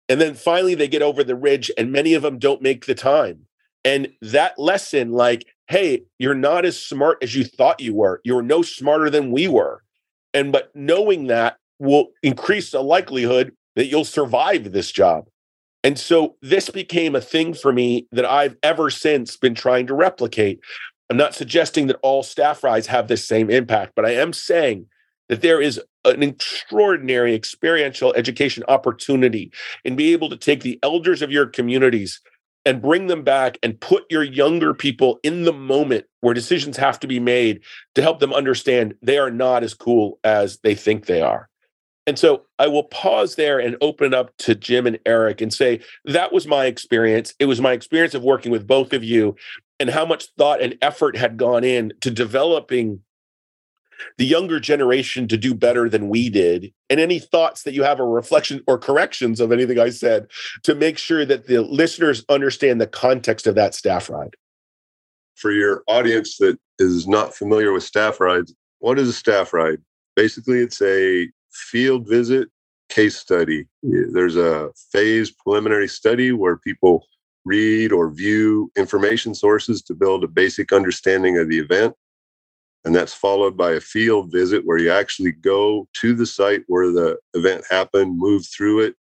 and 0.08 0.20
then 0.20 0.34
finally 0.34 0.76
they 0.76 0.88
get 0.88 1.02
over 1.02 1.24
the 1.24 1.36
ridge 1.36 1.72
and 1.78 1.92
many 1.92 2.14
of 2.14 2.22
them 2.22 2.38
don't 2.38 2.62
make 2.62 2.86
the 2.86 2.96
time 2.96 3.46
and 3.86 4.10
that 4.22 4.58
lesson 4.60 5.12
like 5.12 5.46
hey, 5.70 6.02
you're 6.18 6.36
not 6.36 6.66
as 6.66 6.82
smart 6.82 7.20
as 7.22 7.36
you 7.36 7.44
thought 7.44 7.80
you 7.80 7.94
were. 7.94 8.22
You're 8.24 8.42
no 8.42 8.64
smarter 8.64 9.10
than 9.10 9.32
we 9.32 9.48
were. 9.48 9.84
And 10.34 10.52
but 10.52 10.76
knowing 10.76 11.28
that 11.28 11.58
will 11.78 12.08
increase 12.22 12.72
the 12.72 12.82
likelihood 12.82 13.56
that 13.76 13.86
you'll 13.86 14.04
survive 14.04 14.72
this 14.72 14.92
job. 14.92 15.28
And 15.84 15.98
so 15.98 16.36
this 16.42 16.70
became 16.70 17.16
a 17.16 17.22
thing 17.22 17.54
for 17.54 17.72
me 17.72 18.08
that 18.12 18.26
I've 18.26 18.58
ever 18.64 18.90
since 18.90 19.38
been 19.38 19.56
trying 19.56 19.88
to 19.88 19.94
replicate. 19.94 20.60
I'm 21.10 21.18
not 21.18 21.34
suggesting 21.34 21.88
that 21.88 22.00
all 22.04 22.22
staff 22.22 22.64
rides 22.64 22.88
have 22.88 23.08
this 23.08 23.28
same 23.28 23.50
impact, 23.50 23.94
but 23.96 24.06
I 24.06 24.12
am 24.12 24.34
saying 24.34 24.86
that 25.30 25.42
there 25.42 25.62
is 25.62 25.80
an 26.06 26.24
extraordinary 26.24 27.34
experiential 27.34 28.14
education 28.14 28.64
opportunity 28.68 29.52
in 29.86 29.96
being 29.96 30.14
able 30.14 30.30
to 30.30 30.38
take 30.38 30.62
the 30.62 30.80
elders 30.84 31.22
of 31.22 31.32
your 31.32 31.46
communities 31.46 32.22
and 32.66 32.82
bring 32.82 33.08
them 33.08 33.24
back 33.24 33.58
and 33.64 33.80
put 33.80 34.04
your 34.10 34.24
younger 34.24 34.74
people 34.74 35.20
in 35.24 35.44
the 35.44 35.54
moment 35.54 36.06
where 36.22 36.34
decisions 36.34 36.78
have 36.78 37.00
to 37.00 37.08
be 37.08 37.20
made 37.20 37.62
to 37.96 38.02
help 38.02 38.20
them 38.20 38.34
understand 38.34 38.94
they 39.02 39.18
are 39.18 39.32
not 39.32 39.64
as 39.64 39.74
cool 39.74 40.20
as 40.24 40.60
they 40.60 40.76
think 40.76 41.06
they 41.06 41.22
are. 41.22 41.49
And 42.08 42.18
so 42.18 42.46
I 42.58 42.68
will 42.68 42.86
pause 42.86 43.36
there 43.36 43.60
and 43.60 43.78
open 43.82 44.08
it 44.08 44.14
up 44.14 44.36
to 44.40 44.56
Jim 44.56 44.88
and 44.88 45.00
Eric 45.06 45.42
and 45.42 45.54
say, 45.54 45.80
that 46.06 46.34
was 46.34 46.48
my 46.48 46.66
experience. 46.66 47.34
It 47.40 47.46
was 47.46 47.62
my 47.62 47.74
experience 47.74 48.16
of 48.16 48.24
working 48.24 48.52
with 48.52 48.66
both 48.66 48.94
of 48.94 49.04
you 49.04 49.36
and 49.80 49.90
how 49.90 50.06
much 50.06 50.28
thought 50.38 50.62
and 50.62 50.78
effort 50.82 51.16
had 51.16 51.38
gone 51.38 51.64
in 51.64 51.94
to 52.02 52.12
developing 52.12 53.02
the 54.18 54.26
younger 54.26 54.60
generation 54.60 55.28
to 55.28 55.38
do 55.38 55.54
better 55.54 55.90
than 55.90 56.10
we 56.10 56.30
did 56.30 56.74
and 56.90 57.00
any 57.00 57.20
thoughts 57.20 57.64
that 57.64 57.74
you 57.74 57.84
have 57.84 58.00
or 58.00 58.10
reflection 58.10 58.64
or 58.66 58.78
corrections 58.78 59.42
of 59.42 59.52
anything 59.52 59.78
i 59.78 59.90
said 59.90 60.26
to 60.64 60.74
make 60.74 60.98
sure 60.98 61.26
that 61.26 61.48
the 61.48 61.62
listeners 61.62 62.24
understand 62.30 62.80
the 62.80 62.88
context 62.88 63.46
of 63.46 63.56
that 63.56 63.76
staff 63.76 64.10
ride 64.10 64.36
for 65.36 65.52
your 65.52 65.84
audience 65.88 66.38
that 66.38 66.58
is 66.80 67.08
not 67.08 67.36
familiar 67.36 67.74
with 67.74 67.84
staff 67.84 68.22
rides 68.22 68.54
what 68.80 68.98
is 68.98 69.10
a 69.10 69.14
staff 69.14 69.52
ride 69.52 69.80
basically 70.16 70.60
it's 70.60 70.82
a 70.82 71.28
field 71.60 72.08
visit 72.10 72.50
case 72.90 73.18
study 73.18 73.68
there's 73.84 74.38
a 74.38 74.72
phase 74.92 75.32
preliminary 75.32 75.88
study 75.90 76.32
where 76.34 76.58
people 76.58 77.06
read 77.46 77.92
or 77.92 78.12
view 78.12 78.72
information 78.78 79.36
sources 79.36 79.82
to 79.82 79.94
build 79.96 80.24
a 80.24 80.28
basic 80.28 80.74
understanding 80.74 81.38
of 81.38 81.50
the 81.50 81.60
event 81.60 81.94
and 82.86 82.96
that's 82.96 83.14
followed 83.14 83.56
by 83.58 83.74
a 83.74 83.80
field 83.80 84.32
visit 84.32 84.66
where 84.66 84.78
you 84.78 84.92
actually 84.92 85.32
go 85.32 85.88
to 85.94 86.14
the 86.16 86.26
site 86.26 86.64
where 86.68 86.92
the 86.92 87.18
event 87.34 87.64
happened, 87.70 88.18
move 88.18 88.46
through 88.46 88.82
it, 88.82 88.96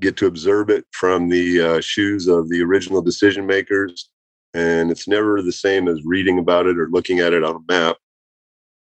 get 0.00 0.16
to 0.18 0.26
observe 0.26 0.70
it 0.70 0.84
from 0.92 1.28
the 1.28 1.60
uh, 1.60 1.80
shoes 1.80 2.28
of 2.28 2.48
the 2.50 2.62
original 2.62 3.02
decision 3.02 3.46
makers. 3.46 4.10
And 4.54 4.90
it's 4.90 5.08
never 5.08 5.42
the 5.42 5.52
same 5.52 5.88
as 5.88 6.04
reading 6.04 6.38
about 6.38 6.66
it 6.66 6.78
or 6.78 6.88
looking 6.90 7.20
at 7.20 7.32
it 7.34 7.44
on 7.44 7.56
a 7.56 7.72
map. 7.72 7.96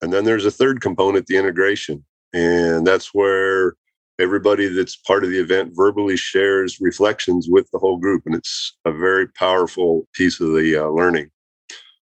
And 0.03 0.13
then 0.13 0.25
there's 0.25 0.47
a 0.47 0.51
third 0.51 0.81
component, 0.81 1.27
the 1.27 1.37
integration. 1.39 2.05
And 2.33 2.87
that's 2.87 3.13
where 3.13 3.75
everybody 4.19 4.69
that's 4.69 4.97
part 4.97 5.25
of 5.25 5.31
the 5.31 5.41
event 5.41 5.73
verbally 5.75 6.17
shares 6.17 6.81
reflections 6.81 7.49
with 7.51 7.71
the 7.71 7.79
whole 7.79 7.99
group, 7.99 8.23
and 8.27 8.35
it's 8.35 8.77
a 8.85 8.93
very 8.93 9.29
powerful 9.29 10.07
piece 10.15 10.41
of 10.41 10.49
the 10.55 10.77
uh, 10.77 10.87
learning. 10.87 11.31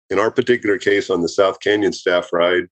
In 0.09 0.20
our 0.20 0.32
particular 0.32 0.78
case 0.78 1.09
on 1.09 1.22
the 1.22 1.30
South 1.30 1.59
Canyon 1.59 1.93
staff 1.93 2.34
ride, 2.34 2.63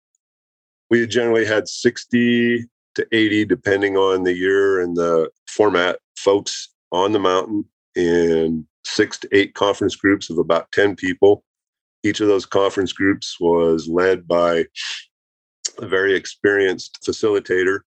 we 0.89 1.05
generally 1.05 1.45
had 1.45 1.67
60 1.67 2.65
to 2.95 3.07
80, 3.11 3.45
depending 3.45 3.95
on 3.95 4.23
the 4.23 4.33
year 4.33 4.81
and 4.81 4.95
the 4.95 5.29
format, 5.47 5.99
folks 6.17 6.69
on 6.91 7.11
the 7.11 7.19
mountain 7.19 7.63
in 7.95 8.65
six 8.85 9.17
to 9.19 9.29
eight 9.31 9.53
conference 9.53 9.95
groups 9.95 10.29
of 10.29 10.37
about 10.37 10.71
10 10.71 10.95
people. 10.95 11.43
Each 12.03 12.21
of 12.21 12.27
those 12.27 12.45
conference 12.45 12.93
groups 12.93 13.37
was 13.39 13.87
led 13.87 14.27
by 14.27 14.65
a 15.80 15.88
very 15.88 16.15
experienced 16.15 16.99
facilitator 17.05 17.80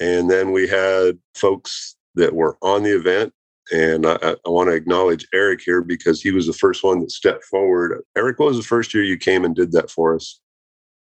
and 0.00 0.30
then 0.30 0.52
we 0.52 0.66
had 0.66 1.18
folks 1.34 1.96
that 2.14 2.34
were 2.34 2.56
on 2.62 2.82
the 2.82 2.96
event. 2.96 3.32
And 3.70 4.06
I, 4.06 4.16
I 4.22 4.48
want 4.48 4.68
to 4.70 4.74
acknowledge 4.74 5.28
Eric 5.32 5.60
here 5.60 5.82
because 5.82 6.20
he 6.20 6.32
was 6.32 6.46
the 6.46 6.52
first 6.52 6.82
one 6.82 7.00
that 7.00 7.12
stepped 7.12 7.44
forward. 7.44 8.02
Eric, 8.16 8.38
what 8.38 8.48
was 8.48 8.56
the 8.56 8.64
first 8.64 8.92
year 8.92 9.04
you 9.04 9.18
came 9.18 9.44
and 9.44 9.54
did 9.54 9.70
that 9.72 9.90
for 9.90 10.16
us? 10.16 10.40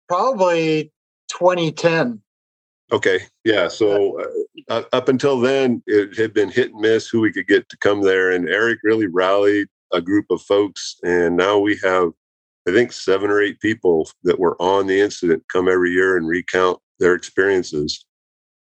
Probably 0.07 0.91
2010. 1.27 2.21
Okay. 2.91 3.19
Yeah. 3.43 3.67
So 3.67 4.23
uh, 4.69 4.83
up 4.93 5.09
until 5.09 5.39
then, 5.39 5.83
it 5.85 6.17
had 6.17 6.33
been 6.33 6.49
hit 6.49 6.71
and 6.71 6.81
miss 6.81 7.07
who 7.07 7.19
we 7.19 7.31
could 7.31 7.47
get 7.47 7.67
to 7.69 7.77
come 7.77 8.01
there. 8.01 8.31
And 8.31 8.47
Eric 8.47 8.79
really 8.83 9.07
rallied 9.07 9.67
a 9.91 10.01
group 10.01 10.25
of 10.31 10.41
folks. 10.41 10.95
And 11.03 11.35
now 11.35 11.59
we 11.59 11.77
have, 11.83 12.11
I 12.67 12.71
think, 12.71 12.91
seven 12.91 13.29
or 13.29 13.41
eight 13.41 13.59
people 13.59 14.09
that 14.23 14.39
were 14.39 14.59
on 14.61 14.87
the 14.87 14.99
incident 14.99 15.43
come 15.51 15.67
every 15.67 15.91
year 15.91 16.17
and 16.17 16.27
recount 16.27 16.79
their 16.99 17.13
experiences. 17.13 18.05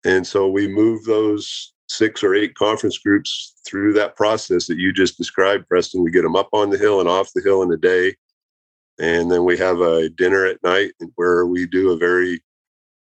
And 0.05 0.25
so 0.25 0.49
we 0.49 0.67
move 0.67 1.03
those 1.03 1.73
six 1.87 2.23
or 2.23 2.35
eight 2.35 2.55
conference 2.55 2.97
groups 2.97 3.55
through 3.67 3.93
that 3.93 4.15
process 4.15 4.67
that 4.67 4.77
you 4.77 4.93
just 4.93 5.17
described, 5.17 5.67
Preston. 5.67 6.03
We 6.03 6.11
get 6.11 6.21
them 6.21 6.35
up 6.35 6.49
on 6.53 6.69
the 6.69 6.77
hill 6.77 6.99
and 6.99 7.09
off 7.09 7.33
the 7.33 7.41
hill 7.41 7.63
in 7.63 7.71
a 7.71 7.77
day. 7.77 8.15
And 8.99 9.31
then 9.31 9.43
we 9.43 9.57
have 9.57 9.81
a 9.81 10.09
dinner 10.09 10.45
at 10.45 10.63
night 10.63 10.91
where 11.15 11.45
we 11.45 11.65
do 11.65 11.91
a 11.91 11.97
very 11.97 12.41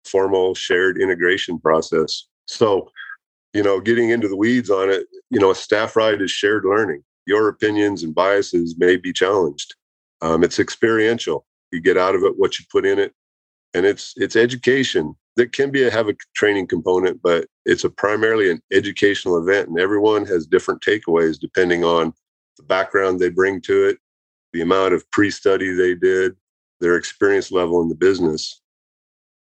formal 0.04 0.54
shared 0.54 1.00
integration 1.00 1.58
process. 1.58 2.24
So, 2.46 2.90
you 3.52 3.62
know, 3.62 3.80
getting 3.80 4.10
into 4.10 4.28
the 4.28 4.36
weeds 4.36 4.70
on 4.70 4.90
it, 4.90 5.06
you 5.30 5.38
know, 5.38 5.50
a 5.50 5.54
staff 5.54 5.96
ride 5.96 6.22
is 6.22 6.30
shared 6.30 6.64
learning. 6.64 7.02
Your 7.26 7.48
opinions 7.48 8.02
and 8.02 8.14
biases 8.14 8.76
may 8.78 8.96
be 8.96 9.12
challenged. 9.12 9.74
Um, 10.20 10.42
it's 10.42 10.58
experiential. 10.58 11.46
You 11.72 11.80
get 11.80 11.96
out 11.96 12.14
of 12.14 12.22
it 12.22 12.38
what 12.38 12.58
you 12.58 12.64
put 12.70 12.86
in 12.86 12.98
it, 12.98 13.12
and 13.74 13.86
it's 13.86 14.14
it's 14.16 14.36
education 14.36 15.14
there 15.38 15.46
can 15.46 15.70
be 15.70 15.84
a 15.84 15.90
have 15.90 16.08
a 16.08 16.16
training 16.34 16.66
component, 16.66 17.22
but 17.22 17.46
it's 17.64 17.84
a 17.84 17.90
primarily 17.90 18.50
an 18.50 18.60
educational 18.72 19.38
event, 19.38 19.68
and 19.68 19.78
everyone 19.78 20.26
has 20.26 20.46
different 20.46 20.82
takeaways 20.82 21.38
depending 21.38 21.84
on 21.84 22.12
the 22.58 22.64
background 22.64 23.20
they 23.20 23.30
bring 23.30 23.60
to 23.62 23.86
it, 23.86 23.98
the 24.52 24.60
amount 24.60 24.94
of 24.94 25.08
pre-study 25.12 25.72
they 25.72 25.94
did, 25.94 26.34
their 26.80 26.96
experience 26.96 27.52
level 27.52 27.80
in 27.80 27.88
the 27.88 27.94
business. 27.94 28.60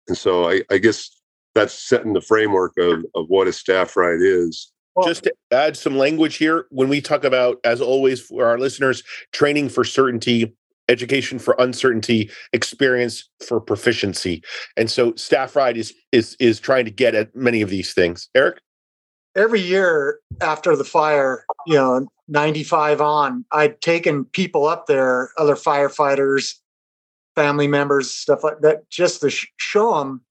And 0.09 0.17
so 0.17 0.49
I, 0.49 0.63
I 0.69 0.79
guess 0.79 1.09
that's 1.55 1.73
setting 1.73 2.11
the 2.11 2.21
framework 2.21 2.73
of, 2.77 3.05
of 3.15 3.27
what 3.29 3.47
a 3.47 3.53
staff 3.53 3.95
ride 3.95 4.19
is. 4.21 4.73
Just 5.05 5.23
to 5.23 5.33
add 5.51 5.77
some 5.77 5.97
language 5.97 6.35
here, 6.35 6.65
when 6.71 6.89
we 6.89 6.99
talk 6.99 7.23
about, 7.23 7.57
as 7.63 7.79
always, 7.81 8.19
for 8.21 8.45
our 8.45 8.59
listeners, 8.59 9.01
training 9.31 9.69
for 9.69 9.85
certainty, 9.85 10.55
education 10.89 11.39
for 11.39 11.55
uncertainty, 11.59 12.29
experience 12.53 13.29
for 13.45 13.59
proficiency. 13.59 14.43
And 14.77 14.89
so 14.89 15.13
Staff 15.15 15.55
Ride 15.55 15.77
is 15.77 15.93
is 16.11 16.35
is 16.39 16.59
trying 16.59 16.85
to 16.85 16.91
get 16.91 17.15
at 17.15 17.35
many 17.35 17.61
of 17.61 17.69
these 17.69 17.93
things. 17.93 18.29
Eric? 18.35 18.59
Every 19.35 19.59
year 19.59 20.19
after 20.39 20.75
the 20.77 20.85
fire, 20.85 21.45
you 21.67 21.73
know, 21.73 22.07
95 22.29 23.01
on, 23.01 23.45
I'd 23.51 23.81
taken 23.81 24.23
people 24.25 24.65
up 24.65 24.85
there, 24.87 25.31
other 25.37 25.55
firefighters, 25.55 26.53
family 27.35 27.67
members, 27.67 28.09
stuff 28.09 28.45
like 28.45 28.61
that, 28.61 28.89
just 28.89 29.19
to 29.21 29.29
sh- 29.29 29.47
show 29.57 29.99
them 29.99 30.21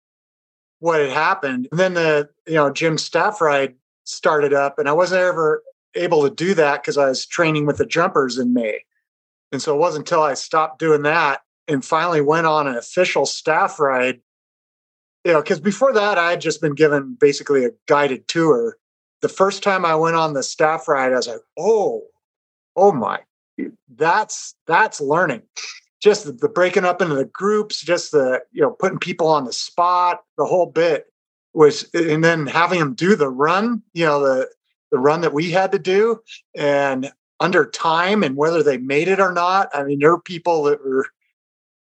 what 0.78 1.00
had 1.00 1.10
happened. 1.10 1.68
And 1.70 1.78
then 1.78 1.94
the, 1.94 2.30
you 2.46 2.54
know, 2.54 2.70
Jim 2.72 2.96
Staff 2.96 3.42
Ride 3.42 3.74
started 4.04 4.54
up, 4.54 4.78
and 4.78 4.88
I 4.88 4.92
wasn't 4.92 5.20
ever 5.20 5.62
able 5.94 6.22
to 6.22 6.34
do 6.34 6.54
that 6.54 6.82
because 6.82 6.98
I 6.98 7.08
was 7.08 7.26
training 7.26 7.66
with 7.66 7.76
the 7.76 7.86
jumpers 7.86 8.38
in 8.38 8.52
May. 8.52 8.80
And 9.54 9.62
so 9.62 9.72
it 9.72 9.78
wasn't 9.78 10.08
until 10.08 10.22
I 10.22 10.34
stopped 10.34 10.80
doing 10.80 11.02
that 11.02 11.42
and 11.68 11.84
finally 11.84 12.20
went 12.20 12.48
on 12.48 12.66
an 12.66 12.76
official 12.76 13.24
staff 13.24 13.78
ride, 13.78 14.20
you 15.24 15.32
know, 15.32 15.40
because 15.40 15.60
before 15.60 15.92
that 15.92 16.18
I 16.18 16.30
had 16.30 16.40
just 16.40 16.60
been 16.60 16.74
given 16.74 17.16
basically 17.18 17.64
a 17.64 17.70
guided 17.86 18.26
tour. 18.26 18.76
The 19.22 19.28
first 19.28 19.62
time 19.62 19.84
I 19.84 19.94
went 19.94 20.16
on 20.16 20.32
the 20.32 20.42
staff 20.42 20.88
ride, 20.88 21.12
I 21.12 21.16
was 21.16 21.28
like, 21.28 21.40
oh, 21.56 22.02
oh 22.74 22.90
my, 22.90 23.20
that's 23.94 24.56
that's 24.66 25.00
learning. 25.00 25.42
Just 26.02 26.26
the, 26.26 26.32
the 26.32 26.48
breaking 26.48 26.84
up 26.84 27.00
into 27.00 27.14
the 27.14 27.24
groups, 27.24 27.80
just 27.80 28.10
the 28.10 28.42
you 28.50 28.60
know 28.60 28.72
putting 28.72 28.98
people 28.98 29.28
on 29.28 29.44
the 29.44 29.52
spot, 29.52 30.24
the 30.36 30.44
whole 30.44 30.66
bit 30.66 31.06
was, 31.54 31.88
and 31.94 32.24
then 32.24 32.48
having 32.48 32.80
them 32.80 32.94
do 32.94 33.14
the 33.14 33.30
run, 33.30 33.82
you 33.92 34.04
know 34.04 34.20
the 34.20 34.48
the 34.90 34.98
run 34.98 35.20
that 35.20 35.32
we 35.32 35.52
had 35.52 35.70
to 35.72 35.78
do, 35.78 36.20
and 36.56 37.12
under 37.40 37.66
time 37.66 38.22
and 38.22 38.36
whether 38.36 38.62
they 38.62 38.78
made 38.78 39.08
it 39.08 39.20
or 39.20 39.32
not. 39.32 39.68
I 39.74 39.84
mean, 39.84 39.98
there 39.98 40.12
are 40.12 40.20
people 40.20 40.64
that 40.64 40.84
were, 40.84 41.06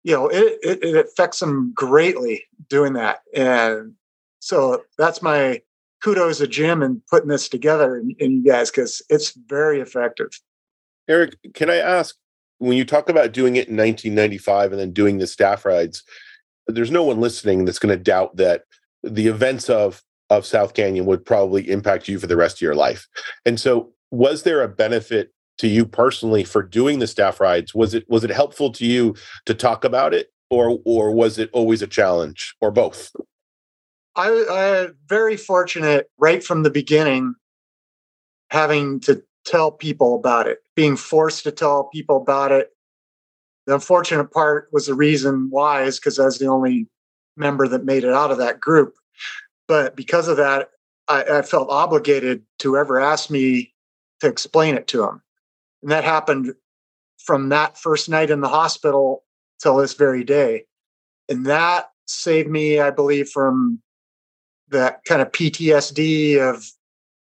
you 0.03 0.13
know, 0.13 0.27
it, 0.27 0.59
it, 0.61 0.83
it 0.83 0.95
affects 0.95 1.39
them 1.39 1.71
greatly 1.73 2.43
doing 2.69 2.93
that. 2.93 3.19
And 3.35 3.93
so 4.39 4.83
that's 4.97 5.21
my 5.21 5.61
kudos 6.03 6.39
to 6.39 6.47
Jim 6.47 6.83
and 6.83 7.01
putting 7.07 7.29
this 7.29 7.49
together 7.49 7.95
and, 7.95 8.15
and 8.19 8.33
you 8.33 8.43
guys 8.43 8.69
because 8.69 9.01
it's 9.09 9.33
very 9.47 9.79
effective. 9.79 10.29
Eric, 11.07 11.37
can 11.53 11.69
I 11.69 11.77
ask 11.77 12.15
when 12.59 12.77
you 12.77 12.85
talk 12.85 13.09
about 13.09 13.31
doing 13.31 13.55
it 13.55 13.67
in 13.67 13.77
1995 13.77 14.71
and 14.71 14.81
then 14.81 14.91
doing 14.91 15.17
the 15.17 15.27
staff 15.27 15.65
rides, 15.65 16.03
there's 16.67 16.91
no 16.91 17.03
one 17.03 17.21
listening 17.21 17.65
that's 17.65 17.79
going 17.79 17.95
to 17.95 18.03
doubt 18.03 18.35
that 18.37 18.63
the 19.03 19.27
events 19.27 19.69
of 19.69 20.03
of 20.29 20.45
South 20.45 20.73
Canyon 20.73 21.05
would 21.05 21.25
probably 21.25 21.69
impact 21.69 22.09
you 22.09 22.19
for 22.19 22.27
the 22.27 22.35
rest 22.35 22.57
of 22.57 22.61
your 22.61 22.75
life. 22.75 23.07
And 23.45 23.57
so, 23.57 23.93
was 24.11 24.43
there 24.43 24.61
a 24.61 24.67
benefit 24.67 25.31
to 25.57 25.67
you 25.67 25.85
personally 25.85 26.43
for 26.43 26.63
doing 26.63 26.99
the 26.99 27.07
staff 27.07 27.39
rides? 27.39 27.73
Was 27.73 27.93
it 27.93 28.05
was 28.09 28.23
it 28.23 28.29
helpful 28.29 28.71
to 28.73 28.85
you 28.85 29.15
to 29.45 29.53
talk 29.53 29.83
about 29.83 30.13
it 30.13 30.31
or 30.49 30.79
or 30.85 31.11
was 31.11 31.37
it 31.37 31.49
always 31.53 31.81
a 31.81 31.87
challenge 31.87 32.55
or 32.61 32.71
both? 32.71 33.11
I 34.15 34.29
i 34.49 34.87
very 35.07 35.37
fortunate 35.37 36.09
right 36.17 36.43
from 36.43 36.63
the 36.63 36.69
beginning 36.69 37.35
having 38.49 38.99
to 39.01 39.21
tell 39.45 39.71
people 39.71 40.15
about 40.15 40.47
it 40.47 40.59
being 40.75 40.95
forced 40.95 41.43
to 41.43 41.51
tell 41.51 41.85
people 41.85 42.17
about 42.17 42.51
it. 42.51 42.69
The 43.65 43.75
unfortunate 43.75 44.31
part 44.31 44.69
was 44.71 44.85
the 44.85 44.93
reason 44.93 45.47
why 45.49 45.83
is 45.83 45.99
because 45.99 46.19
i 46.19 46.25
was 46.25 46.39
the 46.39 46.47
only 46.47 46.87
member 47.35 47.67
that 47.67 47.85
made 47.85 48.03
it 48.03 48.13
out 48.13 48.31
of 48.31 48.37
that 48.39 48.59
group. 48.59 48.95
But 49.67 49.95
because 49.95 50.27
of 50.27 50.37
that 50.37 50.69
I, 51.07 51.23
I 51.23 51.41
felt 51.41 51.69
obligated 51.69 52.43
to 52.59 52.77
ever 52.77 52.99
ask 52.99 53.29
me 53.29 53.73
to 54.21 54.27
explain 54.27 54.75
it 54.75 54.87
to 54.87 54.99
them 54.99 55.21
and 55.81 55.91
that 55.91 56.03
happened 56.03 56.53
from 57.17 57.49
that 57.49 57.77
first 57.77 58.09
night 58.09 58.29
in 58.29 58.41
the 58.41 58.47
hospital 58.47 59.23
till 59.61 59.77
this 59.77 59.93
very 59.93 60.23
day. 60.23 60.65
And 61.29 61.45
that 61.45 61.89
saved 62.05 62.49
me, 62.49 62.79
I 62.79 62.89
believe, 62.89 63.29
from 63.29 63.81
that 64.69 65.03
kind 65.05 65.21
of 65.21 65.31
PTSD 65.31 66.39
of 66.39 66.65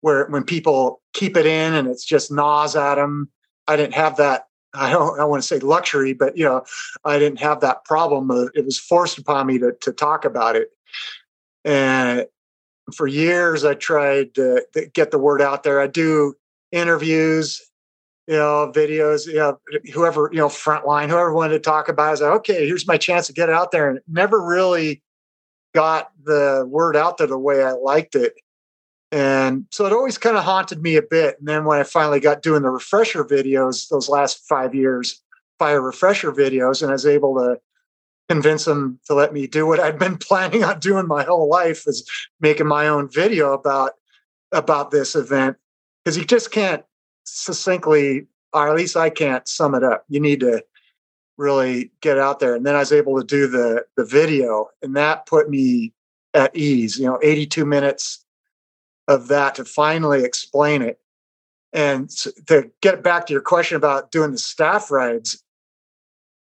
where 0.01 0.27
when 0.27 0.45
people 0.45 1.01
keep 1.13 1.37
it 1.37 1.47
in 1.47 1.75
and 1.75 1.89
it's 1.89 2.05
just 2.05 2.31
gnaws 2.31 2.77
at 2.77 2.97
them. 2.97 3.31
I 3.67 3.77
didn't 3.77 3.95
have 3.95 4.17
that. 4.17 4.45
I 4.75 4.91
don't. 4.91 5.19
I 5.19 5.25
want 5.25 5.43
to 5.43 5.47
say 5.47 5.59
luxury, 5.59 6.13
but 6.13 6.37
you 6.37 6.45
know, 6.45 6.65
I 7.05 7.19
didn't 7.19 7.41
have 7.41 7.61
that 7.61 7.85
problem. 7.87 8.31
It 8.55 8.65
was 8.65 8.79
forced 8.79 9.17
upon 9.17 9.47
me 9.47 9.59
to 9.59 9.73
to 9.81 9.93
talk 9.93 10.27
about 10.27 10.55
it, 10.55 10.69
and 11.65 12.27
for 12.95 13.07
years 13.07 13.65
I 13.65 13.75
tried 13.75 14.35
to, 14.35 14.65
get 14.93 15.11
the 15.11 15.19
word 15.19 15.41
out 15.41 15.63
there. 15.63 15.81
I 15.81 15.87
do 15.87 16.35
interviews 16.73 17.61
you 18.27 18.37
know, 18.37 18.73
videos, 18.75 19.27
you 19.27 19.35
know, 19.35 19.59
whoever, 19.95 20.29
you 20.33 20.39
know, 20.39 20.49
frontline, 20.49 21.09
whoever 21.09 21.33
wanted 21.33 21.55
to 21.55 21.61
talk 21.61 21.89
about 21.89 22.05
it, 22.05 22.09
I 22.09 22.11
was 22.11 22.21
like, 22.23 22.33
okay, 22.33 22.67
here's 22.67 22.87
my 22.87 22.97
chance 22.97 23.29
to 23.29 23.33
get 23.33 23.51
out 23.51 23.71
there. 23.71 23.89
And 23.89 24.01
never 24.09 24.45
really 24.45 25.03
got 25.75 26.11
the 26.25 26.67
word 26.69 26.97
out 26.97 27.19
there 27.19 27.29
the 27.29 27.39
way 27.39 27.63
I 27.63 27.73
liked 27.73 28.17
it. 28.17 28.35
And 29.13 29.67
so 29.71 29.87
it 29.87 29.93
always 29.93 30.19
kind 30.19 30.37
of 30.37 30.43
haunted 30.43 30.83
me 30.83 30.97
a 30.97 31.03
bit. 31.03 31.39
And 31.39 31.47
then 31.47 31.65
when 31.65 31.79
I 31.79 31.85
finally 31.85 32.19
got 32.19 32.43
doing 32.43 32.63
the 32.63 32.71
refresher 32.71 33.25
videos, 33.25 33.89
those 33.89 34.09
last 34.09 34.45
five 34.49 34.75
years, 34.75 35.23
fire 35.59 35.81
refresher 35.81 36.33
videos, 36.33 36.83
and 36.83 36.91
I 36.91 36.95
was 36.95 37.07
able 37.07 37.37
to 37.37 37.61
convince 38.29 38.65
them 38.65 38.99
to 39.07 39.15
let 39.15 39.33
me 39.33 39.47
do 39.47 39.67
what 39.67 39.79
I'd 39.79 40.01
been 40.01 40.19
planning 40.19 40.65
on 40.65 40.81
doing 40.81 41.07
my 41.07 41.23
whole 41.23 41.49
life 41.49 41.87
is 41.87 42.09
making 42.41 42.67
my 42.67 42.89
own 42.89 43.09
video 43.09 43.53
about 43.53 43.93
about 44.51 44.91
this 44.91 45.15
event. 45.15 45.57
Because 46.05 46.17
you 46.17 46.25
just 46.25 46.51
can't 46.51 46.85
succinctly, 47.27 48.27
or 48.53 48.69
at 48.69 48.77
least 48.77 48.97
I 48.97 49.11
can't 49.11 49.47
sum 49.47 49.75
it 49.75 49.85
up. 49.85 50.05
You 50.09 50.21
need 50.21 50.41
to 50.41 50.65
really 51.37 51.91
get 52.01 52.19
out 52.19 52.41
there. 52.41 52.55
And 52.55 52.65
then 52.65 52.75
I 52.75 52.81
was 52.81 52.93
able 52.93 53.19
to 53.19 53.27
do 53.27 53.47
the 53.47 53.85
the 53.97 54.05
video, 54.05 54.69
and 54.83 54.97
that 54.97 55.27
put 55.27 55.51
me 55.51 55.93
at 56.35 56.57
ease. 56.57 56.99
You 56.99 57.07
know, 57.07 57.19
82 57.23 57.65
minutes 57.65 58.25
of 59.09 59.29
that 59.29 59.55
to 59.57 59.65
finally 59.65 60.25
explain 60.25 60.83
it. 60.83 60.99
And 61.73 62.09
to 62.47 62.71
get 62.81 63.03
back 63.03 63.27
to 63.27 63.33
your 63.33 63.43
question 63.43 63.77
about 63.77 64.11
doing 64.11 64.33
the 64.33 64.39
staff 64.39 64.91
rides, 64.91 65.43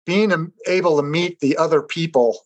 being 0.06 0.52
able 0.68 0.98
to 0.98 1.04
meet 1.04 1.40
the 1.40 1.58
other 1.58 1.82
people 1.82 2.40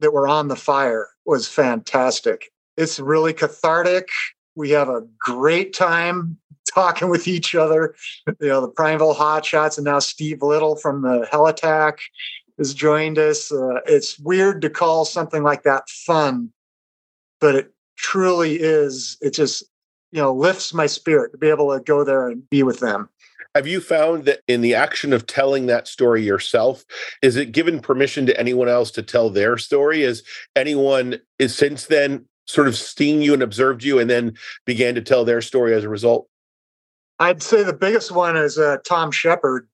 that 0.00 0.12
were 0.12 0.26
on 0.26 0.48
the 0.48 0.56
fire 0.56 1.08
was 1.24 1.46
fantastic. 1.46 2.50
It's 2.76 2.98
really 2.98 3.32
cathartic. 3.32 4.08
We 4.56 4.70
have 4.70 4.88
a 4.88 5.06
great 5.18 5.72
time 5.74 6.38
talking 6.70 7.08
with 7.08 7.28
each 7.28 7.54
other. 7.54 7.94
You 8.40 8.48
know, 8.48 8.60
the 8.60 8.68
Prineville 8.68 9.14
Hotshots 9.14 9.78
and 9.78 9.84
now 9.84 9.98
Steve 9.98 10.42
Little 10.42 10.76
from 10.76 11.02
the 11.02 11.26
Helitack 11.32 11.98
has 12.58 12.74
joined 12.74 13.18
us. 13.18 13.52
Uh, 13.52 13.80
it's 13.86 14.18
weird 14.18 14.60
to 14.62 14.70
call 14.70 15.04
something 15.04 15.42
like 15.42 15.62
that 15.62 15.88
fun, 15.88 16.52
but 17.40 17.54
it 17.54 17.72
truly 17.96 18.56
is. 18.56 19.16
It 19.20 19.34
just, 19.34 19.62
you 20.12 20.20
know, 20.20 20.34
lifts 20.34 20.74
my 20.74 20.86
spirit 20.86 21.32
to 21.32 21.38
be 21.38 21.48
able 21.48 21.72
to 21.76 21.82
go 21.82 22.04
there 22.04 22.28
and 22.28 22.48
be 22.50 22.62
with 22.62 22.80
them. 22.80 23.08
Have 23.54 23.66
you 23.66 23.80
found 23.80 24.24
that 24.26 24.40
in 24.46 24.60
the 24.60 24.74
action 24.74 25.12
of 25.12 25.26
telling 25.26 25.66
that 25.66 25.88
story 25.88 26.22
yourself, 26.22 26.84
is 27.22 27.36
it 27.36 27.52
given 27.52 27.80
permission 27.80 28.26
to 28.26 28.38
anyone 28.38 28.68
else 28.68 28.90
to 28.92 29.02
tell 29.02 29.30
their 29.30 29.56
story? 29.56 30.02
Is 30.02 30.22
anyone 30.54 31.18
is 31.38 31.56
since 31.56 31.86
then 31.86 32.26
sort 32.46 32.68
of 32.68 32.76
seen 32.76 33.22
you 33.22 33.34
and 33.34 33.42
observed 33.42 33.82
you 33.82 33.98
and 33.98 34.08
then 34.08 34.34
began 34.64 34.94
to 34.94 35.02
tell 35.02 35.24
their 35.24 35.40
story 35.40 35.74
as 35.74 35.82
a 35.82 35.88
result? 35.88 36.28
I'd 37.18 37.42
say 37.42 37.62
the 37.62 37.72
biggest 37.72 38.12
one 38.12 38.36
is 38.36 38.58
uh, 38.58 38.78
Tom 38.86 39.10
Shepard. 39.10 39.68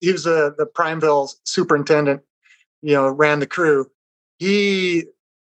He 0.00 0.12
was 0.12 0.26
uh, 0.26 0.50
the 0.56 0.66
Prineville 0.66 1.30
superintendent, 1.44 2.22
you 2.82 2.94
know, 2.94 3.08
ran 3.08 3.40
the 3.40 3.46
crew. 3.46 3.90
He 4.38 5.04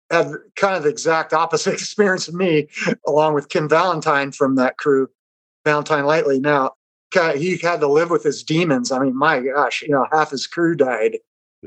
had 0.09 0.31
kind 0.55 0.75
of 0.75 0.83
the 0.83 0.89
exact 0.89 1.33
opposite 1.33 1.73
experience 1.75 2.27
of 2.27 2.35
me, 2.35 2.67
along 3.07 3.33
with 3.33 3.49
Kim 3.49 3.67
Valentine 3.67 4.31
from 4.31 4.55
that 4.55 4.77
crew, 4.77 5.09
Valentine 5.65 6.05
Lightly. 6.05 6.39
Now, 6.39 6.71
he 7.35 7.57
had 7.57 7.79
to 7.79 7.87
live 7.87 8.09
with 8.09 8.23
his 8.23 8.43
demons. 8.43 8.91
I 8.91 8.99
mean, 8.99 9.15
my 9.15 9.39
gosh, 9.39 9.81
you 9.81 9.89
know, 9.89 10.05
half 10.11 10.31
his 10.31 10.47
crew 10.47 10.75
died. 10.75 11.17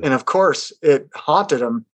And 0.03 0.13
of 0.13 0.27
course, 0.27 0.73
it 0.83 1.09
haunted 1.15 1.61
him 1.61 1.87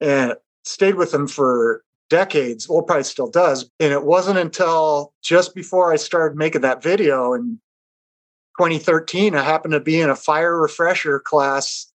and 0.00 0.34
stayed 0.64 0.94
with 0.94 1.12
him 1.12 1.26
for 1.26 1.82
decades. 2.08 2.68
Well, 2.68 2.82
probably 2.82 3.04
still 3.04 3.30
does. 3.30 3.70
And 3.80 3.92
it 3.92 4.04
wasn't 4.04 4.38
until 4.38 5.12
just 5.22 5.54
before 5.54 5.92
I 5.92 5.96
started 5.96 6.36
making 6.36 6.62
that 6.62 6.82
video 6.82 7.34
in 7.34 7.60
2013, 8.58 9.34
I 9.34 9.42
happened 9.42 9.72
to 9.72 9.80
be 9.80 10.00
in 10.00 10.10
a 10.10 10.16
fire 10.16 10.60
refresher 10.60 11.20
class 11.20 11.90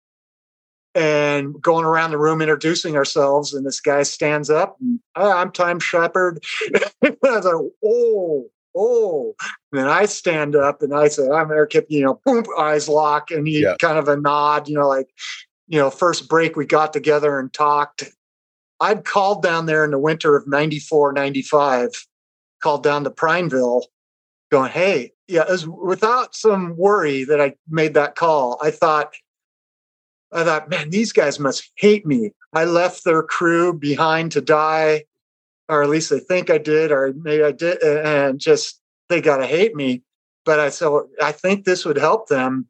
and 0.96 1.62
going 1.62 1.86
around 1.86 2.12
the 2.12 2.18
room 2.18 2.42
introducing 2.42 2.96
ourselves. 2.96 3.54
And 3.54 3.66
this 3.66 3.80
guy 3.80 4.04
stands 4.04 4.50
up 4.50 4.78
and 4.82 5.00
oh, 5.16 5.32
I'm 5.32 5.52
Tom 5.52 5.80
Shepard. 5.80 6.44
I 7.04 7.16
was 7.22 7.46
like, 7.46 7.72
oh, 7.86 8.46
oh. 8.76 9.36
And 9.72 9.82
then 9.82 9.88
I 9.88 10.06
stand 10.06 10.56
up 10.56 10.82
and 10.82 10.94
I 10.94 11.08
say, 11.08 11.30
I'm 11.30 11.52
Eric 11.52 11.72
Hipke, 11.72 11.86
you 11.90 12.04
know, 12.04 12.20
boom, 12.26 12.44
eyes 12.58 12.90
lock. 12.90 13.32
And 13.32 13.48
he 13.48 13.62
yeah. 13.62 13.76
kind 13.80 13.98
of 13.98 14.08
a 14.08 14.18
nod, 14.18 14.68
you 14.68 14.76
know, 14.76 14.88
like, 14.88 15.10
you 15.68 15.80
know, 15.80 15.90
first 15.90 16.28
break 16.28 16.56
we 16.56 16.66
got 16.66 16.92
together 16.92 17.40
and 17.40 17.54
talked. 17.54 18.04
I'd 18.80 19.06
called 19.06 19.44
down 19.44 19.66
there 19.66 19.84
in 19.84 19.92
the 19.92 20.00
winter 20.00 20.36
of 20.36 20.48
94, 20.48 21.14
95, 21.14 21.90
called 22.62 22.84
down 22.84 23.04
to 23.04 23.12
Prineville 23.12 23.84
going, 24.52 24.72
hey, 24.72 25.12
yeah, 25.28 25.50
was 25.50 25.68
without 25.68 26.36
some 26.36 26.76
worry 26.76 27.24
that 27.24 27.40
I 27.40 27.56
made 27.70 27.94
that 27.94 28.16
call. 28.16 28.58
I 28.62 28.72
thought, 28.72 29.14
I 30.32 30.44
thought, 30.44 30.70
man, 30.70 30.90
these 30.90 31.12
guys 31.12 31.40
must 31.40 31.72
hate 31.78 32.06
me. 32.06 32.32
I 32.54 32.66
left 32.66 33.04
their 33.04 33.24
crew 33.24 33.74
behind 33.74 34.32
to 34.34 34.42
die, 34.42 35.06
or 35.68 35.84
at 35.84 35.90
least 35.90 36.10
they 36.10 36.20
think 36.20 36.50
I 36.50 36.58
did, 36.58 36.92
or 36.92 37.14
maybe 37.16 37.44
I 37.44 37.52
did, 37.52 37.82
and 37.84 38.40
just 38.40 38.82
they 39.10 39.22
got 39.22 39.38
to 39.38 39.48
hate 39.48 39.76
me. 39.76 40.04
But 40.46 40.60
I 40.60 40.70
said, 40.70 40.90
I 41.22 41.32
think 41.32 41.66
this 41.66 41.86
would 41.86 41.98
help 41.98 42.28
them. 42.28 42.68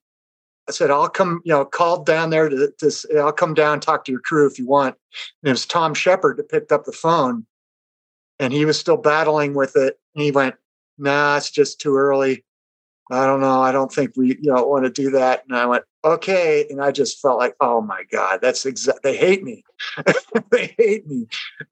I 0.69 0.71
said, 0.71 0.91
I'll 0.91 1.09
come, 1.09 1.41
you 1.43 1.51
know, 1.51 1.65
called 1.65 2.05
down 2.05 2.29
there 2.29 2.47
to, 2.47 2.71
to 2.77 3.17
I'll 3.17 3.31
come 3.31 3.55
down 3.55 3.79
talk 3.79 4.05
to 4.05 4.11
your 4.11 4.21
crew 4.21 4.45
if 4.45 4.59
you 4.59 4.67
want. 4.67 4.95
And 5.41 5.49
it 5.49 5.51
was 5.51 5.65
Tom 5.65 5.95
Shepard 5.95 6.37
that 6.37 6.49
picked 6.49 6.71
up 6.71 6.85
the 6.85 6.91
phone 6.91 7.45
and 8.37 8.53
he 8.53 8.65
was 8.65 8.79
still 8.79 8.97
battling 8.97 9.55
with 9.55 9.75
it. 9.75 9.99
And 10.13 10.23
he 10.23 10.31
went, 10.31 10.55
nah, 10.99 11.37
it's 11.37 11.49
just 11.49 11.81
too 11.81 11.97
early. 11.97 12.45
I 13.11 13.25
don't 13.25 13.41
know. 13.41 13.61
I 13.61 13.71
don't 13.71 13.91
think 13.91 14.15
we, 14.15 14.37
you 14.39 14.51
know, 14.51 14.63
want 14.63 14.85
to 14.85 14.91
do 14.91 15.09
that. 15.11 15.43
And 15.49 15.57
I 15.57 15.65
went, 15.65 15.83
okay. 16.05 16.67
And 16.69 16.79
I 16.79 16.91
just 16.91 17.19
felt 17.19 17.39
like, 17.39 17.55
oh 17.59 17.81
my 17.81 18.03
God, 18.11 18.39
that's 18.41 18.67
exact. 18.67 19.01
They 19.01 19.17
hate 19.17 19.43
me. 19.43 19.63
they 20.51 20.75
hate 20.77 21.07
me. 21.07 21.27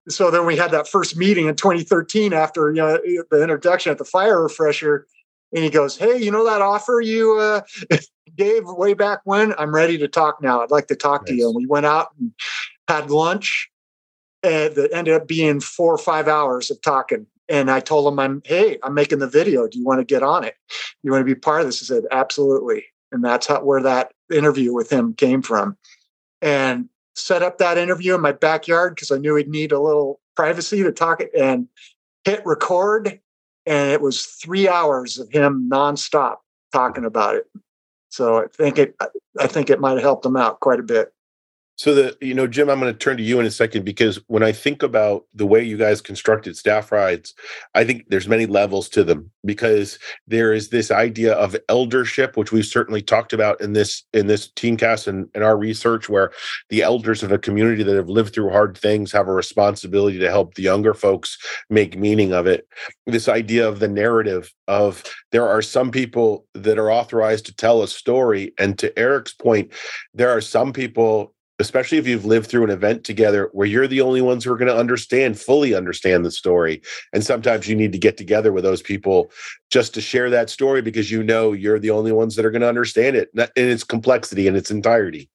So 0.10 0.32
then 0.32 0.48
we 0.48 0.58
had 0.58 0.72
that 0.72 0.88
first 0.88 1.16
meeting 1.16 1.48
in 1.48 1.56
2013 1.56 2.34
after, 2.34 2.70
you 2.70 2.82
know, 2.82 2.98
the 3.30 3.44
introduction 3.44 3.92
at 3.92 4.00
the 4.00 4.06
fire 4.06 4.42
refresher. 4.42 5.06
And 5.54 5.64
he 5.64 5.70
goes, 5.70 5.98
hey, 5.98 6.18
you 6.18 6.32
know 6.32 6.46
that 6.46 6.62
offer 6.62 7.00
you 7.02 7.38
uh, 7.40 7.62
gave 8.36 8.64
way 8.66 8.94
back 8.94 9.22
when? 9.24 9.54
I'm 9.58 9.74
ready 9.74 9.98
to 9.98 10.08
talk 10.08 10.42
now. 10.42 10.62
I'd 10.62 10.72
like 10.72 10.88
to 10.88 10.96
talk 10.96 11.22
nice. 11.22 11.30
to 11.30 11.36
you. 11.36 11.48
And 11.48 11.56
we 11.56 11.66
went 11.66 11.86
out 11.86 12.10
and 12.20 12.34
had 12.88 13.10
lunch. 13.10 13.70
And 14.44 14.76
that 14.76 14.94
ended 14.94 15.16
up 15.16 15.28
being 15.28 15.60
four 15.60 15.94
or 15.94 15.98
five 15.98 16.28
hours 16.28 16.70
of 16.70 16.82
talking 16.82 17.26
and 17.50 17.72
I 17.72 17.80
told 17.80 18.12
him, 18.12 18.20
I'm, 18.20 18.42
hey, 18.46 18.78
I'm 18.84 18.94
making 18.94 19.20
the 19.20 19.28
video. 19.28 19.68
Do 19.68 19.80
you 19.80 19.86
want 19.86 20.00
to 20.00 20.06
get 20.06 20.24
on 20.24 20.44
it? 20.44 20.56
You 21.04 21.12
want 21.12 21.22
to 21.22 21.36
be 21.36 21.40
part 21.40 21.62
of 21.62 21.68
this? 21.68 21.80
He 21.80 21.86
said, 21.86 22.04
absolutely. 22.12 22.86
And 23.12 23.24
that's 23.24 23.48
how, 23.48 23.64
where 23.64 23.82
that 23.84 24.12
interview 24.34 24.74
with 24.74 24.92
him 24.92 25.14
came 25.14 25.42
from. 25.42 25.78
And 26.42 26.90
set 27.16 27.42
up 27.42 27.58
that 27.58 27.78
interview 27.78 28.16
in 28.16 28.22
my 28.22 28.34
backyard 28.34 28.96
because 28.96 29.12
I 29.12 29.18
knew 29.18 29.36
he'd 29.36 29.48
need 29.48 29.72
a 29.72 29.80
little 29.80 30.20
privacy 30.36 30.84
to 30.84 30.92
talk 30.92 31.22
it 31.22 31.32
and 31.38 31.68
hit 32.26 32.46
record. 32.46 33.20
And 33.68 33.92
it 33.92 34.02
was 34.02 34.24
three 34.24 34.70
hours 34.70 35.20
of 35.20 35.30
him 35.30 35.70
nonstop 35.70 36.38
talking 36.72 37.04
about 37.04 37.36
it. 37.36 37.48
So 38.10 38.38
I 38.38 38.46
think 38.48 38.78
it, 38.78 38.96
I 39.38 39.48
think 39.48 39.70
it 39.70 39.82
might 39.82 39.92
have 39.92 40.02
helped 40.02 40.26
him 40.26 40.38
out 40.38 40.62
quite 40.62 40.80
a 40.80 40.84
bit. 40.84 41.14
So 41.78 41.94
the 41.94 42.18
you 42.22 42.34
know 42.34 42.48
Jim, 42.48 42.70
I'm 42.70 42.80
going 42.80 42.92
to 42.92 42.98
turn 42.98 43.18
to 43.18 43.24
you 43.24 43.40
in 43.40 43.46
a 43.46 43.52
second 43.52 43.86
because 43.86 44.20
when 44.26 44.42
I 44.42 44.52
think 44.52 44.82
about 44.82 45.26
the 45.36 45.46
way 45.46 45.64
you 45.64 45.78
guys 45.78 46.02
constructed 46.02 46.58
staff 46.58 46.92
rides, 46.92 47.36
I 47.76 47.84
think 47.86 48.06
there's 48.10 48.28
many 48.28 48.48
levels 48.48 48.90
to 48.90 49.04
them 49.04 49.30
because 49.46 50.00
there 50.26 50.54
is 50.54 50.70
this 50.70 50.90
idea 50.90 51.34
of 51.34 51.56
eldership, 51.70 52.36
which 52.36 52.52
we've 52.52 52.66
certainly 52.66 53.04
talked 53.04 53.32
about 53.32 53.62
in 53.62 53.74
this 53.74 54.04
in 54.12 54.26
this 54.26 54.50
teamcast 54.50 55.08
and 55.08 55.30
in 55.36 55.44
our 55.44 55.56
research, 55.56 56.10
where 56.10 56.32
the 56.70 56.82
elders 56.82 57.22
of 57.22 57.32
a 57.32 57.38
community 57.38 57.84
that 57.84 57.96
have 57.96 58.10
lived 58.10 58.34
through 58.34 58.50
hard 58.50 58.76
things 58.76 59.12
have 59.12 59.28
a 59.28 59.32
responsibility 59.34 60.18
to 60.18 60.32
help 60.32 60.56
the 60.56 60.64
younger 60.64 60.96
folks 60.96 61.38
make 61.70 61.96
meaning 61.96 62.34
of 62.34 62.48
it. 62.48 62.68
This 63.06 63.30
idea 63.30 63.68
of 63.68 63.80
the 63.80 63.88
narrative 63.88 64.52
of 64.68 65.04
there 65.32 65.48
are 65.48 65.62
some 65.62 65.92
people 65.92 66.48
that 66.56 66.80
are 66.80 66.92
authorized 66.92 67.46
to 67.46 67.56
tell 67.56 67.84
a 67.84 67.88
story, 67.88 68.52
and 68.58 68.80
to 68.80 68.98
Eric's 68.98 69.36
point, 69.36 69.72
there 70.16 70.32
are 70.32 70.42
some 70.42 70.74
people 70.74 71.36
especially 71.60 71.98
if 71.98 72.08
you've 72.08 72.26
lived 72.26 72.48
through 72.48 72.64
an 72.64 72.70
event 72.70 73.04
together 73.04 73.50
where 73.52 73.66
you're 73.66 73.88
the 73.88 74.02
only 74.02 74.22
ones 74.22 74.44
who 74.44 74.52
are 74.52 74.58
going 74.58 74.72
to 74.72 74.78
understand 74.78 75.40
fully 75.40 75.74
understand 75.74 76.24
the 76.24 76.32
story. 76.32 76.82
And 77.14 77.24
sometimes 77.24 77.68
you 77.68 77.76
need 77.76 77.92
to 77.94 77.98
get 77.98 78.16
together 78.18 78.52
with 78.52 78.64
those 78.64 78.82
people 78.82 79.32
just 79.72 79.94
to 79.96 80.02
share 80.02 80.30
that 80.30 80.50
story 80.50 80.82
because 80.82 81.10
you 81.10 81.24
know 81.24 81.54
you're 81.54 81.80
the 81.80 81.90
only 81.90 82.12
ones 82.12 82.36
that 82.36 82.46
are 82.46 82.52
going 82.52 82.62
to 82.62 82.70
understand 82.70 83.16
it 83.16 83.30
in 83.34 83.50
its 83.56 83.84
complexity 83.84 84.48
in 84.48 84.56
its 84.56 84.70
entirety. 84.70 85.30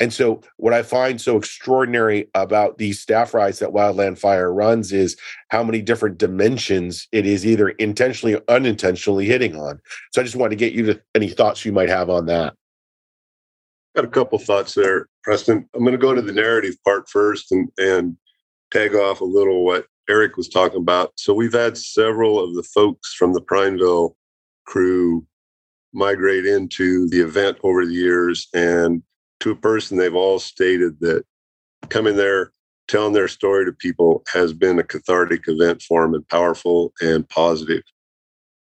And 0.00 0.12
so 0.12 0.40
what 0.56 0.72
i 0.72 0.82
find 0.82 1.20
so 1.20 1.36
extraordinary 1.36 2.28
about 2.34 2.78
these 2.78 3.00
staff 3.00 3.34
rides 3.34 3.58
that 3.58 3.70
wildland 3.70 4.18
fire 4.18 4.52
runs 4.52 4.92
is 4.92 5.16
how 5.48 5.62
many 5.62 5.82
different 5.82 6.18
dimensions 6.18 7.08
it 7.12 7.26
is 7.26 7.46
either 7.46 7.70
intentionally 7.70 8.34
or 8.34 8.42
unintentionally 8.48 9.26
hitting 9.26 9.56
on. 9.56 9.80
So 10.12 10.20
i 10.20 10.24
just 10.24 10.36
wanted 10.36 10.50
to 10.50 10.56
get 10.56 10.72
you 10.72 10.86
to 10.86 11.00
any 11.14 11.28
thoughts 11.28 11.64
you 11.64 11.72
might 11.72 11.88
have 11.88 12.08
on 12.08 12.26
that 12.26 12.54
got 13.98 14.04
a 14.04 14.08
couple 14.08 14.38
thoughts 14.38 14.74
there, 14.74 15.08
Preston. 15.24 15.68
I'm 15.74 15.80
going 15.80 15.90
to 15.90 15.98
go 15.98 16.14
to 16.14 16.22
the 16.22 16.32
narrative 16.32 16.76
part 16.84 17.08
first 17.08 17.50
and, 17.50 17.68
and 17.78 18.16
tag 18.70 18.94
off 18.94 19.20
a 19.20 19.24
little 19.24 19.64
what 19.64 19.86
Eric 20.08 20.36
was 20.36 20.48
talking 20.48 20.80
about. 20.80 21.12
So 21.16 21.34
we've 21.34 21.52
had 21.52 21.76
several 21.76 22.38
of 22.38 22.54
the 22.54 22.62
folks 22.62 23.14
from 23.14 23.32
the 23.32 23.40
Prineville 23.40 24.16
crew 24.66 25.26
migrate 25.92 26.46
into 26.46 27.08
the 27.08 27.20
event 27.20 27.58
over 27.64 27.84
the 27.84 27.92
years. 27.92 28.46
And 28.54 29.02
to 29.40 29.50
a 29.50 29.56
person, 29.56 29.98
they've 29.98 30.14
all 30.14 30.38
stated 30.38 31.00
that 31.00 31.24
coming 31.88 32.14
there, 32.14 32.52
telling 32.86 33.14
their 33.14 33.26
story 33.26 33.64
to 33.64 33.72
people 33.72 34.22
has 34.32 34.52
been 34.52 34.78
a 34.78 34.84
cathartic 34.84 35.48
event 35.48 35.82
for 35.82 36.02
them 36.02 36.14
and 36.14 36.28
powerful 36.28 36.92
and 37.00 37.28
positive. 37.28 37.82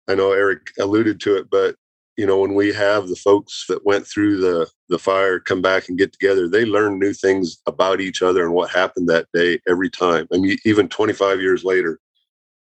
I 0.09 0.15
know 0.15 0.33
Eric 0.33 0.71
alluded 0.79 1.21
to 1.21 1.37
it, 1.37 1.51
but 1.51 1.77
you 2.17 2.27
know 2.27 2.39
when 2.39 2.55
we 2.55 2.73
have 2.73 3.09
the 3.09 3.17
folks 3.17 3.67
that 3.69 3.85
went 3.85 4.07
through 4.07 4.39
the 4.39 4.69
the 4.89 4.99
fire 4.99 5.39
come 5.39 5.61
back 5.61 5.89
and 5.89 5.99
get 5.99 6.13
together 6.13 6.49
they 6.49 6.65
learn 6.65 6.99
new 6.99 7.13
things 7.13 7.59
about 7.67 8.01
each 8.01 8.23
other 8.23 8.45
and 8.45 8.55
what 8.55 8.71
happened 8.71 9.09
that 9.09 9.27
day 9.35 9.59
every 9.69 9.91
time. 9.91 10.27
I 10.33 10.39
mean, 10.39 10.57
even 10.65 10.89
25 10.89 11.41
years 11.41 11.65
later 11.65 12.01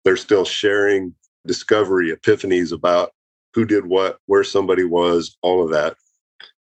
they're 0.04 0.16
still 0.16 0.44
sharing 0.44 1.14
discovery 1.46 2.12
epiphanies 2.12 2.72
about 2.72 3.12
who 3.54 3.64
did 3.64 3.86
what 3.86 4.18
where 4.26 4.44
somebody 4.44 4.84
was 4.84 5.36
all 5.42 5.62
of 5.62 5.70
that. 5.70 5.96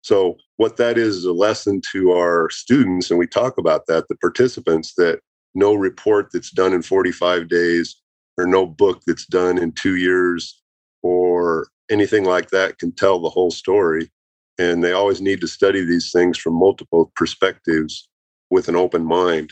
So 0.02 0.38
what 0.58 0.78
that 0.78 0.98
is 0.98 1.18
is 1.18 1.26
a 1.26 1.34
lesson 1.34 1.82
to 1.92 2.12
our 2.12 2.50
students 2.50 3.10
and 3.10 3.20
we 3.20 3.28
talk 3.28 3.58
about 3.58 3.88
that 3.88 4.08
the 4.08 4.16
participants 4.18 4.94
that 4.96 5.20
no 5.56 5.74
report 5.74 6.30
that's 6.32 6.52
done 6.52 6.74
in 6.74 6.82
45 6.82 7.50
days 7.50 7.96
or 8.38 8.46
no 8.46 8.66
book 8.66 9.02
that's 9.08 9.26
done 9.26 9.58
in 9.58 9.72
two 9.72 9.96
years 9.96 10.62
or 11.02 11.68
anything 11.90 12.26
like 12.26 12.50
that 12.50 12.78
can 12.78 12.92
tell 12.92 13.20
the 13.20 13.30
whole 13.30 13.52
story. 13.52 14.10
And 14.58 14.84
they 14.84 14.92
always 14.92 15.22
need 15.22 15.42
to 15.42 15.48
study 15.48 15.86
these 15.86 16.12
things 16.12 16.38
from 16.38 16.54
multiple 16.56 17.12
perspectives 17.16 18.10
with 18.50 18.68
an 18.68 18.76
open 18.76 19.06
mind. 19.06 19.52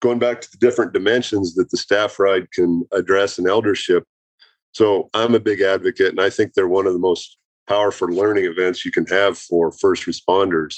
Going 0.00 0.18
back 0.18 0.40
to 0.40 0.48
the 0.50 0.58
different 0.58 0.92
dimensions 0.92 1.54
that 1.54 1.70
the 1.70 1.76
staff 1.76 2.18
ride 2.18 2.50
can 2.52 2.84
address 2.92 3.38
in 3.38 3.48
eldership. 3.48 4.04
So 4.72 5.08
I'm 5.14 5.34
a 5.34 5.40
big 5.40 5.60
advocate, 5.60 6.10
and 6.10 6.20
I 6.20 6.28
think 6.28 6.52
they're 6.52 6.68
one 6.68 6.86
of 6.86 6.92
the 6.92 6.98
most 6.98 7.38
powerful 7.68 8.08
learning 8.08 8.44
events 8.44 8.84
you 8.84 8.90
can 8.90 9.06
have 9.06 9.38
for 9.38 9.72
first 9.72 10.04
responders. 10.04 10.76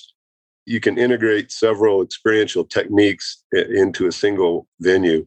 You 0.66 0.80
can 0.80 0.98
integrate 0.98 1.50
several 1.50 2.02
experiential 2.02 2.64
techniques 2.64 3.42
into 3.52 4.06
a 4.06 4.12
single 4.12 4.68
venue. 4.80 5.26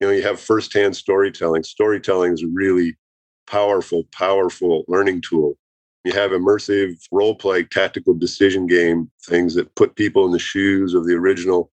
You 0.00 0.06
know, 0.06 0.10
you 0.10 0.22
have 0.22 0.38
firsthand 0.38 0.96
storytelling. 0.96 1.62
Storytelling 1.62 2.34
is 2.34 2.42
a 2.42 2.48
really 2.52 2.96
powerful, 3.52 4.04
powerful 4.12 4.84
learning 4.88 5.20
tool. 5.20 5.58
You 6.04 6.12
have 6.14 6.30
immersive 6.30 6.94
role 7.12 7.34
play, 7.34 7.64
tactical 7.64 8.14
decision 8.14 8.66
game 8.66 9.10
things 9.26 9.54
that 9.54 9.74
put 9.76 9.94
people 9.94 10.24
in 10.24 10.32
the 10.32 10.38
shoes 10.38 10.94
of 10.94 11.06
the 11.06 11.14
original 11.14 11.70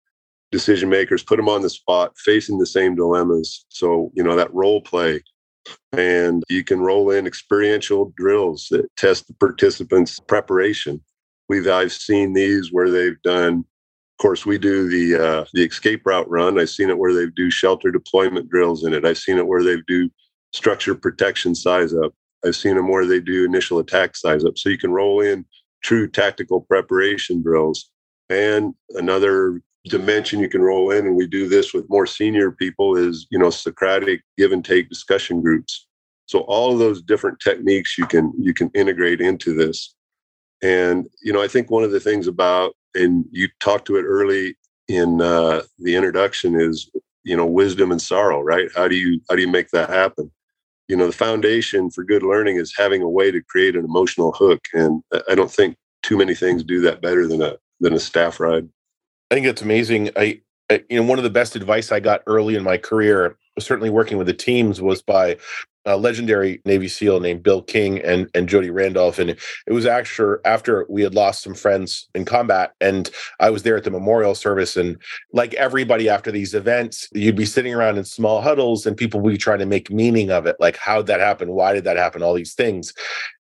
decision 0.51 0.89
makers, 0.89 1.23
put 1.23 1.37
them 1.37 1.49
on 1.49 1.63
the 1.63 1.71
spot, 1.71 2.13
facing 2.19 2.59
the 2.59 2.67
same 2.67 2.97
dilemmas. 2.97 3.65
So, 3.69 4.11
you 4.15 4.25
know, 4.25 4.35
that 4.35 4.53
role 4.53 4.81
play. 4.81 5.23
And 5.93 6.43
you 6.49 6.65
can 6.65 6.81
roll 6.81 7.11
in 7.11 7.27
experiential 7.27 8.13
drills 8.17 8.67
that 8.71 8.89
test 8.97 9.29
the 9.29 9.35
participants' 9.35 10.19
preparation. 10.19 11.01
We've 11.49 11.69
I've 11.69 11.93
seen 11.93 12.33
these 12.33 12.73
where 12.73 12.91
they've 12.91 13.21
done. 13.23 13.65
Of 14.19 14.23
course, 14.23 14.45
we 14.45 14.59
do 14.59 14.89
the 14.89 15.25
uh, 15.25 15.45
the 15.55 15.65
escape 15.65 16.03
route 16.05 16.29
run. 16.29 16.59
I've 16.59 16.71
seen 16.71 16.91
it 16.91 16.99
where 16.99 17.15
they 17.15 17.27
do 17.37 17.51
shelter 17.51 17.91
deployment 17.91 18.51
drills 18.51 18.85
in 18.85 18.93
it. 18.95 19.05
I've 19.05 19.19
seen 19.19 19.39
it 19.39 19.47
where 19.47 19.63
they 19.63 19.77
do 19.87 20.11
structure 20.53 20.95
protection 20.95 21.55
size 21.55 21.95
up. 21.95 22.15
I've 22.45 22.57
seen 22.57 22.77
them 22.77 22.89
where 22.89 23.07
they 23.07 23.21
do 23.21 23.45
initial 23.45 23.79
attack 23.79 24.17
size 24.17 24.45
up. 24.45 24.57
So 24.57 24.69
you 24.69 24.79
can 24.79 24.93
roll 24.93 25.21
in 25.21 25.45
true 25.83 26.09
tactical 26.09 26.61
preparation 26.61 27.43
drills. 27.43 27.91
And 28.31 28.75
another 28.91 29.61
dimension 29.87 30.41
you 30.41 30.49
can 30.49 30.63
roll 30.63 30.91
in, 30.91 31.07
and 31.07 31.17
we 31.17 31.27
do 31.27 31.49
this 31.49 31.73
with 31.73 31.89
more 31.89 32.07
senior 32.07 32.51
people, 32.51 32.97
is 32.97 33.27
you 33.31 33.39
know 33.39 33.51
Socratic 33.51 34.23
give 34.37 34.53
and 34.53 34.65
take 34.65 34.89
discussion 34.89 35.41
groups. 35.41 35.87
So 36.27 36.41
all 36.41 36.73
of 36.73 36.79
those 36.79 37.01
different 37.01 37.41
techniques 37.41 37.97
you 37.97 38.07
can 38.07 38.33
you 38.39 38.53
can 38.53 38.71
integrate 38.75 39.21
into 39.21 39.55
this. 39.55 39.95
And 40.63 41.09
you 41.23 41.33
know, 41.33 41.43
I 41.43 41.49
think 41.49 41.71
one 41.71 41.85
of 41.85 41.91
the 41.91 42.01
things 42.01 42.27
about, 42.27 42.75
and 42.95 43.25
you 43.31 43.49
talked 43.61 43.87
to 43.87 43.97
it 43.97 44.03
early 44.03 44.57
in 44.89 45.21
uh, 45.23 45.63
the 45.79 45.95
introduction, 45.95 46.61
is 46.61 46.91
you 47.25 47.37
know 47.37 47.47
wisdom 47.47 47.91
and 47.91 48.03
sorrow, 48.03 48.41
right? 48.41 48.69
How 48.75 48.89
do 48.89 48.97
you 48.97 49.21
how 49.29 49.37
do 49.37 49.43
you 49.43 49.49
make 49.49 49.71
that 49.71 49.89
happen? 49.89 50.31
You 50.89 50.97
know 50.97 51.07
the 51.07 51.13
foundation 51.13 51.91
for 51.91 52.03
good 52.03 52.23
learning 52.23 52.57
is 52.57 52.75
having 52.77 53.03
a 53.03 53.09
way 53.09 53.31
to 53.31 53.43
create 53.43 53.77
an 53.77 53.85
emotional 53.85 54.33
hook 54.33 54.67
and 54.73 55.03
i 55.31 55.35
don't 55.35 55.51
think 55.51 55.77
too 56.03 56.17
many 56.17 56.35
things 56.35 56.65
do 56.65 56.81
that 56.81 57.03
better 57.03 57.27
than 57.27 57.43
a 57.43 57.57
than 57.81 57.93
a 57.93 58.01
staff 58.01 58.41
ride. 58.41 58.69
I 59.31 59.35
think 59.35 59.47
it's 59.47 59.63
amazing. 59.63 60.11
I, 60.17 60.41
I 60.71 60.83
you 60.89 61.01
know 61.01 61.07
one 61.07 61.19
of 61.19 61.25
the 61.25 61.31
best 61.31 61.57
advice 61.57 61.93
i 61.93 62.01
got 62.01 62.23
early 62.27 62.55
in 62.55 62.63
my 62.63 62.77
career 62.77 63.37
certainly 63.59 63.91
working 63.91 64.19
with 64.19 64.27
the 64.27 64.35
teams 64.35 64.81
was 64.81 65.03
by 65.03 65.37
a 65.89 65.97
legendary 65.97 66.61
Navy 66.67 66.87
SEAL 66.87 67.21
named 67.21 67.43
Bill 67.43 67.63
King 67.63 67.99
and 68.01 68.29
and 68.35 68.49
Jody 68.49 68.71
Randolph, 68.71 69.19
and 69.19 69.31
it 69.31 69.73
was 69.73 69.87
actually 69.87 70.37
after 70.45 70.87
we 70.89 71.03
had 71.03 71.15
lost 71.15 71.43
some 71.43 71.55
friends 71.55 72.09
in 72.15 72.25
combat, 72.25 72.73
and 72.81 73.11
I 73.41 73.51
was 73.51 73.63
there 73.63 73.77
at 73.77 73.85
the 73.85 73.91
memorial 73.91 74.35
service, 74.35 74.77
and 74.77 75.01
like 75.33 75.55
everybody 75.55 76.09
after 76.09 76.31
these 76.31 76.55
events, 76.55 77.09
you'd 77.13 77.37
be 77.37 77.47
sitting 77.47 77.75
around 77.75 77.97
in 77.97 78.05
small 78.05 78.43
huddles, 78.43 78.87
and 78.87 78.97
people 78.97 79.21
would 79.21 79.31
be 79.33 79.39
trying 79.39 79.61
to 79.61 79.67
make 79.67 79.91
meaning 79.91 80.31
of 80.31 80.47
it, 80.47 80.57
like 80.61 80.77
how'd 80.77 81.07
that 81.07 81.21
happen, 81.21 81.53
why 81.53 81.73
did 81.73 81.85
that 81.85 81.97
happen, 81.97 82.23
all 82.23 82.35
these 82.35 82.55
things, 82.55 82.93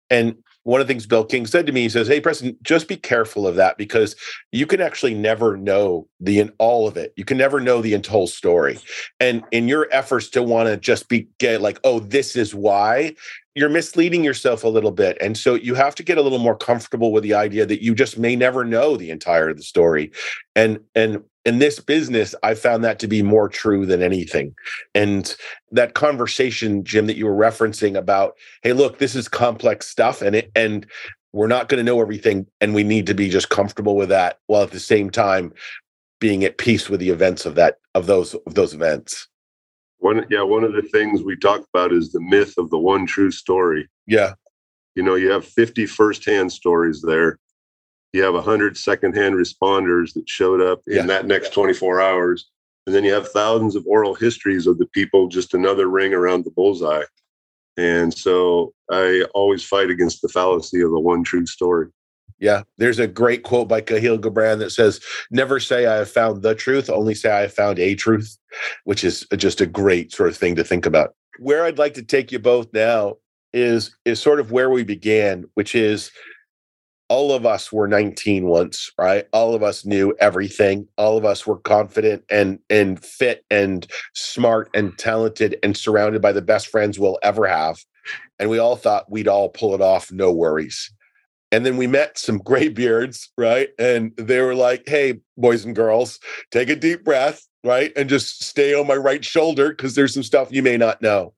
and 0.09 0.35
one 0.69 0.83
of 0.83 0.87
the 0.87 0.93
things 0.93 1.07
Bill 1.07 1.25
King 1.25 1.47
said 1.47 1.65
to 1.65 1.73
me, 1.73 1.81
he 1.81 1.89
says, 1.89 2.09
Hey, 2.09 2.21
Preston, 2.21 2.55
just 2.63 2.89
be 2.89 2.97
careful 2.97 3.47
of 3.47 3.57
that 3.57 3.79
because 3.79 4.15
you 4.53 4.67
can 4.67 4.83
actually 4.83 5.15
never 5.15 5.57
know 5.57 6.07
the 6.21 6.41
in 6.41 6.53
all 6.59 6.87
of 6.87 6.99
it. 6.99 7.15
You 7.17 7.25
can 7.25 7.39
never 7.39 7.59
know 7.59 7.81
the 7.81 7.99
whole 8.07 8.27
story. 8.27 8.79
And 9.19 9.43
in 9.51 9.67
your 9.67 9.89
efforts 9.93 10.29
to 10.31 10.43
want 10.43 10.69
to 10.69 10.77
just 10.77 11.09
be 11.09 11.27
get 11.39 11.63
like, 11.63 11.81
oh, 11.85 12.01
this 12.01 12.37
is 12.37 12.55
why, 12.55 13.15
you're 13.59 13.69
misleading 13.69 14.23
yourself 14.23 14.63
a 14.63 14.69
little 14.69 14.93
bit. 14.93 15.19
And 15.21 15.37
so 15.37 15.55
you 15.55 15.75
have 15.75 15.95
to 15.97 16.05
get 16.05 16.17
a 16.17 16.23
little 16.23 16.39
more 16.39 16.57
comfortable 16.57 17.11
with 17.11 17.25
the 17.25 17.35
idea 17.35 17.67
that 17.67 17.83
you 17.83 17.93
just 17.93 18.17
may 18.17 18.37
never 18.37 18.65
know 18.65 18.97
the 18.97 19.11
entire 19.11 19.49
of 19.49 19.57
the 19.57 19.65
story. 19.65 20.13
And 20.55 20.79
and 20.95 21.25
in 21.45 21.59
this 21.59 21.81
business, 21.81 22.37
I 22.45 22.55
found 22.55 22.85
that 22.85 23.01
to 23.01 23.09
be 23.09 23.23
more 23.23 23.49
true 23.49 23.85
than 23.85 24.01
anything. 24.01 24.55
And 24.95 25.35
that 25.73 25.95
conversation, 25.95 26.85
Jim, 26.85 27.07
that 27.07 27.17
you 27.17 27.27
were 27.27 27.35
referencing 27.35 27.97
about, 27.97 28.35
hey, 28.63 28.75
look, 28.75 28.99
this 28.99 29.17
is 29.17 29.29
complex 29.29 29.89
stuff, 29.89 30.23
and 30.23 30.37
it 30.37 30.53
and 30.55 30.87
we're 31.33 31.49
not 31.49 31.69
going 31.69 31.79
to 31.79 31.91
know 31.91 32.01
everything, 32.01 32.47
and 32.61 32.75
we 32.75 32.85
need 32.85 33.07
to 33.07 33.15
be 33.15 33.29
just 33.29 33.49
comfortable 33.49 33.97
with 33.97 34.09
that, 34.11 34.39
while 34.47 34.63
at 34.63 34.71
the 34.71 34.81
same 34.81 35.11
time 35.11 35.53
being 36.21 36.45
at 36.45 36.59
peace 36.59 36.89
with 36.89 37.01
the 37.01 37.11
events 37.11 37.45
of 37.45 37.57
that 37.57 37.79
of 37.95 38.07
those 38.07 38.35
of 38.35 38.55
those 38.55 38.73
events. 38.73 39.27
One, 39.99 40.25
yeah, 40.31 40.43
one 40.43 40.65
of 40.65 40.73
the 40.73 40.83
things 40.83 41.23
we 41.23 41.37
talk 41.37 41.65
about 41.75 41.93
is 41.93 42.13
the 42.13 42.21
myth 42.21 42.55
of 42.57 42.71
the 42.71 42.79
one 42.79 43.05
true 43.07 43.31
story. 43.31 43.89
Yeah, 44.07 44.35
you 44.99 45.05
know, 45.05 45.15
you 45.15 45.31
have 45.31 45.45
50 45.45 45.87
firsthand 45.87 46.53
stories 46.53 47.01
there. 47.03 47.39
You 48.13 48.25
have 48.25 48.35
100 48.35 48.77
secondhand 48.77 49.37
responders 49.37 50.13
that 50.15 50.29
showed 50.29 50.61
up 50.61 50.81
in 50.89 50.97
yeah. 50.97 51.07
that 51.07 51.27
next 51.27 51.53
24 51.53 52.01
hours. 52.01 52.51
And 52.85 52.95
then 52.95 53.05
you 53.05 53.13
have 53.13 53.29
thousands 53.29 53.77
of 53.77 53.87
oral 53.87 54.15
histories 54.15 54.67
of 54.67 54.79
the 54.79 54.87
people 54.87 55.29
just 55.29 55.55
another 55.55 55.89
ring 55.89 56.15
around 56.15 56.45
the 56.45 56.51
bullseye. 56.51 57.05
And 57.77 58.13
so 58.13 58.73
i 58.91 59.25
always 59.35 59.63
fight 59.63 59.91
against 59.91 60.21
the 60.21 60.29
fallacy 60.29 60.81
of 60.81 60.91
the 60.91 60.99
one 60.99 61.23
true 61.23 61.47
story 61.47 61.89
yeah 62.39 62.63
there's 62.77 62.99
a 62.99 63.07
great 63.07 63.43
quote 63.43 63.69
by 63.69 63.81
Kahlil 63.81 64.19
Gibran 64.19 64.59
that 64.59 64.71
says 64.71 65.01
never 65.31 65.61
say 65.61 65.87
i 65.87 65.97
have 65.97 66.11
found 66.11 66.43
the 66.43 66.55
truth 66.55 66.91
only 66.91 67.15
say 67.15 67.31
i 67.31 67.41
have 67.41 67.53
found 67.53 67.79
a 67.79 67.95
truth 67.95 68.39
which 68.85 69.05
is 69.05 69.27
just 69.37 69.61
a 69.61 69.67
great 69.67 70.13
sort 70.13 70.29
of 70.29 70.37
thing 70.37 70.57
to 70.57 70.65
think 70.65 70.87
about. 70.87 71.15
Where 71.39 71.65
i'd 71.65 71.79
like 71.79 71.95
to 71.95 72.03
take 72.03 72.33
you 72.33 72.39
both 72.39 72.73
now 72.73 73.17
is 73.53 73.97
is 74.05 74.21
sort 74.21 74.41
of 74.41 74.53
where 74.53 74.71
we 74.71 74.85
began 74.85 75.45
which 75.55 75.75
is 75.75 76.11
all 77.09 77.33
of 77.33 77.47
us 77.47 77.73
were 77.73 77.89
19 77.89 78.47
once 78.47 78.91
right? 78.99 79.27
All 79.33 79.55
of 79.55 79.63
us 79.63 79.87
knew 79.87 80.15
everything. 80.21 80.87
All 80.99 81.17
of 81.17 81.25
us 81.25 81.47
were 81.47 81.59
confident 81.59 82.23
and 82.29 82.59
and 82.69 83.03
fit 83.03 83.45
and 83.51 83.87
smart 84.15 84.69
and 84.75 84.97
talented 84.99 85.59
and 85.63 85.77
surrounded 85.77 86.21
by 86.21 86.33
the 86.33 86.43
best 86.43 86.69
friends 86.69 86.99
we'll 86.99 87.19
ever 87.23 87.47
have. 87.47 87.79
And 88.39 88.51
we 88.51 88.59
all 88.59 88.77
thought 88.77 89.11
we'd 89.11 89.29
all 89.29 89.49
pull 89.49 89.75
it 89.75 89.81
off 89.81 90.13
no 90.13 90.31
worries 90.33 90.91
and 91.53 91.65
then 91.65 91.77
we 91.77 91.87
met 91.87 92.19
some 92.19 92.39
gray 92.39 92.69
beards 92.69 93.31
right 93.37 93.71
and 93.79 94.13
they 94.17 94.41
were 94.41 94.55
like 94.55 94.83
hey 94.87 95.15
boys 95.37 95.65
and 95.65 95.77
girls 95.77 96.19
take 96.51 96.69
a 96.69 96.77
deep 96.77 97.05
breath 97.05 97.47
right 97.65 97.93
and 97.97 98.09
just 98.09 98.43
stay 98.45 98.75
on 98.75 98.87
my 98.87 98.97
right 98.97 99.25
shoulder 99.25 99.71
because 99.71 99.95
there's 99.95 100.15
some 100.15 100.23
stuff 100.23 100.49
you 100.51 100.63
may 100.63 100.77
not 100.77 101.03
know 101.03 101.33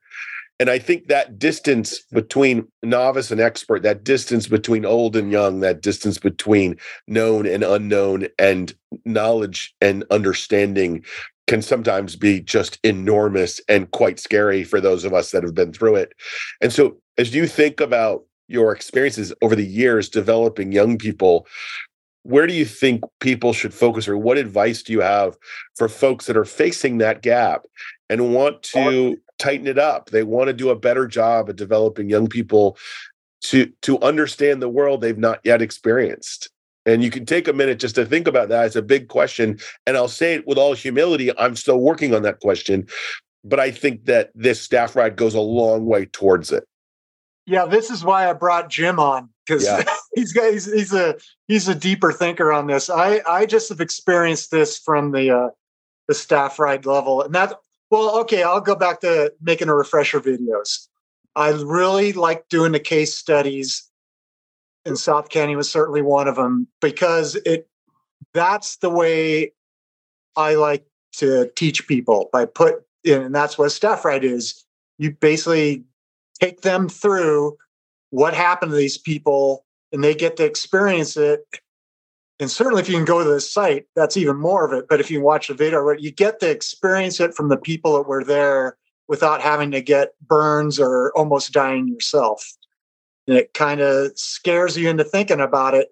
and 0.61 0.69
I 0.69 0.78
think 0.78 1.09
that 1.09 1.39
distance 1.39 2.01
between 2.12 2.69
novice 2.82 3.31
and 3.31 3.41
expert, 3.41 3.82
that 3.82 4.05
distance 4.05 4.47
between 4.47 4.85
old 4.85 5.16
and 5.16 5.32
young, 5.32 5.61
that 5.61 5.81
distance 5.81 6.19
between 6.19 6.77
known 7.09 7.47
and 7.47 7.65
unknown, 7.65 8.28
and 8.39 8.74
knowledge 9.07 9.74
and 9.81 10.05
understanding 10.11 11.03
can 11.47 11.62
sometimes 11.62 12.15
be 12.15 12.41
just 12.41 12.78
enormous 12.85 13.59
and 13.70 13.91
quite 13.91 14.20
scary 14.20 14.62
for 14.62 14.82
those 14.82 15.05
of 15.05 15.15
us 15.15 15.31
that 15.31 15.43
have 15.43 15.55
been 15.55 15.73
through 15.73 15.97
it. 15.97 16.12
And 16.61 16.73
so, 16.74 16.99
as 17.16 17.35
you 17.35 17.47
think 17.47 17.81
about 17.81 18.24
your 18.51 18.72
experiences 18.72 19.32
over 19.43 19.55
the 19.56 19.66
years 19.66 20.09
developing 20.09 20.72
young 20.72 20.98
people, 20.98 21.47
where 22.22 22.47
do 22.47 22.52
you 22.52 22.64
think 22.64 23.02
people 23.20 23.52
should 23.52 23.72
focus, 23.72 24.09
or 24.09 24.18
what 24.18 24.36
advice 24.39 24.82
do 24.82 24.93
you 24.93 25.01
have 25.01 25.36
for 25.77 25.89
folks 25.89 26.27
that 26.27 26.36
are 26.36 26.44
facing 26.44 26.98
that 26.98 27.22
gap 27.22 27.62
and 28.10 28.35
want 28.35 28.62
to 28.62 29.16
tighten 29.39 29.66
it 29.66 29.78
up. 29.78 30.10
They 30.10 30.22
want 30.22 30.48
to 30.48 30.52
do 30.52 30.68
a 30.68 30.77
better 30.77 31.06
job 31.06 31.48
at 31.48 31.56
developing 31.56 32.10
young 32.10 32.28
people 32.28 32.77
to 33.43 33.72
to 33.82 33.98
understand 34.01 34.60
the 34.60 34.68
world 34.68 35.01
they've 35.01 35.16
not 35.16 35.40
yet 35.44 35.62
experienced. 35.62 36.51
And 36.86 37.02
you 37.02 37.10
can 37.10 37.24
take 37.24 37.48
a 37.48 37.52
minute 37.52 37.78
just 37.78 37.94
to 37.94 38.05
think 38.05 38.27
about 38.27 38.48
that. 38.48 38.66
It's 38.66 38.77
a 38.77 38.82
big 38.82 39.09
question. 39.09 39.59
And 39.86 39.97
I'll 39.97 40.09
say 40.09 40.35
it 40.35 40.47
with 40.47 40.59
all 40.59 40.74
humility, 40.74 41.36
I'm 41.39 41.56
still 41.56 41.78
working 41.78 42.14
on 42.14 42.22
that 42.22 42.40
question. 42.40 42.86
But 43.44 43.60
I 43.60 43.70
think 43.70 44.05
that 44.05 44.31
this 44.35 44.60
staff 44.60 44.97
ride 44.97 45.16
goes 45.16 45.35
a 45.35 45.40
long 45.40 45.86
way 45.86 46.06
towards 46.06 46.52
it. 46.52 46.64
Yeah, 47.51 47.66
this 47.66 47.90
is 47.90 48.05
why 48.05 48.31
I 48.31 48.32
brought 48.32 48.70
Jim 48.70 49.01
on 49.01 49.28
because 49.44 49.64
yeah. 49.64 49.82
he's 50.14 50.32
got 50.32 50.52
he's, 50.52 50.72
he's 50.72 50.94
a 50.94 51.16
he's 51.48 51.66
a 51.66 51.74
deeper 51.74 52.12
thinker 52.12 52.52
on 52.52 52.68
this. 52.68 52.89
I 52.89 53.22
I 53.28 53.44
just 53.44 53.68
have 53.70 53.81
experienced 53.81 54.52
this 54.52 54.78
from 54.78 55.10
the 55.10 55.31
uh, 55.36 55.48
the 56.06 56.14
staff 56.14 56.60
ride 56.60 56.86
level, 56.86 57.22
and 57.22 57.35
that 57.35 57.59
well, 57.90 58.20
okay, 58.20 58.44
I'll 58.44 58.60
go 58.60 58.77
back 58.77 59.01
to 59.01 59.32
making 59.43 59.68
a 59.68 59.74
refresher 59.74 60.20
videos. 60.20 60.86
I 61.35 61.48
really 61.51 62.12
like 62.12 62.48
doing 62.48 62.70
the 62.70 62.78
case 62.78 63.16
studies, 63.16 63.82
and 64.85 64.97
South 64.97 65.28
Canyon 65.28 65.59
was 65.59 65.68
certainly 65.68 66.02
one 66.02 66.28
of 66.28 66.36
them 66.36 66.68
because 66.81 67.35
it 67.35 67.68
that's 68.32 68.77
the 68.77 68.90
way 68.90 69.52
I 70.36 70.55
like 70.55 70.86
to 71.14 71.51
teach 71.56 71.89
people. 71.89 72.31
by 72.32 72.44
put 72.44 72.85
in, 73.02 73.22
and 73.22 73.35
that's 73.35 73.59
what 73.59 73.70
staff 73.70 74.05
ride 74.05 74.22
is. 74.22 74.64
you 74.98 75.10
basically 75.10 75.85
take 76.41 76.62
them 76.62 76.89
through 76.89 77.57
what 78.11 78.35
happened 78.35 78.71
to 78.71 78.77
these 78.77 78.99
people 78.99 79.65
and 79.93 80.03
they 80.03 80.15
get 80.15 80.37
to 80.37 80.45
experience 80.45 81.17
it. 81.17 81.41
And 82.39 82.51
certainly 82.51 82.81
if 82.81 82.89
you 82.89 82.97
can 82.97 83.05
go 83.05 83.23
to 83.23 83.31
the 83.31 83.41
site 83.41 83.87
that's 83.95 84.17
even 84.17 84.37
more 84.37 84.65
of 84.65 84.73
it. 84.73 84.87
But 84.89 85.01
if 85.01 85.11
you 85.11 85.21
watch 85.21 85.49
the 85.49 85.55
video 85.55 85.89
you 85.99 86.11
get 86.11 86.41
to 86.41 86.51
experience 86.51 87.21
it 87.21 87.35
from 87.35 87.49
the 87.49 87.57
people 87.57 87.95
that 87.95 88.09
were 88.09 88.25
there 88.25 88.77
without 89.09 89.41
having 89.41 89.71
to 89.73 89.83
get 89.83 90.15
burns 90.27 90.79
or 90.79 91.12
almost 91.17 91.53
dying 91.53 91.89
yourself. 91.89 92.47
And 93.27 93.37
it 93.37 93.55
kind 93.55 93.81
of 93.81 94.19
scares 94.19 94.77
you 94.77 94.89
into 94.89 95.05
thinking 95.05 95.41
about 95.41 95.75
it 95.75 95.91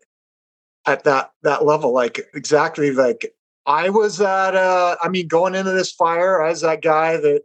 at 0.89 1.05
that 1.05 1.33
that 1.43 1.65
level 1.65 1.93
like 1.93 2.27
exactly 2.35 2.91
like 2.91 3.35
i 3.67 3.91
was 3.91 4.21
at 4.21 4.55
uh 4.55 4.97
i 5.03 5.09
mean 5.09 5.29
going 5.29 5.55
into 5.55 5.71
this 5.71 5.93
fire 5.93 6.43
i 6.43 6.49
was 6.49 6.63
that 6.63 6.81
guy 6.81 7.17
that 7.17 7.43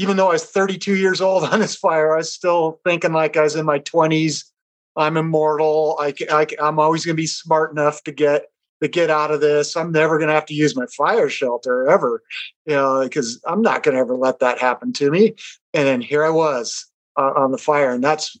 even 0.00 0.16
though 0.16 0.28
i 0.28 0.32
was 0.32 0.44
32 0.44 0.96
years 0.96 1.20
old 1.20 1.44
on 1.52 1.60
this 1.60 1.76
fire 1.76 2.14
i 2.14 2.18
was 2.18 2.32
still 2.32 2.80
thinking 2.84 3.12
like 3.12 3.36
i 3.36 3.42
was 3.42 3.56
in 3.56 3.66
my 3.66 3.78
20s 3.80 4.44
I'm 4.96 5.16
immortal. 5.16 5.96
I, 6.00 6.14
I, 6.30 6.46
I'm 6.60 6.78
always 6.78 7.04
going 7.04 7.16
to 7.16 7.20
be 7.20 7.26
smart 7.26 7.72
enough 7.72 8.02
to 8.04 8.12
get 8.12 8.46
to 8.82 8.88
get 8.88 9.10
out 9.10 9.30
of 9.30 9.40
this. 9.40 9.76
I'm 9.76 9.92
never 9.92 10.18
going 10.18 10.28
to 10.28 10.34
have 10.34 10.46
to 10.46 10.54
use 10.54 10.74
my 10.74 10.86
fire 10.96 11.28
shelter 11.28 11.88
ever, 11.88 12.22
you 12.64 12.74
know, 12.74 13.02
because 13.02 13.40
I'm 13.46 13.60
not 13.60 13.82
going 13.82 13.94
to 13.94 14.00
ever 14.00 14.16
let 14.16 14.38
that 14.38 14.58
happen 14.58 14.92
to 14.94 15.10
me. 15.10 15.34
And 15.74 15.86
then 15.86 16.00
here 16.00 16.24
I 16.24 16.30
was 16.30 16.86
uh, 17.18 17.32
on 17.36 17.52
the 17.52 17.58
fire, 17.58 17.90
and 17.90 18.02
that's 18.02 18.38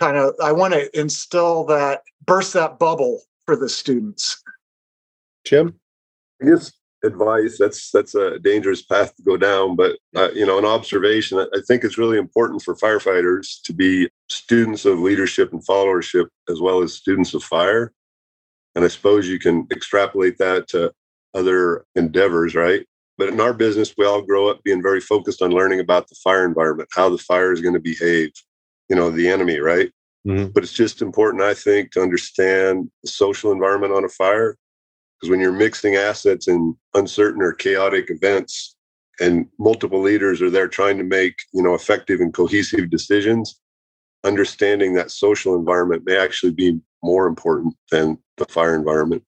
kind 0.00 0.16
of 0.16 0.34
I 0.42 0.52
want 0.52 0.74
to 0.74 0.98
instill 0.98 1.64
that 1.66 2.02
burst 2.24 2.52
that 2.54 2.78
bubble 2.78 3.22
for 3.46 3.56
the 3.56 3.68
students. 3.68 4.42
Jim, 5.44 5.78
I 6.42 6.46
guess 6.46 6.72
advice 7.06 7.56
that's 7.58 7.90
that's 7.90 8.14
a 8.14 8.38
dangerous 8.40 8.82
path 8.82 9.14
to 9.16 9.22
go 9.22 9.36
down 9.36 9.76
but 9.76 9.96
uh, 10.16 10.30
you 10.34 10.44
know 10.44 10.58
an 10.58 10.64
observation 10.64 11.38
i 11.38 11.60
think 11.66 11.84
it's 11.84 11.98
really 11.98 12.18
important 12.18 12.62
for 12.62 12.74
firefighters 12.76 13.62
to 13.62 13.72
be 13.72 14.08
students 14.28 14.84
of 14.84 14.98
leadership 14.98 15.52
and 15.52 15.64
followership 15.66 16.26
as 16.50 16.60
well 16.60 16.82
as 16.82 16.94
students 16.94 17.34
of 17.34 17.42
fire. 17.42 17.92
And 18.74 18.84
i 18.84 18.88
suppose 18.88 19.28
you 19.28 19.38
can 19.38 19.66
extrapolate 19.70 20.38
that 20.38 20.68
to 20.68 20.92
other 21.34 21.84
endeavors 21.94 22.54
right? 22.54 22.86
But 23.18 23.28
in 23.28 23.40
our 23.40 23.54
business 23.54 23.94
we 23.96 24.04
all 24.04 24.22
grow 24.22 24.48
up 24.48 24.62
being 24.62 24.82
very 24.82 25.00
focused 25.00 25.40
on 25.40 25.50
learning 25.50 25.80
about 25.80 26.08
the 26.08 26.16
fire 26.16 26.44
environment 26.44 26.88
how 26.92 27.08
the 27.08 27.18
fire 27.18 27.52
is 27.52 27.60
going 27.60 27.74
to 27.74 27.80
behave 27.80 28.30
you 28.88 28.96
know 28.96 29.10
the 29.10 29.28
enemy 29.28 29.58
right? 29.58 29.90
Mm-hmm. 30.26 30.48
but 30.48 30.64
it's 30.64 30.72
just 30.72 31.02
important 31.02 31.40
i 31.44 31.54
think 31.54 31.92
to 31.92 32.02
understand 32.02 32.90
the 33.04 33.08
social 33.08 33.52
environment 33.52 33.92
on 33.92 34.04
a 34.04 34.08
fire 34.08 34.56
because 35.18 35.30
when 35.30 35.40
you're 35.40 35.52
mixing 35.52 35.96
assets 35.96 36.48
in 36.48 36.76
uncertain 36.94 37.42
or 37.42 37.52
chaotic 37.52 38.10
events 38.10 38.76
and 39.20 39.46
multiple 39.58 40.00
leaders 40.00 40.42
are 40.42 40.50
there 40.50 40.68
trying 40.68 40.98
to 40.98 41.04
make 41.04 41.34
you 41.52 41.62
know 41.62 41.74
effective 41.74 42.20
and 42.20 42.34
cohesive 42.34 42.90
decisions 42.90 43.60
understanding 44.24 44.94
that 44.94 45.10
social 45.10 45.54
environment 45.54 46.02
may 46.04 46.16
actually 46.16 46.52
be 46.52 46.80
more 47.02 47.26
important 47.26 47.74
than 47.90 48.18
the 48.38 48.44
fire 48.46 48.74
environment. 48.74 49.22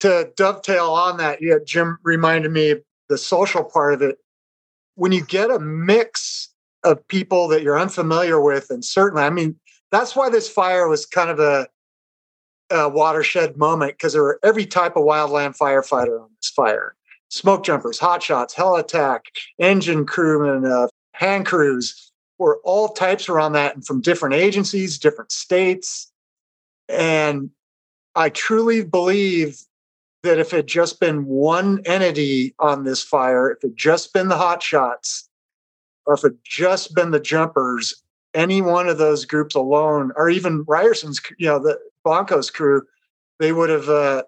To 0.00 0.30
dovetail 0.36 0.90
on 0.90 1.16
that 1.18 1.38
yeah 1.40 1.56
jim 1.64 1.98
reminded 2.02 2.50
me 2.50 2.76
the 3.08 3.18
social 3.18 3.64
part 3.64 3.94
of 3.94 4.02
it. 4.02 4.18
When 4.94 5.12
you 5.12 5.24
get 5.24 5.50
a 5.50 5.58
mix 5.58 6.48
of 6.84 7.06
people 7.08 7.48
that 7.48 7.62
you're 7.62 7.78
unfamiliar 7.78 8.40
with 8.40 8.70
and 8.70 8.82
certainly 8.82 9.22
i 9.22 9.28
mean 9.28 9.54
that's 9.90 10.16
why 10.16 10.30
this 10.30 10.48
fire 10.48 10.88
was 10.88 11.04
kind 11.04 11.28
of 11.28 11.38
a 11.38 11.66
a 12.70 12.88
watershed 12.88 13.56
moment 13.56 13.92
because 13.92 14.12
there 14.12 14.22
were 14.22 14.40
every 14.42 14.66
type 14.66 14.96
of 14.96 15.04
wildland 15.04 15.56
firefighter 15.56 16.20
on 16.20 16.28
this 16.38 16.50
fire 16.50 16.94
smoke 17.30 17.64
jumpers, 17.64 17.98
hot 17.98 18.22
shots, 18.22 18.54
helitack, 18.54 19.20
engine 19.58 20.04
crewmen, 20.04 20.70
uh, 20.70 20.88
hand 21.12 21.46
crews, 21.46 22.12
were 22.38 22.60
all 22.64 22.88
types 22.88 23.28
around 23.28 23.52
that 23.52 23.74
and 23.74 23.86
from 23.86 24.00
different 24.00 24.34
agencies, 24.34 24.98
different 24.98 25.32
states. 25.32 26.10
And 26.88 27.50
I 28.14 28.30
truly 28.30 28.82
believe 28.82 29.60
that 30.22 30.38
if 30.38 30.52
it 30.52 30.66
just 30.66 31.00
been 31.00 31.24
one 31.26 31.80
entity 31.86 32.54
on 32.58 32.84
this 32.84 33.02
fire, 33.02 33.50
if 33.50 33.64
it 33.64 33.74
just 33.76 34.12
been 34.12 34.28
the 34.28 34.36
hot 34.36 34.62
shots, 34.62 35.28
or 36.06 36.14
if 36.14 36.24
it 36.24 36.42
just 36.42 36.94
been 36.94 37.10
the 37.10 37.20
jumpers, 37.20 38.02
any 38.34 38.60
one 38.60 38.88
of 38.88 38.98
those 38.98 39.24
groups 39.24 39.54
alone, 39.54 40.12
or 40.16 40.28
even 40.28 40.64
Ryerson's, 40.64 41.20
you 41.38 41.46
know, 41.46 41.58
the 41.58 41.78
Blanco's 42.04 42.50
crew, 42.50 42.82
they 43.38 43.52
would 43.52 43.70
have 43.70 43.88
uh, 43.88 44.22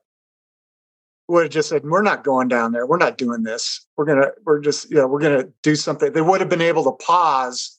would 1.29 1.45
have 1.45 1.53
just 1.53 1.69
said, 1.69 1.85
"We're 1.85 2.03
not 2.03 2.25
going 2.25 2.49
down 2.49 2.73
there. 2.73 2.87
We're 2.87 2.99
not 2.99 3.19
doing 3.19 3.43
this. 3.43 3.87
We're 3.97 4.05
gonna, 4.05 4.31
we're 4.45 4.61
just, 4.61 4.91
you 4.91 4.97
know, 4.97 5.07
we're 5.07 5.21
gonna 5.21 5.49
do 5.63 5.75
something." 5.75 6.13
They 6.13 6.21
would 6.21 6.41
have 6.41 6.51
been 6.51 6.61
able 6.61 6.85
to 6.85 6.93
pause 6.93 7.79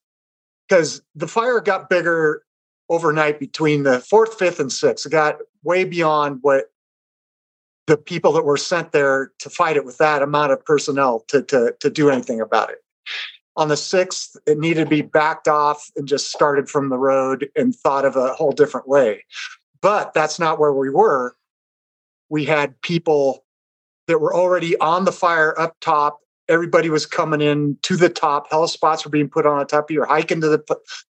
because 0.68 1.02
the 1.16 1.28
fire 1.28 1.60
got 1.60 1.90
bigger 1.90 2.44
overnight 2.90 3.40
between 3.40 3.84
the 3.84 4.00
fourth, 4.00 4.38
fifth, 4.38 4.60
and 4.60 4.72
sixth. 4.72 5.06
It 5.06 5.12
got 5.12 5.38
way 5.64 5.84
beyond 5.84 6.40
what 6.42 6.72
the 7.88 7.98
people 7.98 8.32
that 8.34 8.46
were 8.46 8.58
sent 8.58 8.92
there 8.92 9.32
to 9.40 9.50
fight 9.50 9.76
it 9.76 9.86
with 9.86 9.98
that 9.98 10.22
amount 10.22 10.52
of 10.52 10.64
personnel 10.66 11.26
to 11.28 11.42
to 11.44 11.76
to 11.80 11.90
do 11.90 12.10
anything 12.10 12.42
about 12.42 12.70
it. 12.70 12.78
On 13.56 13.68
the 13.68 13.78
sixth, 13.78 14.36
it 14.48 14.58
needed 14.58 14.86
to 14.86 14.90
be 14.90 15.04
backed 15.04 15.48
off 15.48 15.92
and 15.96 16.08
just 16.08 16.32
started 16.32 16.70
from 16.70 16.90
the 16.90 16.98
road 16.98 17.50
and 17.56 17.76
thought 17.76 18.04
of 18.06 18.16
a 18.16 18.34
whole 18.34 18.52
different 18.52 18.88
way. 18.88 19.24
But 19.84 20.14
that's 20.14 20.40
not 20.40 20.60
where 20.60 20.74
we 20.74 20.90
were. 20.90 21.36
We 22.30 22.46
had 22.46 22.82
people 22.82 23.44
that 24.08 24.20
were 24.20 24.34
already 24.34 24.78
on 24.78 25.04
the 25.06 25.12
fire 25.12 25.58
up 25.60 25.76
top. 25.82 26.20
Everybody 26.48 26.90
was 26.90 27.06
coming 27.06 27.42
in 27.42 27.78
to 27.84 27.98
the 27.98 28.10
top. 28.10 28.50
Helispots 28.50 29.04
were 29.04 29.12
being 29.12 29.30
put 29.30 29.46
on 29.46 29.60
the 29.60 29.66
top. 29.66 29.92
You're 29.92 30.06
hiking 30.06 30.42
to 30.42 30.50
the 30.50 30.64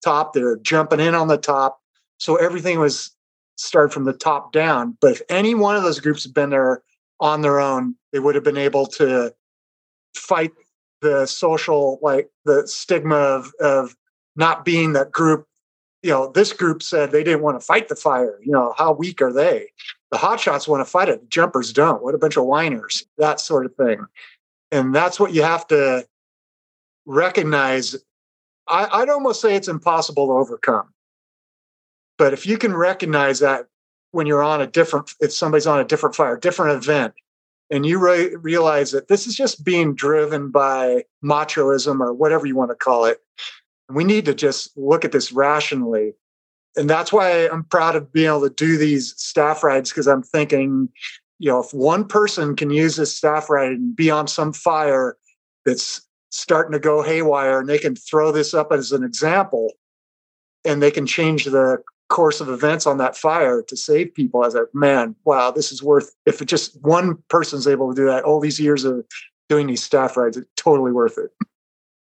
top. 0.03 0.33
They're 0.33 0.57
jumping 0.57 0.99
in 0.99 1.15
on 1.15 1.27
the 1.27 1.37
top. 1.37 1.81
So 2.19 2.35
everything 2.35 2.79
was 2.79 3.11
started 3.57 3.91
from 3.91 4.05
the 4.05 4.13
top 4.13 4.53
down. 4.53 4.97
But 5.01 5.13
if 5.13 5.21
any 5.29 5.55
one 5.55 5.75
of 5.75 5.83
those 5.83 5.99
groups 5.99 6.23
had 6.23 6.33
been 6.33 6.51
there 6.51 6.83
on 7.19 7.41
their 7.41 7.59
own, 7.59 7.95
they 8.13 8.19
would 8.19 8.35
have 8.35 8.43
been 8.43 8.57
able 8.57 8.85
to 8.85 9.33
fight 10.15 10.51
the 11.01 11.25
social, 11.25 11.99
like 12.03 12.29
the 12.45 12.67
stigma 12.67 13.15
of, 13.15 13.51
of 13.59 13.95
not 14.35 14.63
being 14.63 14.93
that 14.93 15.11
group 15.11 15.48
you 16.01 16.11
know, 16.11 16.31
this 16.31 16.53
group 16.53 16.81
said 16.81 17.11
they 17.11 17.23
didn't 17.23 17.41
want 17.41 17.59
to 17.59 17.65
fight 17.65 17.89
the 17.89 17.95
fire. 17.95 18.39
You 18.43 18.51
know, 18.51 18.73
how 18.77 18.93
weak 18.93 19.21
are 19.21 19.33
they? 19.33 19.67
The 20.11 20.17
hotshots 20.17 20.67
want 20.67 20.85
to 20.85 20.89
fight 20.89 21.09
it. 21.09 21.21
The 21.21 21.27
jumpers 21.27 21.73
don't. 21.73 22.01
What 22.01 22.15
a 22.15 22.17
bunch 22.17 22.37
of 22.37 22.45
whiners, 22.45 23.05
that 23.17 23.39
sort 23.39 23.65
of 23.65 23.75
thing. 23.75 24.05
And 24.71 24.95
that's 24.95 25.19
what 25.19 25.33
you 25.33 25.43
have 25.43 25.67
to 25.67 26.05
recognize. 27.05 27.95
I, 28.67 28.87
I'd 28.91 29.09
almost 29.09 29.41
say 29.41 29.55
it's 29.55 29.67
impossible 29.67 30.27
to 30.27 30.33
overcome. 30.33 30.93
But 32.17 32.33
if 32.33 32.45
you 32.45 32.57
can 32.57 32.75
recognize 32.75 33.39
that 33.39 33.67
when 34.11 34.27
you're 34.27 34.43
on 34.43 34.61
a 34.61 34.67
different, 34.67 35.11
if 35.19 35.33
somebody's 35.33 35.67
on 35.67 35.79
a 35.79 35.85
different 35.85 36.15
fire, 36.15 36.37
different 36.37 36.81
event, 36.81 37.13
and 37.69 37.85
you 37.85 37.99
re- 37.99 38.35
realize 38.35 38.91
that 38.91 39.07
this 39.07 39.27
is 39.27 39.35
just 39.35 39.63
being 39.63 39.95
driven 39.95 40.49
by 40.49 41.03
machoism 41.23 41.99
or 41.99 42.13
whatever 42.13 42.45
you 42.45 42.55
want 42.55 42.71
to 42.71 42.75
call 42.75 43.05
it, 43.05 43.19
we 43.89 44.03
need 44.03 44.25
to 44.25 44.33
just 44.33 44.77
look 44.77 45.03
at 45.03 45.11
this 45.11 45.31
rationally. 45.31 46.13
And 46.75 46.89
that's 46.89 47.11
why 47.11 47.47
I'm 47.47 47.63
proud 47.63 47.95
of 47.95 48.11
being 48.11 48.27
able 48.27 48.41
to 48.41 48.49
do 48.49 48.77
these 48.77 49.13
staff 49.17 49.63
rides 49.63 49.89
because 49.89 50.07
I'm 50.07 50.23
thinking, 50.23 50.89
you 51.39 51.49
know, 51.49 51.59
if 51.59 51.73
one 51.73 52.07
person 52.07 52.55
can 52.55 52.69
use 52.69 52.95
this 52.95 53.15
staff 53.15 53.49
ride 53.49 53.71
and 53.71 53.95
be 53.95 54.11
on 54.11 54.27
some 54.27 54.53
fire 54.53 55.17
that's 55.65 56.01
starting 56.31 56.71
to 56.73 56.79
go 56.79 57.01
haywire 57.01 57.59
and 57.59 57.67
they 57.67 57.79
can 57.79 57.95
throw 57.95 58.31
this 58.31 58.53
up 58.53 58.71
as 58.71 58.91
an 58.91 59.03
example 59.03 59.73
and 60.63 60.81
they 60.81 60.91
can 60.91 61.05
change 61.05 61.45
the 61.45 61.81
course 62.09 62.41
of 62.41 62.49
events 62.49 62.87
on 62.87 62.97
that 62.97 63.15
fire 63.15 63.61
to 63.61 63.77
save 63.77 64.13
people 64.15 64.43
as 64.43 64.55
a 64.55 64.65
man 64.73 65.15
wow 65.25 65.51
this 65.51 65.71
is 65.71 65.83
worth 65.83 66.15
if 66.25 66.41
it 66.41 66.45
just 66.45 66.81
one 66.81 67.15
person's 67.29 67.67
able 67.67 67.89
to 67.89 67.95
do 67.95 68.07
that 68.07 68.23
all 68.23 68.39
these 68.39 68.59
years 68.59 68.83
of 68.83 69.05
doing 69.47 69.67
these 69.67 69.83
staff 69.83 70.17
rides 70.17 70.35
it's 70.35 70.49
totally 70.55 70.91
worth 70.91 71.19
it 71.19 71.29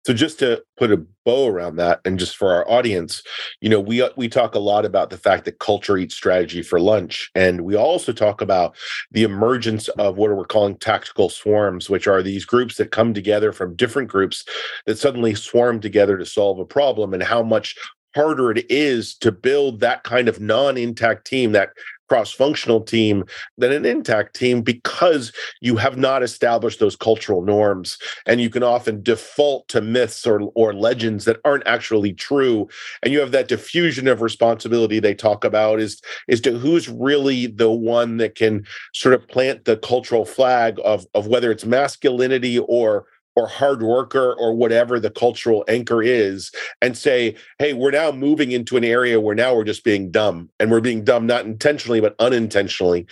so 0.04 0.14
just 0.14 0.40
to 0.40 0.64
put 0.78 0.92
a 0.92 1.06
bow 1.26 1.48
around 1.48 1.76
that, 1.76 2.02
and 2.06 2.18
just 2.18 2.36
for 2.36 2.52
our 2.52 2.68
audience, 2.70 3.22
you 3.60 3.70
know, 3.70 3.80
we 3.80 4.02
uh, 4.02 4.10
we 4.18 4.28
talk 4.28 4.56
a 4.56 4.60
lot 4.60 4.84
about 4.84 5.12
the 5.12 5.18
fact 5.18 5.46
that 5.46 5.60
culture 5.60 5.98
eats 5.98 6.16
strategy 6.16 6.64
for 6.64 6.80
lunch, 6.80 7.30
and 7.36 7.62
we 7.62 7.76
also 7.76 8.12
talk 8.12 8.42
about 8.42 8.76
the 9.12 9.24
emergence 9.24 9.88
of 9.90 10.18
what 10.18 10.36
we're 10.36 10.46
calling 10.46 10.76
tactical 10.78 11.30
swarms, 11.30 11.90
which 11.90 12.08
are 12.08 12.24
these 12.24 12.46
groups 12.46 12.78
that 12.78 12.92
come 12.92 13.14
together 13.14 13.52
from 13.52 13.76
different 13.76 14.10
groups 14.10 14.44
that 14.86 14.98
suddenly 14.98 15.36
swarm 15.36 15.80
together 15.80 16.18
to 16.18 16.26
solve 16.26 16.58
a 16.58 16.66
problem, 16.66 17.14
and 17.14 17.22
how 17.24 17.44
much 17.44 17.76
harder 18.16 18.52
it 18.52 18.66
is 18.70 19.16
to 19.16 19.32
build 19.32 19.80
that 19.80 20.04
kind 20.04 20.28
of 20.28 20.42
non-intact 20.42 21.26
team 21.26 21.54
that 21.54 21.70
cross-functional 22.12 22.82
team 22.82 23.24
than 23.58 23.72
an 23.72 23.86
intact 23.86 24.36
team 24.36 24.62
because 24.62 25.32
you 25.62 25.78
have 25.78 25.96
not 25.96 26.22
established 26.22 26.82
those 26.82 26.98
cultural 26.98 27.42
norms 27.42 27.98
and 28.26 28.42
you 28.42 28.50
can 28.50 28.64
often 28.64 29.02
default 29.02 29.66
to 29.70 29.80
myths 29.80 30.28
or, 30.28 30.42
or 30.54 30.74
legends 30.74 31.24
that 31.24 31.40
aren't 31.46 31.66
actually 31.66 32.12
true 32.12 32.68
and 33.02 33.14
you 33.14 33.20
have 33.22 33.32
that 33.32 33.48
diffusion 33.48 34.10
of 34.10 34.22
responsibility 34.22 35.00
they 35.00 35.16
talk 35.16 35.46
about 35.46 35.80
is 35.80 36.02
is 36.28 36.42
to 36.42 36.58
who's 36.58 36.90
really 36.90 37.48
the 37.48 37.72
one 37.72 38.18
that 38.18 38.36
can 38.36 38.66
sort 38.94 39.16
of 39.16 39.26
plant 39.30 39.64
the 39.64 39.78
cultural 39.78 40.26
flag 40.26 40.82
of 40.84 41.06
of 41.14 41.28
whether 41.28 41.50
it's 41.50 41.64
masculinity 41.64 42.60
or 42.60 43.06
or 43.36 43.48
hard 43.48 43.82
worker 43.82 44.34
or 44.34 44.54
whatever 44.54 45.00
the 45.00 45.10
cultural 45.10 45.64
anchor 45.68 46.04
is 46.04 46.52
and 46.82 46.98
say 46.98 47.36
hey 47.60 47.74
we're 47.74 47.92
now 47.92 48.12
moving 48.12 48.52
into 48.52 48.78
an 48.78 48.84
area 48.84 49.20
where 49.20 49.36
now 49.36 49.56
we're 49.56 49.64
just 49.64 49.84
being 49.84 50.12
dumb 50.12 50.50
and 50.60 50.70
we're 50.70 50.82
being 50.82 51.04
dumb 51.04 51.26
not 51.26 51.46
intentionally 51.46 52.02
but 52.02 52.16
unintentionally. 52.20 53.06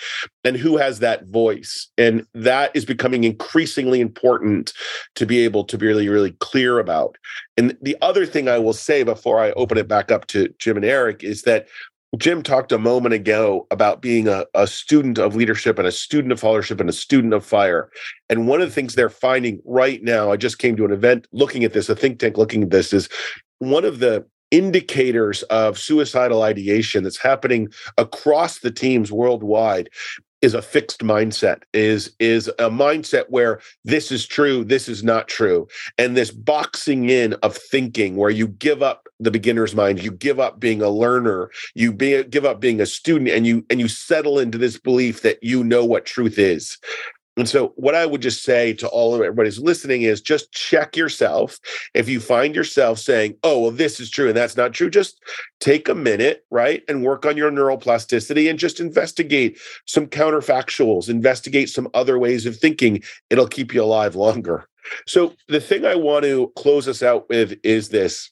And 0.44 0.56
who 0.56 0.78
has 0.78 1.00
that 1.00 1.28
voice? 1.28 1.90
And 1.98 2.26
that 2.34 2.72
is 2.74 2.86
becoming 2.86 3.24
increasingly 3.24 4.02
important 4.02 4.74
to 5.16 5.26
be 5.26 5.40
able 5.40 5.64
to 5.66 5.78
be 5.78 5.88
really 5.88 6.10
really 6.10 6.32
clear 6.40 6.80
about. 6.80 7.18
And 7.58 7.78
the 7.82 7.98
other 8.02 8.26
thing 8.26 8.48
i 8.48 8.58
will 8.58 8.74
say 8.74 9.04
before 9.04 9.40
i 9.40 9.52
open 9.52 9.78
it 9.78 9.88
back 9.88 10.12
up 10.12 10.28
to 10.28 10.54
jim 10.60 10.78
and 10.78 10.86
eric 10.86 11.24
is 11.24 11.44
that 11.44 11.68
Jim 12.18 12.42
talked 12.42 12.72
a 12.72 12.80
moment 12.80 13.14
ago 13.14 13.68
about 13.70 14.02
being 14.02 14.28
a, 14.28 14.46
a 14.56 14.66
student 14.66 15.20
of 15.20 15.36
leadership 15.36 15.78
and 15.78 15.88
a 15.88 15.92
student 15.92 16.32
of 16.32 16.42
followership 16.42 16.80
and 16.80 16.90
a 16.90 16.94
student 16.94 17.34
of 17.34 17.46
fire. 17.46 17.92
And 18.30 18.48
one 18.48 18.62
of 18.62 18.68
the 18.68 18.74
things 18.74 18.96
they're 18.96 19.10
finding 19.10 19.62
right 19.64 20.02
now, 20.02 20.32
I 20.32 20.38
just 20.38 20.58
came 20.58 20.76
to 20.78 20.86
an 20.86 20.92
event 20.92 21.28
looking 21.32 21.64
at 21.64 21.74
this, 21.74 21.88
a 21.88 21.96
think 21.96 22.20
tank 22.20 22.38
looking 22.38 22.64
at 22.64 22.72
this, 22.72 22.94
is 22.94 23.10
one 23.60 23.86
of 23.86 24.00
the 24.00 24.26
indicators 24.50 25.44
of 25.44 25.78
suicidal 25.78 26.42
ideation 26.42 27.04
that's 27.04 27.22
happening 27.22 27.68
across 28.00 28.60
the 28.60 28.72
teams 28.72 29.12
worldwide 29.12 29.90
is 30.42 30.54
a 30.54 30.62
fixed 30.62 31.02
mindset 31.02 31.64
is 31.74 32.16
is 32.20 32.48
a 32.60 32.70
mindset 32.70 33.26
where 33.30 33.60
this 33.84 34.12
is 34.12 34.26
true 34.26 34.64
this 34.64 34.88
is 34.88 35.04
not 35.04 35.28
true. 35.28 35.68
And 35.98 36.16
this 36.16 36.32
boxing 36.32 37.10
in 37.10 37.34
of 37.36 37.56
thinking 37.56 38.16
where 38.16 38.30
you 38.30 38.48
give 38.48 38.82
up 38.82 39.08
the 39.20 39.32
beginner's 39.32 39.76
mind 39.76 40.02
you 40.02 40.12
give 40.12 40.40
up 40.40 40.60
being 40.60 40.82
a 40.82 40.90
learner 40.90 41.52
you 41.76 41.92
be, 41.92 42.24
give 42.24 42.46
up 42.46 42.60
being 42.60 42.80
a 42.80 42.86
student 42.86 43.30
and 43.30 43.46
you 43.46 43.66
and 43.70 43.80
you 43.80 43.88
settle 43.88 44.40
into 44.40 44.58
this 44.58 44.80
belief 44.80 45.22
that 45.22 45.44
you 45.44 45.64
know 45.64 45.84
what 45.84 46.06
truth 46.06 46.40
is 46.40 46.78
and 47.40 47.48
so, 47.48 47.74
what 47.76 47.96
I 47.96 48.06
would 48.06 48.22
just 48.22 48.44
say 48.44 48.74
to 48.74 48.88
all 48.90 49.16
of 49.16 49.22
everybody's 49.22 49.60
listening 49.60 50.02
is 50.02 50.22
just 50.22 50.52
check 50.52 50.98
yourself. 50.98 51.58
If 51.94 52.10
you 52.10 52.20
find 52.20 52.54
yourself 52.54 53.00
saying, 53.00 53.36
oh, 53.44 53.60
well, 53.60 53.72
this 53.72 54.00
is 54.00 54.10
true 54.10 54.28
and 54.28 54.36
that's 54.36 54.58
not 54.58 54.74
true, 54.74 54.90
just 54.90 55.24
take 55.62 55.88
a 55.88 55.96
minute, 55.96 56.46
right? 56.52 56.84
And 56.90 57.04
work 57.04 57.26
on 57.26 57.38
your 57.38 57.50
neuroplasticity 57.50 58.50
and 58.50 58.60
just 58.60 58.82
investigate 58.82 59.58
some 59.86 60.08
counterfactuals, 60.08 61.08
investigate 61.08 61.70
some 61.70 61.88
other 61.94 62.20
ways 62.20 62.46
of 62.46 62.58
thinking. 62.58 63.02
It'll 63.30 63.48
keep 63.48 63.74
you 63.74 63.84
alive 63.84 64.16
longer. 64.18 64.68
So, 65.08 65.34
the 65.48 65.62
thing 65.62 65.86
I 65.86 65.96
want 65.96 66.26
to 66.26 66.52
close 66.58 66.88
us 66.88 67.02
out 67.02 67.30
with 67.30 67.58
is 67.64 67.90
this 67.90 68.32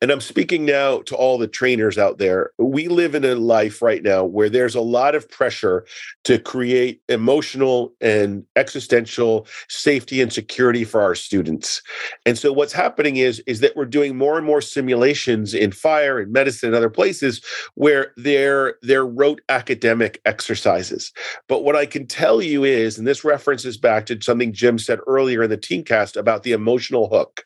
and 0.00 0.10
I'm 0.10 0.20
speaking 0.20 0.64
now 0.64 1.00
to 1.02 1.16
all 1.16 1.38
the 1.38 1.48
trainers 1.48 1.98
out 1.98 2.18
there. 2.18 2.50
We 2.58 2.88
live 2.88 3.14
in 3.14 3.24
a 3.24 3.34
life 3.34 3.82
right 3.82 4.02
now 4.02 4.24
where 4.24 4.48
there's 4.48 4.74
a 4.74 4.80
lot 4.80 5.14
of 5.14 5.28
pressure 5.28 5.84
to 6.24 6.38
create 6.38 7.02
emotional 7.08 7.92
and 8.00 8.44
existential 8.56 9.46
safety 9.68 10.20
and 10.20 10.32
security 10.32 10.84
for 10.84 11.00
our 11.02 11.14
students. 11.14 11.82
And 12.26 12.38
so 12.38 12.52
what's 12.52 12.72
happening 12.72 13.16
is 13.16 13.40
is 13.46 13.60
that 13.60 13.76
we're 13.76 13.84
doing 13.84 14.16
more 14.16 14.36
and 14.36 14.46
more 14.46 14.60
simulations 14.60 15.54
in 15.54 15.72
fire 15.72 16.18
and 16.18 16.32
medicine 16.32 16.68
and 16.68 16.76
other 16.76 16.90
places 16.90 17.42
where 17.74 18.12
they're 18.16 18.76
they're 18.82 19.06
rote 19.06 19.40
academic 19.48 20.20
exercises. 20.24 21.12
But 21.48 21.64
what 21.64 21.76
I 21.76 21.86
can 21.86 22.06
tell 22.06 22.42
you 22.42 22.64
is 22.64 22.98
and 22.98 23.06
this 23.06 23.24
references 23.24 23.76
back 23.76 24.06
to 24.06 24.20
something 24.20 24.52
Jim 24.52 24.78
said 24.78 25.00
earlier 25.06 25.42
in 25.42 25.50
the 25.50 25.58
teamcast 25.58 26.16
about 26.16 26.42
the 26.42 26.52
emotional 26.52 27.08
hook 27.08 27.44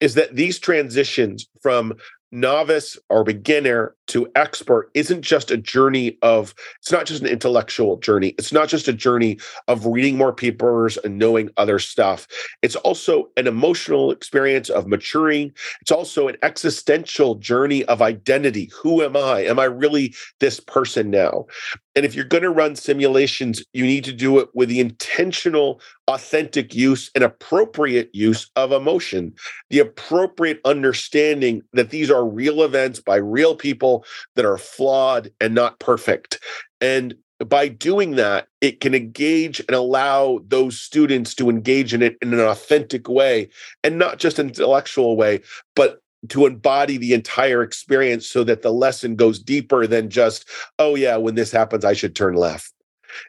is 0.00 0.14
that 0.14 0.34
these 0.34 0.58
transitions 0.58 1.48
from 1.60 1.94
novice 2.30 2.98
or 3.08 3.24
beginner 3.24 3.95
to 4.08 4.30
expert 4.34 4.90
isn't 4.94 5.22
just 5.22 5.50
a 5.50 5.56
journey 5.56 6.18
of 6.22 6.54
it's 6.78 6.92
not 6.92 7.06
just 7.06 7.22
an 7.22 7.28
intellectual 7.28 7.96
journey 7.98 8.34
it's 8.38 8.52
not 8.52 8.68
just 8.68 8.88
a 8.88 8.92
journey 8.92 9.38
of 9.68 9.86
reading 9.86 10.16
more 10.16 10.32
papers 10.32 10.96
and 10.98 11.18
knowing 11.18 11.50
other 11.56 11.78
stuff. 11.78 12.26
It's 12.62 12.76
also 12.76 13.28
an 13.36 13.46
emotional 13.46 14.10
experience 14.10 14.68
of 14.68 14.86
maturing. 14.86 15.52
It's 15.80 15.90
also 15.90 16.28
an 16.28 16.36
existential 16.42 17.36
journey 17.36 17.84
of 17.84 18.02
identity. 18.02 18.70
Who 18.82 19.02
am 19.02 19.16
i? 19.16 19.40
Am 19.40 19.58
i 19.58 19.64
really 19.64 20.14
this 20.40 20.60
person 20.60 21.10
now? 21.10 21.46
And 21.94 22.04
if 22.04 22.14
you're 22.14 22.26
going 22.26 22.42
to 22.42 22.50
run 22.50 22.76
simulations, 22.76 23.64
you 23.72 23.84
need 23.84 24.04
to 24.04 24.12
do 24.12 24.38
it 24.38 24.50
with 24.54 24.68
the 24.68 24.80
intentional, 24.80 25.80
authentic 26.08 26.74
use 26.74 27.10
and 27.14 27.24
appropriate 27.24 28.10
use 28.12 28.50
of 28.54 28.70
emotion, 28.70 29.32
the 29.70 29.78
appropriate 29.78 30.60
understanding 30.66 31.62
that 31.72 31.88
these 31.88 32.10
are 32.10 32.28
real 32.28 32.62
events 32.62 33.00
by 33.00 33.16
real 33.16 33.56
people 33.56 33.95
that 34.34 34.44
are 34.44 34.58
flawed 34.58 35.30
and 35.40 35.54
not 35.54 35.78
perfect. 35.78 36.38
And 36.80 37.14
by 37.44 37.68
doing 37.68 38.12
that, 38.12 38.48
it 38.60 38.80
can 38.80 38.94
engage 38.94 39.60
and 39.60 39.70
allow 39.70 40.40
those 40.46 40.80
students 40.80 41.34
to 41.34 41.50
engage 41.50 41.92
in 41.92 42.02
it 42.02 42.16
in 42.22 42.32
an 42.32 42.40
authentic 42.40 43.08
way 43.08 43.50
and 43.84 43.98
not 43.98 44.18
just 44.18 44.38
an 44.38 44.48
intellectual 44.48 45.16
way, 45.16 45.42
but 45.74 46.00
to 46.30 46.46
embody 46.46 46.96
the 46.96 47.12
entire 47.12 47.62
experience 47.62 48.26
so 48.26 48.42
that 48.44 48.62
the 48.62 48.72
lesson 48.72 49.16
goes 49.16 49.38
deeper 49.38 49.86
than 49.86 50.08
just, 50.08 50.48
oh, 50.78 50.94
yeah, 50.94 51.16
when 51.16 51.34
this 51.34 51.52
happens, 51.52 51.84
I 51.84 51.92
should 51.92 52.16
turn 52.16 52.34
left. 52.34 52.72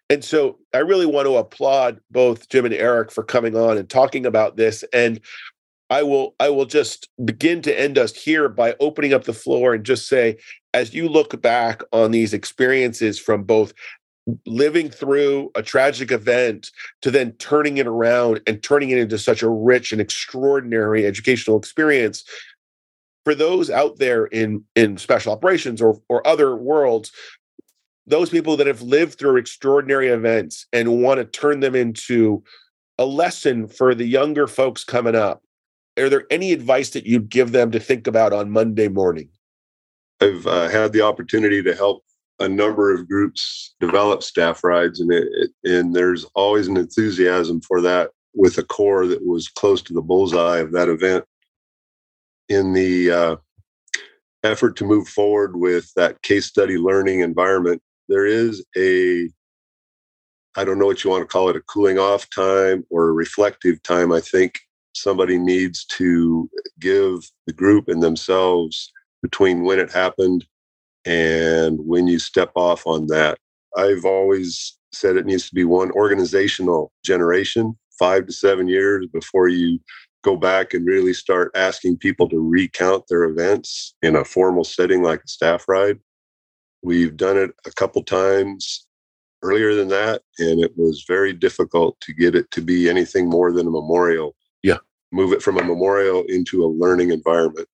And 0.10 0.24
so 0.24 0.58
I 0.74 0.80
really 0.80 1.06
want 1.06 1.28
to 1.28 1.38
applaud 1.38 2.00
both 2.10 2.50
Jim 2.50 2.66
and 2.66 2.74
Eric 2.74 3.12
for 3.12 3.24
coming 3.24 3.56
on 3.56 3.78
and 3.78 3.90
talking 3.90 4.26
about 4.26 4.58
this. 4.58 4.84
And 4.94 5.20
I 5.90 6.04
will 6.04 6.36
I 6.40 6.50
will 6.50 6.66
just 6.66 7.10
begin 7.24 7.62
to 7.62 7.80
end 7.80 7.98
us 7.98 8.14
here 8.14 8.50
by 8.50 8.76
opening 8.80 9.14
up 9.14 9.24
the 9.24 9.34
floor 9.34 9.74
and 9.74 9.86
just 9.86 10.08
say, 10.08 10.38
as 10.74 10.94
you 10.94 11.08
look 11.08 11.42
back 11.42 11.82
on 11.94 12.12
these 12.12 12.34
experiences 12.34 13.18
from 13.18 13.44
both 13.44 13.74
living 14.46 14.90
through 14.90 15.50
a 15.56 15.64
tragic 15.64 16.12
event 16.12 16.72
to 17.02 17.10
then 17.10 17.32
turning 17.34 17.78
it 17.78 17.88
around 17.88 18.42
and 18.46 18.62
turning 18.62 18.90
it 18.90 18.98
into 18.98 19.18
such 19.18 19.42
a 19.42 19.50
rich 19.50 19.94
and 19.94 20.02
extraordinary 20.02 21.06
educational 21.06 21.58
experience 21.58 22.26
for 23.24 23.34
those 23.34 23.70
out 23.70 23.98
there 23.98 24.26
in 24.26 24.64
in 24.76 24.98
special 24.98 25.32
operations 25.32 25.82
or 25.82 25.98
or 26.10 26.26
other 26.28 26.56
worlds 26.58 27.12
those 28.06 28.30
people 28.30 28.58
that 28.58 28.68
have 28.68 28.82
lived 28.82 29.18
through 29.18 29.38
extraordinary 29.38 30.08
events 30.08 30.66
and 30.74 31.02
want 31.02 31.18
to 31.20 31.26
turn 31.26 31.62
them 31.62 31.76
into 31.76 32.44
a 32.98 33.06
lesson 33.06 33.68
for 33.68 33.94
the 33.96 34.06
younger 34.06 34.48
folks 34.48 34.84
coming 34.84 35.16
up 35.16 35.42
are 35.98 36.10
there 36.10 36.26
any 36.30 36.52
advice 36.52 36.92
that 36.92 37.06
you'd 37.06 37.30
give 37.30 37.52
them 37.52 37.72
to 37.72 37.80
think 37.80 38.08
about 38.08 38.34
on 38.34 38.52
monday 38.52 38.88
morning 38.88 39.30
i've 40.22 40.46
uh, 40.48 40.68
had 40.70 40.94
the 40.94 41.02
opportunity 41.02 41.62
to 41.62 41.76
help 41.76 42.04
a 42.40 42.48
number 42.48 42.94
of 42.94 43.08
groups 43.08 43.76
develop 43.80 44.22
staff 44.22 44.64
rides 44.64 45.00
and 45.00 45.12
it, 45.12 45.52
and 45.64 45.96
there's 45.96 46.26
always 46.36 46.68
an 46.68 46.78
enthusiasm 46.78 47.60
for 47.62 47.82
that 47.82 48.12
with 48.36 48.58
a 48.58 48.64
core 48.64 49.08
that 49.08 49.26
was 49.26 49.48
close 49.48 49.82
to 49.82 49.94
the 49.94 50.02
bullseye 50.02 50.60
of 50.60 50.72
that 50.72 50.90
event 50.90 51.26
in 52.50 52.74
the 52.74 53.12
uh, 53.12 53.36
effort 54.44 54.76
to 54.78 54.86
move 54.86 55.08
forward 55.08 55.58
with 55.58 55.92
that 55.96 56.22
case 56.22 56.46
study 56.46 56.78
learning 56.78 57.20
environment, 57.22 57.82
there 58.08 58.26
is 58.26 58.64
a 58.78 59.30
I 60.56 60.64
don't 60.64 60.80
know 60.80 60.88
what 60.88 61.04
you 61.04 61.12
want 61.12 61.22
to 61.22 61.28
call 61.28 61.50
it, 61.50 61.56
a 61.56 61.62
cooling 61.62 62.00
off 62.00 62.28
time 62.32 62.84
or 62.90 63.10
a 63.10 63.14
reflective 63.14 63.82
time. 63.84 64.12
I 64.12 64.20
think 64.20 64.60
somebody 65.02 65.38
needs 65.38 65.86
to 65.86 66.50
give 66.80 67.30
the 67.48 67.54
group 67.54 67.88
and 67.88 68.04
themselves 68.04 68.92
between 69.22 69.64
when 69.64 69.80
it 69.80 69.92
happened 69.92 70.46
and 71.06 71.80
when 71.82 72.08
you 72.08 72.20
step 72.20 72.52
off 72.56 72.86
on 72.86 73.08
that. 73.08 73.38
I've 73.78 74.06
always 74.06 74.78
said 74.94 75.16
it 75.16 75.26
needs 75.26 75.48
to 75.50 75.56
be 75.56 75.64
one 75.64 75.92
organizational 75.92 76.92
generation, 77.04 77.78
five 78.00 78.28
to 78.28 78.34
seven 78.34 78.68
years 78.68 79.08
before 79.14 79.48
you 79.48 79.80
go 80.24 80.36
back 80.36 80.74
and 80.74 80.86
really 80.86 81.14
start 81.14 81.52
asking 81.56 81.98
people 81.98 82.28
to 82.30 82.40
recount 82.40 83.06
their 83.08 83.24
events 83.24 83.96
in 84.02 84.16
a 84.16 84.26
formal 84.26 84.64
setting 84.64 85.04
like 85.04 85.22
a 85.24 85.28
staff 85.28 85.66
ride. 85.68 86.00
We've 86.84 87.16
done 87.16 87.38
it 87.38 87.52
a 87.66 87.72
couple 87.72 88.04
times 88.04 88.88
earlier 89.44 89.76
than 89.76 89.88
that, 89.90 90.22
and 90.40 90.62
it 90.64 90.72
was 90.76 91.06
very 91.08 91.34
difficult 91.34 92.00
to 92.02 92.14
get 92.14 92.36
it 92.36 92.50
to 92.52 92.62
be 92.62 92.90
anything 92.90 93.30
more 93.30 93.52
than 93.52 93.68
a 93.68 93.72
memorial. 93.72 94.36
Move 95.12 95.34
it 95.34 95.42
from 95.42 95.58
a 95.58 95.64
memorial 95.64 96.24
into 96.28 96.64
a 96.64 96.68
learning 96.68 97.12
environment. 97.12 97.68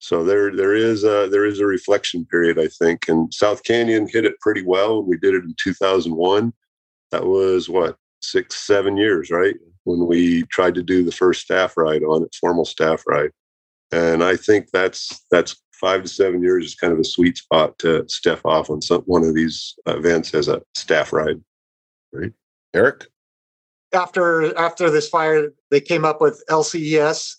So 0.00 0.22
there, 0.22 0.54
there 0.54 0.74
is 0.74 1.02
a 1.02 1.28
there 1.30 1.44
is 1.44 1.60
a 1.60 1.66
reflection 1.66 2.24
period, 2.26 2.58
I 2.58 2.68
think. 2.68 3.08
And 3.08 3.32
South 3.34 3.64
Canyon 3.64 4.06
hit 4.08 4.24
it 4.24 4.38
pretty 4.40 4.62
well. 4.62 5.02
We 5.02 5.16
did 5.16 5.34
it 5.34 5.44
in 5.44 5.54
2001. 5.62 6.52
That 7.10 7.24
was 7.24 7.68
what 7.68 7.96
six, 8.20 8.56
seven 8.56 8.96
years, 8.96 9.30
right? 9.30 9.56
when 9.88 10.06
we 10.06 10.42
tried 10.44 10.74
to 10.74 10.82
do 10.82 11.02
the 11.02 11.12
first 11.12 11.40
staff 11.40 11.76
ride 11.76 12.02
on 12.02 12.22
it, 12.22 12.34
formal 12.38 12.66
staff 12.66 13.02
ride. 13.06 13.30
And 13.90 14.22
I 14.22 14.36
think 14.36 14.68
that's 14.70 15.24
that's 15.30 15.56
five 15.72 16.02
to 16.02 16.08
seven 16.08 16.42
years 16.42 16.66
is 16.66 16.74
kind 16.74 16.92
of 16.92 16.98
a 16.98 17.04
sweet 17.04 17.38
spot 17.38 17.78
to 17.78 18.06
step 18.08 18.40
off 18.44 18.68
on 18.68 18.82
some 18.82 19.02
one 19.02 19.24
of 19.24 19.34
these 19.34 19.74
events 19.86 20.34
as 20.34 20.48
a 20.48 20.60
staff 20.74 21.12
ride. 21.12 21.40
Right, 22.12 22.32
Eric. 22.74 23.06
After 23.92 24.56
after 24.58 24.90
this 24.90 25.08
fire, 25.08 25.52
they 25.70 25.80
came 25.80 26.04
up 26.04 26.20
with 26.20 26.44
LCES, 26.50 27.36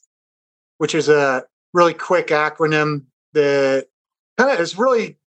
which 0.78 0.96
is 0.96 1.10
a 1.10 1.44
really 1.74 1.94
quick 1.94 2.28
acronym 2.28 3.06
that 3.34 3.88
kind 4.38 4.52
of 4.52 4.60
is 4.60 4.78
really 4.78 5.18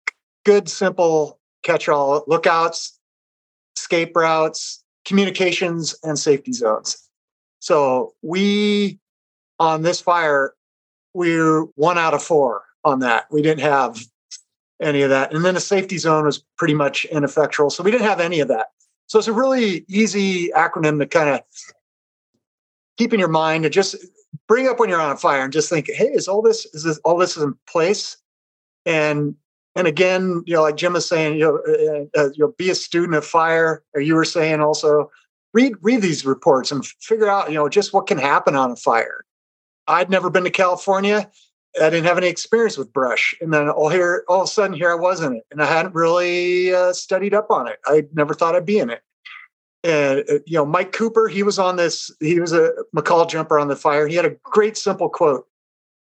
good, 0.44 0.68
simple 0.68 1.38
catch-all 1.62 2.24
lookouts, 2.26 2.98
escape 3.76 4.16
routes, 4.16 4.82
communications, 5.04 5.94
and 6.02 6.18
safety 6.18 6.52
zones. 6.52 7.08
So 7.60 8.14
we 8.22 8.98
on 9.60 9.82
this 9.82 10.00
fire, 10.00 10.54
we're 11.14 11.62
one 11.76 11.98
out 11.98 12.14
of 12.14 12.22
four 12.22 12.62
on 12.84 12.98
that. 12.98 13.26
We 13.30 13.42
didn't 13.42 13.60
have 13.60 14.00
any 14.80 15.02
of 15.02 15.10
that. 15.10 15.32
And 15.32 15.44
then 15.44 15.54
the 15.54 15.60
safety 15.60 15.98
zone 15.98 16.24
was 16.24 16.42
pretty 16.58 16.74
much 16.74 17.04
ineffectual. 17.04 17.70
So 17.70 17.84
we 17.84 17.92
didn't 17.92 18.08
have 18.08 18.18
any 18.18 18.40
of 18.40 18.48
that. 18.48 18.71
So 19.12 19.18
it's 19.18 19.28
a 19.28 19.32
really 19.34 19.84
easy 19.88 20.48
acronym 20.56 20.98
to 20.98 21.06
kind 21.06 21.28
of 21.28 21.42
keep 22.96 23.12
in 23.12 23.20
your 23.20 23.28
mind 23.28 23.66
and 23.66 23.74
just 23.74 23.94
bring 24.48 24.66
up 24.68 24.80
when 24.80 24.88
you're 24.88 25.02
on 25.02 25.10
a 25.10 25.18
fire 25.18 25.44
and 25.44 25.52
just 25.52 25.68
think, 25.68 25.90
hey, 25.92 26.06
is 26.06 26.28
all 26.28 26.40
this 26.40 26.64
is 26.72 26.84
this 26.84 26.98
all 27.04 27.18
this 27.18 27.36
is 27.36 27.42
in 27.42 27.54
place? 27.68 28.16
And 28.86 29.34
and 29.76 29.86
again, 29.86 30.42
you 30.46 30.54
know, 30.54 30.62
like 30.62 30.78
Jim 30.78 30.94
was 30.94 31.06
saying, 31.06 31.34
you 31.34 31.40
know, 31.40 32.08
uh, 32.16 32.20
uh, 32.22 32.30
you'll 32.34 32.54
be 32.56 32.70
a 32.70 32.74
student 32.74 33.14
of 33.14 33.26
fire, 33.26 33.84
or 33.92 34.00
you 34.00 34.14
were 34.14 34.24
saying 34.24 34.62
also, 34.62 35.10
read 35.52 35.74
read 35.82 36.00
these 36.00 36.24
reports 36.24 36.72
and 36.72 36.82
figure 36.86 37.28
out, 37.28 37.50
you 37.50 37.56
know, 37.56 37.68
just 37.68 37.92
what 37.92 38.06
can 38.06 38.16
happen 38.16 38.56
on 38.56 38.70
a 38.70 38.76
fire. 38.76 39.26
I'd 39.88 40.08
never 40.08 40.30
been 40.30 40.44
to 40.44 40.50
California. 40.50 41.30
I 41.80 41.88
didn't 41.90 42.04
have 42.04 42.18
any 42.18 42.28
experience 42.28 42.76
with 42.76 42.92
brush, 42.92 43.34
and 43.40 43.52
then 43.52 43.68
all 43.68 43.88
here, 43.88 44.24
all 44.28 44.42
of 44.42 44.44
a 44.44 44.50
sudden, 44.50 44.76
here 44.76 44.90
I 44.90 44.94
was 44.94 45.22
in 45.22 45.36
it, 45.36 45.46
and 45.50 45.62
I 45.62 45.66
hadn't 45.66 45.94
really 45.94 46.74
uh, 46.74 46.92
studied 46.92 47.32
up 47.32 47.50
on 47.50 47.66
it. 47.66 47.78
I 47.86 48.04
never 48.12 48.34
thought 48.34 48.54
I'd 48.54 48.66
be 48.66 48.78
in 48.78 48.90
it. 48.90 49.02
And 49.82 50.20
uh, 50.30 50.34
you 50.46 50.58
know, 50.58 50.66
Mike 50.66 50.92
Cooper, 50.92 51.28
he 51.28 51.42
was 51.42 51.58
on 51.58 51.76
this. 51.76 52.10
He 52.20 52.40
was 52.40 52.52
a 52.52 52.72
McCall 52.94 53.28
jumper 53.28 53.58
on 53.58 53.68
the 53.68 53.76
fire. 53.76 54.06
He 54.06 54.14
had 54.16 54.26
a 54.26 54.36
great, 54.42 54.76
simple 54.76 55.08
quote 55.08 55.46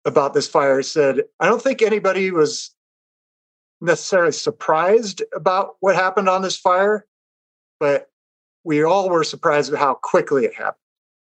about 0.05 0.33
this 0.33 0.47
fire. 0.47 0.77
He 0.77 0.83
said, 0.83 1.23
"I 1.39 1.47
don't 1.47 1.61
think 1.61 1.81
anybody 1.81 2.31
was 2.31 2.73
necessarily 3.81 4.31
surprised 4.31 5.21
about 5.35 5.75
what 5.81 5.95
happened 5.95 6.29
on 6.29 6.41
this 6.41 6.57
fire, 6.57 7.05
but 7.79 8.09
we 8.63 8.83
all 8.83 9.09
were 9.09 9.23
surprised 9.23 9.71
at 9.71 9.79
how 9.79 9.95
quickly 9.95 10.45
it 10.45 10.53
happened. 10.55 10.81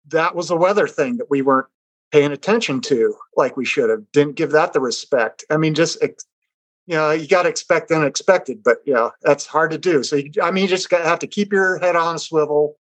That 0.08 0.34
was 0.34 0.50
a 0.50 0.56
weather 0.56 0.88
thing 0.88 1.18
that 1.18 1.30
we 1.30 1.42
weren't 1.42 1.68
paying 2.10 2.32
attention 2.32 2.80
to 2.82 3.14
like 3.36 3.56
we 3.56 3.64
should 3.64 3.90
have. 3.90 4.10
Didn't 4.12 4.36
give 4.36 4.50
that 4.52 4.72
the 4.72 4.80
respect. 4.80 5.44
I 5.50 5.56
mean, 5.56 5.74
just 5.74 6.02
you 6.02 6.94
know, 6.94 7.10
you 7.10 7.28
got 7.28 7.42
to 7.42 7.50
expect 7.50 7.90
unexpected, 7.90 8.62
but 8.62 8.78
you 8.84 8.94
know 8.94 9.12
that's 9.22 9.46
hard 9.46 9.70
to 9.72 9.78
do. 9.78 10.02
So 10.02 10.16
you, 10.16 10.30
I 10.42 10.50
mean, 10.50 10.64
you 10.64 10.68
just 10.68 10.88
got 10.88 11.04
have 11.04 11.18
to 11.20 11.26
keep 11.26 11.52
your 11.52 11.78
head 11.78 11.96
on 11.96 12.16
a 12.16 12.18
swivel 12.18 12.76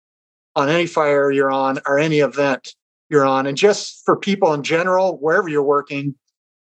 on 0.56 0.70
any 0.70 0.86
fire 0.86 1.32
you're 1.32 1.52
on 1.52 1.80
or 1.86 2.00
any 2.00 2.20
event 2.20 2.76
you're 3.10 3.26
on, 3.26 3.48
and 3.48 3.58
just 3.58 4.04
for 4.06 4.16
people 4.16 4.54
in 4.54 4.64
general, 4.64 5.18
wherever 5.18 5.50
you're 5.50 5.64
working, 5.64 6.16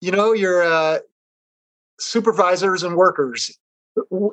you 0.01 0.11
know, 0.11 0.33
your 0.33 0.63
uh, 0.63 0.99
supervisors 1.99 2.83
and 2.83 2.95
workers. 2.95 3.57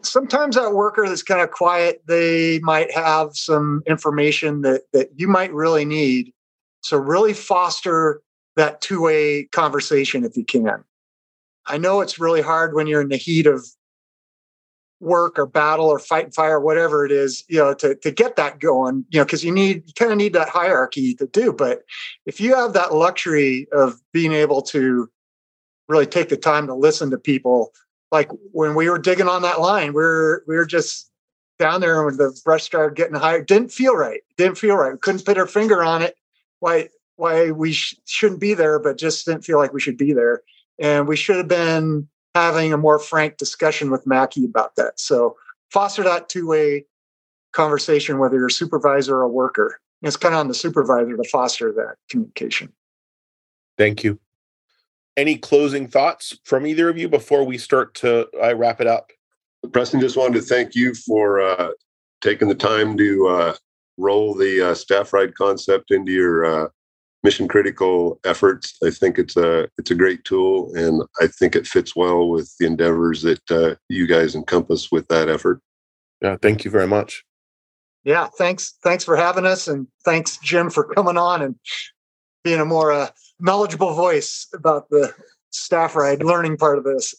Sometimes 0.02 0.54
that 0.54 0.74
worker 0.74 1.08
that's 1.08 1.24
kind 1.24 1.40
of 1.40 1.50
quiet, 1.50 2.02
they 2.06 2.60
might 2.60 2.92
have 2.92 3.30
some 3.34 3.82
information 3.86 4.62
that 4.62 4.82
that 4.92 5.10
you 5.16 5.28
might 5.28 5.52
really 5.52 5.84
need 5.84 6.32
so 6.80 6.96
really 6.96 7.32
foster 7.32 8.22
that 8.56 8.80
two-way 8.80 9.44
conversation 9.44 10.24
if 10.24 10.36
you 10.36 10.44
can. 10.44 10.84
I 11.66 11.78
know 11.78 12.00
it's 12.00 12.18
really 12.18 12.42
hard 12.42 12.74
when 12.74 12.86
you're 12.86 13.00
in 13.00 13.08
the 13.08 13.16
heat 13.16 13.46
of 13.46 13.66
work 15.00 15.38
or 15.38 15.46
battle 15.46 15.86
or 15.86 15.98
fight 15.98 16.24
and 16.24 16.34
fire, 16.34 16.58
whatever 16.58 17.04
it 17.04 17.12
is, 17.12 17.44
you 17.48 17.58
know, 17.58 17.74
to, 17.74 17.94
to 17.96 18.10
get 18.10 18.36
that 18.36 18.60
going, 18.60 19.04
you 19.10 19.20
know, 19.20 19.24
because 19.24 19.44
you 19.44 19.52
need 19.52 19.82
you 19.86 19.92
kind 19.94 20.12
of 20.12 20.18
need 20.18 20.32
that 20.32 20.48
hierarchy 20.48 21.14
to 21.14 21.26
do. 21.26 21.52
But 21.52 21.82
if 22.24 22.40
you 22.40 22.54
have 22.54 22.72
that 22.72 22.94
luxury 22.94 23.66
of 23.72 24.00
being 24.12 24.32
able 24.32 24.62
to 24.62 25.10
really 25.88 26.06
take 26.06 26.28
the 26.28 26.36
time 26.36 26.66
to 26.66 26.74
listen 26.74 27.10
to 27.10 27.18
people, 27.18 27.72
like 28.10 28.30
when 28.52 28.74
we 28.74 28.88
were 28.88 28.98
digging 28.98 29.28
on 29.28 29.42
that 29.42 29.60
line, 29.60 29.92
we 29.92 30.02
are 30.02 30.42
we 30.46 30.56
were 30.56 30.66
just 30.66 31.10
down 31.58 31.80
there 31.80 32.04
when 32.04 32.16
the 32.16 32.38
brush 32.44 32.64
started 32.64 32.96
getting 32.96 33.16
higher. 33.16 33.42
Didn't 33.42 33.72
feel 33.72 33.96
right. 33.96 34.20
Didn't 34.36 34.58
feel 34.58 34.76
right. 34.76 35.00
Couldn't 35.00 35.24
put 35.24 35.38
our 35.38 35.46
finger 35.46 35.82
on 35.82 36.02
it 36.02 36.16
why 36.60 36.88
why 37.16 37.50
we 37.50 37.72
sh- 37.72 37.96
shouldn't 38.04 38.40
be 38.40 38.54
there, 38.54 38.78
but 38.78 38.98
just 38.98 39.24
didn't 39.26 39.44
feel 39.44 39.58
like 39.58 39.72
we 39.72 39.80
should 39.80 39.96
be 39.96 40.12
there. 40.12 40.42
And 40.78 41.08
we 41.08 41.16
should 41.16 41.36
have 41.36 41.48
been 41.48 42.08
having 42.34 42.72
a 42.72 42.76
more 42.76 42.98
frank 42.98 43.38
discussion 43.38 43.90
with 43.90 44.06
Mackey 44.06 44.44
about 44.44 44.76
that. 44.76 45.00
So 45.00 45.36
foster 45.70 46.02
that 46.02 46.28
two 46.28 46.46
way 46.46 46.84
conversation, 47.52 48.18
whether 48.18 48.36
you're 48.36 48.48
a 48.48 48.50
supervisor 48.50 49.16
or 49.16 49.22
a 49.22 49.28
worker. 49.28 49.80
It's 50.02 50.16
kind 50.16 50.34
of 50.34 50.40
on 50.40 50.48
the 50.48 50.54
supervisor 50.54 51.16
to 51.16 51.24
foster 51.24 51.72
that 51.72 51.96
communication. 52.10 52.72
Thank 53.78 54.04
you. 54.04 54.20
Any 55.16 55.38
closing 55.38 55.88
thoughts 55.88 56.38
from 56.44 56.66
either 56.66 56.90
of 56.90 56.98
you 56.98 57.08
before 57.08 57.44
we 57.44 57.56
start 57.56 57.94
to 57.96 58.28
I 58.42 58.52
wrap 58.52 58.82
it 58.82 58.86
up? 58.86 59.10
Preston 59.72 60.00
just 60.00 60.16
wanted 60.16 60.34
to 60.34 60.42
thank 60.42 60.74
you 60.74 60.94
for 60.94 61.40
uh, 61.40 61.70
taking 62.20 62.48
the 62.48 62.54
time 62.54 62.96
to 62.98 63.26
uh, 63.28 63.54
roll 63.96 64.34
the 64.34 64.70
uh, 64.70 64.74
staff 64.74 65.12
ride 65.12 65.34
concept 65.34 65.90
into 65.90 66.12
your 66.12 66.44
uh, 66.44 66.68
mission 67.22 67.48
critical 67.48 68.20
efforts. 68.24 68.76
I 68.84 68.90
think 68.90 69.18
it's 69.18 69.36
a 69.36 69.68
it's 69.78 69.90
a 69.90 69.94
great 69.94 70.24
tool, 70.24 70.72
and 70.74 71.02
I 71.20 71.26
think 71.26 71.56
it 71.56 71.66
fits 71.66 71.96
well 71.96 72.28
with 72.28 72.54
the 72.58 72.66
endeavors 72.66 73.22
that 73.22 73.50
uh, 73.50 73.74
you 73.88 74.06
guys 74.06 74.34
encompass 74.34 74.92
with 74.92 75.08
that 75.08 75.28
effort. 75.28 75.60
Yeah, 76.20 76.36
thank 76.40 76.64
you 76.64 76.70
very 76.70 76.86
much. 76.86 77.24
Yeah, 78.04 78.28
thanks 78.38 78.74
thanks 78.82 79.04
for 79.04 79.16
having 79.16 79.46
us, 79.46 79.66
and 79.66 79.86
thanks 80.04 80.38
Jim 80.38 80.70
for 80.70 80.84
coming 80.84 81.16
on 81.16 81.42
and 81.42 81.56
being 82.44 82.60
a 82.60 82.64
more 82.64 82.92
uh, 82.92 83.08
knowledgeable 83.40 83.94
voice 83.94 84.46
about 84.54 84.88
the 84.90 85.12
staff 85.50 85.96
ride 85.96 86.22
learning 86.22 86.56
part 86.56 86.78
of 86.78 86.84
this. 86.84 87.14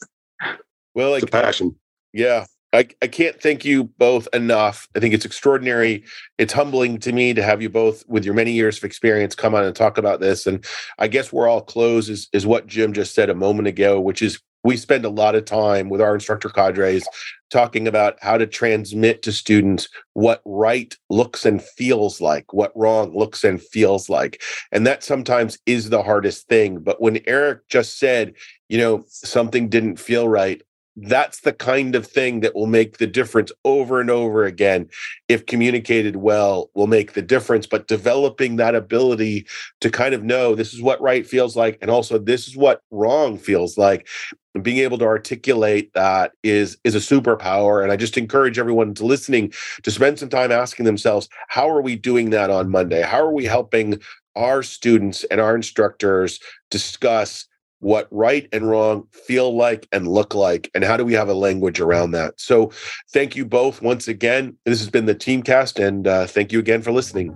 Well, 0.95 1.11
like, 1.11 1.23
it's 1.23 1.29
a 1.29 1.31
passion. 1.31 1.75
Yeah, 2.13 2.45
I, 2.77 2.87
I 3.01 3.07
can't 3.07 3.41
thank 3.41 3.65
you 3.65 3.85
both 3.85 4.27
enough. 4.33 4.87
I 4.95 4.99
think 4.99 5.15
it's 5.15 5.25
extraordinary. 5.25 6.03
It's 6.37 6.53
humbling 6.53 6.99
to 6.99 7.11
me 7.11 7.33
to 7.33 7.41
have 7.41 7.61
you 7.61 7.69
both, 7.69 8.03
with 8.07 8.23
your 8.23 8.35
many 8.35 8.51
years 8.51 8.77
of 8.77 8.83
experience, 8.83 9.33
come 9.33 9.55
on 9.55 9.63
and 9.63 9.75
talk 9.75 9.97
about 9.97 10.19
this. 10.19 10.45
And 10.45 10.63
I 10.99 11.07
guess 11.07 11.33
we're 11.33 11.47
all 11.47 11.61
close 11.61 12.07
is, 12.07 12.29
is 12.33 12.45
what 12.45 12.67
Jim 12.67 12.93
just 12.93 13.15
said 13.15 13.31
a 13.31 13.35
moment 13.35 13.67
ago, 13.67 13.99
which 13.99 14.21
is 14.21 14.39
we 14.63 14.77
spend 14.77 15.05
a 15.05 15.09
lot 15.09 15.33
of 15.33 15.45
time 15.45 15.89
with 15.89 16.01
our 16.01 16.13
instructor 16.13 16.49
cadres 16.49 17.07
talking 17.49 17.87
about 17.87 18.17
how 18.21 18.37
to 18.37 18.45
transmit 18.45 19.23
to 19.23 19.31
students 19.31 19.87
what 20.13 20.41
right 20.45 20.95
looks 21.09 21.45
and 21.45 21.63
feels 21.63 22.21
like, 22.21 22.53
what 22.53 22.73
wrong 22.75 23.17
looks 23.17 23.43
and 23.43 23.61
feels 23.61 24.09
like. 24.09 24.41
And 24.71 24.85
that 24.85 25.03
sometimes 25.03 25.57
is 25.65 25.89
the 25.89 26.03
hardest 26.03 26.47
thing. 26.47 26.79
But 26.79 27.01
when 27.01 27.21
Eric 27.25 27.67
just 27.69 27.97
said, 27.97 28.33
you 28.69 28.77
know, 28.77 29.03
something 29.07 29.69
didn't 29.69 29.99
feel 29.99 30.27
right, 30.27 30.61
that's 30.97 31.41
the 31.41 31.53
kind 31.53 31.95
of 31.95 32.07
thing 32.07 32.39
that 32.39 32.55
will 32.55 32.67
make 32.67 32.97
the 32.97 33.07
difference 33.07 33.51
over 33.63 34.01
and 34.01 34.09
over 34.09 34.45
again. 34.45 34.89
If 35.27 35.45
communicated 35.45 36.15
well 36.15 36.69
will 36.73 36.87
make 36.87 37.13
the 37.13 37.21
difference 37.21 37.67
but 37.67 37.87
developing 37.87 38.55
that 38.55 38.75
ability 38.75 39.45
to 39.81 39.89
kind 39.89 40.13
of 40.13 40.23
know 40.23 40.55
this 40.55 40.73
is 40.73 40.81
what 40.81 40.99
right 41.01 41.25
feels 41.25 41.55
like 41.55 41.77
and 41.81 41.91
also 41.91 42.17
this 42.17 42.47
is 42.47 42.57
what 42.57 42.81
wrong 42.91 43.37
feels 43.37 43.77
like 43.77 44.07
and 44.55 44.63
being 44.63 44.77
able 44.77 44.97
to 44.97 45.05
articulate 45.05 45.93
that 45.93 46.31
is 46.43 46.77
is 46.83 46.95
a 46.95 46.99
superpower 46.99 47.83
and 47.83 47.91
i 47.91 47.95
just 47.95 48.17
encourage 48.17 48.57
everyone 48.57 48.93
to 48.93 49.05
listening 49.05 49.51
to 49.83 49.91
spend 49.91 50.17
some 50.17 50.29
time 50.29 50.51
asking 50.51 50.85
themselves 50.85 51.29
how 51.47 51.69
are 51.69 51.81
we 51.81 51.95
doing 51.95 52.31
that 52.31 52.49
on 52.49 52.69
monday? 52.69 53.01
How 53.01 53.21
are 53.21 53.33
we 53.33 53.45
helping 53.45 53.99
our 54.35 54.63
students 54.63 55.23
and 55.25 55.41
our 55.41 55.55
instructors 55.55 56.39
discuss 56.69 57.47
what 57.79 58.07
right 58.11 58.47
and 58.51 58.67
wrong 58.67 59.07
feel 59.11 59.55
like 59.55 59.87
and 59.91 60.07
look 60.07 60.33
like 60.33 60.71
and 60.73 60.83
how 60.83 60.97
do 60.97 61.05
we 61.05 61.13
have 61.13 61.29
a 61.29 61.33
language 61.33 61.79
around 61.79 62.11
that? 62.11 62.39
So 62.39 62.71
thank 63.11 63.35
you 63.35 63.45
both 63.45 63.81
once 63.81 64.07
again. 64.07 64.57
This 64.65 64.79
has 64.79 64.89
been 64.89 65.05
the 65.05 65.15
teamcast 65.15 65.85
and 65.85 66.07
uh, 66.07 66.27
thank 66.27 66.51
you 66.51 66.59
again 66.59 66.81
for 66.81 66.91
listening. 66.91 67.33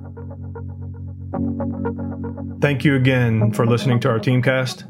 Thank 2.61 2.85
you 2.85 2.95
again 2.95 3.51
for 3.53 3.65
listening 3.65 3.99
to 4.01 4.09
our 4.09 4.19
teamcast. 4.19 4.87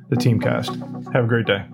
the 0.09 0.15
Teamcast. 0.15 1.11
Have 1.13 1.25
a 1.25 1.27
great 1.27 1.47
day. 1.47 1.65